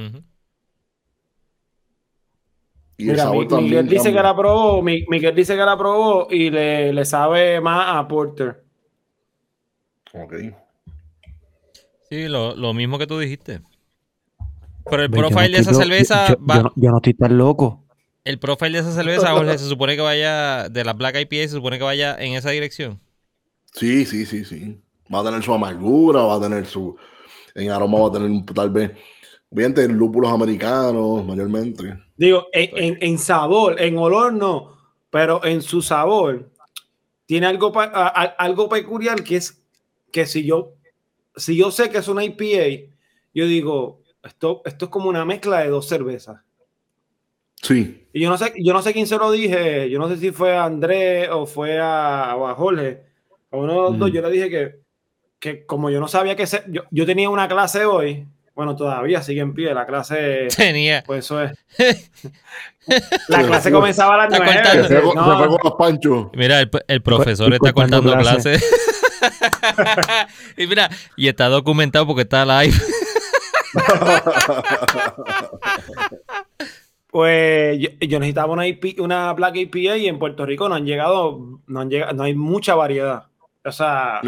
Y 2.97 3.05
Mira, 3.05 3.13
el 3.13 3.19
sabor 3.21 3.47
también 3.47 3.85
Miguel 3.85 3.89
dice 3.89 4.13
que 4.13 4.21
la 4.21 4.35
probó, 4.35 4.83
Miguel 4.83 5.35
dice 5.37 5.55
que 5.55 5.65
la 5.65 5.79
probó 5.79 6.27
y 6.29 6.51
le, 6.51 6.93
le 6.93 7.05
sabe 7.05 7.61
más 7.61 7.97
a 7.97 8.09
Porter. 8.09 8.65
Ok. 10.13 10.35
Sí, 12.09 12.27
lo, 12.27 12.57
lo 12.57 12.75
mismo 12.75 12.99
que 12.99 13.07
tú 13.07 13.17
dijiste. 13.17 13.61
Pero 14.91 15.03
el 15.05 15.11
profile 15.11 15.51
de 15.51 15.59
esa 15.59 15.75
cerveza 15.75 16.29
yo, 16.29 16.37
va... 16.45 16.73
yo, 16.75 16.91
no, 16.91 16.97
estoy 16.97 17.15
tan 17.15 17.39
loco. 17.39 17.85
El 18.25 18.39
profile 18.39 18.83
de 18.83 18.89
esa 18.89 18.93
cerveza, 18.93 19.31
Jorge, 19.37 19.59
se 19.59 19.69
supone 19.69 19.97
que 19.97 20.03
vaya 20.03 20.69
de 20.69 20.85
la 20.85 20.93
Black 20.93 21.17
IPA, 21.21 21.49
se 21.49 21.49
supone 21.49 21.79
que 21.79 21.85
vaya 21.85 22.17
en 22.19 22.35
esa 22.35 22.51
dirección. 22.51 23.01
Sí, 23.73 24.05
sí, 24.05 24.27
sí, 24.27 24.45
sí. 24.45 24.81
Va 25.13 25.21
a 25.21 25.25
tener 25.25 25.43
su 25.43 25.53
amargura, 25.53 26.23
va 26.23 26.37
a 26.37 26.41
tener 26.41 26.67
su. 26.67 26.97
En 27.55 27.71
aroma 27.71 27.99
va 27.99 28.09
a 28.09 28.13
tener 28.13 28.45
tal 28.55 28.71
vez. 28.71 28.93
Obviamente, 29.51 29.89
lúpulos 29.89 30.31
americanos, 30.31 31.25
mayormente. 31.25 31.99
Digo, 32.17 32.47
en, 32.53 32.99
en, 33.01 33.19
sabor, 33.19 33.81
en 33.81 33.99
olor 33.99 34.33
no, 34.33 34.77
pero 35.11 35.45
en 35.45 35.61
su 35.61 35.83
sabor 35.83 36.51
tiene 37.27 37.47
algo, 37.47 37.73
algo 37.75 38.69
peculiar 38.69 39.25
que 39.25 39.37
es 39.37 39.61
que 40.13 40.27
si 40.27 40.45
yo, 40.45 40.75
si 41.35 41.57
yo 41.57 41.71
sé 41.71 41.91
que 41.91 41.99
es 41.99 42.09
una 42.09 42.25
IPA, 42.25 42.91
yo 43.35 43.47
digo, 43.47 44.00
esto, 44.23 44.63
esto 44.65 44.85
es 44.87 44.91
como 44.91 45.09
una 45.09 45.25
mezcla 45.25 45.61
de 45.61 45.69
dos 45.69 45.89
cervezas. 45.89 46.41
Sí. 47.63 48.07
Y 48.13 48.21
yo 48.21 48.31
no 48.31 48.39
sé, 48.39 48.53
yo 48.59 48.73
no 48.73 48.83
sé 48.83 48.93
quién 48.93 49.07
se 49.07 49.17
lo 49.17 49.31
dije, 49.31 49.91
yo 49.91 49.99
no 49.99 50.09
sé 50.09 50.17
si 50.17 50.31
fue 50.31 50.57
a 50.57 50.65
Andrés 50.65 51.29
o 51.31 51.47
fue 51.47 51.79
a, 51.79 52.33
a 52.33 52.55
Jorge, 52.55 53.03
a 53.51 53.57
uno 53.57 53.73
de 53.73 53.79
los 53.79 53.99
dos, 53.99 54.13
yo 54.13 54.23
le 54.23 54.31
dije 54.31 54.49
que, 54.49 54.81
que 55.39 55.67
como 55.67 55.91
yo 55.91 56.01
no 56.01 56.09
sabía 56.09 56.37
que 56.37 56.47
se, 56.47 56.65
yo, 56.69 56.83
yo, 56.91 57.05
tenía 57.05 57.29
una 57.29 57.49
clase 57.49 57.85
hoy, 57.85 58.27
bueno, 58.55 58.77
todavía 58.77 59.23
sigue 59.23 59.41
en 59.41 59.55
pie, 59.55 59.73
la 59.75 59.87
clase. 59.87 60.49
Tenía. 60.57 61.03
Pues 61.07 61.25
eso 61.25 61.43
es. 61.43 61.53
la 63.29 63.43
clase 63.43 63.71
comenzaba 63.71 64.15
a 64.15 64.29
las 64.29 64.39
nueve. 64.39 64.89
Se 64.89 66.09
no. 66.09 66.31
Mira, 66.35 66.61
el, 66.61 66.71
el 66.89 67.03
profesor 67.03 67.53
está 67.55 67.73
cortando 67.73 68.15
clases. 68.17 68.63
y 70.57 70.67
mira, 70.67 70.91
y 71.17 71.29
está 71.29 71.49
documentado 71.49 72.07
porque 72.07 72.23
está 72.23 72.45
live. 72.45 72.77
Pues 77.11 77.79
yo, 77.81 77.89
yo 78.01 78.21
necesitaba 78.21 78.53
una, 78.53 78.69
IP, 78.69 79.01
una 79.01 79.33
Black 79.33 79.57
IPA 79.57 79.97
y 79.97 80.07
en 80.07 80.19
Puerto 80.19 80.47
Rico 80.47 80.69
no 80.69 80.77
han 80.77 80.87
llegado, 80.87 81.61
no 81.67 81.81
han 81.81 81.91
llegado, 81.91 82.13
no 82.13 82.23
hay 82.23 82.35
mucha 82.35 82.77
variedad. 82.77 83.25
O 83.65 83.73
sea. 83.73 84.21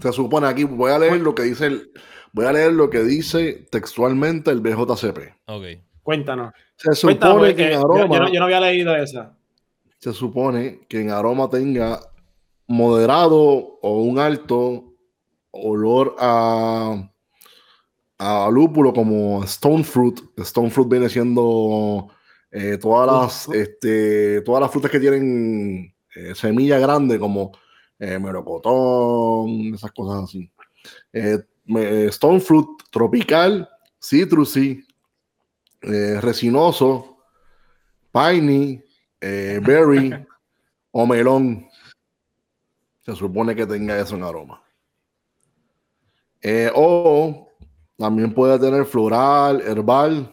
Se 0.00 0.12
supone 0.12 0.46
aquí, 0.46 0.64
voy 0.64 0.92
a 0.92 0.98
leer 0.98 1.20
lo 1.20 1.34
que 1.34 1.44
dice 1.44 1.66
el, 1.66 1.90
voy 2.32 2.44
a 2.44 2.52
leer 2.52 2.72
lo 2.72 2.90
que 2.90 3.02
dice 3.02 3.66
textualmente 3.70 4.50
el 4.50 4.60
BJCP. 4.60 5.18
Ok. 5.46 5.64
Cuéntanos. 6.02 6.52
Se 6.76 6.94
supone 6.94 7.54
que 7.54 7.72
en 7.72 7.78
aroma. 7.78 8.30
Yo, 8.30 8.38
no, 8.38 8.44
había 8.44 8.60
leído 8.60 8.94
esa. 8.94 9.34
Se 9.98 10.12
supone 10.12 10.80
que 10.88 11.00
en 11.00 11.10
aroma 11.10 11.48
tenga 11.48 12.00
moderado 12.66 13.78
o 13.80 14.02
un 14.02 14.18
alto 14.18 14.92
olor 15.50 16.14
a, 16.18 17.10
a 18.18 18.50
lúpulo 18.50 18.92
como 18.92 19.42
stone 19.44 19.84
fruit. 19.84 20.20
Stone 20.38 20.70
fruit 20.70 20.88
viene 20.88 21.08
siendo 21.08 22.08
eh, 22.50 22.78
todas 22.78 23.06
las 23.06 23.56
este, 23.56 24.40
todas 24.42 24.60
las 24.62 24.70
frutas 24.70 24.90
que 24.90 25.00
tienen 25.00 25.94
eh, 26.14 26.34
semilla 26.34 26.78
grande 26.78 27.18
como 27.18 27.52
eh, 27.98 28.18
melocotón, 28.18 29.74
esas 29.74 29.92
cosas 29.92 30.24
así. 30.24 30.50
Eh, 31.12 31.38
stone 32.08 32.40
fruit 32.40 32.66
tropical, 32.90 33.68
citrusy, 34.02 34.84
resinoso, 35.80 37.18
piney, 38.12 38.82
berry 39.20 40.26
o 40.90 41.06
melón. 41.06 41.68
Se 43.04 43.14
supone 43.14 43.54
que 43.54 43.66
tenga 43.66 43.98
eso 43.98 44.16
en 44.16 44.22
aroma. 44.22 44.62
O 46.74 47.47
también 47.98 48.32
puede 48.32 48.58
tener 48.60 48.86
floral, 48.86 49.60
herbal, 49.60 50.32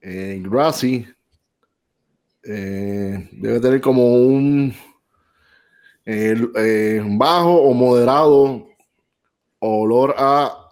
eh, 0.00 0.42
grassy. 0.44 1.06
Eh, 2.42 3.28
debe 3.32 3.60
tener 3.60 3.80
como 3.80 4.14
un 4.14 4.74
bajo 7.18 7.54
o 7.54 7.72
moderado 7.72 8.66
olor 9.60 10.14
a, 10.18 10.70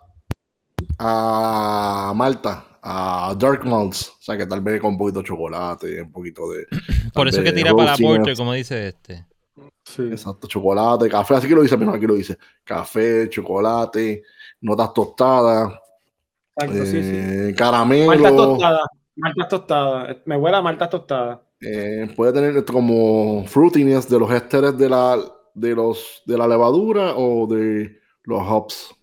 a 0.98 2.12
malta, 2.14 2.64
a 2.82 3.34
dark 3.38 3.64
malts. 3.64 4.08
O 4.08 4.22
sea 4.22 4.36
que 4.36 4.46
tal 4.46 4.60
vez 4.60 4.80
con 4.80 4.92
un 4.94 4.98
poquito 4.98 5.20
de 5.20 5.28
chocolate, 5.28 6.02
un 6.02 6.10
poquito 6.10 6.50
de. 6.50 6.66
Por 7.14 7.28
eso 7.28 7.42
que 7.42 7.52
tira 7.52 7.72
para 7.72 7.92
la 7.92 7.96
porche, 7.96 8.34
como 8.34 8.52
dice 8.52 8.88
este. 8.88 9.26
Exacto, 9.96 10.46
chocolate, 10.48 11.08
café, 11.08 11.34
así 11.34 11.48
que 11.48 11.54
lo 11.54 11.62
dice, 11.62 11.78
pero 11.78 11.92
aquí 11.92 12.06
lo 12.06 12.14
dice. 12.14 12.36
Café, 12.64 13.28
chocolate, 13.30 14.22
notas 14.60 14.92
tostadas, 14.94 15.72
eh, 16.56 17.54
caramelo. 17.56 18.06
Maltas 18.08 18.36
tostadas, 18.36 18.86
maltas 19.16 19.48
tostadas. 19.48 20.16
Me 20.24 20.36
huele 20.36 20.56
a 20.56 20.62
maltas 20.62 20.90
tostadas. 20.90 21.38
Eh, 21.60 22.12
puede 22.16 22.32
tener 22.32 22.64
como 22.64 23.44
fruitiness 23.46 24.08
de 24.08 24.18
los 24.18 24.30
ésteres 24.30 24.78
de 24.78 24.88
la, 24.88 25.18
de, 25.54 25.74
los, 25.74 26.22
de 26.24 26.38
la 26.38 26.46
levadura 26.46 27.14
o 27.16 27.46
de 27.46 27.98
los 28.22 28.42
hops. 28.42 28.94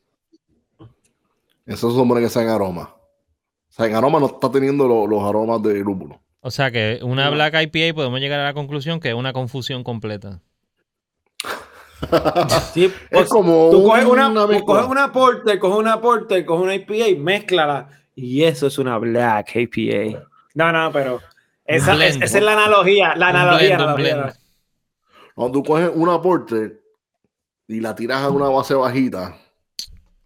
Eso 1.66 1.90
se 1.90 1.98
supone 1.98 2.22
que 2.22 2.30
sea 2.30 2.44
en 2.44 2.50
aroma. 2.50 2.96
O 3.70 3.72
sea, 3.72 3.88
en 3.88 3.96
aroma 3.96 4.20
no 4.20 4.28
está 4.28 4.50
teniendo 4.50 4.88
los 5.08 5.24
aromas 5.24 5.62
de 5.64 5.80
lúpulo. 5.80 6.22
O 6.40 6.52
sea 6.52 6.70
que 6.70 7.00
una 7.02 7.30
Black 7.32 7.56
IPA 7.60 7.96
podemos 7.96 8.20
llegar 8.20 8.40
a 8.40 8.44
la 8.44 8.54
conclusión 8.54 9.00
que 9.00 9.10
es 9.10 9.16
una 9.16 9.34
confusión 9.34 9.84
completa. 9.84 10.42
Sí, 12.74 12.86
es 12.86 12.94
pues, 13.10 13.30
como 13.30 13.70
tú 13.72 13.84
coges 13.84 14.06
una, 14.06 14.34
coges 14.66 14.86
una 14.86 15.12
porter, 15.12 15.60
coges 15.60 15.80
una 15.80 16.02
porter, 16.02 16.46
coges 16.46 16.64
una 16.64 16.76
IPA, 16.76 17.20
mezclala 17.22 17.90
y 18.16 18.44
eso 18.44 18.68
es 18.68 18.78
una 18.78 18.98
black 18.98 19.56
IPA. 19.56 20.28
No, 20.54 20.72
no, 20.72 20.92
pero 20.92 21.22
esa, 21.66 21.94
es, 22.06 22.34
la 22.42 22.54
analogía, 22.54 23.16
la 23.16 23.30
analogía. 23.30 24.34
Cuando 25.34 25.60
tú 25.60 25.64
coges 25.64 25.92
una 25.94 26.22
porter 26.22 26.82
y 27.68 27.80
la 27.80 27.96
tiras 27.96 28.24
a 28.24 28.30
una 28.30 28.50
base 28.50 28.74
bajita, 28.74 29.38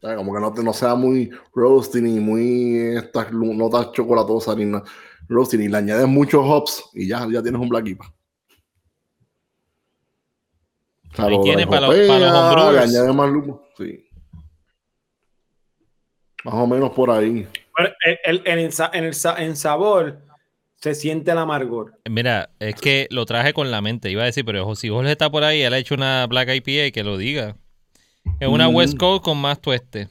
como 0.02 0.34
que 0.34 0.40
no, 0.40 0.54
no 0.64 0.74
sea 0.74 0.96
muy 0.96 1.30
roasty 1.54 2.02
ni 2.02 2.20
muy 2.20 2.96
estas 2.98 3.32
notas 3.32 3.92
chocolatosas 3.92 4.56
ni 4.58 4.66
nada 4.66 4.84
roasty, 5.30 5.58
y 5.58 5.68
le 5.68 5.78
añades 5.78 6.08
muchos 6.08 6.42
hops 6.44 6.84
y 6.94 7.08
ya, 7.08 7.26
ya 7.32 7.42
tienes 7.42 7.62
un 7.62 7.70
black 7.70 7.88
IPA. 7.88 8.14
Ahí 11.18 11.42
tiene 11.42 11.68
para, 11.68 11.88
los, 11.88 12.08
para 12.08 12.82
añade 12.82 13.14
más. 13.14 13.32
Sí. 13.78 14.06
Más 16.44 16.54
o 16.54 16.68
menos 16.68 16.92
por 16.92 17.12
ahí. 17.12 17.48
El, 18.26 18.44
el, 18.46 18.60
en, 18.60 19.56
sabor 19.56 20.20
se 20.76 20.96
siente 20.96 21.32
el 21.32 21.38
amargor. 21.38 22.00
Mira, 22.10 22.50
es 22.60 22.76
que 22.76 23.08
lo 23.10 23.26
traje 23.26 23.54
con 23.54 23.72
la 23.72 23.82
mente. 23.82 24.12
Iba 24.12 24.24
a 24.24 24.28
decir, 24.28 24.46
pero 24.46 24.76
si 24.76 24.90
Jorge 24.90 25.12
está 25.12 25.30
por 25.30 25.44
ahí, 25.44 25.62
él 25.62 25.74
ha 25.74 25.78
hecho 25.78 25.96
una 25.96 26.26
Black 26.28 26.50
IPA 26.50 26.88
y 26.88 26.92
que 26.92 27.04
lo 27.04 27.18
diga. 27.18 27.56
Es 28.40 28.48
una 28.48 28.70
mm. 28.70 28.76
West 28.76 28.98
Coast 28.98 29.24
con 29.24 29.38
más 29.38 29.60
tueste. 29.60 30.10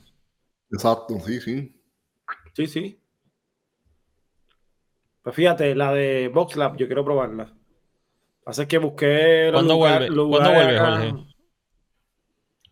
Exacto, 0.70 1.18
sí, 1.24 1.40
sí. 1.40 1.74
Sí, 2.54 2.66
sí. 2.66 3.00
Pues 5.22 5.36
fíjate, 5.36 5.74
la 5.74 5.92
de 5.92 6.32
Lab, 6.56 6.76
yo 6.76 6.86
quiero 6.86 7.04
probarla. 7.04 7.54
Así 8.48 8.64
que 8.64 8.78
busqué 8.78 9.50
¿Cuándo 9.52 9.76
vuelve, 9.76 10.06
¿Cuándo 10.06 10.52
vuelve 10.54 10.78
Jorge? 10.78 11.14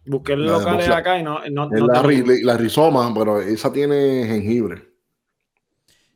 Busqué 0.06 0.32
el 0.32 0.46
locales 0.46 0.88
acá 0.88 1.18
y 1.18 1.22
no. 1.22 1.40
no, 1.50 1.68
la, 1.68 2.02
la, 2.42 2.56
rizoma, 2.56 3.12
pero 3.12 3.42
esa 3.42 3.70
tiene 3.70 4.24
jengibre. 4.26 4.88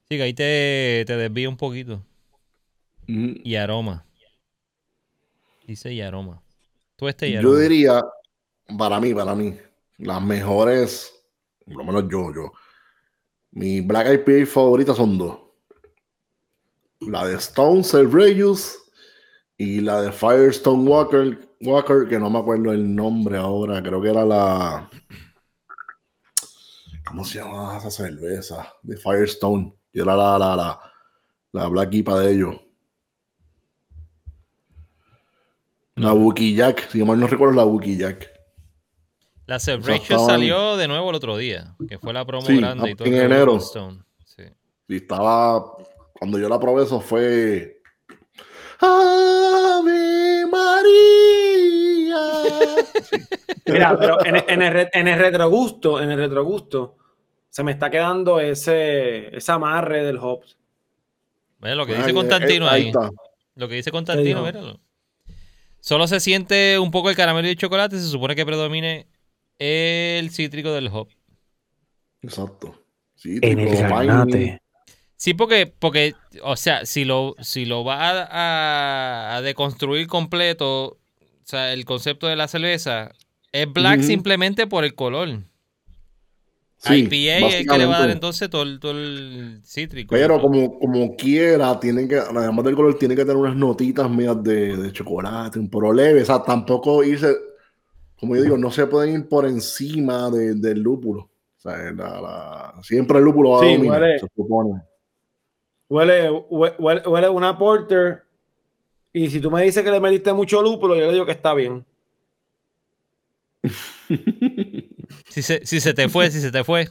Sí, 0.08 0.16
que 0.16 0.22
ahí 0.22 0.32
te, 0.32 1.04
te 1.06 1.16
desvía 1.16 1.48
un 1.48 1.58
poquito. 1.58 2.00
Y 3.06 3.54
aroma. 3.56 4.06
Dice 5.66 5.92
y 5.92 6.00
aroma. 6.00 6.40
Tú 6.96 7.08
este 7.08 7.28
y 7.28 7.36
aroma. 7.36 7.54
Yo 7.54 7.58
diría, 7.60 8.02
para 8.78 8.98
mí, 8.98 9.12
para 9.12 9.34
mí, 9.34 9.58
las 9.98 10.22
mejores, 10.22 11.12
por 11.66 11.76
lo 11.76 11.84
menos 11.84 12.04
yo, 12.10 12.32
yo. 12.32 12.52
Mi 13.50 13.82
Black 13.82 14.24
IPA 14.26 14.46
favorita 14.46 14.94
son 14.94 15.18
dos. 15.18 15.38
La 17.00 17.26
de 17.26 17.34
Stone 17.34 17.82
Reyes 18.10 18.79
y 19.60 19.82
la 19.82 20.00
de 20.00 20.10
Firestone 20.10 20.88
Walker, 20.88 21.38
Walker, 21.60 22.08
que 22.08 22.18
no 22.18 22.30
me 22.30 22.38
acuerdo 22.38 22.72
el 22.72 22.96
nombre 22.96 23.36
ahora, 23.36 23.82
creo 23.82 24.00
que 24.00 24.08
era 24.08 24.24
la. 24.24 24.88
¿Cómo 27.06 27.26
se 27.26 27.40
llama 27.40 27.76
esa 27.76 27.90
cerveza? 27.90 28.72
De 28.82 28.96
Firestone. 28.96 29.74
Y 29.92 30.00
era 30.00 30.16
la, 30.16 30.38
la, 30.38 30.56
la, 30.56 30.80
la 31.52 31.68
Black 31.68 31.92
IPA 31.92 32.20
de 32.20 32.32
ellos. 32.32 32.56
La 35.96 36.14
Wookie 36.14 36.54
Jack, 36.54 36.88
si 36.88 37.04
mal 37.04 37.20
no 37.20 37.26
recuerdo, 37.26 37.56
la 37.56 37.66
Wookie 37.66 37.98
Jack. 37.98 38.30
La 39.44 39.60
Celebration 39.60 40.24
salió 40.24 40.78
de 40.78 40.88
nuevo 40.88 41.10
el 41.10 41.16
otro 41.16 41.36
día, 41.36 41.76
que 41.86 41.98
fue 41.98 42.14
la 42.14 42.24
promo 42.24 42.46
grande 42.46 42.92
y 42.92 42.94
todo. 42.94 43.06
En 43.06 43.14
enero. 43.14 43.60
Sí. 43.60 44.42
Y 44.88 44.96
estaba, 44.96 45.62
cuando 46.14 46.38
yo 46.38 46.48
la 46.48 46.58
probé, 46.58 46.84
eso 46.84 46.98
fue 46.98 47.79
Ave 48.80 50.46
María. 50.46 52.20
Mira, 53.66 53.98
pero 53.98 54.24
en, 54.24 54.62
el, 54.62 54.88
en 54.92 55.08
el 55.08 55.18
retrogusto, 55.18 56.02
en 56.02 56.10
el 56.10 56.18
retrogusto, 56.18 56.96
se 57.48 57.62
me 57.62 57.72
está 57.72 57.90
quedando 57.90 58.40
ese, 58.40 59.36
ese 59.36 59.52
amarre 59.52 60.04
del 60.04 60.18
hops. 60.18 60.56
lo 61.60 61.86
que 61.86 61.94
dice 61.96 62.14
Constantino 62.14 62.68
ahí. 62.68 62.92
Lo 63.56 63.68
que 63.68 63.74
dice 63.74 63.90
Constantino, 63.90 64.42
míralo. 64.42 64.80
Solo 65.80 66.06
se 66.06 66.20
siente 66.20 66.78
un 66.78 66.90
poco 66.90 67.10
el 67.10 67.16
caramelo 67.16 67.48
y 67.48 67.52
el 67.52 67.56
chocolate, 67.56 67.98
se 67.98 68.08
supone 68.08 68.36
que 68.36 68.44
predomine 68.44 69.06
el 69.58 70.30
cítrico 70.30 70.72
del 70.72 70.88
hop. 70.88 71.08
Exacto. 72.22 72.82
Cítrico, 73.16 73.46
en 73.46 73.58
el 73.60 74.59
Sí, 75.20 75.34
porque, 75.34 75.70
porque, 75.78 76.14
o 76.42 76.56
sea, 76.56 76.86
si 76.86 77.04
lo, 77.04 77.36
si 77.40 77.66
lo 77.66 77.84
va 77.84 79.36
a, 79.36 79.42
deconstruir 79.42 80.06
completo, 80.06 80.84
o 80.86 80.98
sea, 81.44 81.74
el 81.74 81.84
concepto 81.84 82.26
de 82.26 82.36
la 82.36 82.48
cerveza 82.48 83.12
es 83.52 83.70
black 83.70 84.00
simplemente 84.00 84.66
por 84.66 84.82
el 84.82 84.94
color. 84.94 85.28
Sí, 86.78 87.06
IPA 87.06 87.48
es 87.48 87.68
que 87.68 87.78
le 87.78 87.84
va 87.84 87.98
a 87.98 88.00
dar 88.00 88.10
entonces 88.10 88.48
todo 88.48 88.62
el, 88.62 89.60
cítrico. 89.62 90.14
Pero 90.14 90.40
como, 90.40 90.78
como 90.78 91.14
quiera, 91.16 91.78
tienen 91.78 92.08
que, 92.08 92.16
además 92.16 92.64
del 92.64 92.74
color, 92.74 92.98
tiene 92.98 93.14
que 93.14 93.26
tener 93.26 93.36
unas 93.36 93.56
notitas 93.56 94.08
mías 94.08 94.42
de, 94.42 94.90
chocolate, 94.90 95.58
un 95.58 95.68
poco 95.68 95.92
leve. 95.92 96.22
O 96.22 96.24
sea, 96.24 96.42
tampoco 96.42 97.04
irse, 97.04 97.36
como 98.18 98.36
yo 98.36 98.42
digo, 98.42 98.56
no 98.56 98.70
se 98.70 98.86
pueden 98.86 99.16
ir 99.16 99.28
por 99.28 99.44
encima 99.44 100.30
del 100.30 100.80
lúpulo. 100.80 101.28
O 101.58 101.60
sea, 101.60 102.72
siempre 102.80 103.18
el 103.18 103.24
lúpulo 103.24 103.50
va 103.50 103.66
a 103.66 103.70
dominar, 103.70 104.18
se 104.18 104.26
supone 104.34 104.80
huele, 105.90 106.30
huele, 106.30 107.28
una 107.28 107.58
porter. 107.58 108.24
Y 109.12 109.28
si 109.28 109.40
tú 109.40 109.50
me 109.50 109.62
dices 109.62 109.84
que 109.84 109.90
le 109.90 110.00
metiste 110.00 110.32
mucho 110.32 110.62
lúpulo, 110.62 110.94
yo 110.94 111.06
le 111.06 111.12
digo 111.12 111.26
que 111.26 111.32
está 111.32 111.52
bien. 111.52 111.84
Si 115.28 115.42
se, 115.42 115.64
si 115.64 115.80
se 115.80 115.92
te 115.94 116.08
fue, 116.08 116.30
si 116.30 116.40
se 116.40 116.50
te 116.50 116.64
fue. 116.64 116.88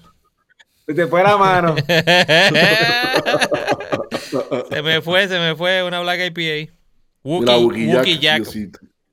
Se 0.86 0.94
te 0.94 1.08
fue 1.08 1.24
la 1.24 1.36
mano. 1.38 1.76
se 4.70 4.82
me 4.82 5.02
fue, 5.02 5.28
se 5.28 5.40
me 5.40 5.56
fue 5.56 5.84
una 5.84 6.00
Black 6.00 6.32
IPA. 6.38 6.72
Wookie, 7.24 8.20
Jack. 8.20 8.48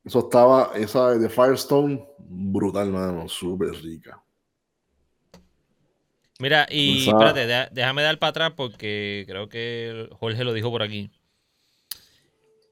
Eso 0.04 0.18
estaba, 0.20 0.70
esa 0.76 1.10
de 1.10 1.28
Firestone, 1.28 2.06
brutal, 2.18 2.90
mano, 2.90 3.28
súper 3.28 3.70
rica. 3.70 4.22
Mira, 6.38 6.66
y 6.70 7.08
espérate, 7.08 7.46
déjame 7.72 8.02
dar 8.02 8.18
para 8.18 8.30
atrás 8.30 8.52
porque 8.56 9.24
creo 9.26 9.48
que 9.48 10.08
Jorge 10.12 10.44
lo 10.44 10.52
dijo 10.52 10.70
por 10.70 10.82
aquí. 10.82 11.10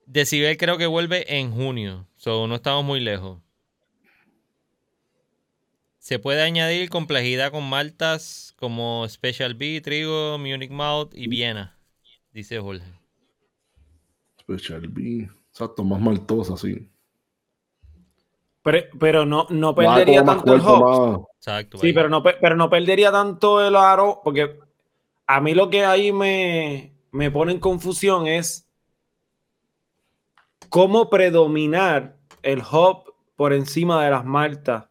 Decibel 0.06 0.58
creo 0.58 0.76
que 0.76 0.86
vuelve 0.86 1.38
en 1.38 1.50
junio, 1.50 2.06
so 2.16 2.46
no 2.46 2.56
estamos 2.56 2.84
muy 2.84 3.00
lejos. 3.00 3.40
Se 5.98 6.18
puede 6.18 6.42
añadir 6.42 6.90
complejidad 6.90 7.50
con 7.50 7.66
maltas 7.66 8.52
como 8.56 9.08
Special 9.08 9.54
B, 9.54 9.80
Trigo, 9.80 10.36
Munich 10.38 10.70
Malt 10.70 11.14
y 11.14 11.26
Viena, 11.28 11.78
dice 12.34 12.58
Jorge. 12.60 12.84
Special 14.38 14.88
B, 14.88 15.30
exacto, 15.48 15.82
más 15.84 16.02
maltosa, 16.02 16.58
sí. 16.58 16.86
Pero, 18.64 19.26
no, 19.26 19.46
no 19.50 19.74
perdería 19.74 20.24
tanto 20.24 20.54
el 20.54 20.60
hop. 20.64 21.28
Exacto. 21.36 21.76
Sí, 21.78 21.92
pero 21.92 22.08
no, 22.08 22.22
pero 22.22 22.56
no 22.56 22.70
perdería 22.70 23.12
tanto 23.12 23.64
el 23.64 23.76
aro, 23.76 24.22
porque 24.24 24.58
a 25.26 25.40
mí 25.42 25.54
lo 25.54 25.68
que 25.68 25.84
ahí 25.84 26.12
me, 26.12 26.94
me 27.12 27.30
pone 27.30 27.52
en 27.52 27.60
confusión 27.60 28.26
es 28.26 28.66
cómo 30.70 31.10
predominar 31.10 32.16
el 32.42 32.62
hop 32.70 33.12
por 33.36 33.52
encima 33.52 34.02
de 34.02 34.10
las 34.10 34.24
maltas. 34.24 34.86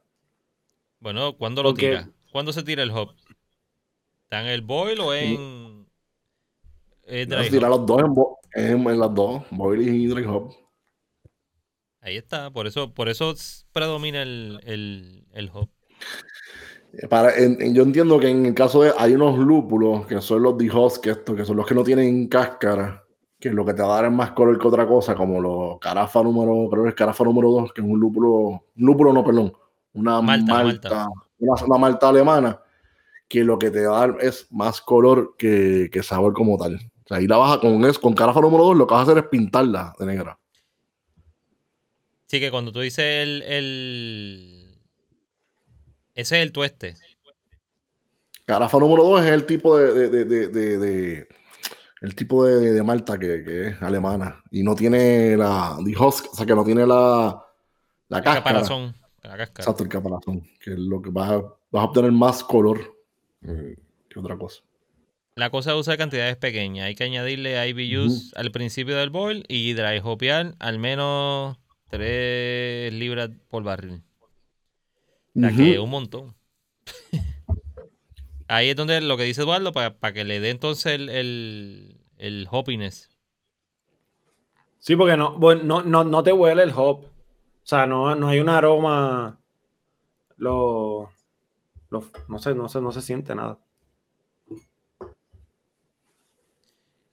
Bueno, 0.99 1.35
¿cuándo 1.35 1.63
lo 1.63 1.73
tira? 1.73 2.07
¿Cuándo 2.31 2.53
se 2.53 2.61
tira 2.61 2.83
el 2.83 2.91
hop? 2.91 3.15
¿Está 4.23 4.41
en 4.41 4.47
el 4.47 4.61
boil 4.61 4.99
o 4.99 5.15
en.? 5.15 5.87
Se 7.07 7.25
tira 7.49 7.69
los 7.69 7.85
dos 7.87 8.01
en, 8.53 8.87
en, 8.87 8.99
las 8.99 9.13
dos, 9.13 9.43
boil 9.49 9.81
y 9.81 10.05
dry 10.05 10.25
hop. 10.25 10.53
Ahí 12.03 12.17
está, 12.17 12.51
por 12.51 12.67
eso, 12.67 12.93
por 12.93 13.07
eso 13.07 13.33
predomina 13.71 14.21
el, 14.21 14.59
el, 14.63 15.25
el 15.31 15.49
hop. 15.53 15.69
Eh, 16.91 17.07
para, 17.07 17.31
yo 17.39 17.83
entiendo 17.83 18.19
que 18.19 18.27
en 18.27 18.45
el 18.45 18.53
caso 18.53 18.83
de 18.83 18.91
hay 18.97 19.13
unos 19.13 19.39
lúpulos 19.39 20.05
que 20.05 20.19
son 20.19 20.43
los 20.43 20.57
dijos 20.57 20.99
que 20.99 21.11
esto, 21.11 21.33
que 21.33 21.45
son 21.45 21.55
los 21.55 21.65
que 21.65 21.73
no 21.73 21.81
tienen 21.81 22.27
cáscara, 22.27 23.05
que 23.39 23.51
lo 23.51 23.65
que 23.65 23.73
te 23.73 23.81
va 23.81 23.93
a 23.93 24.01
dar 24.01 24.11
es 24.11 24.11
más 24.11 24.31
color 24.31 24.59
que 24.59 24.67
otra 24.67 24.85
cosa, 24.85 25.15
como 25.15 25.39
los 25.39 25.79
carafa 25.79 26.21
número, 26.21 26.69
creo 26.69 26.83
que 26.83 26.89
es 26.89 26.95
carafa 26.95 27.23
número 27.23 27.49
2, 27.51 27.71
que 27.71 27.79
es 27.79 27.87
un 27.87 27.97
lúpulo, 27.97 28.65
lúpulo 28.75 29.13
no, 29.13 29.23
perdón, 29.23 29.53
una 29.93 30.21
malta, 30.21 31.07
Una, 31.39 31.77
malta 31.77 32.09
alemana, 32.09 32.59
que 33.29 33.45
lo 33.45 33.57
que 33.57 33.71
te 33.71 33.85
va 33.85 34.03
a 34.03 34.07
dar 34.07 34.17
es 34.19 34.45
más 34.51 34.81
color 34.81 35.35
que, 35.37 35.89
que 35.89 36.03
sabor 36.03 36.33
como 36.33 36.57
tal. 36.57 36.75
O 36.75 37.07
sea, 37.07 37.17
ahí 37.17 37.27
la 37.27 37.37
baja 37.37 37.61
con 37.61 37.85
eso, 37.85 38.01
con 38.01 38.13
carafa 38.13 38.41
número 38.41 38.65
2, 38.65 38.77
lo 38.77 38.87
que 38.87 38.93
vas 38.93 39.07
a 39.07 39.11
hacer 39.11 39.23
es 39.23 39.29
pintarla 39.29 39.93
de 39.97 40.05
negra. 40.05 40.37
Sí, 42.33 42.39
que 42.39 42.49
cuando 42.49 42.71
tú 42.71 42.79
dices 42.79 43.05
el, 43.05 43.43
el... 43.43 44.81
Ese 46.15 46.37
es 46.37 46.43
el 46.43 46.51
tueste. 46.51 46.95
Carafa 48.45 48.79
número 48.79 49.03
2 49.03 49.25
es 49.25 49.31
el 49.33 49.45
tipo 49.45 49.77
de, 49.77 50.09
de, 50.09 50.25
de, 50.25 50.47
de 50.79 51.27
el 52.01 52.15
tipo 52.15 52.43
de, 52.43 52.81
malta 52.81 53.19
que, 53.19 53.43
que, 53.43 53.67
es 53.67 53.81
alemana 53.83 54.41
y 54.49 54.63
no 54.63 54.73
tiene 54.73 55.37
la 55.37 55.77
o 55.77 56.11
sea 56.11 56.43
que 56.43 56.55
no 56.55 56.65
tiene 56.65 56.87
la 56.87 57.39
la 58.09 58.23
cáscara. 58.23 58.43
Caparazón, 58.43 58.95
la 59.21 59.37
cáscara. 59.37 59.63
Exacto, 59.65 59.83
el 59.83 59.89
caparazón, 59.89 60.41
que 60.59 60.71
es 60.71 60.79
lo 60.79 61.03
que 61.03 61.11
vas 61.11 61.29
a, 61.29 61.35
vas 61.37 61.83
a 61.83 61.83
obtener 61.83 62.11
más 62.13 62.43
color 62.43 62.97
eh, 63.43 63.75
que 64.09 64.19
otra 64.19 64.35
cosa. 64.39 64.63
La 65.35 65.51
cosa 65.51 65.75
usa 65.75 65.97
cantidades 65.97 66.37
pequeñas. 66.37 66.87
Hay 66.87 66.95
que 66.95 67.03
añadirle 67.03 67.67
IBUs 67.69 68.33
al 68.35 68.49
principio 68.49 68.97
del 68.97 69.11
boil 69.11 69.45
y 69.47 69.73
dry 69.73 70.01
hopear 70.03 70.55
al 70.57 70.79
menos 70.79 71.59
3 71.93 72.91
libras 72.91 73.29
por 73.49 73.61
barril. 73.61 74.01
O 75.35 75.39
sea 75.39 75.51
que 75.51 75.77
un 75.77 75.91
montón. 75.91 76.33
Ahí 78.47 78.69
es 78.69 78.75
donde 78.75 78.99
lo 78.99 79.15
que 79.15 79.25
dice 79.25 79.43
Eduardo, 79.43 79.71
para, 79.73 80.11
que 80.11 80.23
le 80.23 80.39
dé 80.39 80.49
entonces 80.49 80.93
el, 80.93 81.09
el, 81.09 82.01
el 82.17 82.47
hoppiness. 82.49 83.11
Sí, 84.79 84.95
porque 84.95 85.15
no, 85.15 85.37
no, 85.37 86.03
no, 86.03 86.23
te 86.23 86.33
huele 86.33 86.63
el 86.63 86.71
hop. 86.75 87.05
O 87.05 87.09
sea, 87.61 87.85
no, 87.85 88.15
no 88.15 88.27
hay 88.27 88.39
un 88.39 88.49
aroma. 88.49 89.39
Lo, 90.37 91.11
no 91.91 92.39
sé, 92.39 92.55
no 92.55 92.69
sé, 92.69 92.81
no 92.81 92.91
se 92.91 93.03
siente 93.03 93.35
nada. 93.35 93.59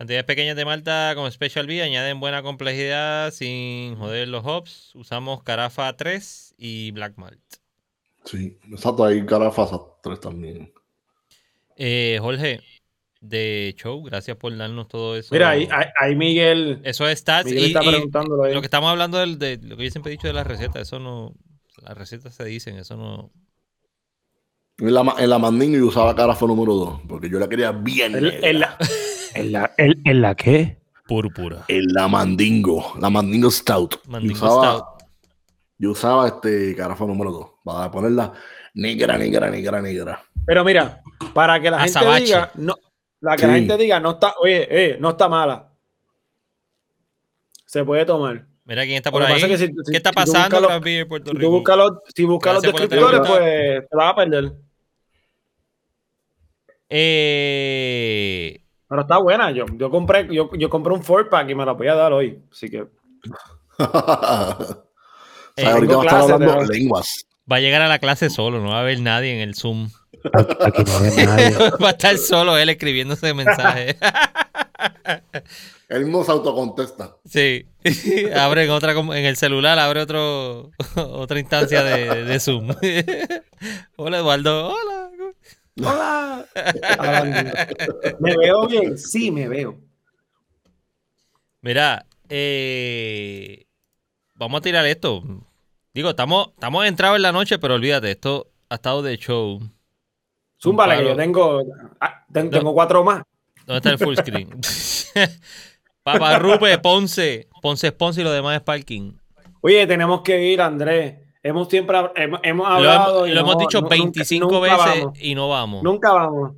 Cantidades 0.01 0.25
pequeñas 0.25 0.57
de 0.57 0.65
malta 0.65 1.13
como 1.15 1.31
Special 1.31 1.67
B 1.67 1.83
añaden 1.83 2.21
buena 2.21 2.43
complejidad 2.43 3.31
sin 3.33 3.97
joder 3.97 4.29
los 4.29 4.47
hops. 4.47 4.95
Usamos 4.95 5.43
Carafa 5.43 5.95
3 5.95 6.55
y 6.57 6.91
Black 6.93 7.19
Malt. 7.19 7.39
Sí, 8.25 8.57
exacto, 8.73 9.05
hay 9.05 9.27
Carafa 9.27 9.67
3 10.03 10.19
también. 10.19 10.73
Eh, 11.77 12.17
Jorge, 12.19 12.61
de 13.21 13.75
Show, 13.77 14.03
gracias 14.03 14.39
por 14.39 14.57
darnos 14.57 14.89
todo 14.89 15.19
eso. 15.19 15.35
Mira, 15.35 15.51
ahí, 15.51 15.69
ahí 15.99 16.17
Miguel. 16.17 16.81
Eso 16.83 17.07
es 17.07 17.19
stats. 17.19 17.53
y, 17.53 17.71
Lo 17.71 18.63
que 18.63 18.65
estamos 18.65 18.89
hablando 18.89 19.19
de 19.19 19.59
lo 19.59 19.77
que 19.77 19.85
yo 19.85 19.91
siempre 19.91 20.13
he 20.13 20.17
dicho 20.17 20.29
de 20.29 20.33
las 20.33 20.47
recetas, 20.47 20.81
eso 20.81 20.99
no. 20.99 21.35
Las 21.83 21.99
recetas 21.99 22.35
se 22.35 22.45
dicen, 22.47 22.79
eso 22.79 22.97
no. 22.97 23.31
En 24.79 24.95
la, 24.95 25.15
en 25.19 25.29
la 25.29 25.79
yo 25.79 25.87
usaba 25.87 26.17
Carafa 26.17 26.47
número 26.47 26.73
2, 26.73 27.01
porque 27.07 27.29
yo 27.29 27.39
la 27.39 27.51
quería 27.51 27.71
bien. 27.71 28.15
En, 28.17 28.61
la, 28.61 28.79
¿En 29.35 29.53
la, 29.53 29.73
en, 29.77 30.23
la 30.23 30.35
qué? 30.35 30.79
Púrpura. 31.07 31.65
En 31.69 31.93
la 31.93 32.09
Mandingo. 32.09 32.95
La 33.01 33.11
Mandingo 33.11 33.51
Stout. 33.51 34.07
Mandingo 34.07 34.35
yo 34.35 34.47
usaba, 34.47 34.63
Stout. 34.63 34.85
Yo 35.79 35.91
usaba 35.91 36.29
este 36.29 36.77
carafa 36.77 37.05
número 37.05 37.31
2 37.33 37.51
para 37.65 37.91
ponerla 37.91 38.33
negra, 38.75 39.17
negra, 39.19 39.51
negra, 39.51 39.81
negra. 39.81 40.23
Pero 40.47 40.65
mira, 40.65 41.03
para 41.33 41.61
que 41.61 41.71
la 41.71 41.81
gente 41.81 42.21
diga, 42.21 42.51
no, 42.55 42.75
la 43.21 43.37
que 43.37 43.47
la 43.47 43.55
gente 43.55 43.77
diga, 43.77 44.01
no 44.01 44.13
está, 44.13 44.35
oye, 44.41 44.67
eh, 44.71 44.97
no 45.01 45.11
está 45.11 45.29
mala. 45.29 45.73
Se 47.67 47.85
puede 47.85 48.05
tomar. 48.05 48.47
Mira 48.65 48.85
quién 48.85 48.97
está 48.97 49.11
por 49.11 49.23
ahí. 49.23 49.41
¿Qué 49.41 49.97
está 49.97 50.13
pasando 50.13 50.81
si 50.83 50.91
en 50.91 51.09
Puerto 51.09 51.33
Rico? 51.33 51.41
Si 52.15 52.25
buscas 52.25 52.55
los, 52.55 52.63
descriptores, 52.63 53.21
pues 53.27 53.89
te 53.89 53.97
vas 53.97 54.13
a 54.13 54.17
perder. 54.17 54.53
Eh, 56.89 58.60
pero 58.91 59.03
está 59.03 59.19
buena. 59.19 59.53
Yo, 59.53 59.67
yo 59.77 59.89
compré, 59.89 60.27
yo, 60.35 60.51
yo 60.53 60.69
compré 60.69 60.93
un 60.93 61.05
four 61.05 61.29
pack 61.29 61.49
y 61.49 61.55
me 61.55 61.65
la 61.65 61.73
voy 61.73 61.87
a 61.87 61.95
dar 61.95 62.13
hoy. 62.13 62.43
Así 62.51 62.69
que. 62.69 62.79
eh, 65.57 65.65
ahorita 65.65 65.97
va 65.97 66.03
a 66.03 66.07
estar 66.07 66.21
hablando 66.23 66.63
lenguas. 66.65 67.25
Va 67.51 67.57
a 67.57 67.61
llegar 67.61 67.83
a 67.83 67.89
la 67.89 68.01
clase 68.01 68.31
solo, 68.31 68.61
no 68.61 68.71
va 68.71 68.79
a 68.79 68.81
haber 68.81 69.01
nadie 69.01 69.33
en 69.33 69.49
el 69.49 69.55
Zoom. 69.55 69.91
Aquí 70.61 70.83
no 70.85 70.99
hay 70.99 71.25
nadie. 71.25 71.57
va 71.83 71.89
a 71.89 71.93
estar 71.93 72.19
solo 72.19 72.59
él 72.59 72.69
escribiendo 72.69 73.15
ese 73.15 73.33
mensaje. 73.33 73.97
él 75.89 76.05
mismo 76.05 76.25
se 76.25 76.33
autocontesta. 76.33 77.17
Sí. 77.25 77.69
abre 78.37 78.65
en 78.65 78.71
otra 78.71 78.91
en 78.91 79.25
el 79.25 79.37
celular, 79.37 79.79
abre 79.79 80.01
otro 80.01 80.73
otra 80.97 81.39
instancia 81.39 81.85
de, 81.85 82.25
de 82.25 82.41
Zoom. 82.41 82.75
Hola 83.97 84.19
Eduardo. 84.19 84.71
Hola. 84.71 85.11
Hola. 85.79 86.47
¿Me 88.19 88.37
veo 88.37 88.67
bien? 88.67 88.99
Sí, 88.99 89.31
me 89.31 89.49
veo. 89.49 89.79
Mira, 91.63 92.07
eh, 92.29 93.67
vamos 94.35 94.59
a 94.59 94.63
tirar 94.63 94.87
esto. 94.87 95.23
Digo, 95.93 96.11
estamos, 96.11 96.49
estamos 96.55 96.87
entrados 96.87 97.17
en 97.17 97.23
la 97.23 97.33
noche, 97.33 97.59
pero 97.59 97.75
olvídate, 97.75 98.11
esto 98.11 98.51
ha 98.69 98.77
estado 98.77 99.03
de 99.03 99.17
show. 99.17 99.61
Zúmbale, 100.63 100.99
que 100.99 101.05
yo 101.05 101.17
tengo, 101.17 101.63
ah, 102.01 102.25
tengo, 102.33 102.73
cuatro 102.75 103.03
más. 103.03 103.23
¿Dónde 103.67 103.77
está 103.79 103.91
el 103.91 103.99
full 103.99 104.17
screen? 104.17 104.51
Paparrupe, 106.03 106.79
Ponce, 106.79 107.49
Ponce 107.61 107.93
Ponce 107.93 108.21
y 108.21 108.25
lo 108.25 108.33
demás 108.33 108.57
es 108.57 108.63
parking. 108.63 109.13
Oye, 109.61 109.87
tenemos 109.87 110.23
que 110.23 110.43
ir, 110.43 110.61
Andrés. 110.61 111.20
Hemos 111.43 111.69
siempre 111.69 111.97
hemos, 112.17 112.67
hablado. 112.67 113.21
Lo, 113.21 113.27
y 113.27 113.33
lo 113.33 113.41
hemos 113.41 113.59
dicho 113.59 113.83
25 113.83 114.61
veces 114.61 115.07
y 115.21 115.35
no 115.35 115.49
vamos. 115.49 115.83
Nunca 115.83 116.13
vamos. 116.13 116.53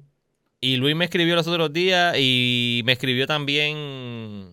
Y 0.61 0.77
Luis 0.77 0.95
me 0.95 1.05
escribió 1.05 1.35
los 1.35 1.47
otros 1.47 1.73
días 1.73 2.17
y 2.19 2.83
me 2.85 2.93
escribió 2.93 3.27
también 3.27 4.53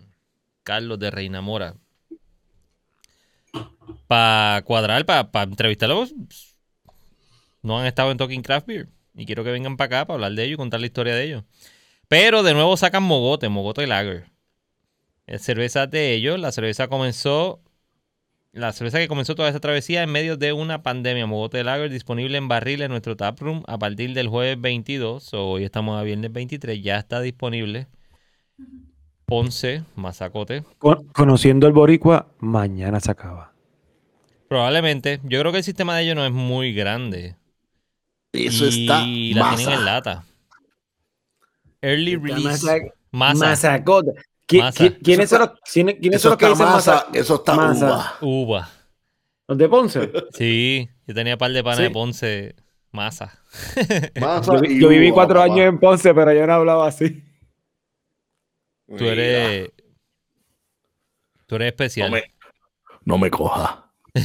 Carlos 0.64 1.00
de 1.00 1.12
Reina 1.12 1.42
Mora. 1.42 1.76
Para 4.08 4.64
cuadrar, 4.64 5.06
para 5.06 5.32
pa 5.32 5.44
entrevistarlos. 5.44 6.14
No 7.62 7.80
han 7.80 7.86
estado 7.86 8.12
en 8.12 8.18
Talking 8.18 8.42
Craft 8.42 8.68
Beer. 8.68 8.90
Y 9.16 9.26
quiero 9.26 9.44
que 9.44 9.52
vengan 9.52 9.78
para 9.78 9.98
acá 9.98 10.08
para 10.08 10.16
hablar 10.16 10.32
de 10.34 10.44
ellos 10.44 10.56
y 10.56 10.58
contar 10.58 10.80
la 10.80 10.86
historia 10.86 11.14
de 11.14 11.24
ellos. 11.26 11.44
Pero 12.08 12.42
de 12.42 12.54
nuevo 12.54 12.78
sacan 12.78 13.04
Mogote, 13.04 13.50
Mogote 13.50 13.86
Lager. 13.86 14.26
Cerveza 15.38 15.86
de 15.86 16.14
ellos. 16.14 16.40
La 16.40 16.52
cerveza 16.52 16.88
comenzó 16.88 17.62
la 18.52 18.72
cerveza 18.72 18.98
que 18.98 19.08
comenzó 19.08 19.36
toda 19.36 19.50
esta 19.50 19.60
travesía 19.60 20.04
en 20.04 20.12
medio 20.12 20.38
de 20.38 20.54
una 20.54 20.82
pandemia. 20.82 21.28
Mogote 21.28 21.64
Lager 21.64 21.90
disponible 21.90 22.38
en 22.38 22.48
barril 22.48 22.82
en 22.82 22.92
nuestro 22.92 23.16
taproom 23.16 23.64
a 23.68 23.78
partir 23.78 24.14
del 24.14 24.28
jueves 24.28 24.60
22. 24.60 25.34
hoy 25.34 25.64
estamos 25.64 26.00
a 26.00 26.04
viernes 26.04 26.32
23. 26.32 26.82
Ya 26.82 26.98
está 26.98 27.22
disponible. 27.22 27.88
Ponce, 29.26 29.84
Mazacote. 29.96 30.64
conociendo 31.14 31.68
el 31.68 31.74
Boricua, 31.74 32.28
mañana 32.40 33.00
se 33.00 33.12
acaba. 33.12 33.54
Probablemente. 34.48 35.20
Yo 35.24 35.40
creo 35.40 35.52
que 35.52 35.60
el 35.60 35.64
sistema 35.64 35.96
de 35.96 36.04
ellos 36.04 36.16
no 36.16 36.26
es 36.26 36.32
muy 36.32 36.74
grande. 36.74 37.36
Eso 38.34 38.66
está. 38.66 39.04
Y 39.04 39.36
la 39.36 39.56
tienen 39.56 39.76
en 39.76 39.86
lata. 39.86 40.24
Early 41.82 42.16
release. 42.16 42.92
Mazacote. 43.12 44.14
¿Quiénes 44.50 45.30
son 45.30 45.42
los, 45.42 45.52
¿quiénes 45.72 46.22
son 46.22 46.32
los 46.32 46.40
que 46.40 46.48
dicen 46.48 46.66
masa? 46.66 47.06
Eso 47.14 47.36
está 47.36 47.54
masa. 47.54 48.16
uva. 48.22 48.68
¿Los 49.48 49.60
de 49.60 49.70
Ponce? 49.70 50.12
Sí, 50.34 50.90
yo 51.06 51.14
tenía 51.14 51.36
un 51.36 51.38
par 51.38 51.52
de 51.52 51.64
panes 51.64 51.78
de 51.80 51.92
Ponce. 51.92 52.56
Masa. 52.92 53.44
yo, 54.68 54.90
viví 54.90 55.12
cuatro 55.12 55.40
años 55.42 55.60
en 55.60 55.80
Ponce, 55.80 56.16
pero 56.16 56.34
yo 56.34 56.48
no 56.48 56.54
hablaba 56.54 56.88
así. 56.88 57.24
Tú 58.88 59.06
eres. 59.06 59.70
Tú 61.46 61.56
eres 61.56 61.68
especial. 61.68 62.10
No 62.10 62.18
me, 62.18 62.24
no 63.06 63.20
me 63.20 63.30
coja. 63.30 63.94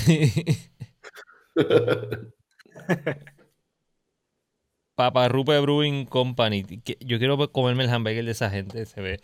Papa 4.95 5.29
Rupe 5.29 5.61
Brewing 5.61 6.07
Company. 6.07 6.65
Yo 7.01 7.19
quiero 7.19 7.53
comerme 7.53 7.85
el 7.85 7.91
hamburger 7.91 8.25
de 8.25 8.31
esa 8.31 8.49
gente. 8.49 8.87
Se 8.87 9.03
ve 9.03 9.21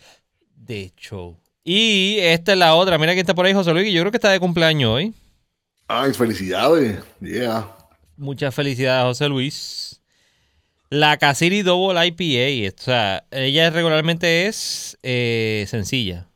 de 0.60 0.92
show. 0.96 1.36
Y 1.64 2.16
esta 2.20 2.52
es 2.52 2.58
la 2.58 2.74
otra. 2.74 2.98
Mira 2.98 3.12
quién 3.12 3.20
está 3.20 3.34
por 3.34 3.46
ahí, 3.46 3.52
José 3.52 3.72
Luis. 3.72 3.92
Yo 3.92 4.00
creo 4.00 4.10
que 4.10 4.16
está 4.16 4.30
de 4.30 4.40
cumpleaños 4.40 4.90
hoy. 4.90 5.14
Ay, 5.88 6.12
felicidades. 6.14 6.98
Yeah. 7.20 7.76
Muchas 8.16 8.54
felicidades, 8.54 9.04
José 9.04 9.28
Luis. 9.28 10.00
La 10.88 11.16
Casiri 11.18 11.62
Double 11.62 12.06
IPA. 12.06 12.74
O 12.76 12.82
sea, 12.82 13.24
ella 13.30 13.70
regularmente 13.70 14.46
es 14.46 14.98
eh, 15.02 15.64
sencilla. 15.68 16.26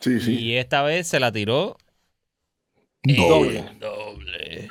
Sí, 0.00 0.20
sí. 0.20 0.38
Y 0.38 0.56
esta 0.56 0.82
vez 0.82 1.08
se 1.08 1.20
la 1.20 1.32
tiró. 1.32 1.76
Doble. 3.02 3.64
doble. 3.78 4.68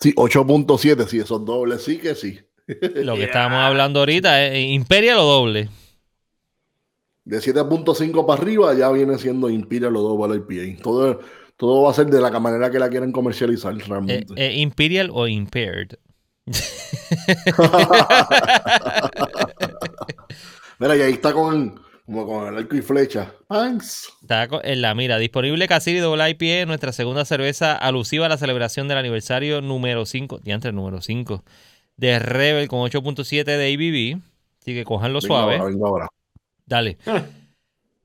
Sí, 0.00 0.14
8.7, 0.14 1.08
sí, 1.08 1.18
esos 1.18 1.44
dobles 1.44 1.82
sí 1.82 1.98
que 1.98 2.14
sí. 2.14 2.40
Lo 2.66 3.16
que 3.16 3.24
estábamos 3.24 3.58
hablando 3.60 4.00
ahorita 4.00 4.46
es 4.46 4.66
Imperial 4.68 5.18
o 5.18 5.24
doble. 5.24 5.68
De 7.28 7.38
7.5 7.40 8.24
para 8.24 8.40
arriba 8.40 8.72
ya 8.72 8.90
viene 8.90 9.18
siendo 9.18 9.50
Imperial 9.50 9.94
o 9.96 10.00
doble 10.00 10.36
IPA. 10.36 10.82
Todo, 10.82 11.20
todo 11.58 11.82
va 11.82 11.90
a 11.90 11.94
ser 11.94 12.06
de 12.06 12.22
la 12.22 12.30
manera 12.40 12.70
que 12.70 12.78
la 12.78 12.88
quieran 12.88 13.12
comercializar 13.12 13.76
realmente. 13.76 14.32
Eh, 14.34 14.46
eh, 14.46 14.60
Imperial 14.60 15.10
o 15.12 15.28
Impaired. 15.28 15.90
Mira, 20.78 20.96
y 20.96 21.02
ahí 21.02 21.12
está 21.12 21.34
con, 21.34 21.78
como 22.06 22.26
con 22.26 22.48
el 22.48 22.56
arco 22.56 22.76
y 22.76 22.80
flecha. 22.80 23.34
Thanks. 23.46 24.10
Está 24.22 24.48
en 24.62 24.80
la 24.80 24.94
mira. 24.94 25.18
Disponible 25.18 25.68
Casiri 25.68 25.98
Double 25.98 26.30
IPA, 26.30 26.64
nuestra 26.64 26.92
segunda 26.92 27.26
cerveza 27.26 27.76
alusiva 27.76 28.24
a 28.24 28.30
la 28.30 28.38
celebración 28.38 28.88
del 28.88 28.96
aniversario 28.96 29.60
número 29.60 30.06
5, 30.06 30.38
diantre 30.38 30.72
número 30.72 31.02
5, 31.02 31.44
de 31.98 32.18
Rebel 32.20 32.68
con 32.68 32.88
8.7 32.88 33.44
de 33.44 33.74
ABV. 33.74 34.22
Así 34.62 34.72
que 34.72 34.84
cojanlo 34.84 35.20
suave. 35.20 35.56
Ahora, 35.56 35.70
venga 35.70 35.86
ahora. 35.86 36.08
Dale. 36.68 36.98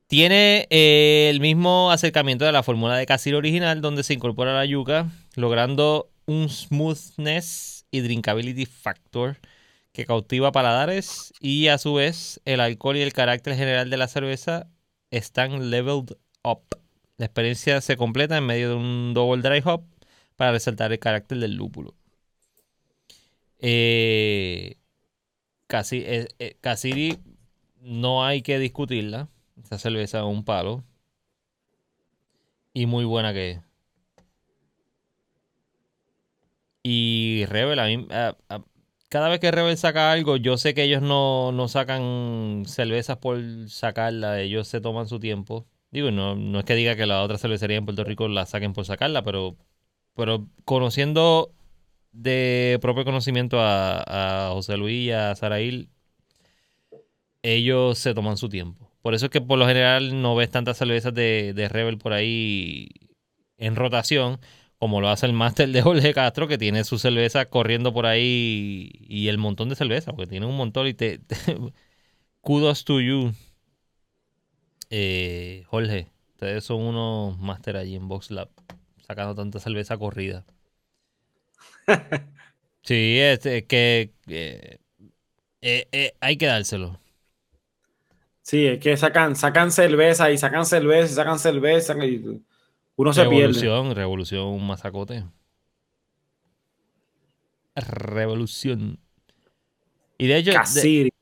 Tiene 0.08 0.68
eh, 0.70 1.28
el 1.30 1.42
mismo 1.42 1.92
acercamiento 1.92 2.46
de 2.46 2.52
la 2.52 2.64
fórmula 2.64 2.96
de 2.96 3.06
Casiri 3.06 3.36
original, 3.36 3.82
donde 3.82 4.04
se 4.04 4.14
incorpora 4.14 4.54
la 4.54 4.66
yuca, 4.66 5.12
logrando 5.36 6.10
un 6.26 6.50
smoothness 6.50 7.86
y 7.92 8.00
drinkability 8.00 8.66
factor 8.66 9.38
que 9.92 10.06
cautiva 10.06 10.52
paladares 10.52 11.34
y 11.40 11.68
a 11.68 11.78
su 11.78 11.94
vez 11.94 12.42
el 12.46 12.62
alcohol 12.62 12.98
y 12.98 13.02
el 13.02 13.14
carácter 13.14 13.56
general 13.56 13.90
de 13.90 13.98
la 13.98 14.08
cerveza 14.08 14.68
están 15.12 15.70
leveled 15.70 16.16
up. 16.44 16.64
La 17.18 17.26
experiencia 17.26 17.82
se 17.82 17.98
completa 17.98 18.38
en 18.38 18.46
medio 18.46 18.70
de 18.70 18.76
un 18.76 19.14
double 19.14 19.42
dry 19.42 19.62
hop 19.66 19.84
para 20.36 20.52
resaltar 20.52 20.92
el 20.92 21.00
carácter 21.00 21.38
del 21.40 21.56
lúpulo. 21.56 21.96
Eh, 23.60 24.78
eh, 25.70 26.28
eh, 26.40 26.56
no 27.84 28.26
hay 28.26 28.42
que 28.42 28.60
discutirla. 28.60 29.30
Esa 29.64 29.78
cerveza 29.78 30.20
es 30.20 30.26
un 30.26 30.44
palo. 30.46 30.84
Y 32.74 32.86
muy 32.86 33.06
buena 33.06 33.34
que 33.34 33.52
es. 33.52 33.62
Y 36.84 37.46
Rebel, 37.48 37.80
a 37.80 37.86
mí, 37.86 38.08
cada 39.10 39.30
vez 39.30 39.40
que 39.40 39.52
Rebel 39.52 39.78
saca 39.78 40.12
algo, 40.12 40.38
yo 40.38 40.58
sé 40.58 40.74
que 40.74 40.84
ellos 40.84 41.02
no, 41.02 41.52
no 41.54 41.68
sacan 41.68 42.64
cervezas 42.66 43.18
por 43.18 43.40
sacarla, 43.70 44.42
ellos 44.42 44.68
se 44.68 44.82
toman 44.82 45.08
su 45.08 45.20
tiempo. 45.20 45.68
Digo, 45.92 46.12
no, 46.12 46.36
no 46.36 46.60
es 46.60 46.66
que 46.66 46.76
diga 46.76 46.96
que 46.96 47.06
la 47.06 47.22
otra 47.24 47.38
cervecería 47.38 47.78
en 47.78 47.86
Puerto 47.86 48.04
Rico 48.04 48.28
la 48.28 48.46
saquen 48.46 48.74
por 48.74 48.86
sacarla, 48.86 49.24
pero, 49.24 49.56
pero 50.16 50.48
conociendo 50.66 51.54
de 52.12 52.80
propio 52.82 53.06
conocimiento 53.06 53.60
a, 53.62 54.50
a 54.50 54.52
José 54.54 54.78
Luis 54.78 55.08
y 55.08 55.12
a 55.12 55.36
Sarail, 55.36 55.90
ellos 57.44 58.00
se 58.00 58.14
toman 58.16 58.38
su 58.38 58.50
tiempo. 58.50 58.92
Por 59.02 59.14
eso 59.16 59.26
es 59.28 59.32
que 59.32 59.42
por 59.42 59.60
lo 59.60 59.68
general 59.68 60.22
no 60.22 60.36
ves 60.36 60.50
tantas 60.52 60.78
cervezas 60.78 61.14
de, 61.14 61.54
de 61.56 61.70
Rebel 61.70 61.98
por 61.98 62.14
ahí 62.14 62.90
en 63.58 63.76
rotación, 63.76 64.40
como 64.80 65.02
lo 65.02 65.10
hace 65.10 65.26
el 65.26 65.34
máster 65.34 65.70
de 65.70 65.82
Jorge 65.82 66.14
Castro, 66.14 66.48
que 66.48 66.58
tiene 66.58 66.84
su 66.86 67.00
cerveza 67.00 67.46
corriendo 67.48 67.94
por 67.94 68.06
ahí 68.06 68.92
y 69.00 69.28
el 69.30 69.38
montón 69.38 69.70
de 69.70 69.76
cerveza, 69.76 70.12
porque 70.14 70.28
tiene 70.30 70.46
un 70.46 70.58
montón 70.58 70.88
y 70.88 70.94
te... 70.94 71.20
te- 71.20 71.36
kudos 72.42 72.86
to 72.86 73.02
you, 73.02 73.34
eh, 74.90 75.64
Jorge. 75.68 76.12
Ustedes 76.34 76.64
son 76.66 76.82
unos 76.82 77.38
máster 77.40 77.78
allí 77.78 77.96
en 77.96 78.08
Box 78.08 78.32
Lab, 78.32 78.50
sacando 79.08 79.36
tanta 79.36 79.60
cerveza 79.60 79.98
corrida. 79.98 80.46
Sí, 82.84 83.20
es, 83.20 83.46
es 83.46 83.64
que 83.66 84.14
eh, 84.28 84.78
eh, 85.62 85.88
eh, 85.94 86.14
hay 86.22 86.38
que 86.38 86.48
dárselo. 86.48 87.00
Sí, 88.44 88.68
es 88.68 88.80
que 88.80 88.96
sacan, 88.98 89.38
sacan 89.38 89.72
cerveza 89.72 90.30
y 90.30 90.38
sacan 90.38 90.66
cerveza 90.66 91.12
y 91.12 91.16
sacan 91.16 91.40
cerveza 91.40 92.06
y 92.06 92.42
uno 92.96 93.14
se 93.14 93.22
pierde. 93.22 93.38
Revolución, 93.40 93.96
revolución, 93.96 94.48
un 94.48 94.68
masacote. 94.68 95.24
Revolución. 97.76 99.00
Y 100.18 100.28
de 100.28 100.38
hecho, 100.38 100.52
de, 100.76 101.14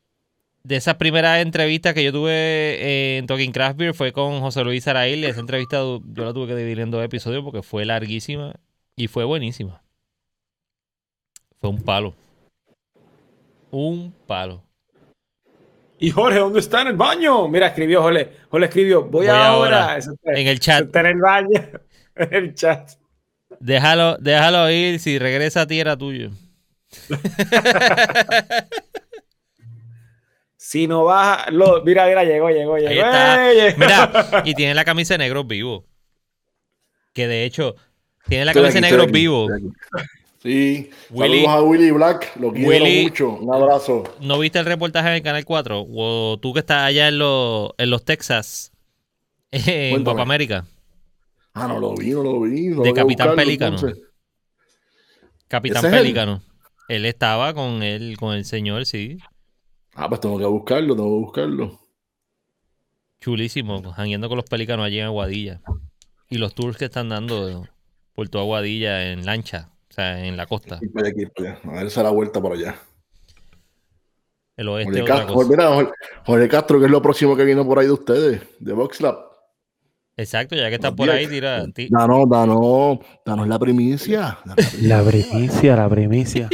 de 0.64 0.76
esas 0.76 0.95
primeras 0.95 1.41
entrevistas 1.41 1.93
que 1.93 2.03
yo 2.03 2.11
tuve 2.11 2.31
eh, 2.34 3.18
en 3.19 3.27
Talking 3.27 3.52
Craft 3.52 3.77
Beer 3.77 3.93
fue 3.93 4.11
con 4.11 4.41
José 4.41 4.64
Luis 4.64 4.88
Arail. 4.88 5.23
Esa 5.23 5.39
entrevista 5.39 5.77
yo 5.77 6.26
la 6.26 6.34
tuve 6.34 6.48
que 6.48 6.56
dividir 6.56 6.80
en 6.80 6.89
dos 6.89 7.06
episodios 7.06 7.43
porque 7.43 7.61
fue 7.61 7.85
larguísima 7.85 8.56
y 8.95 9.07
fue 9.07 9.26
buenísima. 9.26 9.84
Fue 11.60 11.69
un 11.69 11.81
palo. 11.84 12.15
Un 13.69 14.11
palo. 14.26 14.64
Y 16.02 16.10
Jorge, 16.10 16.40
¿dónde 16.40 16.60
está 16.60 16.82
en 16.82 16.88
el 16.88 16.95
baño? 16.98 17.48
Mira, 17.48 17.68
escribió 17.68 18.02
Jorge. 18.02 18.32
Jorge 18.49 18.65
escribió, 18.65 19.03
voy, 19.03 19.28
Voy 19.28 19.28
ahora. 19.28 19.82
ahora. 19.84 19.98
Eso 19.98 20.14
está, 20.14 20.34
En 20.34 20.48
el 20.48 20.60
chat. 20.60 20.86
está 20.86 20.99
en 21.02 21.06
el 21.06 21.18
baño. 21.22 21.69
en 22.15 22.34
el 22.34 22.56
chat. 22.56 22.90
Déjalo, 23.60 24.18
déjalo 24.18 24.69
ir. 24.72 24.99
Si 24.99 25.19
regresa 25.19 25.61
a 25.61 25.68
ti 25.68 25.80
era 25.80 25.95
tuyo. 25.95 26.32
Si 30.57 30.88
no 30.88 31.03
baja, 31.03 31.49
lo, 31.52 31.84
mira, 31.84 32.06
mira, 32.07 32.23
llegó, 32.23 32.49
llegó, 32.49 32.78
llegó. 32.78 32.90
Ahí 32.90 32.99
está. 32.99 33.49
¡Ey! 33.52 33.56
llegó! 33.57 33.78
Mira, 33.80 34.41
y 34.45 34.53
tiene 34.53 34.73
la 34.73 34.86
camisa 34.86 35.15
de 35.15 35.18
negros 35.18 35.45
vivo. 35.48 35.86
Que 37.14 37.28
de 37.28 37.44
hecho, 37.44 37.76
tiene 38.28 38.45
la 38.45 38.52
Estoy 38.52 38.69
camisa 38.72 38.80
de 38.95 39.02
aquí, 39.03 39.11
vivo. 39.11 39.48
aquí. 39.53 39.65
Sí, 40.41 40.89
Willy- 41.11 41.43
saludos 41.43 41.47
a 41.49 41.61
Willy 41.61 41.91
Black, 41.91 42.35
lo 42.38 42.51
quiero 42.51 42.69
Willy- 42.69 43.03
mucho, 43.03 43.30
un 43.30 43.53
abrazo. 43.53 44.03
¿No 44.22 44.39
viste 44.39 44.57
el 44.57 44.65
reportaje 44.65 45.09
en 45.09 45.13
el 45.15 45.22
Canal 45.22 45.45
4? 45.45 45.85
O 45.88 46.39
tú 46.41 46.51
que 46.53 46.59
estás 46.61 46.84
allá 46.84 47.09
en, 47.09 47.19
los 47.19 47.72
en 47.77 47.89
los 47.91 48.03
Texas, 48.03 48.72
en 49.51 49.91
Cuéntame. 49.91 50.03
Copa 50.13 50.22
América. 50.23 50.65
Ah, 51.53 51.68
no 51.68 51.80
lo 51.80 51.93
vi, 51.95 52.11
no 52.11 52.23
lo 52.23 52.41
vi. 52.41 52.68
no 52.69 52.81
De 52.81 52.89
lo 52.89 52.95
Capitán 52.95 53.27
buscarlo, 53.27 53.35
Pelícano. 53.35 53.76
entonces. 53.77 54.03
Capitán. 55.47 55.91
Pelícano. 55.91 56.41
Él 56.88 57.05
estaba 57.05 57.53
con 57.53 57.84
él, 57.84 58.15
con 58.18 58.34
el 58.35 58.45
señor, 58.45 58.85
sí. 58.85 59.18
Ah, 59.93 60.07
pues 60.09 60.22
tengo 60.22 60.39
que 60.39 60.45
buscarlo, 60.45 60.95
tengo 60.95 61.09
que 61.09 61.26
buscarlo. 61.26 61.80
Chulísimo, 63.19 63.84
jangueando 63.91 64.27
con 64.30 64.38
los 64.38 64.45
pelícanos 64.45 64.85
allí 64.85 64.99
en 64.99 65.05
Aguadilla. 65.05 65.61
Y 66.30 66.38
los 66.38 66.55
tours 66.55 66.77
que 66.77 66.85
están 66.85 67.09
dando 67.09 67.68
por 68.13 68.30
toda 68.30 68.43
Aguadilla 68.43 69.11
en 69.11 69.26
lancha, 69.26 69.69
o 69.91 69.93
sea, 69.93 70.26
en 70.26 70.38
la 70.38 70.45
costa. 70.45 70.80
Y 70.81 70.88
para 70.88 71.07
allá, 71.09 71.13
aquí, 71.15 71.26
para 71.35 71.49
allá. 71.51 71.59
A 71.69 71.73
ver, 71.84 71.91
se 71.91 72.01
la 72.03 72.09
vuelta 72.11 72.41
para 72.41 72.55
allá. 72.55 72.76
El 74.55 74.69
oeste 74.69 74.91
Jorge 74.99 75.05
Castro, 75.07 75.34
cosa. 75.34 75.49
mira, 75.49 75.68
Jorge- 75.69 75.91
Jorge 76.26 76.47
Castro, 76.47 76.80
que 76.80 76.85
es 76.85 76.91
lo 76.91 77.01
próximo 77.01 77.35
que 77.35 77.43
viene 77.45 77.63
por 77.65 77.77
ahí 77.80 77.85
de 77.88 77.91
ustedes, 77.91 78.41
de 78.59 78.73
VoxLab. 78.73 79.18
Exacto, 80.18 80.55
ya 80.55 80.69
que 80.69 80.76
estás 80.76 80.91
Los 80.91 80.97
por 80.97 81.09
ahí, 81.09 81.27
tira. 81.27 81.65
ti- 81.73 81.88
Danos, 81.89 82.30
danos, 82.30 82.99
danos 83.26 83.47
la 83.47 83.57
primicia. 83.59 84.38
La 84.81 85.03
primicia. 85.03 85.76
La 85.76 85.89
primicia. 85.89 86.49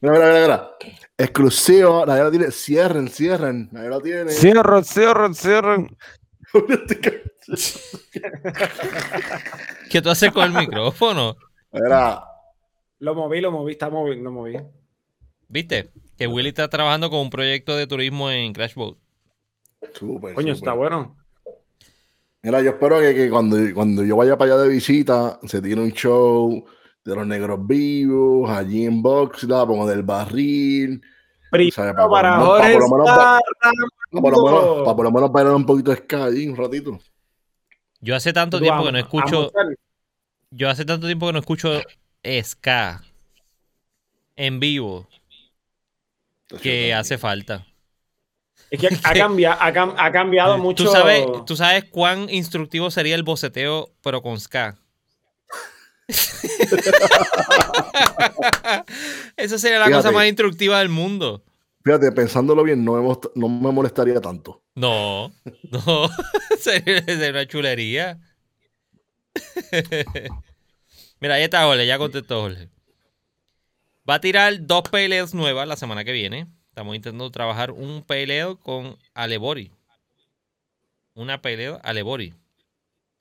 Mira, 0.00 0.12
mira, 0.12 0.26
mira, 0.26 0.40
mira. 0.42 0.70
Exclusivo, 1.16 2.04
nadie 2.06 2.22
lo 2.24 2.30
tiene. 2.30 2.50
Cierren, 2.50 3.08
cierren. 3.08 3.68
Nadie 3.72 3.88
lo 3.88 4.00
tiene. 4.00 4.30
Cierran, 4.30 4.84
cierran, 4.84 5.34
cierran. 5.34 5.96
¿Qué 9.90 10.00
tú 10.02 10.10
haces 10.10 10.32
con 10.32 10.44
el 10.44 10.52
micrófono? 10.52 11.36
Mira, 11.72 12.22
Lo 13.04 13.14
moví, 13.14 13.40
lo 13.42 13.50
moví, 13.50 13.72
está 13.72 13.90
movi, 13.90 14.16
lo 14.18 14.32
moví. 14.32 14.56
¿Viste? 15.48 15.90
Que 16.16 16.26
Willy 16.26 16.48
está 16.48 16.68
trabajando 16.68 17.10
con 17.10 17.20
un 17.20 17.28
proyecto 17.28 17.76
de 17.76 17.86
turismo 17.86 18.30
en 18.30 18.54
Crash 18.54 18.74
Boat. 18.74 18.96
súper, 19.92 20.32
Coño, 20.34 20.54
súper. 20.54 20.56
está 20.56 20.72
bueno. 20.72 21.14
Mira, 22.42 22.62
yo 22.62 22.70
espero 22.70 23.00
que, 23.00 23.14
que 23.14 23.28
cuando, 23.28 23.58
cuando 23.74 24.02
yo 24.04 24.16
vaya 24.16 24.38
para 24.38 24.54
allá 24.54 24.62
de 24.62 24.68
visita, 24.70 25.38
se 25.44 25.60
tire 25.60 25.80
un 25.82 25.92
show 25.92 26.64
de 27.04 27.14
los 27.14 27.26
negros 27.26 27.58
vivos, 27.66 28.48
allí 28.48 28.86
en 28.86 29.02
VoxLab, 29.02 29.66
como 29.66 29.86
del 29.86 30.02
barril. 30.02 31.02
Primero 31.50 31.74
para 31.94 32.08
para 32.08 32.38
por 32.38 32.80
lo 32.80 32.88
menos- 32.88 33.10
Jorge 33.10 33.40
para 34.12 34.20
por 34.22 34.32
lo 34.32 34.32
menos 34.32 34.40
por 34.40 34.52
lo 34.52 34.84
para 34.84 34.96
por 34.96 35.04
lo 35.04 35.12
menos 35.12 35.30
bailar 35.32 35.54
un 35.54 35.66
poquito 35.66 35.90
de 35.90 35.98
ska 35.98 36.24
allí 36.24 36.48
un 36.48 36.56
ratito. 36.56 36.98
Yo 38.00 38.16
hace 38.16 38.32
tanto 38.32 38.60
tiempo 38.60 38.82
que 38.84 38.92
no 38.92 38.98
escucho. 38.98 39.52
Yo 40.50 40.70
hace 40.70 40.84
tanto 40.86 41.06
tiempo 41.06 41.26
que 41.26 41.32
no 41.34 41.38
escucho 41.40 41.80
ska 42.42 43.02
en 44.36 44.60
vivo 44.60 45.08
que 46.62 46.94
hace 46.94 47.18
falta. 47.18 47.66
Es 48.70 48.80
que 48.80 48.88
ha, 49.02 49.14
cambiado, 49.14 49.60
ha, 49.60 50.12
cambiado 50.12 50.58
mucho. 50.58 50.84
¿Tú 50.84 50.90
sabes, 50.90 51.26
¿Tú 51.46 51.56
sabes 51.56 51.84
cuán 51.84 52.28
instructivo 52.30 52.90
sería 52.90 53.14
el 53.14 53.22
boceteo, 53.22 53.90
pero 54.02 54.22
con 54.22 54.40
ska? 54.40 54.76
Eso 59.36 59.58
sería 59.58 59.78
la 59.78 59.90
cosa 59.90 60.10
más 60.10 60.26
instructiva 60.26 60.78
del 60.78 60.88
mundo. 60.88 61.44
Fíjate, 61.84 62.10
pensándolo 62.12 62.62
bien, 62.62 62.82
no, 62.84 63.20
no 63.34 63.48
me 63.48 63.70
molestaría 63.70 64.20
tanto. 64.20 64.62
No, 64.74 65.32
no, 65.70 66.10
sería, 66.58 67.30
una 67.30 67.46
chulería. 67.46 68.18
Mira, 71.24 71.36
ahí 71.36 71.44
está 71.44 71.64
Jorge, 71.64 71.86
ya 71.86 71.96
contestó 71.96 72.42
Jorge. 72.42 72.68
Va 74.06 74.16
a 74.16 74.20
tirar 74.20 74.66
dos 74.66 74.82
peleas 74.90 75.32
nuevas 75.32 75.66
la 75.66 75.74
semana 75.74 76.04
que 76.04 76.12
viene. 76.12 76.48
Estamos 76.68 76.94
intentando 76.94 77.30
trabajar 77.30 77.70
un 77.70 78.02
peleo 78.02 78.60
con 78.60 78.98
Alebori. 79.14 79.70
Una 81.14 81.40
pelea 81.40 81.76
Alebori. 81.82 82.34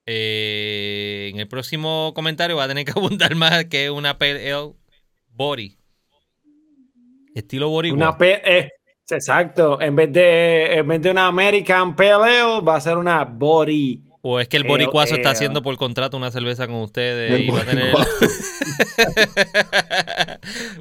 Eh, 0.05 1.29
en 1.33 1.39
el 1.39 1.47
próximo 1.47 2.11
comentario 2.13 2.57
va 2.57 2.65
a 2.65 2.67
tener 2.67 2.83
que 2.83 2.91
apuntar 2.99 3.35
más 3.35 3.63
que 3.67 3.89
una 3.89 4.17
PL 4.17 4.73
Body. 5.29 5.77
Estilo 7.33 7.69
Body. 7.69 7.91
Una 7.91 8.17
P 8.17 8.41
eh, 8.43 8.69
exacto. 9.09 9.79
En 9.79 9.95
vez 9.95 10.11
de 10.11 10.73
en 10.73 10.85
vez 10.89 11.01
de 11.01 11.09
una 11.09 11.27
American 11.27 11.95
PLO 11.95 12.61
va 12.61 12.75
a 12.75 12.81
ser 12.81 12.97
una 12.97 13.23
Body. 13.23 14.03
O 14.25 14.39
es 14.39 14.47
que 14.47 14.55
el 14.55 14.63
boricuazo 14.63 15.15
está 15.15 15.31
haciendo 15.31 15.61
por 15.61 15.75
contrato 15.75 16.15
una 16.15 16.31
cerveza 16.31 16.65
con 16.65 16.77
ustedes 16.77 17.41
y 17.41 17.49
va 17.49 17.59
a 17.59 17.65
tener. 17.65 17.93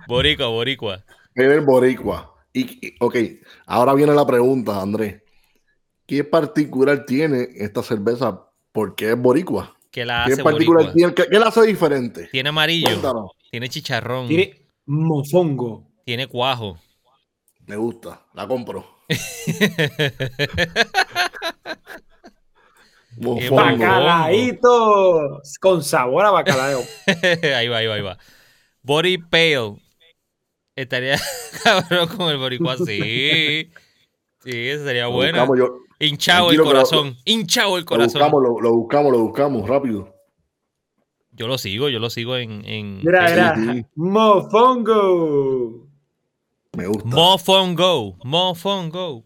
boricua, 0.07 0.47
boricua. 0.47 1.05
El 1.35 1.61
boricua. 1.63 2.37
Y, 2.53 2.95
ok, 3.01 3.17
ahora 3.67 3.95
viene 3.95 4.15
la 4.15 4.25
pregunta, 4.25 4.81
Andrés. 4.81 5.23
¿Qué 6.07 6.23
particular 6.23 7.05
tiene 7.05 7.49
esta 7.57 7.83
cerveza 7.83 8.47
¿Por 8.71 8.95
qué 8.95 9.11
es 9.11 9.19
boricua? 9.19 9.77
¿Qué 9.91 10.07
la 10.07 10.25
hace 10.25 10.43
boricua? 10.43 10.93
¿Qué, 10.95 11.39
la 11.39 11.49
hace 11.49 11.67
diferente? 11.67 12.29
Tiene 12.31 12.51
amarillo. 12.51 12.89
Tiene 13.51 13.69
chicharrón. 13.69 14.29
Tiene 14.29 14.69
mofongo. 14.87 15.91
Tiene 16.05 16.29
cuajo. 16.29 16.79
Me 17.67 17.75
gusta. 17.77 18.25
La 18.35 18.47
compro. 18.47 18.87
Bacalaíto 23.51 25.41
con 25.61 25.83
sabor 25.83 26.27
a 26.27 26.31
bacalao. 26.31 26.83
ahí 27.57 27.69
va, 27.69 27.79
ahí 27.79 27.87
va, 27.87 27.95
ahí 27.95 28.03
va. 28.03 28.19
Body 28.83 29.19
Pale. 29.19 29.77
Estaría 30.75 31.17
cabrón 31.65 32.09
con 32.17 32.31
el 32.31 32.39
boricua, 32.39 32.77
sí. 32.79 33.71
Sí, 34.45 34.69
eso 34.69 34.85
sería 34.85 35.07
bueno. 35.07 35.47
Hinchado 35.99 36.51
el 36.51 36.61
corazón. 36.61 37.17
Hinchado 37.25 37.79
el 37.79 37.85
corazón. 37.85 38.21
Lo 38.21 38.27
buscamos, 38.29 38.63
lo, 38.63 38.73
buscamos, 38.75 39.13
lo 39.13 39.19
buscamos, 39.21 39.69
rápido. 39.69 40.15
Yo 41.31 41.47
lo 41.47 41.59
sigo, 41.59 41.89
yo 41.89 41.99
lo 41.99 42.11
sigo 42.11 42.37
en. 42.37 42.65
en 42.67 42.99
mira, 42.99 43.55
mira. 43.57 43.87
Mofongo. 43.95 45.87
Me 46.77 46.87
gusta. 46.87 47.09
Mofongo. 47.09 48.17
Mofongo. 48.25 49.25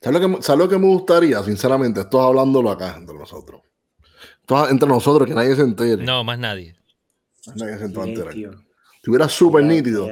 ¿Sabes 0.00 0.20
lo, 0.20 0.36
que, 0.36 0.42
¿Sabes 0.42 0.58
lo 0.58 0.68
que 0.68 0.78
me 0.78 0.86
gustaría, 0.86 1.42
sinceramente? 1.42 2.00
Esto 2.00 2.20
hablándolo 2.20 2.70
acá 2.70 2.96
entre 2.96 3.16
nosotros. 3.16 3.62
Esto 4.40 4.68
entre 4.68 4.88
nosotros, 4.88 5.28
que 5.28 5.34
nadie 5.34 5.54
se 5.54 5.62
entere. 5.62 6.02
No, 6.04 6.24
más 6.24 6.38
nadie. 6.38 6.74
Nadie 7.54 7.78
se 7.78 7.84
entere. 7.84 8.32
Si 9.02 9.10
hubiera 9.10 9.28
súper 9.28 9.64
nítido, 9.64 10.08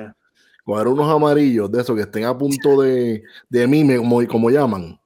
coger 0.64 0.88
unos 0.88 1.10
amarillos 1.10 1.70
de 1.70 1.80
esos 1.80 1.96
que 1.96 2.02
estén 2.02 2.24
a 2.24 2.36
punto 2.36 2.80
de, 2.80 3.22
de 3.48 3.66
mime, 3.66 3.96
como, 3.96 4.26
como 4.26 4.50
llaman 4.50 4.98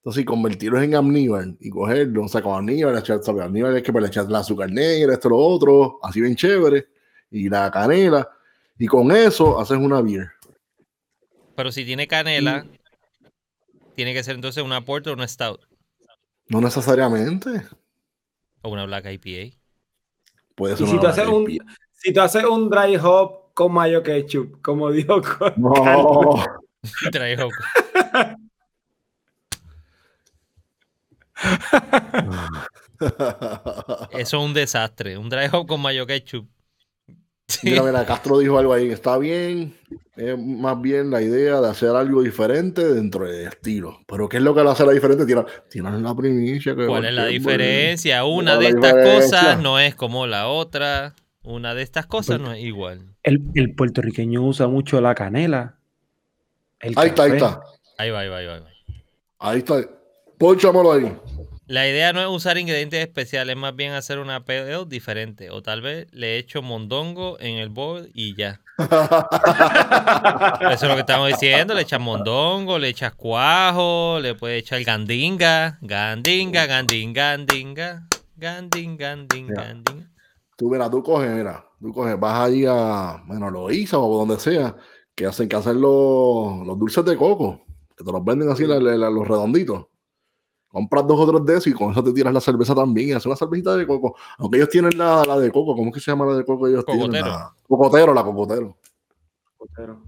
entonces, 0.00 0.24
convertirlos 0.24 0.82
en 0.82 0.94
amníbal 0.94 1.58
y 1.60 1.68
cogerlo, 1.68 2.24
o 2.24 2.28
sea, 2.28 2.40
con 2.40 2.56
amníbal, 2.56 2.96
echar, 2.96 3.22
¿sabes? 3.22 3.42
Amníbal 3.42 3.76
es 3.76 3.82
que 3.82 3.92
le 3.92 4.06
echar 4.06 4.30
la 4.30 4.38
azúcar 4.38 4.70
negra, 4.70 5.12
esto, 5.12 5.28
lo 5.28 5.36
otro, 5.36 5.98
así 6.02 6.22
bien 6.22 6.34
chévere, 6.34 6.88
y 7.30 7.50
la 7.50 7.70
canela, 7.70 8.26
y 8.78 8.86
con 8.86 9.12
eso 9.12 9.60
haces 9.60 9.76
una 9.76 10.00
beer. 10.00 10.30
Pero 11.54 11.70
si 11.70 11.84
tiene 11.84 12.08
canela, 12.08 12.66
tiene 14.00 14.14
que 14.14 14.24
ser 14.24 14.34
entonces 14.34 14.64
una 14.64 14.82
porter 14.82 15.12
o 15.12 15.14
una 15.14 15.28
stout. 15.28 15.60
No 16.48 16.62
necesariamente. 16.62 17.66
O 18.62 18.70
una 18.70 18.86
black 18.86 19.04
IPA. 19.04 19.54
Puede 20.54 20.78
ser 20.78 20.86
y 20.86 20.90
si 20.90 20.98
tú, 20.98 21.06
haces 21.06 21.28
un, 21.28 21.58
si 21.92 22.14
tú 22.14 22.20
haces 22.22 22.44
un 22.44 22.70
dry 22.70 22.96
hop 22.96 23.52
con 23.52 23.74
mayo 23.74 24.02
ketchup, 24.02 24.62
como 24.62 24.90
dijo 24.90 25.20
No. 25.58 26.42
dry 27.12 27.34
hop. 27.34 27.50
Eso 34.12 34.36
es 34.38 34.42
un 34.42 34.54
desastre. 34.54 35.18
Un 35.18 35.28
dry 35.28 35.50
hop 35.52 35.66
con 35.66 35.82
mayo 35.82 36.06
ketchup. 36.06 36.48
Mira, 37.62 37.82
mira, 37.82 38.04
Castro 38.06 38.38
dijo 38.38 38.58
algo 38.58 38.72
ahí. 38.72 38.90
Está 38.90 39.18
bien. 39.18 39.74
Es 40.16 40.38
más 40.38 40.80
bien 40.80 41.10
la 41.10 41.22
idea 41.22 41.60
de 41.60 41.68
hacer 41.68 41.90
algo 41.90 42.22
diferente 42.22 42.86
dentro 42.92 43.26
del 43.26 43.48
estilo. 43.48 44.00
Pero 44.06 44.28
¿qué 44.28 44.36
es 44.36 44.42
lo 44.42 44.54
que 44.54 44.62
lo 44.62 44.70
hace 44.70 44.84
la 44.84 44.92
diferente? 44.92 45.24
Tienes 45.68 46.00
la 46.00 46.14
primicia. 46.14 46.74
¿Cuál 46.74 47.06
es 47.06 47.14
la 47.14 47.26
diferencia? 47.26 48.24
Una 48.24 48.56
de 48.58 48.68
estas 48.68 48.92
cosas 48.92 49.60
no 49.60 49.78
es 49.78 49.94
como 49.94 50.26
la 50.26 50.48
otra. 50.48 51.14
Una 51.42 51.74
de 51.74 51.82
estas 51.82 52.06
cosas 52.06 52.38
no 52.38 52.52
es 52.52 52.62
igual. 52.62 53.14
El, 53.22 53.74
puertorriqueño 53.74 54.42
usa 54.42 54.68
mucho 54.68 55.00
la 55.00 55.14
canela. 55.14 55.76
ahí 56.80 57.08
está, 57.08 57.22
ahí 57.22 57.32
está. 57.32 57.60
Ahí 57.96 58.10
va, 58.10 58.20
ahí 58.20 58.28
va, 58.28 58.36
ahí 58.38 58.46
va. 58.46 58.60
Ahí 59.38 59.58
está. 59.58 59.80
Pónchamelo 60.38 60.92
ahí. 60.92 61.16
La 61.70 61.88
idea 61.88 62.12
no 62.12 62.20
es 62.20 62.26
usar 62.26 62.58
ingredientes 62.58 62.98
especiales, 63.00 63.56
más 63.56 63.76
bien 63.76 63.92
hacer 63.92 64.18
una 64.18 64.44
pale 64.44 64.84
diferente. 64.86 65.50
O 65.50 65.62
tal 65.62 65.80
vez 65.82 66.08
le 66.12 66.36
echo 66.36 66.62
mondongo 66.62 67.38
en 67.38 67.58
el 67.58 67.68
bowl 67.68 68.10
y 68.12 68.34
ya. 68.34 68.60
Eso 68.76 68.90
es 70.72 70.82
lo 70.82 70.94
que 70.94 71.02
estamos 71.02 71.28
diciendo. 71.28 71.72
Le 71.72 71.82
echas 71.82 72.00
mondongo, 72.00 72.76
le 72.76 72.88
echas 72.88 73.14
cuajo, 73.14 74.18
le 74.20 74.34
puedes 74.34 74.64
echar 74.64 74.82
gandinga. 74.82 75.78
Gandinga, 75.80 76.66
gandinga, 76.66 77.36
gandinga. 77.36 78.08
Gandinga, 78.36 79.06
gandinga, 79.06 79.62
gandinga. 79.62 80.10
Tú, 80.56 80.70
mira, 80.70 80.90
tú 80.90 81.04
coges, 81.04 81.30
mira, 81.30 81.64
tú 81.80 81.92
coges, 81.92 82.18
vas 82.18 82.48
allí 82.48 82.66
a, 82.66 83.22
bueno, 83.28 83.48
lo 83.48 83.70
hizo 83.70 84.04
o 84.04 84.18
donde 84.18 84.40
sea, 84.40 84.74
que 85.14 85.24
hacen 85.24 85.48
que 85.48 85.54
hacen 85.54 85.80
los, 85.80 86.66
los 86.66 86.76
dulces 86.76 87.04
de 87.04 87.16
coco, 87.16 87.64
que 87.96 88.02
te 88.02 88.10
los 88.10 88.24
venden 88.24 88.50
así 88.50 88.64
los 88.64 89.28
redonditos 89.28 89.89
compras 90.70 91.06
dos 91.06 91.18
o 91.20 91.30
tres 91.30 91.44
de 91.44 91.52
esos 91.54 91.66
y 91.66 91.72
con 91.72 91.90
eso 91.90 92.02
te 92.02 92.12
tiras 92.12 92.32
la 92.32 92.40
cerveza 92.40 92.74
también 92.74 93.08
y 93.08 93.12
haces 93.12 93.26
una 93.26 93.36
cervecita 93.36 93.76
de 93.76 93.86
coco. 93.86 94.16
Aunque 94.38 94.58
ellos 94.58 94.68
tienen 94.68 94.96
la, 94.96 95.24
la 95.24 95.38
de 95.38 95.50
coco, 95.50 95.74
¿cómo 95.74 95.88
es 95.88 95.94
que 95.94 96.00
se 96.00 96.10
llama 96.10 96.26
la 96.26 96.36
de 96.36 96.44
coco? 96.44 96.68
Ellos 96.68 96.84
cocotero. 96.84 97.10
Tienen 97.10 97.30
la, 97.30 97.54
cocotero, 97.68 98.14
la 98.14 98.24
cocotero. 98.24 98.76
Cocotero. 99.56 100.02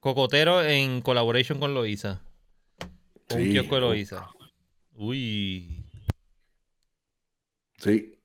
Cocotero 0.00 0.62
en 0.62 1.00
colaboration 1.00 1.58
con 1.58 1.74
Loisa. 1.74 2.20
Sí. 3.28 3.36
Un 3.36 3.50
kiosco 3.52 3.74
de 3.76 3.80
Loisa. 3.80 4.28
Uy. 4.94 5.84
Sí. 7.78 8.18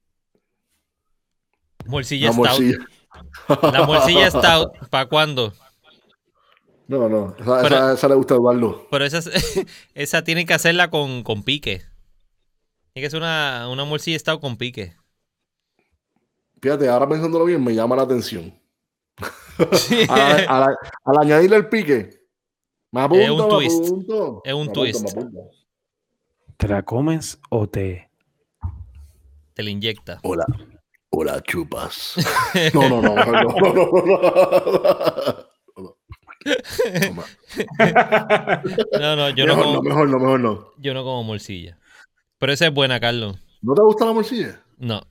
Morcilla 1.85 2.33
Stout. 2.33 2.87
La 3.71 3.85
morcilla 3.85 4.29
Stout, 4.31 4.89
¿para 4.89 5.07
cuándo? 5.07 5.53
No, 6.87 7.09
no, 7.09 7.35
esa, 7.37 8.07
le 8.07 8.15
gusta 8.15 8.33
a 8.33 8.37
Eduardo. 8.37 8.87
Pero 8.89 9.03
esa, 9.03 9.19
esa 9.93 10.23
tiene 10.23 10.45
que 10.45 10.53
hacerla 10.53 10.89
con, 10.89 11.23
con 11.23 11.43
pique. 11.43 11.83
Tiene 12.93 13.05
que 13.05 13.11
ser 13.11 13.19
una, 13.19 13.67
una 13.69 13.83
morcilla 13.83 14.15
estado 14.15 14.39
con 14.39 14.57
pique. 14.57 14.95
Fíjate, 16.61 16.87
ahora 16.87 17.09
pensándolo 17.09 17.45
bien, 17.45 17.63
me 17.63 17.75
llama 17.75 17.97
la 17.97 18.03
atención. 18.03 18.57
al, 20.47 20.77
añadirle 21.19 21.57
el 21.57 21.67
pique, 21.67 22.21
me 22.91 23.01
apunto, 23.01 23.21
es 23.21 23.29
un 23.29 23.49
twist. 23.49 23.93
Es 24.45 24.53
un 24.53 24.71
twist. 24.71 25.17
¿Te 26.55 26.67
la 26.69 26.83
comes 26.83 27.39
o 27.49 27.67
te.? 27.67 28.09
Te 29.53 29.63
la 29.63 29.69
inyecta. 29.69 30.19
Hola. 30.23 30.45
Hola, 31.09 31.41
chupas. 31.41 32.15
no, 32.73 32.89
no, 32.89 33.01
no, 33.01 33.15
no, 33.15 33.31
no, 33.33 33.73
no. 33.73 33.91
no, 34.05 35.47
no, 38.99 39.29
yo 39.29 39.45
mejor 39.45 39.57
no, 39.57 39.63
como, 39.63 39.81
mejor 39.81 40.09
no, 40.09 40.19
mejor 40.19 40.39
no. 40.39 40.71
Yo 40.77 40.93
no 40.93 41.03
como 41.03 41.23
morcilla. 41.23 41.77
Pero 42.39 42.53
esa 42.53 42.67
es 42.67 42.73
buena, 42.73 42.99
Carlos. 42.99 43.37
¿No 43.61 43.73
te 43.73 43.81
gusta 43.81 44.05
la 44.05 44.13
morcilla? 44.13 44.61
No. 44.77 45.01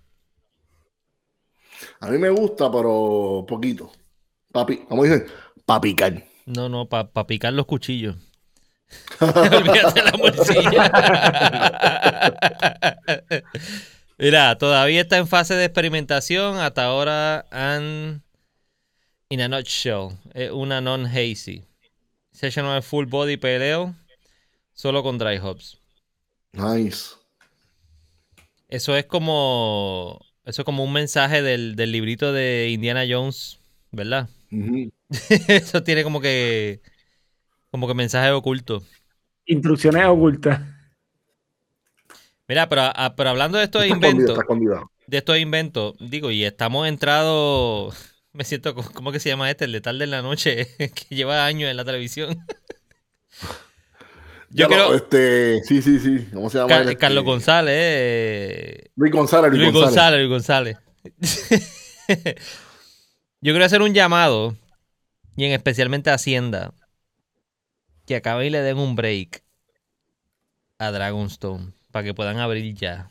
A 2.00 2.08
mí 2.08 2.18
me 2.18 2.30
gusta, 2.30 2.70
pero 2.70 3.44
poquito. 3.46 3.90
Papi, 4.52 4.78
¿cómo 4.88 5.04
dicen? 5.04 5.26
Pa 5.64 5.80
picar. 5.80 6.24
No, 6.46 6.68
no, 6.68 6.88
para 6.88 7.10
pa 7.10 7.26
picar 7.26 7.52
los 7.52 7.66
cuchillos. 7.66 8.16
Olvídate 9.20 10.02
la 10.02 10.12
morcilla. 10.12 10.92
Mira, 14.18 14.56
todavía 14.56 15.02
está 15.02 15.18
en 15.18 15.26
fase 15.26 15.54
de 15.54 15.66
experimentación. 15.66 16.58
Hasta 16.58 16.84
ahora 16.84 17.46
han 17.50 18.22
In 19.30 19.40
a 19.40 19.48
nutshell, 19.48 20.10
una 20.52 20.80
non-hazy. 20.80 21.62
Session 22.32 22.66
of 22.66 22.84
full 22.86 23.06
body 23.06 23.36
peleo 23.36 23.94
Solo 24.72 25.02
con 25.02 25.16
dry 25.18 25.38
hops. 25.38 25.78
Nice. 26.52 27.14
Eso 28.68 28.94
es 28.96 29.06
como. 29.06 30.20
Eso 30.44 30.62
es 30.62 30.66
como 30.66 30.84
un 30.84 30.92
mensaje 30.92 31.42
del, 31.42 31.76
del 31.76 31.92
librito 31.92 32.32
de 32.32 32.68
Indiana 32.70 33.04
Jones, 33.08 33.58
¿verdad? 33.90 34.28
Eso 35.48 35.82
tiene 35.82 36.04
como 36.04 36.20
que. 36.20 36.82
Como 37.70 37.88
que 37.88 37.94
mensaje 37.94 38.30
oculto. 38.32 38.82
Instrucciones 39.46 40.04
ocultas. 40.06 40.60
Mira, 42.48 42.68
pero, 42.68 42.82
ah, 42.84 43.14
pero 43.16 43.30
hablando 43.30 43.58
de 43.58 43.64
estos 43.64 43.82
Está 43.82 43.94
inventos, 43.94 44.30
está 44.30 44.42
escondida. 44.42 44.84
de 45.06 45.16
estos 45.18 45.38
inventos, 45.38 45.94
digo, 45.98 46.30
y 46.30 46.44
estamos 46.44 46.86
entrados. 46.86 48.15
Me 48.36 48.44
siento, 48.44 48.74
¿cómo 48.74 49.12
que 49.12 49.18
se 49.20 49.30
llama 49.30 49.50
este? 49.50 49.64
El 49.64 49.72
de 49.72 49.80
tarde 49.80 50.04
en 50.04 50.10
la 50.10 50.20
noche, 50.22 50.68
que 50.78 51.14
lleva 51.14 51.46
años 51.46 51.70
en 51.70 51.76
la 51.76 51.84
televisión. 51.84 52.38
Yo 54.50 54.68
Ya 54.68 54.68
creo. 54.68 54.94
este, 54.94 55.62
sí, 55.64 55.82
sí, 55.82 55.98
sí. 55.98 56.28
¿Cómo 56.32 56.50
se 56.50 56.58
llama? 56.58 56.76
Este? 56.80 56.96
Carlos 56.96 57.24
González, 57.24 57.74
eh, 57.76 58.90
Luis 58.94 59.12
González, 59.12 59.50
Luis, 59.50 59.62
Luis 59.62 59.72
González. 59.72 60.28
González, 60.28 60.76
Luis 61.08 61.10
González. 61.18 62.36
Yo 63.40 63.52
quiero 63.52 63.64
hacer 63.64 63.82
un 63.82 63.92
llamado, 63.94 64.56
y 65.36 65.44
en 65.46 65.52
especialmente 65.52 66.10
a 66.10 66.14
Hacienda, 66.14 66.72
que 68.06 68.16
acabe 68.16 68.46
y 68.46 68.50
le 68.50 68.62
den 68.62 68.78
un 68.78 68.94
break 68.96 69.42
a 70.78 70.90
Dragonstone 70.90 71.72
para 71.90 72.04
que 72.04 72.14
puedan 72.14 72.38
abrir 72.38 72.74
ya. 72.74 73.10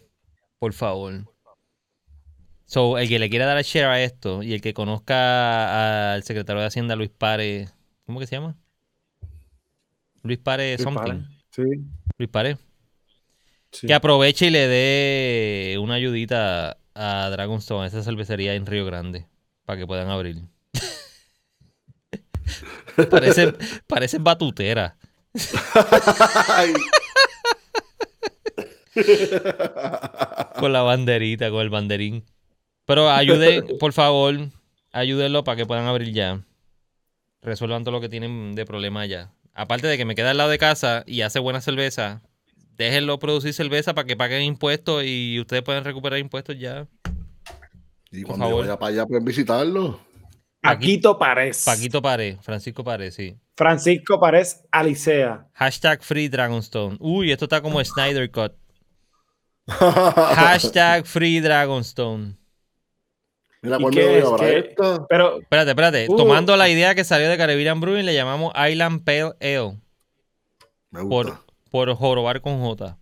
Por 0.60 0.74
favor. 0.74 1.26
So, 2.66 2.98
el 2.98 3.08
que 3.08 3.20
le 3.20 3.30
quiera 3.30 3.46
dar 3.46 3.58
a 3.58 3.62
share 3.62 3.86
a 3.86 4.04
esto 4.04 4.42
y 4.42 4.54
el 4.54 4.62
que 4.62 4.74
conozca 4.74 6.14
al 6.14 6.24
secretario 6.24 6.62
de 6.62 6.68
Hacienda, 6.68 6.96
Luis 6.96 7.12
Pare. 7.12 7.70
¿Cómo 8.06 8.20
que 8.20 8.28
se 8.28 8.36
llama? 8.36 8.56
Luis 10.24 10.40
Pare 10.40 10.78
something. 10.80 11.24
Sí. 11.52 11.64
Luis 12.18 12.30
Pare. 12.30 12.58
sí. 13.72 13.88
Que 13.88 13.94
aproveche 13.94 14.48
y 14.48 14.50
le 14.50 14.68
dé 14.68 15.78
una 15.80 15.96
ayudita 15.96 16.78
a 16.96 17.30
Dragonstone, 17.30 17.88
esa 17.88 18.02
cervecería 18.02 18.56
en 18.56 18.66
Río 18.66 18.86
Grande, 18.86 19.28
para 19.66 19.78
que 19.78 19.86
puedan 19.86 20.10
abrir. 20.10 20.38
parece, 23.12 23.54
parece 23.86 24.18
batutera. 24.18 24.98
Con 30.58 30.72
la 30.72 30.82
banderita, 30.82 31.52
con 31.52 31.62
el 31.62 31.70
banderín. 31.70 32.24
Pero 32.86 33.10
ayuden, 33.12 33.78
por 33.80 33.94
favor, 33.94 34.36
ayúdenlo 34.92 35.44
para 35.44 35.58
que 35.58 35.66
puedan 35.66 35.86
abrir 35.86 36.14
ya. 36.14 36.42
Resuelvan 37.42 37.84
todo 37.84 37.92
lo 37.94 38.02
que 38.02 38.10
tienen 38.10 38.56
de 38.56 38.66
problema 38.66 39.06
ya. 39.06 39.32
Aparte 39.54 39.88
de 39.88 39.98
que 39.98 40.06
me 40.06 40.16
queda 40.16 40.32
al 40.32 40.38
lado 40.38 40.50
de 40.50 40.58
casa 40.58 41.04
y 41.06 41.22
hace 41.22 41.40
buena 41.40 41.62
cerveza, 41.62 42.22
déjenlo 42.78 43.20
producir 43.20 43.54
cerveza 43.54 43.94
para 43.94 44.06
que 44.08 44.18
paguen 44.18 44.42
impuestos 44.42 45.04
y 45.06 45.40
ustedes 45.40 45.64
pueden 45.64 45.84
recuperar 45.84 46.20
impuestos 46.20 46.58
ya. 46.60 46.88
Y 48.12 48.22
Por 48.22 48.30
cuando 48.30 48.46
favor. 48.48 48.66
vaya 48.66 48.80
para 48.80 48.90
allá, 48.92 49.06
pueden 49.06 49.26
visitarlo. 49.26 50.00
Paquito 50.62 51.18
Párez. 51.20 51.64
Paquito 51.64 52.02
Pare, 52.02 52.40
Francisco 52.42 52.84
Pare, 52.84 53.12
sí. 53.12 53.38
Francisco 53.56 54.20
Párez 54.20 54.64
Alicea. 54.72 55.48
Hashtag 55.54 56.02
Free 56.04 56.28
Dragonstone. 56.28 56.98
Uy, 57.00 57.32
esto 57.32 57.46
está 57.46 57.62
como 57.62 57.84
Snyder 57.84 58.30
Cut. 58.32 58.54
Hashtag 59.68 61.06
Free 61.06 61.40
Dragonstone. 61.40 62.36
Mira, 63.66 63.78
¿Y 63.78 63.82
¿cuándo 63.82 64.00
qué 64.00 64.06
voy 64.08 64.16
es? 64.16 64.26
a 64.26 64.36
¿Qué- 64.38 64.58
esta? 64.70 65.08
Pero 65.08 65.40
Espérate, 65.42 65.70
espérate. 65.72 66.06
Uh. 66.10 66.16
Tomando 66.16 66.56
la 66.58 66.70
idea 66.70 66.96
que 66.96 67.04
salió 67.04 67.30
de 67.30 67.38
Caribbean 67.38 67.82
Brewing, 67.82 68.06
le 68.06 68.14
llamamos 68.14 68.54
Island 68.70 69.04
Pale 69.04 69.34
Ale. 69.42 69.78
Me 70.92 71.02
gusta. 71.02 71.42
Por, 71.72 71.88
por 71.88 71.96
jorobar 71.96 72.42
con 72.42 72.60
J. 72.62 72.98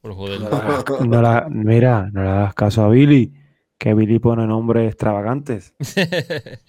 Por 0.00 0.14
joder. 0.14 0.40
No 1.06 1.22
la, 1.22 1.46
mira, 1.48 2.08
no 2.12 2.22
le 2.22 2.28
hagas 2.28 2.54
caso 2.54 2.82
a 2.84 2.88
Billy, 2.88 3.32
que 3.78 3.94
Billy 3.94 4.18
pone 4.18 4.46
nombres 4.46 4.88
extravagantes. 4.88 5.74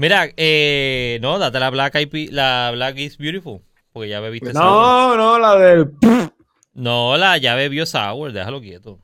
Mira, 0.00 0.28
eh, 0.36 1.18
no, 1.20 1.38
date 1.38 1.58
la 1.58 1.70
Black 1.70 1.94
IP, 1.96 2.30
la 2.32 2.70
Black 2.72 2.96
is 2.98 3.18
Beautiful. 3.18 3.60
Porque 3.92 4.08
ya 4.08 4.20
bebiste 4.20 4.52
sour. 4.52 4.62
no, 4.62 5.16
no, 5.16 5.38
la 5.40 5.56
del. 5.56 5.90
No, 6.74 7.16
la 7.16 7.36
ya 7.38 7.56
bebió 7.56 7.84
sour, 7.84 8.32
déjalo 8.32 8.60
quieto. 8.60 9.00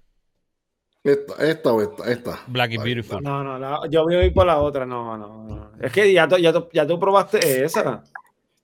Esta, 1.05 1.47
esta 1.47 1.73
o 1.73 1.83
esta, 1.83 2.11
esta. 2.11 2.41
Black 2.47 2.73
is 2.73 2.83
Beautiful. 2.83 3.23
No, 3.23 3.45
no, 3.45 3.59
la- 3.59 3.83
yo 3.91 4.05
voy 4.05 4.15
a 4.17 4.25
ir 4.25 4.33
por 4.33 4.47
la 4.47 4.59
otra. 4.59 4.87
No, 4.87 5.17
no, 5.19 5.45
no. 5.45 5.71
Es 5.81 5.93
que 5.93 6.11
ya, 6.11 6.27
tú- 6.27 6.39
ya, 6.39 6.51
tú- 6.53 6.69
ya 6.73 6.87
tú 6.87 6.99
probaste 6.99 7.63
esa. 7.63 8.03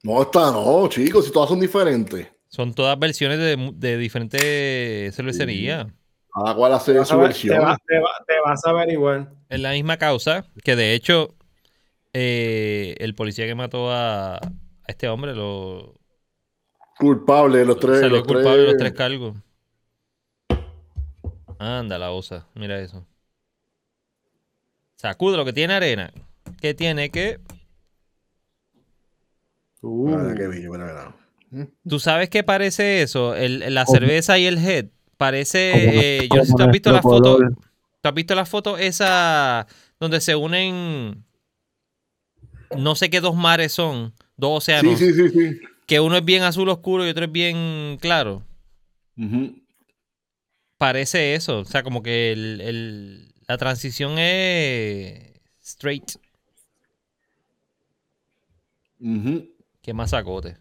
No, 0.02 0.22
esta 0.22 0.50
no, 0.50 0.88
chicos, 0.88 1.26
si 1.26 1.32
todas 1.32 1.50
son 1.50 1.60
diferentes. 1.60 2.26
Son 2.48 2.72
todas 2.72 2.98
versiones 2.98 3.38
de, 3.38 3.72
de 3.74 3.96
diferentes 3.98 5.14
cervecerías. 5.14 5.86
Cada 6.32 6.54
cual 6.54 6.72
hace 6.72 7.04
su 7.04 7.16
ver- 7.18 7.26
versión. 7.28 7.56
te 7.58 7.62
va- 7.64 7.76
te 7.86 7.98
va- 7.98 8.24
te 8.26 8.34
vas 8.42 8.64
a 8.64 8.72
ver 8.72 8.90
igual. 8.90 9.28
Es 9.50 9.60
la 9.60 9.72
misma 9.72 9.98
causa 9.98 10.46
que 10.64 10.76
de 10.76 10.94
hecho 10.94 11.34
eh, 12.14 12.94
el 13.00 13.14
policía 13.14 13.46
que 13.46 13.54
mató 13.54 13.90
a, 13.92 14.36
a 14.36 14.40
este 14.88 15.08
hombre 15.08 15.34
lo 15.34 15.94
Culpable, 16.98 17.64
los 17.64 17.78
tres. 17.78 18.00
salió 18.00 18.16
los 18.18 18.26
culpable 18.26 18.58
de 18.62 18.66
los 18.68 18.76
tres. 18.78 18.92
cargos. 18.92 19.36
Anda, 21.60 21.98
la 21.98 22.10
osa. 22.10 22.46
Mira 22.54 22.80
eso. 22.80 23.06
Sacude 24.96 25.36
lo 25.36 25.44
que 25.44 25.52
tiene 25.52 25.74
arena. 25.74 26.10
Que 26.60 26.72
tiene 26.72 27.10
que. 27.10 27.38
Mira, 29.82 30.34
qué 30.34 30.46
bello, 30.46 30.72
mira, 30.72 31.14
mira. 31.50 31.68
¿Tú 31.86 31.98
sabes 32.00 32.30
qué 32.30 32.42
parece 32.42 33.02
eso? 33.02 33.34
El- 33.34 33.74
la 33.74 33.84
cerveza 33.84 34.38
y 34.38 34.46
el 34.46 34.56
head. 34.58 34.86
Parece. 35.18 36.22
Eh, 36.22 36.28
yo 36.30 36.38
no 36.38 36.44
sé 36.44 36.50
si 36.50 36.56
tú 36.56 36.62
has 36.62 36.70
visto 36.70 36.92
la 36.92 37.02
foto. 37.02 37.38
¿Tú 37.38 38.08
has 38.08 38.14
visto 38.14 38.34
la 38.34 38.46
foto 38.46 38.78
esa 38.78 39.66
donde 39.98 40.22
se 40.22 40.34
unen 40.34 41.22
no 42.74 42.94
sé 42.94 43.10
qué 43.10 43.20
dos 43.20 43.36
mares 43.36 43.72
son, 43.72 44.14
dos 44.36 44.58
océanos, 44.58 44.98
sí, 44.98 45.12
sí, 45.12 45.28
sí. 45.28 45.60
que 45.86 46.00
uno 46.00 46.16
es 46.16 46.24
bien 46.24 46.42
azul 46.42 46.68
oscuro 46.70 47.04
y 47.04 47.10
otro 47.10 47.24
es 47.26 47.32
bien 47.32 47.98
claro? 48.00 48.44
Ujú. 49.18 49.59
Parece 50.80 51.34
eso, 51.34 51.58
o 51.58 51.64
sea, 51.66 51.82
como 51.82 52.02
que 52.02 52.32
el- 52.32 52.58
el- 52.62 53.34
la 53.46 53.58
transición 53.58 54.14
es 54.18 55.30
straight, 55.62 56.12
Ujú. 58.98 59.46
que 59.82 59.92
más 59.92 60.08
sacote. 60.08 60.56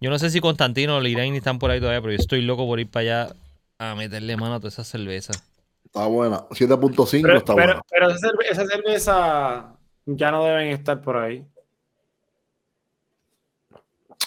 Yo 0.00 0.10
no 0.10 0.18
sé 0.18 0.30
si 0.30 0.40
Constantino 0.40 0.96
o 0.96 1.00
Liraini 1.00 1.36
están 1.36 1.60
por 1.60 1.70
ahí 1.70 1.78
todavía, 1.78 2.00
pero 2.00 2.12
yo 2.12 2.18
estoy 2.18 2.42
loco 2.42 2.66
por 2.66 2.80
ir 2.80 2.90
para 2.90 3.02
allá 3.26 3.36
a 3.78 3.94
meterle 3.94 4.36
mano 4.36 4.54
a 4.56 4.58
toda 4.58 4.70
esa 4.70 4.82
cerveza. 4.82 5.32
Está 5.84 6.06
buena. 6.06 6.44
7.5 6.50 7.22
Pero, 7.22 7.38
está 7.38 7.54
pero, 7.54 7.66
buena. 7.74 7.82
pero 7.88 8.10
esa, 8.10 8.18
cerve- 8.18 8.50
esa 8.50 8.66
cerveza 8.66 9.76
ya 10.06 10.30
no 10.32 10.44
deben 10.44 10.70
estar 10.70 11.00
por 11.02 11.18
ahí. 11.18 11.46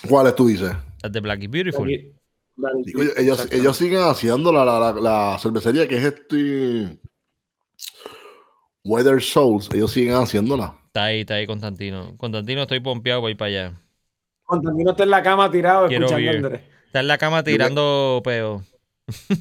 ¿Cuáles 0.07 0.34
tú 0.34 0.48
dices? 0.48 0.72
Las 1.03 1.12
de 1.12 1.20
Black 1.20 1.44
is 1.44 1.49
Beautiful. 1.52 2.15
Digo, 2.86 3.02
ellos, 3.18 3.48
ellos 3.52 3.76
siguen 3.77 4.02
haciendo 4.02 4.52
la, 4.53 4.64
la, 4.64 4.80
la, 4.80 4.91
la 4.94 5.38
cervecería 5.40 5.88
que 5.88 5.98
es 5.98 6.03
este 6.06 6.98
Weather 8.84 9.22
Souls. 9.22 9.69
Ellos 9.73 9.91
siguen 9.91 10.15
haciéndola. 10.15 10.76
Está 10.88 11.06
ahí, 11.06 11.22
está 11.22 11.36
ahí 11.36 11.48
Constantino. 11.48 12.15
Constantino, 12.18 12.61
estoy 12.61 12.80
pompeado 12.80 13.22
para 13.22 13.32
ir 13.32 13.38
para 13.38 13.49
allá. 13.49 13.73
Constantino 14.44 14.91
está 14.91 15.03
en 15.03 15.10
la 15.10 15.23
cama 15.23 15.52
tirado 15.52 15.88
Quiero 15.88 16.06
escuchando 16.06 16.30
a 16.30 16.34
beer. 16.34 16.45
Andrés. 16.45 16.61
Está 16.88 16.99
en 17.02 17.07
la 17.07 17.18
cama 17.18 17.44
tirando 17.44 18.22
peo. 18.23 18.64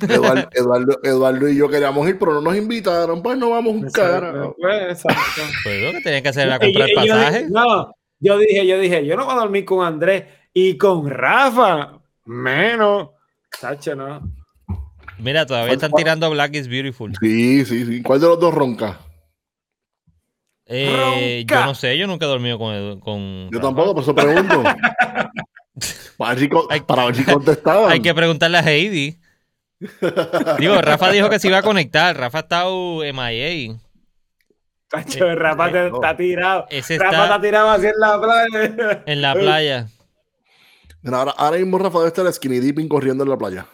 Eduardo, 0.09 0.49
Eduardo, 0.53 1.01
Eduardo 1.05 1.49
y 1.49 1.57
yo 1.57 1.69
queríamos 1.69 2.09
ir, 2.09 2.19
pero 2.19 2.33
no 2.35 2.41
nos 2.41 2.57
invitaron. 2.57 3.23
Pues 3.23 3.39
no 3.39 3.51
vamos 3.51 3.75
un 3.75 3.91
cara. 3.91 4.53
Pues, 4.59 4.83
exacto. 5.05 5.43
Pues 5.63 5.83
lo 5.83 5.93
que 5.93 6.01
tenían 6.03 6.23
que 6.23 6.29
hacer 6.31 6.47
era 6.49 6.59
comprar 6.59 6.89
y- 6.89 6.93
y 6.93 6.95
yo 7.07 7.15
pasaje. 7.15 7.39
dije, 7.41 7.51
no, 7.51 7.95
yo 8.19 8.39
dije, 8.39 8.67
yo 8.67 8.79
dije, 8.79 9.07
yo 9.07 9.17
no 9.17 9.25
voy 9.27 9.35
a 9.35 9.39
dormir 9.39 9.65
con 9.65 9.87
Andrés 9.87 10.25
y 10.53 10.77
con 10.79 11.09
Rafa, 11.09 11.94
menos. 12.25 13.11
Tacho, 13.61 13.95
no. 13.95 14.21
Mira, 15.19 15.47
todavía 15.47 15.69
¿Cuál- 15.69 15.77
están 15.77 15.93
tirando 15.93 16.31
Black 16.31 16.55
is 16.57 16.69
Beautiful. 16.69 17.13
Sí, 17.21 17.65
sí, 17.65 17.87
sí. 17.87 18.03
¿Cuál 18.03 18.21
de 18.21 18.27
los 18.27 18.41
dos 18.41 18.53
ronca? 18.55 18.99
Eh, 20.67 21.45
Ronca. 21.45 21.61
yo 21.61 21.67
no 21.67 21.75
sé, 21.75 21.99
yo 21.99 22.07
nunca 22.07 22.25
he 22.25 22.29
dormido 22.29 22.59
con. 22.59 23.01
Con 23.01 23.51
Yo 23.51 23.61
tampoco, 23.61 23.95
por 23.95 24.03
eso 24.03 24.15
pregunto. 24.15 24.63
para, 26.17 26.35
ver 26.35 26.39
si, 26.41 26.49
para 26.87 27.05
ver 27.07 27.15
si 27.17 27.25
contestaban. 27.25 27.93
Hay 27.93 28.01
que 28.01 28.15
preguntarle 28.15 28.59
a 28.59 28.63
Heidi. 28.63 29.19
Digo, 30.59 30.81
Rafa 30.81 31.11
dijo 31.11 31.29
que 31.29 31.39
se 31.39 31.49
iba 31.49 31.59
a 31.59 31.63
conectar. 31.63 32.17
Rafa 32.17 32.41
está 32.41 32.65
MIA. 32.67 33.77
Tacho, 34.89 35.27
Eh, 35.27 35.35
Rafa 35.35 35.71
te- 35.71 35.91
no. 35.91 35.97
está 35.97 36.17
tirado. 36.17 36.67
Ese 36.71 36.97
Rafa 36.99 37.11
está 37.13 37.25
está 37.25 37.41
tirado 37.41 37.71
así 37.71 37.87
en 37.87 37.99
la 37.99 38.21
playa. 38.21 39.03
en 39.07 39.23
la 39.23 39.35
playa, 39.35 39.87
Mira, 41.05 41.19
ahora, 41.19 41.31
ahora 41.37 41.59
mismo 41.59 41.79
Rafa 41.79 41.99
debe 41.99 42.09
estar 42.09 42.33
skinny 42.33 42.59
dipping 42.59 42.89
corriendo 42.89 43.23
en 43.23 43.31
la 43.31 43.39
playa. 43.39 43.67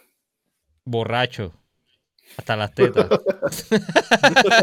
borracho. 0.84 1.54
Hasta 2.36 2.56
las 2.56 2.74
tetas. 2.74 3.06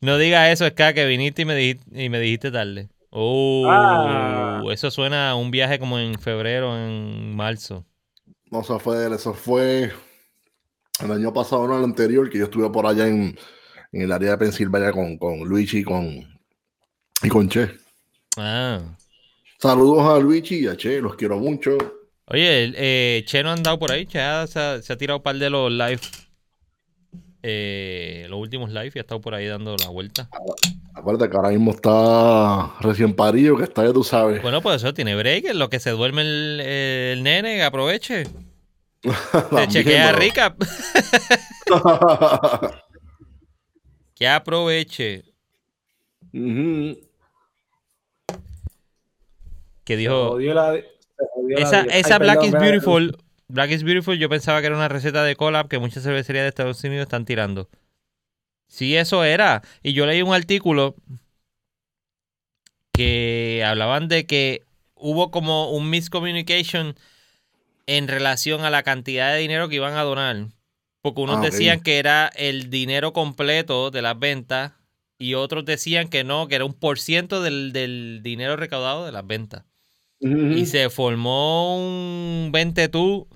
no 0.00 0.18
diga 0.18 0.50
eso, 0.52 0.66
es 0.66 0.72
que 0.74 1.06
viniste 1.06 1.42
y 1.42 1.44
me 1.44 1.54
dijiste, 1.56 2.04
y 2.04 2.08
me 2.08 2.20
dijiste 2.20 2.50
tarde. 2.50 2.88
Oh, 3.10 3.66
Ah. 3.68 4.62
eso 4.72 4.90
suena 4.90 5.30
a 5.30 5.34
un 5.34 5.50
viaje 5.50 5.78
como 5.78 5.98
en 5.98 6.18
febrero, 6.18 6.76
en 6.76 7.34
marzo. 7.34 7.84
No, 8.50 8.60
eso 8.60 8.78
fue, 8.78 9.14
eso 9.14 9.34
fue 9.34 9.92
el 11.02 11.12
año 11.12 11.32
pasado, 11.32 11.66
no 11.66 11.78
el 11.78 11.84
anterior, 11.84 12.30
que 12.30 12.38
yo 12.38 12.44
estuve 12.44 12.70
por 12.70 12.86
allá 12.86 13.06
en, 13.06 13.36
en 13.92 14.02
el 14.02 14.12
área 14.12 14.32
de 14.32 14.38
Pensilvania 14.38 14.92
con, 14.92 15.18
con 15.18 15.40
Luigi 15.40 15.78
y 15.78 15.84
con, 15.84 16.06
y 17.22 17.28
con 17.28 17.48
Che. 17.48 17.70
Ah. 18.36 18.80
Saludos 19.62 20.04
a 20.08 20.18
Luigi 20.18 20.64
y 20.64 20.66
a 20.66 20.76
Che, 20.76 21.00
los 21.00 21.14
quiero 21.14 21.38
mucho. 21.38 21.78
Oye, 22.24 22.72
eh, 22.74 23.22
Che 23.24 23.44
no 23.44 23.50
ha 23.50 23.52
andado 23.52 23.78
por 23.78 23.92
ahí, 23.92 24.06
Che 24.06 24.18
se 24.48 24.58
ha, 24.58 24.96
tirado 24.98 25.18
un 25.18 25.22
par 25.22 25.36
de 25.36 25.48
los 25.48 25.70
live. 25.70 26.00
Eh, 27.44 28.26
los 28.28 28.40
últimos 28.40 28.70
live 28.70 28.90
y 28.92 28.98
ha 28.98 29.02
estado 29.02 29.20
por 29.20 29.36
ahí 29.36 29.46
dando 29.46 29.76
la 29.76 29.88
vuelta. 29.88 30.28
Acuérdate 30.94 31.30
que 31.30 31.36
ahora 31.36 31.50
mismo 31.50 31.70
está 31.70 32.74
recién 32.80 33.14
parido, 33.14 33.56
que 33.56 33.62
está 33.62 33.84
ya 33.84 33.92
tú 33.92 34.02
sabes. 34.02 34.42
Bueno, 34.42 34.62
pues 34.62 34.82
eso 34.82 34.92
tiene 34.94 35.14
break, 35.14 35.44
en 35.44 35.60
lo 35.60 35.70
que 35.70 35.78
se 35.78 35.90
duerme 35.90 36.22
el, 36.22 36.58
el 36.60 37.22
nene, 37.22 37.62
aproveche. 37.62 38.24
Se 39.54 39.68
chequea 39.68 40.10
rica. 40.10 40.56
que 44.16 44.26
aproveche. 44.26 45.22
Que 49.84 49.96
dijo. 49.96 50.38
esa, 50.38 52.18
Black 52.18 52.44
is 52.44 52.52
Beautiful. 52.52 53.16
Black 53.48 53.70
is 53.70 53.82
Beautiful, 53.82 54.16
yo 54.16 54.28
pensaba 54.28 54.60
que 54.60 54.68
era 54.68 54.76
una 54.76 54.88
receta 54.88 55.24
de 55.24 55.36
collab 55.36 55.68
que 55.68 55.78
muchas 55.78 56.02
cervecerías 56.02 56.44
de 56.44 56.48
Estados 56.48 56.82
Unidos 56.84 57.02
están 57.02 57.24
tirando. 57.24 57.68
Sí, 58.68 58.96
eso 58.96 59.24
era. 59.24 59.62
Y 59.82 59.92
yo 59.92 60.06
leí 60.06 60.22
un 60.22 60.32
artículo 60.32 60.94
que 62.92 63.62
hablaban 63.66 64.08
de 64.08 64.26
que 64.26 64.62
hubo 64.94 65.30
como 65.30 65.70
un 65.70 65.90
miscommunication 65.90 66.94
en 67.86 68.08
relación 68.08 68.64
a 68.64 68.70
la 68.70 68.82
cantidad 68.82 69.32
de 69.32 69.40
dinero 69.40 69.68
que 69.68 69.76
iban 69.76 69.94
a 69.94 70.02
donar. 70.02 70.46
Porque 71.02 71.20
unos 71.20 71.38
ah, 71.38 71.40
decían 71.40 71.80
que 71.80 71.98
era 71.98 72.28
el 72.28 72.70
dinero 72.70 73.12
completo 73.12 73.90
de 73.90 74.02
las 74.02 74.18
ventas 74.18 74.72
y 75.18 75.34
otros 75.34 75.64
decían 75.64 76.08
que 76.08 76.24
no, 76.24 76.48
que 76.48 76.54
era 76.54 76.64
un 76.64 76.74
por 76.74 76.98
ciento 76.98 77.42
del, 77.42 78.20
dinero 78.22 78.56
recaudado 78.56 79.04
de 79.04 79.12
las 79.12 79.26
ventas. 79.26 79.64
Y 80.22 80.66
se 80.66 80.88
formó 80.88 81.76
un 81.78 82.50
20 82.52 82.88
tú 82.88 83.28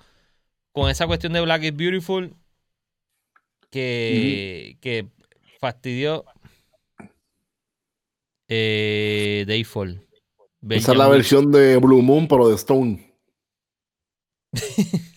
con 0.71 0.89
esa 0.89 1.09
cuestión 1.09 1.33
de 1.33 1.41
Black 1.41 1.65
is 1.65 1.77
Beautiful 1.77 2.37
que, 3.71 4.79
que 4.81 5.09
fastidió 5.59 6.25
eh, 8.49 9.45
Dayfall. 9.49 10.07
Esa 10.71 10.93
es 10.93 10.99
la 10.99 11.09
versión 11.09 11.51
de 11.51 11.77
Blue 11.79 12.03
Moon, 12.03 12.29
pero 12.29 12.49
de 12.49 12.55
Stone. 12.55 13.19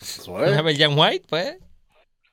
Eso 0.00 0.44
es. 0.44 0.60
White, 0.96 1.26
pues. 1.28 1.56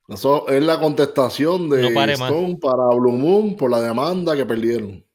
Eso 0.08 0.48
es 0.48 0.64
la 0.64 0.80
contestación 0.80 1.70
de 1.70 1.88
Stone 2.14 2.58
para 2.58 2.88
Blue 2.96 3.12
Moon 3.12 3.56
por 3.56 3.70
la 3.70 3.82
demanda 3.82 4.36
que 4.36 4.46
perdieron. 4.46 5.07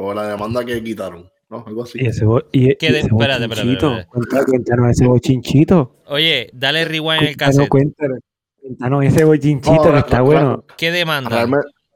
O 0.00 0.14
la 0.14 0.28
demanda 0.28 0.64
que 0.64 0.82
quitaron. 0.82 1.28
¿no? 1.50 1.64
Algo 1.66 1.82
así. 1.82 1.98
Y 2.00 2.06
ese, 2.06 2.24
y, 2.52 2.70
ese 2.70 2.98
espérate, 2.98 3.44
espérate, 3.44 4.06
Cuéntanos 4.46 4.90
ese 4.90 5.06
bochinchito. 5.06 5.96
Oye, 6.06 6.50
dale 6.52 6.84
rewind 6.84 7.22
en 7.22 7.28
el 7.28 7.36
caso. 7.36 7.66
Cuéntanos, 7.68 8.20
cuéntanos 8.60 9.04
ese 9.04 9.24
bochinchito 9.24 9.92
que 9.92 9.98
está 9.98 10.20
bueno. 10.20 10.64
¿Qué 10.76 10.92
demanda? 10.92 11.48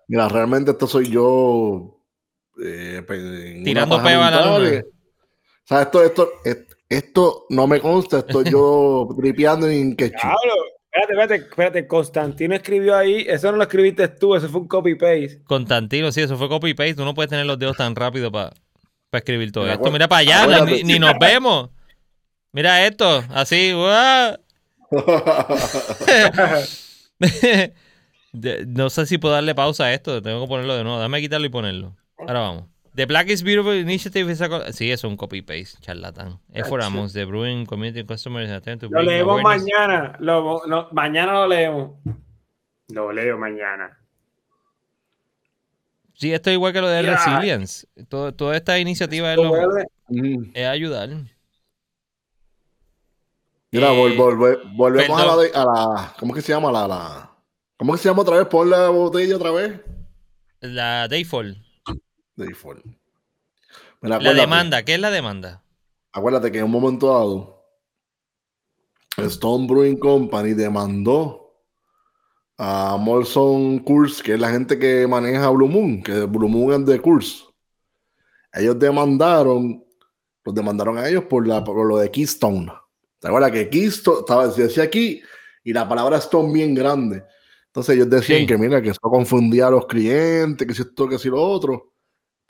mira, 0.08 0.28
realmente 0.28 0.72
esto 0.72 0.88
soy 0.88 1.10
yo 1.10 2.00
eh, 2.62 3.02
tirando 3.64 4.02
peo 4.02 4.20
a 4.20 4.30
la 4.30 4.58
luna. 4.58 4.80
O 4.80 5.64
sea, 5.64 5.82
esto, 5.82 6.02
esto, 6.02 6.28
esto 6.88 7.46
no 7.50 7.68
me 7.68 7.80
consta, 7.80 8.18
estoy 8.18 8.44
yo 8.50 9.08
tripeando 9.16 9.68
en 9.68 9.94
que 9.94 10.10
Espérate, 10.94 11.14
espérate, 11.14 11.48
espérate, 11.48 11.86
Constantino 11.86 12.54
escribió 12.54 12.94
ahí, 12.94 13.24
eso 13.26 13.50
no 13.50 13.56
lo 13.56 13.62
escribiste 13.62 14.08
tú, 14.08 14.34
eso 14.34 14.46
fue 14.50 14.60
un 14.60 14.68
copy-paste. 14.68 15.42
Constantino, 15.44 16.12
sí, 16.12 16.20
eso 16.20 16.36
fue 16.36 16.50
copy-paste, 16.50 16.96
tú 16.96 17.04
no 17.06 17.14
puedes 17.14 17.30
tener 17.30 17.46
los 17.46 17.58
dedos 17.58 17.78
tan 17.78 17.96
rápido 17.96 18.30
para 18.30 18.52
escribir 19.10 19.52
todo 19.52 19.66
esto. 19.70 19.90
Mira 19.90 20.06
para 20.06 20.18
allá, 20.18 20.66
ni, 20.66 20.98
nos 20.98 21.14
vemos. 21.18 21.70
Mira 22.52 22.86
esto, 22.86 23.24
así, 23.30 23.72
no 28.66 28.90
sé 28.90 29.06
si 29.06 29.16
puedo 29.16 29.32
darle 29.32 29.54
pausa 29.54 29.84
a 29.84 29.94
esto, 29.94 30.20
tengo 30.20 30.42
que 30.42 30.48
ponerlo 30.48 30.76
de 30.76 30.84
nuevo, 30.84 30.98
dame 30.98 31.22
quitarlo 31.22 31.46
y 31.46 31.50
ponerlo. 31.50 31.96
Ahora 32.18 32.40
vamos. 32.40 32.64
The 32.94 33.06
Black 33.06 33.28
is 33.30 33.42
Beautiful 33.42 33.72
Initiative 33.72 34.30
is 34.30 34.42
a... 34.42 34.72
Sí, 34.72 34.90
es 34.90 35.02
un 35.02 35.16
copy-paste, 35.16 35.80
charlatán. 35.80 36.38
Es 36.52 36.68
for 36.68 36.82
Amos, 36.82 37.14
The 37.14 37.24
Brewing 37.24 37.64
Community 37.64 38.04
Customers 38.04 38.50
Attempt 38.50 38.84
to 38.84 38.90
Lo 38.90 39.02
leemos 39.02 39.42
mañana. 39.42 40.16
Lo, 40.20 40.60
mañana 40.92 41.32
lo 41.32 41.48
leemos. 41.48 41.92
Lo 42.88 43.10
leo 43.10 43.38
mañana. 43.38 43.98
Sí, 46.12 46.34
esto 46.34 46.50
es 46.50 46.54
igual 46.54 46.74
que 46.74 46.82
lo 46.82 46.88
de 46.88 47.02
Resilience. 47.02 47.88
Todo, 48.10 48.34
toda 48.34 48.56
esta 48.56 48.78
iniciativa 48.78 49.32
es, 49.32 49.38
lo, 49.38 49.54
es 50.52 50.66
ayudar. 50.66 51.08
Mira, 53.70 53.90
eh, 53.94 54.16
volvemos 54.74 55.18
a 55.18 55.24
la, 55.24 55.32
a 55.32 55.64
la, 55.64 56.14
¿Cómo 56.20 56.34
que 56.34 56.42
se 56.42 56.52
llama? 56.52 56.70
La, 56.70 56.86
la, 56.86 57.30
¿Cómo 57.78 57.94
que 57.94 57.98
se 57.98 58.10
llama 58.10 58.20
otra 58.20 58.36
vez? 58.36 58.46
Pon 58.48 58.68
la 58.68 58.90
botella 58.90 59.34
otra 59.34 59.50
vez. 59.50 59.80
La 60.60 61.08
Dayfall 61.08 61.61
de 62.42 62.48
default. 62.48 62.84
la 64.00 64.18
demanda, 64.18 64.82
¿qué 64.84 64.94
es 64.94 65.00
la 65.00 65.10
demanda? 65.10 65.62
Acuérdate 66.12 66.52
que 66.52 66.58
en 66.58 66.64
un 66.64 66.70
momento 66.70 67.08
dado, 67.08 67.64
Stone 69.16 69.66
Brewing 69.66 69.98
Company 69.98 70.52
demandó 70.52 71.54
a 72.58 72.96
Molson 72.98 73.78
Coors, 73.80 74.22
que 74.22 74.34
es 74.34 74.40
la 74.40 74.50
gente 74.50 74.78
que 74.78 75.06
maneja 75.06 75.48
Blue 75.50 75.68
Moon, 75.68 76.02
que 76.02 76.24
Blue 76.26 76.48
Moon 76.48 76.82
es 76.82 76.86
de 76.86 77.00
Coors. 77.00 77.46
Ellos 78.52 78.78
demandaron, 78.78 79.82
los 80.44 80.54
demandaron 80.54 80.98
a 80.98 81.08
ellos 81.08 81.24
por, 81.24 81.46
la, 81.46 81.64
por 81.64 81.86
lo 81.86 81.96
de 81.96 82.10
Keystone. 82.10 82.70
¿Te 83.18 83.28
acuerdas 83.28 83.52
que 83.52 83.70
Keystone 83.70 84.20
estaba, 84.20 84.48
decía 84.48 84.82
aquí 84.82 85.22
y 85.64 85.72
la 85.72 85.88
palabra 85.88 86.18
Stone 86.18 86.52
bien 86.52 86.74
grande? 86.74 87.24
Entonces 87.66 87.94
ellos 87.94 88.10
decían 88.10 88.46
que 88.46 88.58
mira, 88.58 88.82
que 88.82 88.90
eso 88.90 89.00
confundía 89.00 89.68
a 89.68 89.70
los 89.70 89.86
clientes, 89.86 90.66
que 90.66 90.74
si 90.74 90.82
esto, 90.82 91.08
que 91.08 91.18
si 91.18 91.30
lo 91.30 91.40
otro 91.42 91.91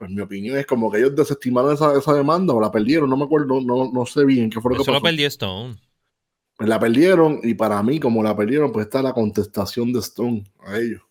pues 0.02 0.10
mi 0.10 0.20
opinión 0.20 0.58
es 0.58 0.66
como 0.66 0.90
que 0.90 0.98
ellos 0.98 1.14
desestimaron 1.14 1.74
esa, 1.74 1.96
esa 1.96 2.12
demanda 2.12 2.52
o 2.52 2.60
la 2.60 2.72
perdieron, 2.72 3.08
no 3.08 3.16
me 3.16 3.22
acuerdo, 3.22 3.60
no, 3.60 3.88
no 3.92 4.04
sé 4.04 4.24
bien 4.24 4.50
qué 4.50 4.60
fue 4.60 4.72
lo 4.72 4.82
que 4.82 4.90
pasó. 4.90 5.00
perdió 5.00 5.28
Stone. 5.28 5.76
Pues 6.56 6.68
la 6.68 6.80
perdieron 6.80 7.38
y 7.44 7.54
para 7.54 7.80
mí, 7.84 8.00
como 8.00 8.20
la 8.20 8.36
perdieron, 8.36 8.72
pues 8.72 8.86
está 8.86 9.00
la 9.00 9.12
contestación 9.12 9.92
de 9.92 10.00
Stone 10.00 10.42
a 10.66 10.76
ellos. 10.76 11.02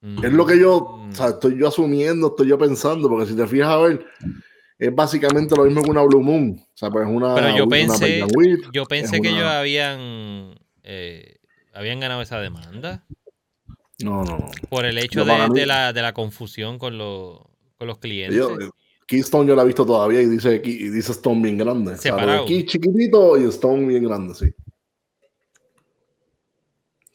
Es 0.00 0.32
lo 0.32 0.46
que 0.46 0.58
yo, 0.58 0.78
o 0.78 1.12
sea, 1.12 1.28
estoy 1.28 1.58
yo 1.58 1.68
asumiendo, 1.68 2.28
estoy 2.28 2.48
yo 2.48 2.56
pensando, 2.56 3.10
porque 3.10 3.26
si 3.26 3.36
te 3.36 3.46
fijas 3.46 3.68
a 3.68 3.76
ver, 3.76 4.06
es 4.78 4.94
básicamente 4.94 5.54
lo 5.54 5.64
mismo 5.64 5.82
que 5.82 5.90
una 5.90 6.04
Blue 6.04 6.22
Moon. 6.22 6.58
O 6.58 6.70
sea, 6.72 6.90
pues 6.90 7.06
una. 7.06 7.34
Pero 7.34 7.54
yo 7.54 7.68
pensé, 7.68 8.24
yo 8.72 8.86
pensé 8.86 9.20
que 9.20 9.28
ellos 9.28 9.44
habían, 9.44 10.58
eh, 10.84 11.36
habían 11.74 12.00
ganado 12.00 12.22
esa 12.22 12.40
demanda. 12.40 13.04
No, 14.02 14.24
no, 14.24 14.38
no. 14.38 14.50
Por 14.70 14.86
el 14.86 14.96
hecho 14.96 15.26
de, 15.26 15.34
de, 15.52 15.66
la, 15.66 15.92
de 15.92 16.00
la 16.00 16.14
confusión 16.14 16.78
con 16.78 16.96
los 16.96 17.47
con 17.78 17.88
los 17.88 17.98
clientes. 17.98 18.40
Keystone 19.06 19.48
yo 19.48 19.56
la 19.56 19.62
he 19.62 19.66
visto 19.66 19.86
todavía 19.86 20.20
y 20.20 20.26
dice, 20.26 20.60
y 20.62 20.90
dice 20.90 21.12
Stone 21.12 21.40
bien 21.40 21.56
grande. 21.56 21.96
Separado. 21.96 22.44
Key 22.44 22.66
chiquitito 22.66 23.38
y 23.38 23.48
Stone 23.48 23.86
bien 23.86 24.04
grande, 24.04 24.34
sí. 24.34 24.52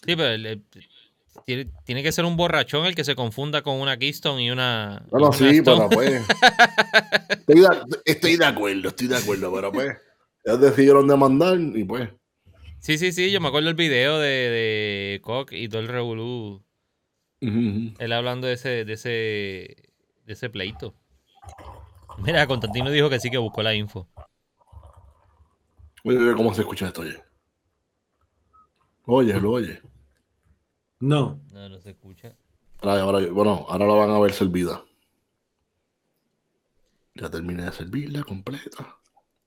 Sí, 0.06 0.16
pero 0.16 0.60
tiene, 1.46 2.04
que 2.04 2.12
ser 2.12 2.26
un 2.26 2.36
borrachón 2.36 2.86
el 2.86 2.96
que 2.96 3.04
se 3.04 3.16
confunda 3.16 3.62
con 3.62 3.80
una 3.80 3.98
Keystone 3.98 4.44
y 4.44 4.50
una. 4.50 5.06
Bueno, 5.12 5.32
sí, 5.34 5.62
pero 5.62 5.88
pues. 5.90 6.22
estoy, 8.06 8.38
de, 8.38 8.46
acuerdo, 8.46 8.90
estoy 8.90 9.08
de 9.08 9.18
acuerdo, 9.18 9.54
pero 9.54 9.72
pues. 9.72 9.98
Ellos 10.44 10.62
decidieron 10.62 11.08
demandar 11.08 11.60
y 11.60 11.84
pues. 11.84 12.10
Sí, 12.80 12.98
sí, 12.98 13.12
sí, 13.12 13.32
yo 13.32 13.40
me 13.40 13.50
acuerdo 13.50 13.70
el 13.70 13.76
video 13.76 14.20
de, 14.20 14.28
de 14.28 15.22
Koch 15.22 15.54
y 15.54 15.70
todo 15.70 15.82
el 15.82 15.88
Revolú. 15.88 16.64
Él 17.40 18.14
hablando 18.14 18.48
de 18.48 18.54
ese, 18.54 18.86
de 18.86 18.94
ese 18.94 19.93
de 20.26 20.34
ese 20.34 20.50
pleito. 20.50 20.94
Mira, 22.20 22.46
Constantino 22.48 22.90
dijo 22.90 23.10
que 23.10 23.20
sí 23.20 23.30
que 23.30 23.38
buscó 23.38 23.64
la 23.64 23.74
info. 23.74 24.08
Oye, 26.04 26.34
¿cómo 26.36 26.54
se 26.54 26.62
escucha 26.62 26.88
esto? 26.88 27.02
Oye, 27.02 27.24
oye, 29.06 29.40
lo 29.40 29.52
oye. 29.52 29.82
No. 31.00 31.40
No, 31.52 31.70
no 31.70 31.80
se 31.80 31.92
escucha. 31.92 32.36
bueno, 32.82 33.66
ahora 33.70 33.86
la 33.86 33.94
van 33.94 34.12
a 34.12 34.20
ver 34.20 34.34
servida. 34.34 34.84
Ya 37.16 37.30
terminé 37.30 37.64
de 37.64 37.72
servirla 37.72 38.24
completa. 38.24 38.98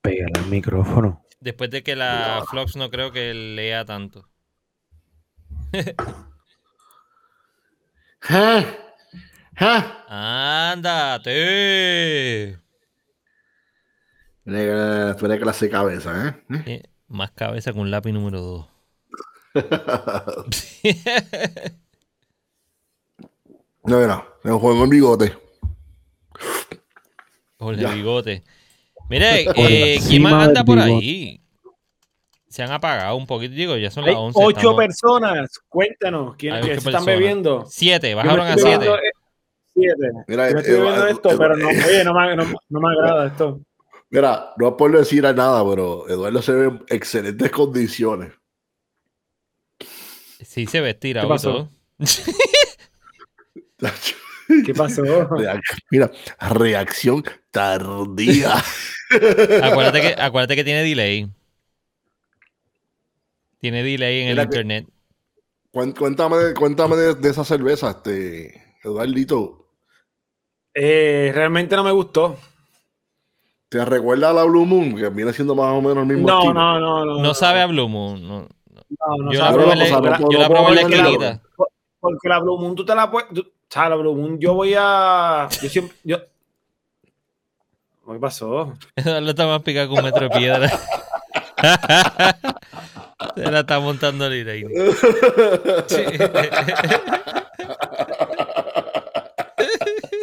Pégale 0.00 0.32
el 0.36 0.46
micrófono. 0.46 1.24
Después 1.40 1.70
de 1.70 1.82
que 1.82 1.96
la 1.96 2.44
Flox 2.48 2.76
no 2.76 2.90
creo 2.90 3.12
que 3.12 3.34
lea 3.34 3.84
tanto. 3.84 4.28
¿Eh? 8.30 8.85
¡Ándate! 10.08 11.38
Tiene 14.44 15.38
clase 15.40 15.70
cabeza, 15.70 16.36
¿eh? 16.64 16.82
Más 17.08 17.30
cabeza 17.32 17.72
un 17.72 17.90
lápiz 17.90 18.12
número 18.12 18.40
2. 18.40 18.66
no, 23.84 23.98
mira, 23.98 24.28
el 24.44 24.52
juego 24.52 24.84
en 24.84 24.90
bigote. 24.90 25.36
Jorge 27.58 27.86
Bigote. 27.86 28.44
Mire, 29.08 29.46
eh, 29.56 29.98
¿quién 30.06 30.22
más 30.22 30.48
anda 30.48 30.62
por 30.64 30.78
ahí? 30.78 31.40
Se 32.48 32.62
han 32.62 32.70
apagado 32.72 33.16
un 33.16 33.26
poquito, 33.26 33.54
digo, 33.54 33.76
ya 33.76 33.90
son 33.90 34.04
las 34.04 34.14
11. 34.14 34.38
Ocho 34.42 34.76
personas, 34.76 35.58
cuéntanos, 35.68 36.36
¿quién 36.36 36.54
están 36.54 37.04
bebiendo? 37.04 37.64
Siete, 37.66 38.14
bajaron 38.14 38.46
a 38.46 38.56
siete. 38.56 38.88
Mira, 39.76 40.50
Yo 40.50 40.58
estoy 40.58 40.74
eh, 40.74 40.80
viendo 40.80 41.06
eh, 41.06 41.10
esto, 41.10 41.30
eh, 41.30 41.36
pero 41.38 41.56
no, 41.56 41.68
oye, 41.68 42.04
no, 42.04 42.14
me, 42.14 42.36
no, 42.36 42.80
me 42.80 42.88
agrada 42.88 43.26
esto. 43.26 43.60
Mira, 44.08 44.54
no 44.56 44.68
es 44.68 44.74
por 44.74 44.96
decir 44.96 45.22
nada, 45.22 45.68
pero 45.68 46.08
Eduardo 46.08 46.40
se 46.40 46.52
ve 46.52 46.66
en 46.66 46.84
excelentes 46.88 47.50
condiciones. 47.50 48.32
Sí, 50.42 50.66
se 50.66 50.80
ve 50.80 50.90
estirado. 50.90 51.28
¿Qué 51.28 51.34
pasó? 53.78 54.14
¿Qué 54.64 54.74
pasó? 54.74 55.02
Mira, 55.90 56.10
reacción 56.40 57.22
tardía. 57.50 58.54
acuérdate, 59.62 60.00
que, 60.00 60.14
acuérdate 60.18 60.56
que 60.56 60.64
tiene 60.64 60.82
delay. 60.82 61.28
Tiene 63.60 63.82
delay 63.82 64.22
en 64.22 64.28
el 64.28 64.38
internet. 64.38 64.86
Cuéntame, 65.70 66.54
cuéntame 66.54 66.96
de, 66.96 67.28
esa 67.28 67.44
cerveza, 67.44 67.90
este, 67.90 68.78
Eduardito. 68.82 69.65
Eh, 70.78 71.32
realmente 71.34 71.74
no 71.74 71.82
me 71.82 71.90
gustó. 71.90 72.36
¿Te 73.70 73.82
recuerda 73.82 74.28
a 74.28 74.32
la 74.34 74.44
Blue 74.44 74.66
Moon? 74.66 74.94
Que 74.94 75.08
viene 75.08 75.32
siendo 75.32 75.54
más 75.54 75.72
o 75.72 75.80
menos 75.80 75.98
el 75.98 76.06
mismo 76.06 76.28
no, 76.28 76.52
No, 76.52 76.78
no, 76.78 77.04
no. 77.04 77.18
No 77.18 77.34
sabe 77.34 77.62
a 77.62 77.66
Blue 77.66 77.88
Moon. 77.88 78.28
No, 78.28 78.46
no. 79.18 79.32
yo, 79.32 79.40
la 79.40 79.52
probé, 79.52 79.74
yo 80.30 80.38
la 80.38 80.48
probé 80.48 80.74
la 80.84 81.40
Porque 81.98 82.28
la 82.28 82.40
Blue 82.40 82.58
Moon 82.58 82.74
tú 82.74 82.84
te 82.84 82.94
la 82.94 83.10
puedes... 83.10 83.30
O 83.38 83.44
sea, 83.70 83.88
la 83.88 83.96
Blue 83.96 84.14
Moon 84.14 84.38
yo 84.38 84.52
voy 84.52 84.74
a... 84.78 85.48
Yo 85.62 85.68
siempre... 85.70 85.96
Yo... 86.04 86.18
¿Qué 88.06 88.18
pasó? 88.20 88.74
Lo 89.04 89.30
está 89.30 89.46
más 89.46 89.62
picado 89.62 89.88
con 89.88 89.98
un 89.98 90.04
metro 90.04 90.28
de 90.28 90.36
piedra. 90.36 90.70
Se 93.34 93.50
la 93.50 93.60
está 93.60 93.80
montando 93.80 94.26
el 94.26 94.34
Irene. 94.34 94.74
Sí. 95.86 96.04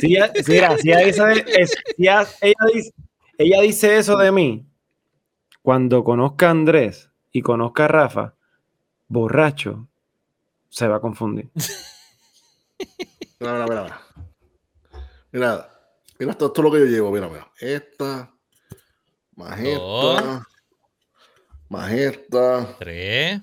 Sí, 0.04 0.18
sí, 0.36 0.44
sí, 0.44 0.58
ella, 0.58 1.06
dice, 2.74 2.94
ella 3.38 3.62
dice 3.62 3.98
eso 3.98 4.18
de 4.18 4.32
mí. 4.32 4.68
Cuando 5.62 6.04
conozca 6.04 6.48
a 6.48 6.52
Andrés 6.52 7.10
y 7.32 7.42
conozca 7.42 7.86
a 7.86 7.88
Rafa, 7.88 8.36
borracho, 9.08 9.88
se 10.68 10.88
va 10.90 10.98
a 10.98 11.00
confundir. 11.00 11.50
Mira, 13.40 13.66
mira, 13.66 13.66
mira. 13.66 14.02
Mira, 15.32 15.70
mira 16.20 16.32
esto, 16.32 16.46
esto 16.48 16.62
es 16.62 16.64
lo 16.64 16.72
que 16.72 16.80
yo 16.80 16.86
llevo. 16.86 17.12
Mira, 17.12 17.30
mira. 17.30 17.50
Esta, 17.60 18.34
más 19.36 19.60
esta, 19.60 20.48
más 21.70 21.92
esta. 21.92 22.78
Tres. 22.78 23.42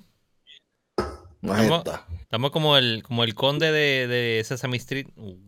Más 1.41 1.63
esta. 1.63 2.07
Estamos 2.31 2.51
como 2.51 2.77
el, 2.77 3.03
como 3.03 3.25
el 3.25 3.35
conde 3.35 3.73
de, 3.73 4.07
de 4.07 4.41
Sesame 4.45 4.77
Street. 4.77 5.05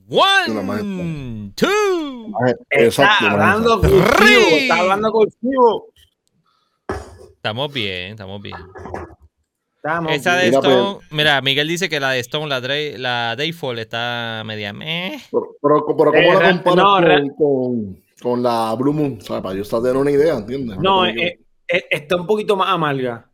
One, 0.09 1.53
two. 1.55 2.33
Está 2.69 3.19
hablando 3.19 3.79
cursivo. 3.79 4.41
Está 4.51 4.79
hablando 4.79 5.11
cursivo. 5.13 5.87
Estamos 7.37 7.71
bien, 7.71 8.11
estamos 8.11 8.41
bien. 8.41 8.57
Estamos 9.77 10.11
Esa 10.11 10.35
de 10.35 10.49
Stone, 10.49 10.95
pues. 10.95 11.11
mira, 11.11 11.41
Miguel 11.41 11.69
dice 11.69 11.87
que 11.87 12.01
la 12.01 12.11
de 12.11 12.19
Stone, 12.19 12.49
la, 12.49 12.59
la 12.59 13.35
Dayfall 13.37 13.79
está 13.79 14.43
media 14.45 14.73
meh. 14.73 15.21
Pero, 15.31 15.55
pero, 15.61 15.85
¿cómo 15.85 16.03
la 16.33 16.61
comparas 16.63 17.21
con, 17.37 18.03
con, 18.21 18.43
la 18.43 18.75
Blue 18.77 18.91
Moon? 18.91 19.19
O 19.21 19.23
sea, 19.23 19.41
para 19.41 19.55
yo 19.55 19.61
estar 19.61 19.79
teniendo 19.79 20.01
una 20.01 20.11
idea, 20.11 20.33
¿entiendes? 20.35 20.77
No, 20.79 21.05
eh, 21.05 21.39
eh, 21.65 21.85
está 21.89 22.17
un 22.17 22.27
poquito 22.27 22.57
más 22.57 22.67
amarga. 22.67 23.29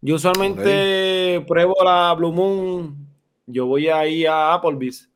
Yo 0.00 0.14
usualmente 0.14 1.13
pruebo 1.40 1.76
la 1.84 2.14
Blue 2.14 2.32
Moon. 2.32 3.08
Yo 3.46 3.66
voy 3.66 3.88
ahí 3.88 4.26
a 4.26 4.54
Applebee's. 4.54 5.08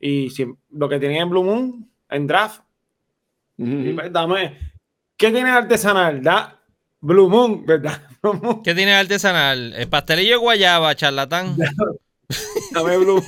Y 0.00 0.28
lo 0.70 0.88
que 0.88 0.98
tienen 0.98 1.22
en 1.22 1.30
Blue 1.30 1.44
Moon, 1.44 1.90
en 2.10 2.26
draft. 2.26 2.62
Pues, 3.56 4.12
dame. 4.12 4.58
¿Qué 5.16 5.30
tiene 5.30 5.50
artesanal? 5.50 6.22
Da 6.22 6.60
Blue 7.00 7.28
Moon, 7.28 7.64
¿verdad? 7.64 8.02
¿Qué 8.64 8.74
tiene 8.74 8.94
artesanal? 8.94 9.72
El 9.72 9.88
pastelillo 9.88 10.32
de 10.32 10.36
guayaba, 10.36 10.94
charlatán. 10.94 11.56
dame 12.72 12.98
Blue 12.98 13.22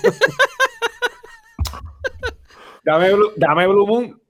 dame, 2.84 3.12
Blue, 3.12 3.32
dame 3.36 3.66
Blue 3.66 3.86
Moon. 3.86 4.22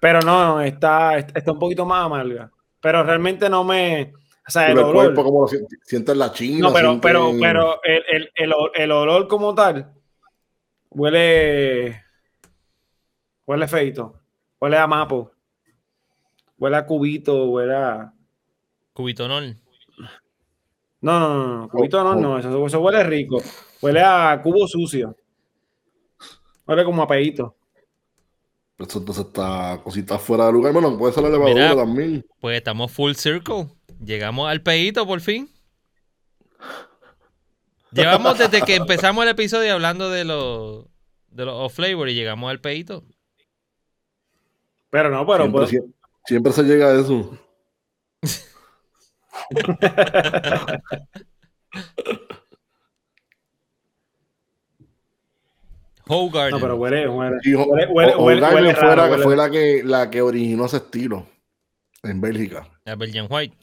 Pero 0.00 0.20
no, 0.20 0.60
está, 0.60 1.18
está 1.18 1.52
un 1.52 1.58
poquito 1.58 1.84
más 1.84 2.04
amarga. 2.04 2.50
Pero 2.80 3.02
realmente 3.02 3.48
no 3.48 3.64
me 3.64 4.12
o 4.46 4.50
sea, 4.50 4.70
el, 4.70 4.78
olor. 4.78 5.14
como 5.14 5.42
lo 5.42 5.58
sientes 5.82 6.16
la 6.16 6.32
china. 6.32 6.68
No, 6.68 6.72
pero, 6.72 7.00
pero, 7.00 7.32
pero 7.40 7.80
el, 7.82 8.04
el, 8.08 8.30
el, 8.34 8.54
el, 8.74 8.92
olor 8.92 9.26
como 9.26 9.54
tal 9.54 9.92
huele. 10.96 12.02
Huele 13.46 13.68
feito. 13.68 14.20
Huele 14.60 14.78
a 14.78 14.86
mapo. 14.86 15.30
Huele 16.58 16.76
a 16.76 16.86
cubito, 16.86 17.44
huele 17.50 17.74
a. 17.74 18.12
Cubito 18.92 19.28
No, 19.28 19.40
no, 21.00 21.20
no, 21.20 21.58
no. 21.58 21.68
Cubito 21.68 22.02
no, 22.02 22.14
no. 22.14 22.38
Eso, 22.38 22.66
eso, 22.66 22.80
huele 22.80 23.04
rico. 23.04 23.40
Huele 23.80 24.00
a 24.02 24.40
cubo 24.42 24.66
sucio. 24.66 25.14
Huele 26.66 26.84
como 26.84 27.02
a 27.02 27.06
peito. 27.06 27.54
Eso 28.78 28.98
entonces 28.98 29.24
está 29.26 29.80
cosita 29.82 30.18
fuera 30.18 30.46
de 30.46 30.52
lugar. 30.52 30.72
Bueno, 30.72 30.98
puede 30.98 31.12
ser 31.12 31.22
la 31.22 31.30
levadura 31.30 31.76
también. 31.76 32.26
Pues 32.40 32.56
estamos 32.56 32.90
full 32.90 33.12
circle. 33.12 33.68
Llegamos 34.04 34.50
al 34.50 34.62
peito 34.62 35.06
por 35.06 35.20
fin. 35.20 35.48
Llevamos 37.92 38.38
desde 38.38 38.62
que 38.62 38.74
empezamos 38.76 39.24
el 39.24 39.30
episodio 39.30 39.72
hablando 39.72 40.10
de 40.10 40.24
los 40.24 40.86
de 41.28 41.44
los 41.44 41.54
off 41.54 41.74
flavor 41.74 42.08
y 42.08 42.14
llegamos 42.14 42.50
al 42.50 42.60
peito. 42.60 43.04
Pero 44.90 45.10
no, 45.10 45.26
pero 45.26 45.44
siempre, 45.44 45.60
pues... 45.60 45.70
siempre, 46.24 46.52
se 46.52 46.62
llega 46.62 46.86
a 46.88 47.00
eso. 47.00 47.38
Hogarden. 56.08 56.52
No, 56.52 56.60
pero 56.60 56.76
huele, 56.76 57.08
huele, 57.08 57.36
huele, 58.16 58.74
fue 58.76 59.36
la 59.36 59.50
que, 59.50 59.82
la 59.84 60.08
que 60.08 60.22
originó 60.22 60.66
ese 60.66 60.76
estilo 60.76 61.26
en 62.02 62.20
Bélgica. 62.20 62.75
La 62.86 62.94
Belgian 62.94 63.26
White. 63.28 63.56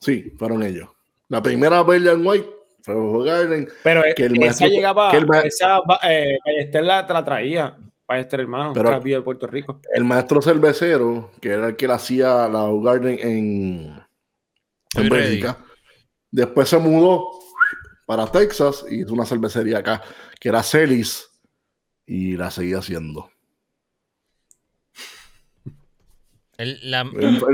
Sí, 0.00 0.32
fueron 0.38 0.62
ellos. 0.62 0.88
La 1.28 1.42
primera 1.42 1.82
Belgian 1.82 2.24
White 2.24 2.48
fue 2.80 3.26
Garden. 3.26 3.68
Pero 3.82 4.02
que 4.14 4.24
el 4.24 4.40
esa 4.40 4.68
llegaba, 4.68 5.10
que 5.10 5.16
el 5.16 5.26
esa 5.44 5.80
eh, 6.04 6.38
la, 6.72 7.02
la 7.02 7.24
traía. 7.24 7.76
Ballester 8.08 8.38
hermano, 8.38 8.72
pero 8.72 9.00
de 9.00 9.20
Puerto 9.20 9.48
Rico. 9.48 9.80
El 9.92 10.04
maestro 10.04 10.40
cervecero, 10.40 11.32
que 11.40 11.48
era 11.48 11.66
el 11.68 11.76
que 11.76 11.88
le 11.88 11.94
hacía 11.94 12.46
la 12.46 12.70
Garden 12.80 13.18
en, 13.20 14.00
en 14.94 15.08
Bélgica, 15.08 15.58
después 16.30 16.68
se 16.68 16.78
mudó 16.78 17.28
para 18.06 18.30
Texas 18.30 18.84
y 18.88 19.02
hizo 19.02 19.12
una 19.12 19.26
cervecería 19.26 19.78
acá, 19.78 20.02
que 20.38 20.50
era 20.50 20.62
Celis, 20.62 21.28
y 22.06 22.36
la 22.36 22.52
seguía 22.52 22.78
haciendo 22.78 23.28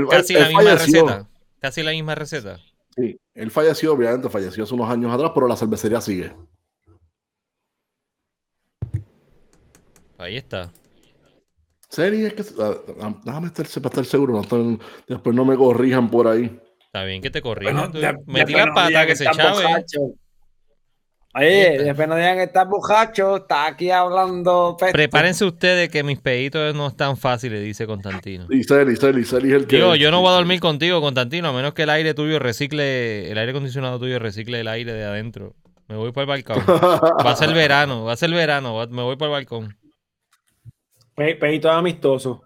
casi 0.09 0.33
la 0.33 0.47
misma 0.47 0.75
receta. 0.75 1.29
Casi 1.59 1.83
la 1.83 1.91
misma 1.91 2.15
receta. 2.15 2.59
Sí, 2.95 3.19
él 3.33 3.51
falleció, 3.51 3.93
obviamente, 3.93 4.29
falleció 4.29 4.63
hace 4.63 4.73
unos 4.73 4.89
años 4.89 5.11
atrás, 5.11 5.31
pero 5.33 5.47
la 5.47 5.55
cervecería 5.55 6.01
sigue. 6.01 6.35
Ahí 10.17 10.37
está. 10.37 10.71
Serie 11.89 12.27
es 12.27 12.33
que. 12.33 12.43
Ah, 12.59 12.73
ah, 13.01 13.21
déjame 13.23 13.47
estar, 13.47 13.65
para 13.81 13.89
estar 13.89 14.05
seguro, 14.05 14.41
después 15.07 15.35
no 15.35 15.45
me 15.45 15.55
corrijan 15.55 16.09
por 16.09 16.27
ahí. 16.27 16.59
Está 16.79 17.03
bien 17.03 17.21
que 17.21 17.29
te 17.29 17.41
corrijan. 17.41 17.91
metí 18.27 18.53
la 18.53 18.73
pata 18.73 19.05
que 19.05 19.15
se 19.15 19.25
chave. 19.25 19.85
Oye, 21.35 21.79
después 21.83 22.07
no 22.07 22.15
digan 22.15 22.37
que 22.37 22.43
está 22.43 22.67
está 23.35 23.65
aquí 23.65 23.89
hablando. 23.89 24.77
Prepárense 24.77 25.43
ustedes 25.45 25.89
que 25.89 26.03
mis 26.03 26.19
peditos 26.19 26.75
no 26.75 26.87
están 26.87 27.17
fáciles, 27.17 27.63
dice 27.63 27.87
Constantino. 27.87 28.45
Isel, 28.51 28.91
Isel, 28.91 29.17
Isel 29.17 29.45
es 29.45 29.51
el 29.53 29.67
que. 29.67 29.79
Yo 29.79 30.11
no 30.11 30.21
voy 30.21 30.29
a 30.29 30.33
dormir 30.35 30.59
contigo, 30.59 31.01
Constantino, 31.01 31.49
a 31.49 31.53
menos 31.53 31.73
que 31.73 31.83
el 31.83 31.89
aire 31.89 32.13
tuyo 32.13 32.37
recicle, 32.37 33.31
el 33.31 33.37
aire 33.39 33.49
acondicionado 33.49 33.97
tuyo 33.97 34.19
recicle 34.19 34.59
el 34.59 34.67
aire 34.67 34.93
de 34.93 35.05
adentro. 35.05 35.55
Me 35.87 35.95
voy 35.95 36.11
para 36.11 36.23
el 36.23 36.29
balcón. 36.29 36.63
va 36.67 37.31
a 37.31 37.35
ser 37.35 37.51
verano, 37.53 38.03
va 38.03 38.13
a 38.13 38.17
ser 38.17 38.29
verano, 38.29 38.85
me 38.87 39.01
voy 39.01 39.15
para 39.15 39.29
el 39.29 39.31
balcón. 39.31 39.75
Pe 41.15 41.35
pedito 41.35 41.69
amistoso. 41.71 42.43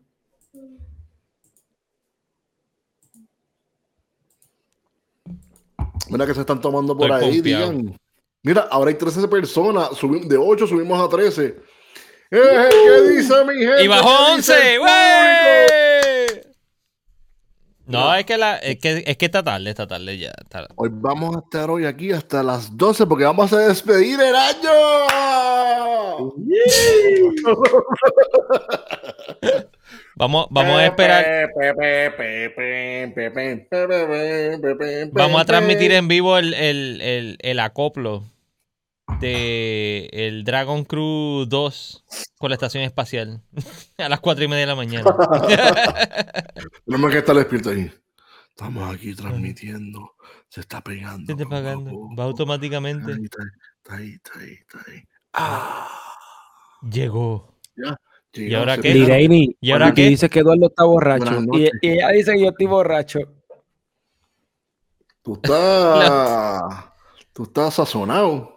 Mira 6.10 6.26
que 6.26 6.34
se 6.34 6.40
están 6.40 6.62
tomando 6.62 6.96
por 6.96 7.12
ahí, 7.12 7.36
confiado. 7.36 7.72
digan. 7.72 7.98
Mira, 8.48 8.66
ahora 8.72 8.90
hay 8.92 8.96
13 8.96 9.28
personas, 9.28 9.90
de 10.26 10.38
8 10.38 10.68
subimos 10.68 11.06
a 11.06 11.10
13. 11.10 11.44
Eh, 11.44 11.54
¿Qué 12.32 13.10
dice 13.10 13.44
mi 13.44 13.56
gente? 13.56 13.84
Y 13.84 13.88
bajó 13.88 14.36
11, 14.36 14.78
güey. 14.78 14.90
No, 17.88 18.16
es 18.16 18.26
que, 18.26 18.38
la, 18.38 18.56
es, 18.60 18.80
que, 18.80 19.04
es 19.06 19.18
que 19.18 19.26
está 19.26 19.44
tarde, 19.44 19.70
está 19.70 19.86
tarde 19.86 20.18
ya. 20.18 20.32
Hoy 20.78 20.88
vamos 20.94 21.36
a 21.36 21.40
estar 21.40 21.70
hoy 21.70 21.86
aquí 21.86 22.14
hasta 22.14 22.42
las 22.42 22.78
12 22.78 23.06
porque 23.06 23.26
vamos 23.26 23.52
a 23.52 23.68
despedir 23.68 24.18
el 24.22 24.34
año. 24.34 24.72
vamos, 30.16 30.48
vamos 30.50 30.78
a 30.78 30.86
esperar. 30.86 31.50
Vamos 35.12 35.42
a 35.42 35.46
transmitir 35.46 35.92
en 35.92 36.08
vivo 36.08 36.38
el, 36.38 36.54
el, 36.54 37.02
el, 37.02 37.38
el 37.42 37.60
acoplo 37.60 38.24
de 39.20 40.10
el 40.12 40.44
Dragon 40.44 40.84
Crew 40.84 41.46
2 41.46 42.06
con 42.38 42.50
la 42.50 42.56
estación 42.56 42.84
espacial 42.84 43.42
a 43.98 44.10
las 44.10 44.20
4 44.20 44.44
y 44.44 44.48
media 44.48 44.62
de 44.62 44.68
la 44.68 44.76
mañana. 44.76 45.16
no 46.86 46.98
me 46.98 47.10
que 47.10 47.20
estar 47.20 47.36
despierto 47.36 47.70
ahí. 47.70 47.92
Estamos 48.50 48.94
aquí 48.94 49.14
transmitiendo. 49.14 50.16
Se 50.50 50.62
está 50.62 50.82
pegando. 50.82 51.26
Se 51.26 51.34
está 51.34 51.46
pagando. 51.48 51.92
Va 52.18 52.24
automáticamente. 52.24 53.12
Está 53.12 53.96
ahí, 53.96 54.14
está 54.14 54.40
ahí, 54.40 54.54
está 54.54 54.80
ahí. 54.88 55.04
Ah. 55.34 55.88
Llegó. 56.82 57.56
Ya. 57.76 58.00
¿Y 58.34 58.54
ahora 58.54 58.78
qué? 58.78 59.56
¿Y 59.60 59.72
ahora 59.72 59.94
qué? 59.94 60.10
dice 60.10 60.30
que 60.30 60.40
Eduardo 60.40 60.68
está 60.68 60.84
borracho. 60.84 61.42
Y, 61.54 61.70
ella 61.82 62.10
dice 62.10 62.34
que 62.34 62.42
yo 62.42 62.50
estoy 62.50 62.66
borracho. 62.66 63.20
Tú 65.22 65.36
estás. 65.36 66.62
Tú 67.34 67.44
estás 67.44 67.74
sazonado. 67.76 68.57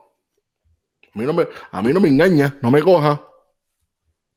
A 1.15 1.19
mí 1.19 1.25
no 1.25 1.33
me, 1.33 1.49
a 1.71 1.83
mí 1.83 1.93
no 1.93 2.01
me 2.01 2.09
engaña, 2.09 2.57
no 2.63 2.71
me 2.71 2.83
coja. 2.83 3.23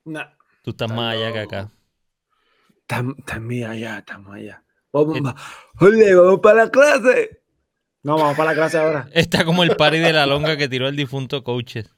No. 0.05 0.21
Tú 0.63 0.71
estás 0.71 0.91
más 0.91 1.15
allá 1.15 1.31
que 1.31 1.39
acá. 1.39 1.71
Estamos 2.79 3.15
allá, 3.67 3.99
estamos 3.99 4.35
allá. 4.35 4.63
Vamos, 4.91 5.19
vamos 5.21 6.39
para 6.41 6.65
la 6.65 6.71
clase. 6.71 7.41
No, 8.03 8.17
vamos 8.17 8.35
para 8.35 8.51
la 8.51 8.55
clase 8.55 8.77
ahora. 8.77 9.07
Está 9.13 9.45
como 9.45 9.63
el 9.63 9.75
pari 9.75 9.99
de 9.99 10.13
la 10.13 10.25
longa 10.25 10.57
que 10.57 10.67
tiró 10.67 10.87
el 10.87 10.95
difunto 10.95 11.43
coaches. 11.43 11.89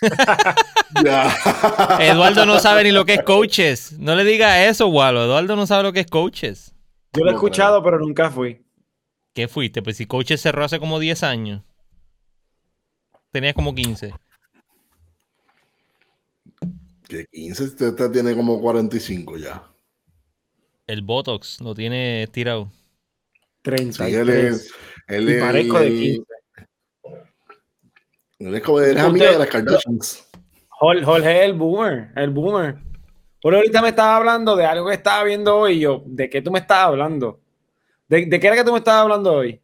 Eduardo 2.00 2.46
no 2.46 2.58
sabe 2.58 2.84
ni 2.84 2.90
lo 2.90 3.04
que 3.04 3.14
es 3.14 3.22
coaches. 3.22 3.98
No 3.98 4.14
le 4.14 4.24
diga 4.24 4.66
eso, 4.66 4.88
Walo. 4.88 5.24
Eduardo 5.24 5.56
no 5.56 5.66
sabe 5.66 5.82
lo 5.82 5.92
que 5.92 6.00
es 6.00 6.06
coaches. 6.06 6.74
Yo 7.12 7.24
lo 7.24 7.30
he 7.30 7.34
escuchado, 7.34 7.82
pero 7.82 7.98
nunca 7.98 8.30
fui. 8.30 8.64
¿Qué 9.34 9.48
fuiste? 9.48 9.82
Pues 9.82 9.96
si 9.96 10.06
coaches 10.06 10.40
cerró 10.40 10.64
hace 10.64 10.78
como 10.78 10.98
10 10.98 11.22
años. 11.22 11.62
Tenías 13.32 13.54
como 13.54 13.74
15. 13.74 14.12
Que 17.08 17.26
15, 17.26 17.64
usted 17.64 18.10
tiene 18.10 18.34
como 18.34 18.60
45 18.60 19.36
ya. 19.36 19.64
El 20.86 21.02
Botox 21.02 21.60
lo 21.60 21.74
tiene 21.74 22.28
tirado. 22.32 22.70
30. 23.62 24.06
Sí, 24.06 24.14
él 24.14 24.28
es. 24.30 24.72
Él 25.06 25.30
y 25.30 25.40
parezco 25.40 25.78
de 25.78 25.88
15. 25.88 26.22
Él 28.40 28.54
es 28.54 28.62
como 28.62 28.80
de 28.80 28.98
amigo 28.98 29.26
de 29.26 29.38
las 29.38 29.48
Kardashians. 29.48 30.26
Jorge 30.70 31.44
el 31.44 31.52
boomer, 31.52 32.10
el 32.16 32.30
boomer. 32.30 32.78
Por 33.42 33.54
ahorita 33.54 33.82
me 33.82 33.90
estaba 33.90 34.16
hablando 34.16 34.56
de 34.56 34.64
algo 34.64 34.88
que 34.88 34.94
estaba 34.94 35.24
viendo 35.24 35.56
hoy. 35.56 35.78
yo, 35.78 36.02
¿de 36.06 36.28
qué 36.30 36.42
tú 36.42 36.50
me 36.50 36.58
estabas 36.58 36.86
hablando? 36.88 37.40
¿De, 38.08 38.26
¿De, 38.26 38.40
qué 38.40 38.46
era 38.46 38.56
que 38.56 38.64
tú 38.64 38.72
me 38.72 38.78
estabas 38.78 39.02
hablando 39.02 39.32
hoy? 39.34 39.60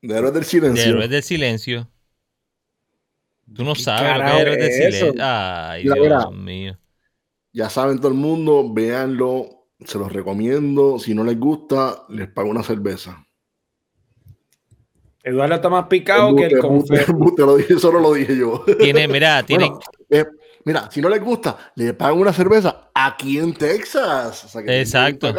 De 0.00 0.16
héroes 0.16 0.32
del 0.32 0.44
silencio. 0.44 0.84
De 0.84 0.90
héroes 0.90 1.10
del 1.10 1.22
silencio. 1.22 1.88
Tú 3.54 3.64
no 3.64 3.74
sabes 3.74 4.18
lo 4.18 4.24
que 4.24 4.30
es 4.30 4.40
héroes 4.40 4.76
silencio. 4.76 5.14
Ay, 5.24 5.82
Dios 5.82 6.32
mío. 6.32 6.78
Ya 7.52 7.70
saben 7.70 7.98
todo 7.98 8.08
el 8.08 8.14
mundo, 8.14 8.72
véanlo, 8.72 9.66
se 9.84 9.98
los 9.98 10.12
recomiendo. 10.12 10.98
Si 10.98 11.14
no 11.14 11.24
les 11.24 11.38
gusta, 11.38 12.04
les 12.08 12.28
pago 12.28 12.50
una 12.50 12.62
cerveza. 12.62 13.24
Eduardo 15.22 15.54
está 15.56 15.68
más 15.68 15.86
picado 15.86 16.34
que 16.36 16.44
el 16.44 16.58
confe. 16.58 17.04
Te 17.36 17.42
lo 17.42 17.56
dije, 17.56 17.78
solo 17.78 18.00
lo 18.00 18.14
dije 18.14 18.36
yo. 18.36 18.64
Tiene, 18.78 19.08
mira, 19.08 19.42
tiene. 19.46 19.72
Eh, 20.08 20.24
mira, 20.64 20.90
si 20.90 21.00
no 21.00 21.08
les 21.08 21.22
gusta, 21.22 21.72
le 21.74 21.94
pago 21.94 22.18
una 22.20 22.32
cerveza 22.32 22.90
aquí 22.94 23.38
en 23.38 23.54
Texas. 23.54 24.54
Exacto. 24.66 25.34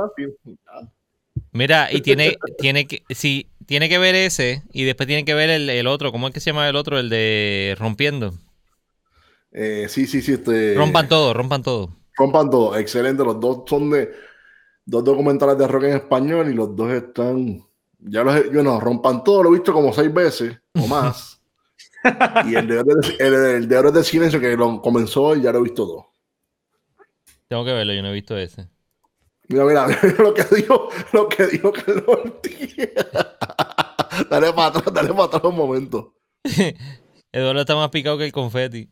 Mira, 1.52 1.92
y 1.92 2.02
tiene, 2.02 2.38
tiene 2.58 2.86
que, 2.86 3.04
si 3.10 3.48
tiene 3.70 3.88
que 3.88 4.00
ver 4.00 4.16
ese 4.16 4.64
y 4.74 4.84
después 4.84 5.06
tiene 5.06 5.24
que 5.24 5.36
ver 5.36 5.52
el, 5.52 5.86
otro. 5.86 6.12
¿Cómo 6.12 6.28
es 6.28 6.34
que 6.34 6.40
se 6.40 6.50
llama 6.50 6.68
el 6.68 6.76
otro? 6.76 6.98
El 6.98 7.08
de 7.08 7.76
Rompiendo. 7.78 8.34
Eh, 9.52 9.86
sí, 9.88 10.08
sí, 10.08 10.24
sí. 10.24 10.34
Este... 10.34 10.74
Rompan 10.74 11.08
todo, 11.08 11.36
rompan 11.36 11.62
todo. 11.62 11.96
Rompan 12.18 12.50
todo, 12.50 12.76
excelente. 12.76 13.24
Los 13.24 13.40
dos 13.40 13.62
son 13.68 13.92
de 13.92 14.12
dos 14.86 15.04
documentales 15.04 15.56
de 15.56 15.68
rock 15.68 15.84
en 15.84 15.98
español 15.98 16.50
y 16.50 16.56
los 16.56 16.76
dos 16.76 16.92
están. 16.92 17.64
Ya 18.00 18.24
los 18.24 18.52
yo 18.52 18.64
no, 18.64 18.80
rompan 18.80 19.24
todo, 19.24 19.44
lo 19.44 19.50
he 19.50 19.60
visto 19.60 19.72
como 19.72 19.94
seis 19.94 20.12
veces 20.12 20.58
o 20.74 20.88
más. 20.88 21.40
y 22.48 22.56
el 22.56 22.68
de, 22.68 22.84
el, 23.20 23.68
de 23.68 23.92
de 23.92 24.04
Silencio 24.04 24.40
que 24.40 24.58
lo 24.58 24.82
comenzó 24.82 25.36
y 25.36 25.44
ya 25.44 25.52
lo 25.52 25.60
he 25.60 25.64
visto 25.64 25.86
dos. 25.86 26.06
Tengo 27.48 27.64
que 27.66 27.74
verlo, 27.74 27.94
yo 27.94 28.02
no 28.02 28.10
he 28.10 28.14
visto 28.14 28.36
ese. 28.36 28.68
Mira, 29.50 29.66
mira, 29.66 29.88
lo 30.20 30.34
que 30.34 30.44
dijo, 30.56 30.90
lo 31.12 31.28
que 31.28 31.48
dijo 31.48 31.74
Carlos 31.74 32.04
Ortiz. 32.08 32.76
dale 34.30 34.54
para 34.54 34.68
atrás, 34.68 34.94
dale 34.94 35.10
para 35.10 35.24
atrás 35.24 35.44
un 35.44 35.56
momento. 35.56 36.14
Eduardo 37.32 37.62
está 37.62 37.76
más 37.76 37.90
picado 37.90 38.18
que 38.18 38.26
el 38.26 38.32
confeti. 38.32 38.90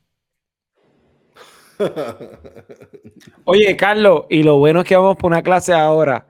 Oye, 3.46 3.78
Carlos, 3.78 4.26
y 4.30 4.42
lo 4.42 4.58
bueno 4.58 4.82
es 4.82 4.88
que 4.88 4.96
vamos 4.96 5.16
por 5.16 5.32
una 5.32 5.44
clase 5.44 5.74
ahora, 5.74 6.28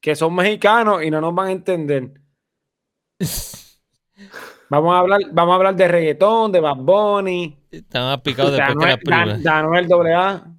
que 0.00 0.16
son 0.16 0.34
mexicanos 0.34 1.02
y 1.04 1.10
no 1.10 1.20
nos 1.20 1.34
van 1.34 1.46
a 1.48 1.52
entender. 1.52 2.10
Vamos 4.68 4.94
a 4.94 4.98
hablar, 4.98 5.20
vamos 5.32 5.52
a 5.52 5.56
hablar 5.56 5.76
de 5.76 5.88
reggaetón, 5.88 6.50
de 6.50 6.58
Bad 6.58 6.76
Bunny. 6.76 7.56
Está 7.70 8.00
más 8.00 8.20
picado 8.20 8.50
después 8.50 8.76
que 8.76 8.86
la 8.86 8.96
prima. 8.96 9.38
Daniel 9.38 9.88
AA. 9.92 10.53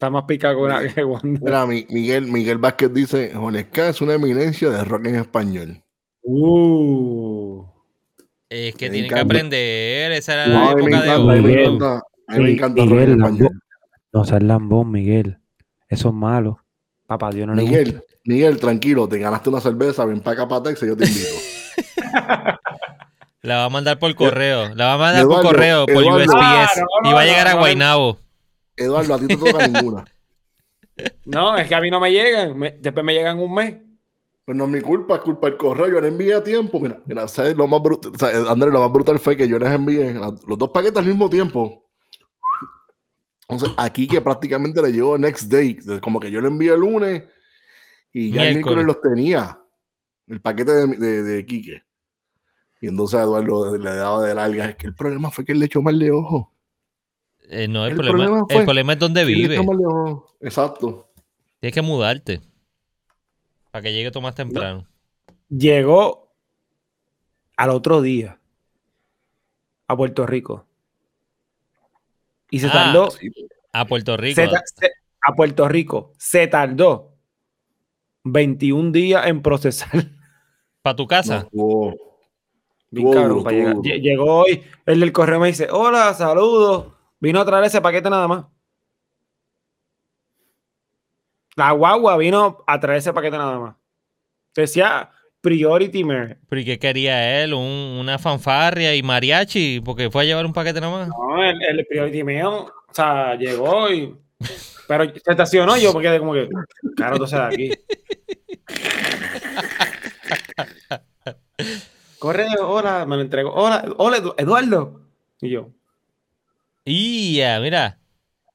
Está 0.00 0.08
más 0.08 0.24
picado 0.24 0.66
que 0.94 1.04
Wanda. 1.04 1.40
Mira, 1.42 1.66
Miguel, 1.66 2.26
Miguel 2.26 2.56
Vázquez 2.56 2.90
dice: 2.90 3.32
Jonesca 3.34 3.90
es 3.90 4.00
una 4.00 4.14
eminencia 4.14 4.70
de 4.70 4.82
rock 4.82 5.08
en 5.08 5.16
español. 5.16 5.84
Uh. 6.22 7.66
Es 8.48 8.74
que 8.76 8.88
tienen 8.88 9.10
que 9.10 9.20
aprender. 9.20 10.12
Esa 10.12 10.32
era 10.32 10.46
la 10.46 10.70
época 10.70 11.02
de 11.02 11.10
hoy. 11.10 11.38
A 12.28 12.36
mí 12.36 12.42
me 12.44 12.50
encanta 12.52 12.82
Miguel, 12.82 12.88
rock 12.88 13.08
en 13.08 13.20
español. 13.20 13.50
No 14.10 14.24
seas 14.24 14.42
lambón, 14.42 14.90
Miguel. 14.90 15.38
Eso 15.86 16.08
es 16.08 16.14
malo. 16.14 16.64
Papá, 17.06 17.30
Dios 17.30 17.48
no 17.48 17.54
Miguel, 17.54 17.88
le 17.88 17.92
gusta. 17.96 18.14
Miguel, 18.24 18.58
tranquilo, 18.58 19.06
te 19.06 19.18
ganaste 19.18 19.50
una 19.50 19.60
cerveza, 19.60 20.06
ven 20.06 20.22
para 20.22 20.32
acá 20.32 20.48
para 20.48 20.62
Texas, 20.62 20.88
yo 20.88 20.96
te 20.96 21.04
invito. 21.04 21.28
La 23.42 23.56
va 23.58 23.64
a 23.66 23.68
mandar 23.68 23.98
por 23.98 24.14
correo. 24.14 24.74
La 24.74 24.86
va 24.86 24.94
a 24.94 24.98
mandar 24.98 25.26
por 25.26 25.42
correo, 25.42 25.84
por 25.84 26.02
USPS. 26.02 26.32
Ah, 26.34 26.68
y 27.04 27.12
va 27.12 27.20
a 27.20 27.24
llegar 27.26 27.48
a 27.48 27.54
Guaynabo. 27.54 28.18
Eduardo, 28.80 29.14
a 29.14 29.18
ti 29.18 29.26
no 29.28 29.28
te 29.28 29.52
toca 29.52 29.68
ninguna. 29.68 30.04
No, 31.24 31.56
es 31.56 31.68
que 31.68 31.74
a 31.74 31.80
mí 31.80 31.90
no 31.90 32.00
me 32.00 32.10
llegan. 32.10 32.58
después 32.80 33.04
me 33.04 33.14
llegan 33.14 33.38
un 33.38 33.54
mes. 33.54 33.76
Pues 34.44 34.56
no 34.56 34.64
es 34.64 34.70
mi 34.70 34.80
culpa, 34.80 35.16
es 35.16 35.20
culpa 35.20 35.48
del 35.48 35.56
correo. 35.56 35.88
Yo 35.88 36.00
le 36.00 36.08
envié 36.08 36.34
a 36.34 36.42
tiempo. 36.42 36.80
Mira, 36.80 37.00
mira 37.06 37.28
¿sabes? 37.28 37.56
Lo 37.56 37.66
más 37.68 37.80
brutal, 37.82 38.12
Andrés, 38.48 38.72
lo 38.72 38.80
más 38.80 38.92
brutal 38.92 39.18
fue 39.18 39.36
que 39.36 39.46
yo 39.46 39.58
les 39.58 39.70
envié 39.70 40.14
los 40.14 40.58
dos 40.58 40.70
paquetes 40.70 40.98
al 40.98 41.06
mismo 41.06 41.28
tiempo. 41.30 41.86
Entonces, 43.48 43.74
aquí 43.76 44.06
que 44.06 44.20
prácticamente 44.20 44.80
le 44.82 44.92
llegó 44.92 45.18
next 45.18 45.50
day. 45.50 45.78
Como 46.00 46.18
que 46.18 46.30
yo 46.30 46.40
le 46.40 46.48
envié 46.48 46.72
el 46.72 46.80
lunes 46.80 47.24
y 48.12 48.32
ya 48.32 48.48
el 48.48 48.56
miércoles 48.56 48.84
los 48.84 49.00
tenía. 49.00 49.60
El 50.26 50.40
paquete 50.40 50.72
de, 50.72 50.86
de, 50.96 51.22
de 51.22 51.46
Quique. 51.46 51.82
Y 52.80 52.88
entonces 52.88 53.20
a 53.20 53.24
Eduardo 53.24 53.76
le 53.76 53.94
daba 53.94 54.24
de 54.24 54.34
larga. 54.34 54.70
Es 54.70 54.76
que 54.76 54.86
el 54.86 54.94
problema 54.94 55.30
fue 55.30 55.44
que 55.44 55.52
él 55.52 55.58
le 55.58 55.66
echó 55.66 55.82
mal 55.82 55.98
de 55.98 56.10
ojo. 56.10 56.52
Eh, 57.52 57.66
no, 57.66 57.84
el, 57.84 57.96
problema, 57.96 58.46
el 58.48 58.64
problema 58.64 58.92
es 58.92 58.98
donde 59.00 59.24
vive. 59.24 59.60
Exacto. 60.40 61.10
Tienes 61.58 61.74
que 61.74 61.82
mudarte. 61.82 62.40
Para 63.72 63.82
que 63.82 63.92
llegue 63.92 64.12
todo 64.12 64.22
más 64.22 64.36
temprano. 64.36 64.86
Llegó 65.48 66.32
al 67.56 67.70
otro 67.70 68.02
día 68.02 68.38
a 69.88 69.96
Puerto 69.96 70.26
Rico. 70.26 70.64
Y 72.50 72.60
se 72.60 72.68
ah, 72.68 72.72
tardó. 72.72 73.08
A 73.72 73.84
Puerto 73.84 74.16
Rico. 74.16 74.42
a 75.22 75.34
Puerto 75.34 75.68
Rico. 75.68 76.12
Se 76.18 76.46
tardó 76.46 77.16
21 78.22 78.92
días 78.92 79.26
en 79.26 79.42
procesar. 79.42 79.90
¿Para 80.82 80.94
tu 80.94 81.08
casa? 81.08 81.48
Llegó 82.92 84.36
hoy. 84.42 84.62
El 84.86 85.00
del 85.00 85.12
correo 85.12 85.40
me 85.40 85.48
dice: 85.48 85.66
Hola, 85.68 86.14
saludos. 86.14 86.99
Vino 87.20 87.40
a 87.40 87.44
traer 87.44 87.64
ese 87.64 87.80
paquete 87.80 88.08
nada 88.08 88.26
más. 88.26 88.46
La 91.56 91.72
guagua 91.72 92.16
vino 92.16 92.64
a 92.66 92.80
traer 92.80 92.98
ese 92.98 93.12
paquete 93.12 93.36
nada 93.36 93.58
más. 93.58 93.76
Decía, 94.54 95.10
Priority 95.40 96.04
Mayor. 96.04 96.38
¿Pero 96.48 96.60
y 96.60 96.64
qué 96.64 96.78
quería 96.78 97.42
él? 97.42 97.54
¿Una 97.54 98.18
fanfarria 98.18 98.94
y 98.94 99.02
mariachi? 99.02 99.80
Porque 99.80 100.10
fue 100.10 100.22
a 100.22 100.26
llevar 100.26 100.46
un 100.46 100.52
paquete 100.52 100.80
nomás. 100.80 101.08
No, 101.08 101.42
el, 101.42 101.62
el 101.62 101.86
Priority 101.86 102.24
Mayor, 102.24 102.72
o 102.88 102.94
sea, 102.94 103.34
llegó 103.36 103.90
y. 103.90 104.16
Pero 104.88 105.04
se 105.04 105.30
estacionó 105.30 105.76
yo 105.76 105.92
porque 105.92 106.18
como 106.18 106.32
que. 106.32 106.48
Claro, 106.96 107.18
tú 107.18 107.26
de 107.26 107.36
aquí. 107.36 107.70
Corre, 112.18 112.46
hola, 112.60 113.06
me 113.06 113.16
lo 113.16 113.22
entrego. 113.22 113.52
Hola, 113.52 113.84
hola, 113.96 114.34
Eduardo. 114.36 115.00
Y 115.40 115.50
yo. 115.50 115.70
Y 116.84 117.36
ya, 117.36 117.60
mira. 117.60 117.98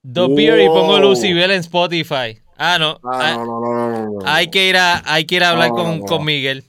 Dos 0.01 0.35
beer 0.35 0.61
y 0.61 0.67
pongo 0.67 0.99
Lucibel 0.99 1.51
en 1.51 1.59
Spotify. 1.61 2.39
Ah, 2.57 2.77
no. 2.79 2.99
Ah, 3.03 3.33
no, 3.37 3.45
no, 3.45 3.59
no, 3.59 4.09
no, 4.11 4.19
Hay 4.25 4.49
que 4.49 4.69
ir 4.69 4.77
a, 4.77 5.01
hay 5.11 5.25
que 5.25 5.35
ir 5.35 5.43
a 5.43 5.49
hablar 5.49 5.71
con, 5.71 6.01
con 6.01 6.23
Miguel. 6.23 6.63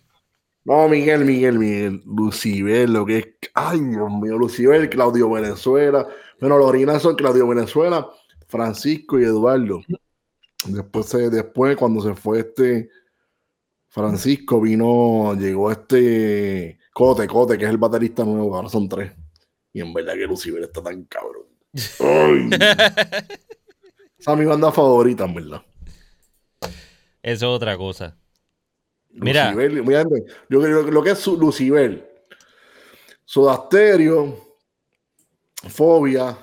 No, 0.65 0.89
Miguel, 0.89 1.25
Miguel, 1.25 1.59
Miguel. 1.59 2.03
Lucibel, 2.07 2.93
lo 2.93 3.07
que 3.07 3.19
es. 3.19 3.27
Ay, 3.55 3.79
Dios 3.81 4.11
mío, 4.11 4.37
Lucibel, 4.37 4.89
Claudio 4.89 5.31
Venezuela. 5.31 6.07
Bueno, 6.41 6.59
los 6.59 6.69
originales 6.69 7.03
son 7.03 7.15
Claudio 7.15 7.47
Venezuela, 7.47 8.09
Francisco 8.49 9.19
y 9.21 9.25
Eduardo. 9.25 9.81
Después, 10.67 11.13
después, 11.31 11.77
cuando 11.77 12.03
se 12.03 12.15
fue 12.15 12.41
este 12.41 12.91
Francisco, 13.89 14.61
vino, 14.61 15.35
llegó 15.35 15.71
este 15.71 16.79
Cote, 16.93 17.27
Cote, 17.29 17.57
que 17.57 17.65
es 17.65 17.71
el 17.71 17.79
baterista 17.79 18.25
nuevo, 18.25 18.57
ahora 18.57 18.69
son 18.69 18.89
tres. 18.89 19.13
Y 19.77 19.83
en 19.83 19.93
verdad 19.93 20.15
que 20.15 20.27
Lucibel 20.27 20.65
está 20.65 20.83
tan 20.83 21.05
cabrón. 21.05 21.45
Ay. 22.01 22.49
Esa 24.19 24.33
es 24.33 24.39
mi 24.39 24.47
banda 24.47 24.73
favorita, 24.73 25.27
en 25.27 25.35
verdad. 25.35 25.63
Eso 26.63 26.71
es 27.23 27.43
otra 27.43 27.77
cosa. 27.77 28.17
Mira. 29.11 29.53
yo 29.53 30.63
creo 30.63 30.87
que 30.87 30.91
lo 30.91 31.03
que 31.03 31.11
es 31.11 31.27
Lucibel, 31.27 32.09
Sodasterio, 33.27 34.57
Fobia, 35.69 36.39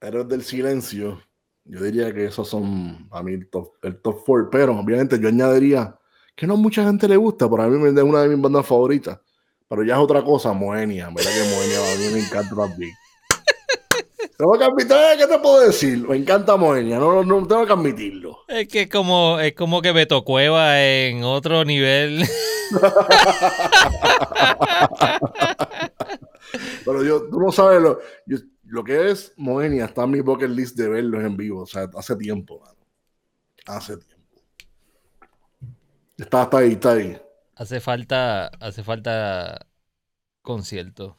Héroes 0.00 0.28
del 0.28 0.42
Silencio, 0.42 1.22
yo 1.66 1.82
diría 1.82 2.10
que 2.14 2.24
esos 2.24 2.48
son 2.48 3.06
a 3.10 3.22
mí 3.22 3.34
el 3.34 3.50
top, 3.50 3.74
el 3.82 4.00
top 4.00 4.24
four, 4.24 4.48
pero 4.48 4.72
obviamente 4.72 5.20
yo 5.20 5.28
añadiría 5.28 5.94
que 6.34 6.46
no 6.46 6.54
a 6.54 6.56
mucha 6.56 6.84
gente 6.84 7.06
le 7.06 7.18
gusta, 7.18 7.50
pero 7.50 7.64
a 7.64 7.68
mí 7.68 7.86
es 7.86 8.02
una 8.02 8.22
de 8.22 8.28
mis 8.30 8.40
bandas 8.40 8.66
favoritas. 8.66 9.20
Pero 9.68 9.84
ya 9.84 9.94
es 9.94 10.00
otra 10.00 10.24
cosa, 10.24 10.52
Moenia, 10.54 11.10
verdad 11.14 11.30
que 11.30 11.54
Moenia 11.54 11.78
a 11.78 11.96
mí 11.96 12.08
me 12.14 12.20
encanta 12.20 12.56
también. 12.56 12.90
Tengo 14.38 14.56
que 14.56 14.64
admitir, 14.64 14.96
¿qué 15.18 15.26
te 15.26 15.38
puedo 15.40 15.60
decir? 15.60 16.08
Me 16.08 16.16
encanta 16.16 16.56
Moenia, 16.56 16.98
no, 16.98 17.22
no, 17.24 17.46
tengo 17.46 17.66
que 17.66 17.72
admitirlo. 17.72 18.38
Es 18.46 18.68
que 18.68 18.82
es 18.82 18.88
como, 18.88 19.40
es 19.40 19.54
como 19.54 19.82
que 19.82 19.90
Beto 19.92 20.22
Cueva 20.24 20.80
en 20.80 21.24
otro 21.24 21.64
nivel. 21.64 22.24
Pero 26.84 27.02
yo, 27.02 27.28
tú 27.28 27.40
no 27.40 27.50
sabes 27.52 27.82
lo, 27.82 27.98
lo 28.62 28.84
que 28.84 29.10
es 29.10 29.32
Moenia, 29.36 29.86
está 29.86 30.04
en 30.04 30.12
mi 30.12 30.20
bucket 30.20 30.50
list 30.50 30.76
de 30.76 30.88
verlos 30.88 31.24
en 31.24 31.36
vivo, 31.36 31.62
o 31.62 31.66
sea, 31.66 31.90
hace 31.96 32.14
tiempo, 32.16 32.62
hace 33.66 33.96
tiempo. 33.96 34.14
Está, 36.16 36.44
está 36.44 36.58
ahí, 36.58 36.72
está 36.72 36.92
ahí. 36.92 37.20
Hace 37.58 37.80
falta, 37.80 38.46
hace 38.60 38.84
falta 38.84 39.66
concierto. 40.42 41.18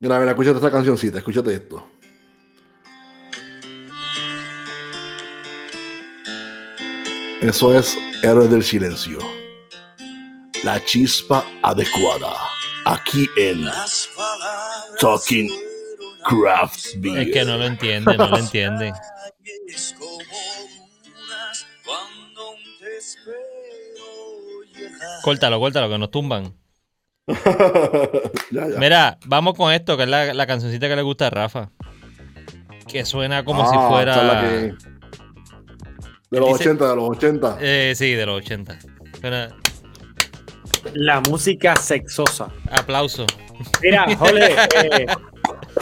Mira, 0.00 0.18
mira, 0.18 0.32
escúchate 0.32 0.56
esta 0.56 0.72
cancioncita, 0.72 1.18
escúchate 1.18 1.54
esto. 1.54 1.88
Eso 7.40 7.78
es 7.78 7.96
Héroes 8.24 8.50
del 8.50 8.64
Silencio. 8.64 9.18
La 10.64 10.84
chispa 10.84 11.46
adecuada. 11.62 12.32
Aquí 12.86 13.28
en 13.36 13.66
Talking 14.98 15.48
Craft 16.24 16.96
Beer. 16.96 17.28
Es 17.28 17.32
que 17.32 17.44
no 17.44 17.56
lo 17.56 17.66
entiende, 17.66 18.16
no 18.16 18.26
lo 18.26 18.38
entiende. 18.38 18.92
Córtalo, 25.22 25.58
córtalo, 25.58 25.88
que 25.88 25.98
nos 25.98 26.10
tumban. 26.10 26.54
Mira, 28.78 29.18
vamos 29.26 29.54
con 29.54 29.72
esto, 29.72 29.96
que 29.96 30.04
es 30.04 30.08
la, 30.08 30.32
la, 30.32 30.46
cancioncita 30.46 30.88
que 30.88 30.96
le 30.96 31.02
gusta 31.02 31.26
a 31.26 31.30
Rafa. 31.30 31.70
Que 32.86 33.04
suena 33.04 33.44
como 33.44 33.68
si 33.68 33.76
ah, 33.76 33.88
fuera. 33.88 34.40
De 36.30 36.40
los 36.40 36.60
80, 36.60 36.88
de 36.88 36.96
los 36.96 37.10
80. 37.10 37.58
Eh, 37.60 37.94
sí, 37.96 38.12
de 38.12 38.26
los 38.26 38.38
80. 38.42 38.78
La 40.94 41.20
música 41.20 41.74
sexosa. 41.76 42.48
Aplauso. 42.70 43.26
Mira, 43.82 44.06
jole, 44.16 44.46
eh, 44.74 45.06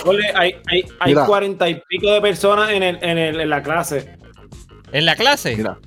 jole 0.03 0.33
hay, 0.35 0.55
hay, 0.67 0.85
hay 1.01 1.15
40 1.15 1.69
y 1.69 1.83
pico 1.89 2.11
de 2.11 2.21
personas 2.21 2.71
en, 2.71 2.83
el, 2.83 2.99
en, 3.03 3.19
el, 3.19 3.41
en 3.41 3.51
la 3.51 3.63
clase. 3.63 4.17
¿En 4.93 5.05
la 5.05 5.17
clase? 5.17 5.57
Mira. 5.57 5.79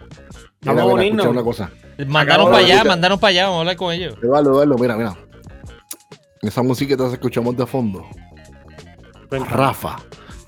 Vamos 0.62 0.84
a 0.84 0.86
unirnos. 0.86 1.26
Una 1.26 1.44
cosa. 1.44 1.72
Mandaron 2.06 2.52
para 2.52 2.58
allá, 2.58 2.84
mandaron 2.84 3.20
para 3.20 3.30
allá, 3.30 3.44
vamos 3.46 3.58
a 3.58 3.60
hablar 3.62 3.76
con 3.76 3.94
ellos. 3.94 4.16
Eduardo, 4.22 4.52
Eduardo, 4.52 4.76
mira, 4.78 4.96
mira. 4.96 5.18
Esa 6.42 6.62
música 6.62 6.96
que 6.96 7.06
escuchamos 7.14 7.58
de 7.58 7.66
fondo. 7.66 8.06
Rafa 9.32 9.98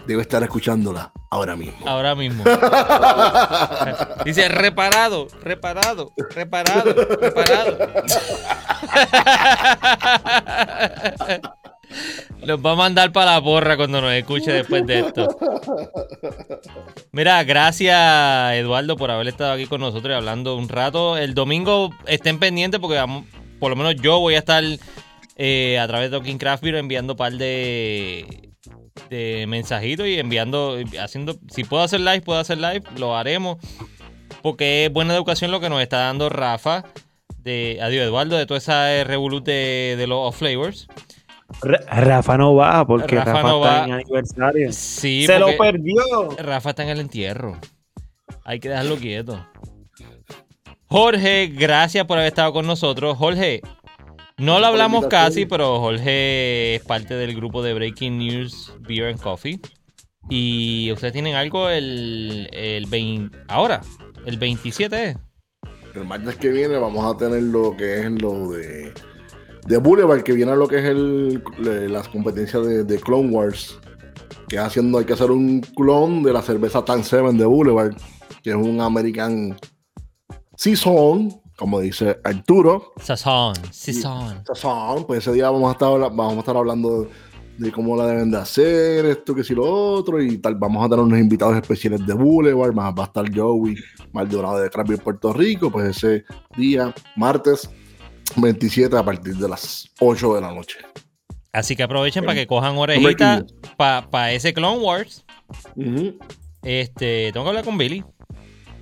debe 0.05 0.21
estar 0.21 0.41
escuchándola 0.43 1.11
ahora 1.29 1.55
mismo. 1.55 1.87
Ahora 1.87 2.15
mismo. 2.15 2.43
Dice 4.25 4.47
reparado, 4.49 5.27
reparado, 5.41 6.11
reparado, 6.31 6.93
reparado. 6.93 7.77
Los 12.41 12.63
va 12.63 12.71
a 12.71 12.75
mandar 12.75 13.11
para 13.11 13.33
la 13.33 13.41
porra 13.41 13.75
cuando 13.75 14.01
nos 14.01 14.13
escuche 14.13 14.51
después 14.51 14.85
de 14.85 14.99
esto. 14.99 15.27
Mira, 17.11 17.43
gracias 17.43 18.53
Eduardo 18.53 18.95
por 18.95 19.11
haber 19.11 19.27
estado 19.27 19.53
aquí 19.53 19.65
con 19.65 19.81
nosotros 19.81 20.11
y 20.11 20.15
hablando 20.15 20.55
un 20.55 20.69
rato. 20.69 21.17
El 21.17 21.33
domingo 21.33 21.89
estén 22.05 22.39
pendientes 22.39 22.79
porque 22.79 23.03
por 23.59 23.69
lo 23.69 23.75
menos 23.75 23.95
yo 23.95 24.19
voy 24.19 24.35
a 24.35 24.39
estar 24.39 24.63
eh, 25.35 25.79
a 25.79 25.87
través 25.87 26.11
de 26.11 26.17
Talking 26.17 26.37
Craft 26.37 26.63
Beer 26.63 26.75
enviando 26.75 27.13
un 27.13 27.17
par 27.17 27.33
de, 27.33 28.51
de 29.09 29.45
mensajitos 29.47 30.07
y 30.07 30.19
enviando, 30.19 30.77
haciendo, 30.99 31.37
si 31.49 31.63
puedo 31.63 31.83
hacer 31.83 32.01
live, 32.01 32.21
puedo 32.21 32.39
hacer 32.39 32.57
live, 32.57 32.83
lo 32.97 33.15
haremos. 33.15 33.57
Porque 34.41 34.85
es 34.85 34.93
buena 34.93 35.13
educación 35.13 35.51
lo 35.51 35.59
que 35.59 35.69
nos 35.69 35.81
está 35.81 35.97
dando 35.97 36.29
Rafa, 36.29 36.85
de, 37.39 37.79
adiós 37.81 38.05
Eduardo, 38.05 38.37
de 38.37 38.45
toda 38.45 38.57
esa 38.57 39.03
revolut 39.03 39.43
de, 39.43 39.95
de 39.97 40.07
los 40.07 40.19
off 40.19 40.39
flavors. 40.39 40.87
Rafa 41.61 42.37
no 42.37 42.55
va 42.55 42.85
porque 42.85 43.15
Rafa, 43.15 43.41
no 43.43 43.63
está 43.63 43.79
va. 43.79 43.85
en 43.85 43.91
aniversario. 43.93 44.71
Sí, 44.71 45.25
se 45.25 45.39
lo 45.39 45.57
perdió. 45.57 46.29
Rafa 46.37 46.69
está 46.71 46.83
en 46.83 46.89
el 46.89 46.99
entierro. 46.99 47.57
Hay 48.43 48.59
que 48.59 48.69
dejarlo 48.69 48.97
quieto. 48.97 49.45
Jorge, 50.85 51.47
gracias 51.47 52.05
por 52.05 52.17
haber 52.17 52.29
estado 52.29 52.53
con 52.53 52.65
nosotros. 52.65 53.17
Jorge, 53.17 53.61
no 54.37 54.59
lo 54.59 54.67
hablamos 54.67 55.07
casi, 55.07 55.45
pero 55.45 55.79
Jorge 55.79 56.75
es 56.75 56.83
parte 56.83 57.13
del 57.15 57.35
grupo 57.35 57.61
de 57.61 57.73
Breaking 57.73 58.17
News 58.17 58.73
Beer 58.79 59.07
and 59.07 59.19
Coffee. 59.19 59.59
Y 60.29 60.91
ustedes 60.91 61.13
tienen 61.13 61.35
algo 61.35 61.69
el, 61.69 62.49
el 62.53 62.85
20, 62.85 63.37
ahora, 63.47 63.81
el 64.25 64.37
27. 64.37 65.17
El 65.95 66.05
martes 66.05 66.35
que 66.37 66.49
viene 66.49 66.77
vamos 66.77 67.13
a 67.13 67.17
tener 67.17 67.43
lo 67.43 67.75
que 67.75 68.01
es 68.01 68.11
lo 68.21 68.51
de, 68.51 68.93
de 69.67 69.77
Boulevard, 69.77 70.23
que 70.23 70.33
viene 70.33 70.55
lo 70.55 70.67
que 70.67 70.79
es 70.79 70.85
el, 70.85 71.43
las 71.91 72.07
competencias 72.07 72.65
de, 72.65 72.83
de, 72.83 72.99
Clone 72.99 73.29
Wars. 73.29 73.79
Que 74.47 74.57
haciendo, 74.57 74.97
hay 74.97 75.05
que 75.05 75.13
hacer 75.13 75.29
un 75.29 75.61
clon 75.61 76.23
de 76.23 76.33
la 76.33 76.41
cerveza 76.41 76.83
Tan 76.83 77.03
Seven 77.03 77.37
de 77.37 77.45
Boulevard, 77.45 77.95
que 78.41 78.49
es 78.49 78.55
un 78.55 78.81
American 78.81 79.55
Season 80.57 81.39
como 81.59 81.81
dice 81.81 82.17
Arturo. 82.23 82.93
Sazón, 83.01 83.53
Sazón. 83.69 84.43
Sazón, 84.45 85.05
pues 85.05 85.19
ese 85.19 85.33
día 85.33 85.49
vamos 85.49 85.67
a 85.67 85.73
estar, 85.73 85.89
vamos 85.99 86.37
a 86.37 86.39
estar 86.39 86.55
hablando 86.55 87.09
de 87.57 87.71
cómo 87.73 87.97
la 87.97 88.07
deben 88.07 88.31
de 88.31 88.37
hacer, 88.37 89.05
esto 89.05 89.35
que 89.35 89.43
si 89.43 89.53
lo 89.53 89.65
otro, 89.65 90.21
y 90.23 90.37
tal. 90.37 90.55
Vamos 90.55 90.85
a 90.85 90.89
tener 90.89 91.03
unos 91.03 91.19
invitados 91.19 91.57
especiales 91.57 92.07
de 92.07 92.13
Boulevard, 92.13 92.73
más 92.73 92.93
va 92.97 93.03
a 93.03 93.07
estar 93.07 93.25
Joey 93.35 93.75
Maldonado 94.13 94.59
de 94.59 94.69
Crappy 94.69 94.95
Puerto 94.95 95.33
Rico, 95.33 95.69
pues 95.69 95.97
ese 95.97 96.23
día, 96.55 96.95
martes 97.17 97.69
27 98.35 98.97
a 98.97 99.03
partir 99.03 99.35
de 99.35 99.49
las 99.49 99.89
8 99.99 100.35
de 100.35 100.41
la 100.41 100.53
noche. 100.53 100.79
Así 101.51 101.75
que 101.75 101.83
aprovechen 101.83 102.23
para 102.23 102.35
que 102.35 102.47
cojan 102.47 102.77
orejitas 102.77 103.43
para 103.77 104.31
ese 104.31 104.53
Clone 104.53 104.79
Wars. 104.79 105.25
Este, 106.61 107.31
tengo 107.31 107.45
que 107.45 107.49
hablar 107.49 107.65
con 107.65 107.77
Billy 107.77 108.03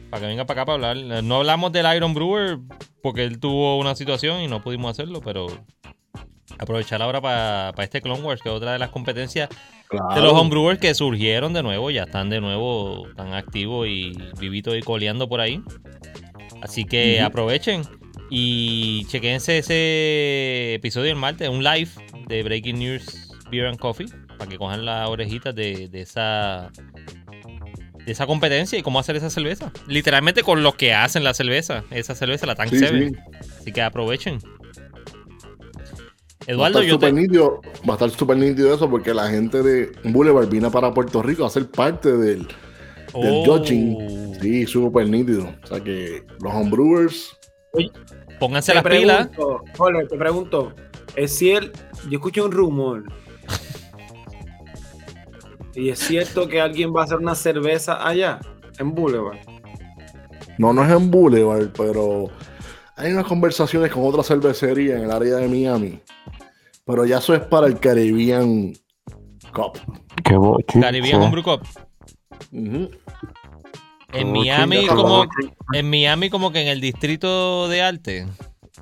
para 0.10 0.22
que 0.22 0.28
venga 0.28 0.46
para 0.46 0.62
acá 0.62 0.66
para 0.66 0.90
hablar. 0.90 1.24
No 1.24 1.38
hablamos 1.38 1.72
del 1.72 1.86
Iron 1.96 2.14
Brewer 2.14 2.60
porque 3.02 3.24
él 3.24 3.40
tuvo 3.40 3.78
una 3.78 3.96
situación 3.96 4.42
y 4.42 4.48
no 4.48 4.62
pudimos 4.62 4.92
hacerlo, 4.92 5.22
pero 5.22 5.48
aprovechar 6.60 7.02
ahora 7.02 7.22
para, 7.22 7.84
este 7.84 8.02
Clone 8.02 8.22
Wars, 8.22 8.42
que 8.42 8.50
es 8.50 8.56
otra 8.56 8.74
de 8.74 8.80
las 8.80 8.90
competencias 8.90 9.50
de 9.90 10.22
los 10.22 10.34
homebrewers 10.34 10.80
que 10.80 10.94
surgieron 10.94 11.54
de 11.54 11.64
nuevo, 11.64 11.92
ya 11.92 12.04
están 12.04 12.30
de 12.30 12.42
nuevo 12.42 13.08
tan 13.16 13.34
activos 13.34 13.88
y 13.88 14.18
vivitos 14.40 14.76
y 14.76 14.82
coleando 14.82 15.30
por 15.30 15.40
ahí. 15.40 15.62
Así 16.62 16.86
que 16.86 17.22
aprovechen. 17.22 17.84
Y 18.30 19.06
chequense 19.08 19.60
ese 19.60 20.76
episodio 20.76 21.12
el 21.12 21.18
martes, 21.18 21.50
un 21.50 21.64
live 21.64 21.90
de 22.28 22.44
Breaking 22.44 22.80
News 22.80 23.32
Beer 23.50 23.68
and 23.68 23.80
Coffee, 23.80 24.08
para 24.38 24.50
que 24.50 24.58
cojan 24.58 24.86
las 24.86 25.10
orejitas 25.10 25.56
de, 25.56 25.90
esa 25.94 26.72
de 28.06 28.12
esa 28.12 28.28
competencia 28.28 28.78
y 28.78 28.84
cómo 28.84 29.00
hacer 29.00 29.16
esa 29.16 29.30
cerveza. 29.30 29.72
Literalmente 29.88 30.44
con 30.44 30.64
lo 30.64 30.74
que 30.74 30.94
hacen 30.94 31.24
la 31.24 31.34
cerveza. 31.34 31.84
Esa 31.92 32.16
cerveza, 32.16 32.46
la 32.46 32.56
Tank 32.56 32.70
7. 32.72 33.12
Así 33.60 33.72
que 33.72 33.82
aprovechen. 33.82 34.40
Eduardo, 36.48 36.82
yo 36.82 36.98
te... 36.98 37.12
nítido, 37.12 37.62
va 37.88 37.94
a 37.94 37.98
estar 37.98 38.10
súper 38.10 38.38
nítido 38.38 38.74
eso 38.74 38.90
porque 38.90 39.14
la 39.14 39.28
gente 39.30 39.62
de 39.62 39.92
Boulevard 40.06 40.48
vino 40.48 40.72
para 40.72 40.94
Puerto 40.94 41.22
Rico 41.22 41.46
a 41.46 41.50
ser 41.50 41.70
parte 41.70 42.16
del, 42.16 42.48
del 43.14 43.44
oh. 43.46 43.66
Sí, 44.42 44.66
súper 44.66 45.10
nítido. 45.10 45.54
O 45.64 45.68
sea 45.68 45.84
que 45.84 46.24
los 46.42 46.54
homebrewers. 46.54 47.38
Pónganse 48.40 48.74
las 48.74 48.84
pilas. 48.84 49.30
Te 50.10 50.18
pregunto. 50.18 50.74
Es 51.16 51.38
cierto, 51.38 51.80
yo 52.10 52.18
escuché 52.18 52.42
un 52.42 52.52
rumor. 52.52 53.04
y 55.76 55.90
es 55.90 56.00
cierto 56.00 56.48
que 56.48 56.62
alguien 56.62 56.96
va 56.96 57.02
a 57.02 57.04
hacer 57.06 57.18
una 57.18 57.36
cerveza 57.36 58.08
allá, 58.08 58.40
en 58.78 58.94
Boulevard. 58.94 59.40
No, 60.58 60.74
no 60.74 60.84
es 60.84 60.92
en 60.92 61.10
Boulevard, 61.10 61.70
pero 61.76 62.30
hay 62.96 63.12
unas 63.12 63.26
conversaciones 63.26 63.92
con 63.92 64.04
otra 64.06 64.24
cervecería 64.24 64.98
en 64.98 65.04
el 65.04 65.12
área 65.12 65.38
de 65.38 65.48
Miami 65.48 66.02
pero 66.88 67.06
ya 67.06 67.18
eso 67.18 67.36
es 67.36 67.42
para 67.42 67.68
el 67.68 67.80
Caribbean 67.80 68.74
Cup. 69.54 69.78
Qué 70.24 70.80
Caribbean 70.80 71.22
Homebrew 71.22 71.44
Cup. 71.44 71.68
En 74.20 74.32
Miami, 74.32 74.88
como, 74.88 75.26
en 75.74 75.90
Miami, 75.90 76.30
como 76.30 76.52
que 76.52 76.62
en 76.62 76.68
el 76.68 76.82
distrito 76.82 77.68
de 77.68 77.82
arte. 77.82 78.26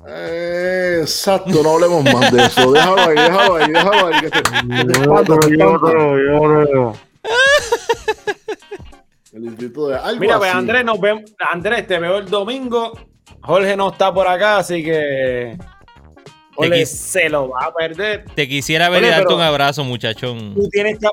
Eh, 0.08 0.98
exacto, 1.00 1.62
no 1.62 1.74
hablemos 1.74 2.04
más 2.04 2.30
de 2.32 2.44
eso. 2.44 2.72
Déjalo 2.72 3.00
ahí, 3.02 3.16
déjalo 3.16 3.56
ahí, 3.56 3.72
déjalo 3.72 4.06
ahí. 4.06 4.20
Que 4.20 4.30
te, 4.30 4.38
El 9.32 9.42
distrito 9.42 9.88
de 9.88 9.96
algo 9.96 10.20
Mira, 10.20 10.38
pues 10.38 10.54
Andrés, 10.54 10.84
nos 10.84 11.00
vemos. 11.00 11.24
Andrés, 11.52 11.86
te 11.86 11.98
veo 11.98 12.18
el 12.18 12.30
domingo. 12.30 12.92
Jorge 13.42 13.76
no 13.76 13.90
está 13.90 14.12
por 14.12 14.26
acá, 14.28 14.58
así 14.58 14.82
que 14.82 15.58
Ole, 16.56 16.86
se 16.86 17.28
lo 17.28 17.50
va 17.50 17.66
a 17.66 17.72
perder. 17.72 18.24
Te 18.34 18.48
quisiera 18.48 18.88
ver 18.88 19.04
y 19.04 19.08
darte 19.08 19.32
un 19.32 19.40
abrazo, 19.40 19.84
muchachón. 19.84 20.54
Tú 20.54 20.68
tienes 20.70 20.98
que, 20.98 21.06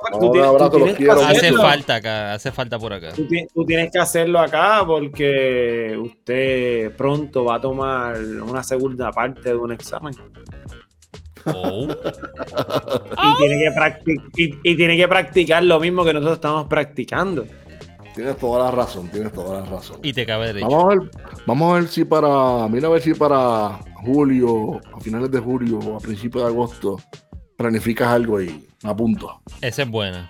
Hace 1.12 1.54
falta 1.54 1.96
acá, 1.96 2.34
hace 2.34 2.52
falta 2.52 2.80
por 2.80 2.94
acá. 2.94 3.12
Tú, 3.14 3.66
tienes 3.66 3.92
que 3.92 4.00
hacerlo 4.00 4.40
acá 4.40 4.84
porque 4.86 5.98
usted 6.02 6.92
pronto 6.96 7.46
va 7.46 7.56
a 7.56 7.62
tomar 7.62 8.18
una 8.18 8.64
segunda 8.64 9.12
parte 9.12 9.50
de 9.50 9.56
un 9.56 9.72
examen. 9.72 10.14
Oh. 11.46 11.88
y, 11.90 13.38
tiene 13.38 13.60
que 13.60 14.16
y 14.64 14.76
tiene 14.78 14.96
que 14.96 15.08
practicar 15.10 15.62
lo 15.62 15.78
mismo 15.80 16.06
que 16.06 16.14
nosotros 16.14 16.38
estamos 16.38 16.68
practicando. 16.68 17.46
Tienes 18.16 18.38
toda 18.38 18.66
la 18.66 18.72
razón, 18.72 19.10
tienes 19.10 19.32
toda 19.34 19.62
la 19.62 19.66
razón. 19.66 20.00
Y 20.04 20.14
te 20.14 20.26
cabe 20.26 20.48
derecho. 20.48 20.68
Vamos 20.68 20.86
a 20.86 20.88
ver, 20.90 21.12
vamos 21.48 21.72
a 21.72 21.80
ver 21.80 21.88
si 21.88 22.06
para, 22.06 22.68
mira 22.68 22.88
a 22.88 22.92
ver 22.92 23.02
si 23.02 23.14
para 23.16 23.80
julio, 24.04 24.80
a 24.94 25.00
finales 25.00 25.32
de 25.32 25.40
julio 25.40 25.80
o 25.80 25.98
a 25.98 26.00
principios 26.00 26.44
de 26.44 26.50
agosto, 26.50 27.00
planificas 27.58 28.10
algo 28.10 28.42
y 28.42 28.68
me 28.84 28.90
apunto. 28.90 29.42
Esa 29.62 29.84
es 29.84 29.90
buena. 29.90 30.30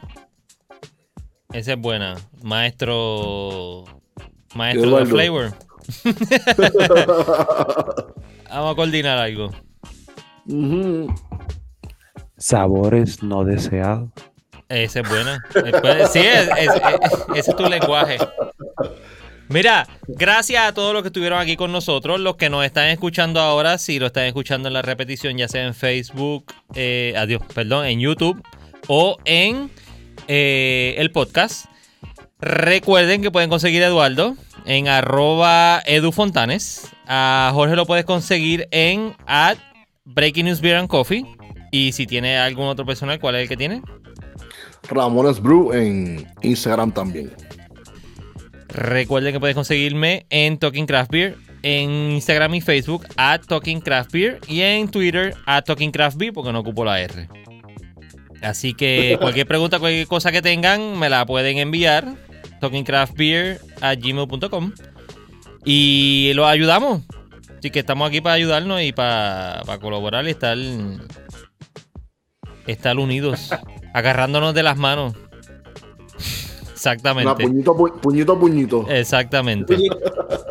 Esa 1.52 1.74
es 1.74 1.80
buena. 1.80 2.16
Maestro. 2.44 3.84
Maestro 4.56 4.98
de 4.98 5.06
flavor. 5.06 5.54
Vamos 8.50 8.74
a 8.74 8.76
coordinar 8.76 9.18
algo. 9.18 9.52
Sabores 12.38 13.24
no 13.24 13.44
deseados. 13.44 14.10
Esa 14.70 15.02
es 15.02 15.10
buena. 15.10 15.44
Sí, 16.12 16.20
ese 16.20 17.52
es 17.52 17.56
tu 17.56 17.64
lenguaje. 17.64 18.18
Mira, 19.50 19.88
gracias 20.08 20.64
a 20.64 20.74
todos 20.74 20.94
los 20.94 21.02
que 21.02 21.10
estuvieron 21.10 21.40
aquí 21.40 21.56
con 21.56 21.72
nosotros, 21.72 22.20
los 22.20 22.38
que 22.38 22.50
nos 22.50 22.66
están 22.66 22.88
escuchando 22.90 23.40
ahora, 23.40 23.78
si 23.78 24.00
lo 24.00 24.08
están 24.08 24.26
escuchando 24.26 24.68
en 24.68 24.74
la 24.74 24.82
repetición, 24.82 25.38
ya 25.38 25.48
sea 25.48 25.66
en 25.66 25.76
Facebook, 25.76 26.46
eh, 26.76 27.14
adiós, 27.18 27.42
perdón, 27.54 27.86
en 27.86 28.00
YouTube 28.00 28.42
o 28.88 29.18
en 29.26 29.70
eh, 30.28 30.96
el 30.98 31.12
podcast. 31.12 31.66
Recuerden 32.40 33.22
que 33.22 33.32
pueden 33.32 33.50
conseguir 33.50 33.84
a 33.84 33.88
Eduardo 33.88 34.36
en 34.66 34.88
arroba 34.88 35.82
edufontanes. 35.86 36.90
A 37.08 37.52
Jorge 37.54 37.76
lo 37.76 37.86
puedes 37.86 38.06
conseguir 38.06 38.68
en 38.72 39.16
at 39.28 39.58
Breaking 40.06 40.46
News 40.46 40.62
Beer 40.62 40.78
and 40.78 40.90
Coffee. 40.90 41.26
Y 41.72 41.92
si 41.94 42.06
tiene 42.06 42.38
algún 42.38 42.68
otro 42.68 42.86
personal, 42.86 43.20
¿cuál 43.20 43.36
es 43.36 43.44
el 43.44 43.50
que 43.50 43.58
tiene? 43.58 43.82
Ramones 44.90 45.42
Brew 45.42 45.72
en 45.74 46.28
Instagram 46.42 46.92
también. 46.92 47.32
Recuerden 48.74 49.34
que 49.34 49.40
puedes 49.40 49.56
conseguirme 49.56 50.26
en 50.30 50.58
Talking 50.58 50.86
Craft 50.86 51.12
Beer, 51.12 51.38
en 51.62 52.12
Instagram 52.12 52.56
y 52.56 52.62
Facebook, 52.62 53.06
a 53.18 53.40
Talking 53.40 53.82
Craft 53.82 54.12
Beer, 54.12 54.40
y 54.48 54.62
en 54.62 54.90
Twitter, 54.90 55.36
a 55.46 55.62
Talking 55.62 55.92
Craft 55.92 56.18
Beer, 56.18 56.34
porque 56.34 56.52
no 56.52 56.60
ocupo 56.60 56.84
la 56.84 57.00
R. 57.00 57.28
Así 58.44 58.74
que 58.74 59.18
cualquier 59.22 59.48
pregunta, 59.48 59.80
cualquier 59.80 60.08
cosa 60.08 60.32
que 60.32 60.42
tengan, 60.42 61.00
me 61.00 61.10
la 61.10 61.26
pueden 61.26 61.58
enviar. 61.58 62.16
Talkingcraftbeer 62.60 63.60
a 63.82 63.96
gmail.com. 63.96 64.72
Y 65.66 66.32
los 66.34 66.46
ayudamos. 66.46 67.02
Así 67.58 67.72
que 67.72 67.80
estamos 67.80 68.08
aquí 68.08 68.22
para 68.22 68.36
ayudarnos 68.36 68.82
y 68.82 68.92
para, 68.92 69.64
para 69.66 69.80
colaborar 69.80 70.26
y 70.28 70.32
estar, 70.32 70.58
estar 72.68 72.98
unidos, 72.98 73.50
agarrándonos 73.94 74.54
de 74.54 74.64
las 74.64 74.78
manos. 74.78 75.14
Exactamente. 76.84 77.48
puñito, 77.48 77.76
puñito, 78.02 78.40
puñito. 78.40 78.86
Exactamente. 78.90 79.78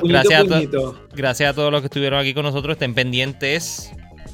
gracias, 0.02 0.51
A 0.51 0.62
gracias 1.15 1.51
a 1.51 1.55
todos 1.55 1.70
los 1.70 1.83
que 1.83 1.89
estuvieron 1.89 2.19
aquí 2.19 2.33
con 2.33 2.44
nosotros. 2.44 2.73
Estén 2.73 2.94
pendientes. 2.94 3.93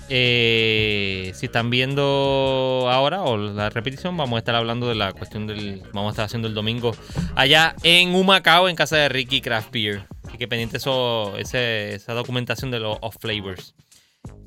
Eh, 0.08 1.32
si 1.34 1.46
están 1.46 1.70
viendo 1.70 2.86
ahora 2.88 3.22
o 3.22 3.36
la 3.36 3.68
repetición, 3.68 4.16
vamos 4.16 4.36
a 4.36 4.38
estar 4.38 4.54
hablando 4.54 4.88
de 4.88 4.94
la 4.94 5.12
cuestión 5.12 5.48
del. 5.48 5.82
Vamos 5.92 6.10
a 6.10 6.12
estar 6.12 6.24
haciendo 6.26 6.46
el 6.46 6.54
domingo 6.54 6.92
allá 7.34 7.74
en 7.82 8.14
Humacao, 8.14 8.68
en 8.68 8.76
casa 8.76 8.96
de 8.96 9.08
Ricky 9.08 9.40
Craft 9.40 9.72
Beer. 9.72 10.04
Así 10.28 10.38
que 10.38 10.46
pendiente 10.46 10.76
eso, 10.76 11.36
esa 11.36 12.12
documentación 12.12 12.70
de 12.70 12.78
los 12.78 12.96
off 13.00 13.16
flavors. 13.18 13.74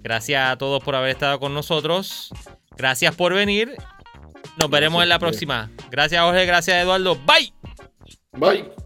Gracias 0.01 0.51
a 0.51 0.57
todos 0.57 0.81
por 0.81 0.95
haber 0.95 1.11
estado 1.11 1.38
con 1.41 1.53
nosotros. 1.53 2.30
Gracias 2.77 3.13
por 3.13 3.33
venir 3.33 3.75
nos 4.61 4.69
veremos 4.69 5.01
en 5.01 5.09
la 5.09 5.19
próxima. 5.19 5.69
Gracias, 5.90 6.22
Jorge. 6.22 6.45
Gracias, 6.45 6.83
Eduardo. 6.83 7.15
Bye. 7.25 7.53
Bye. 8.38 8.81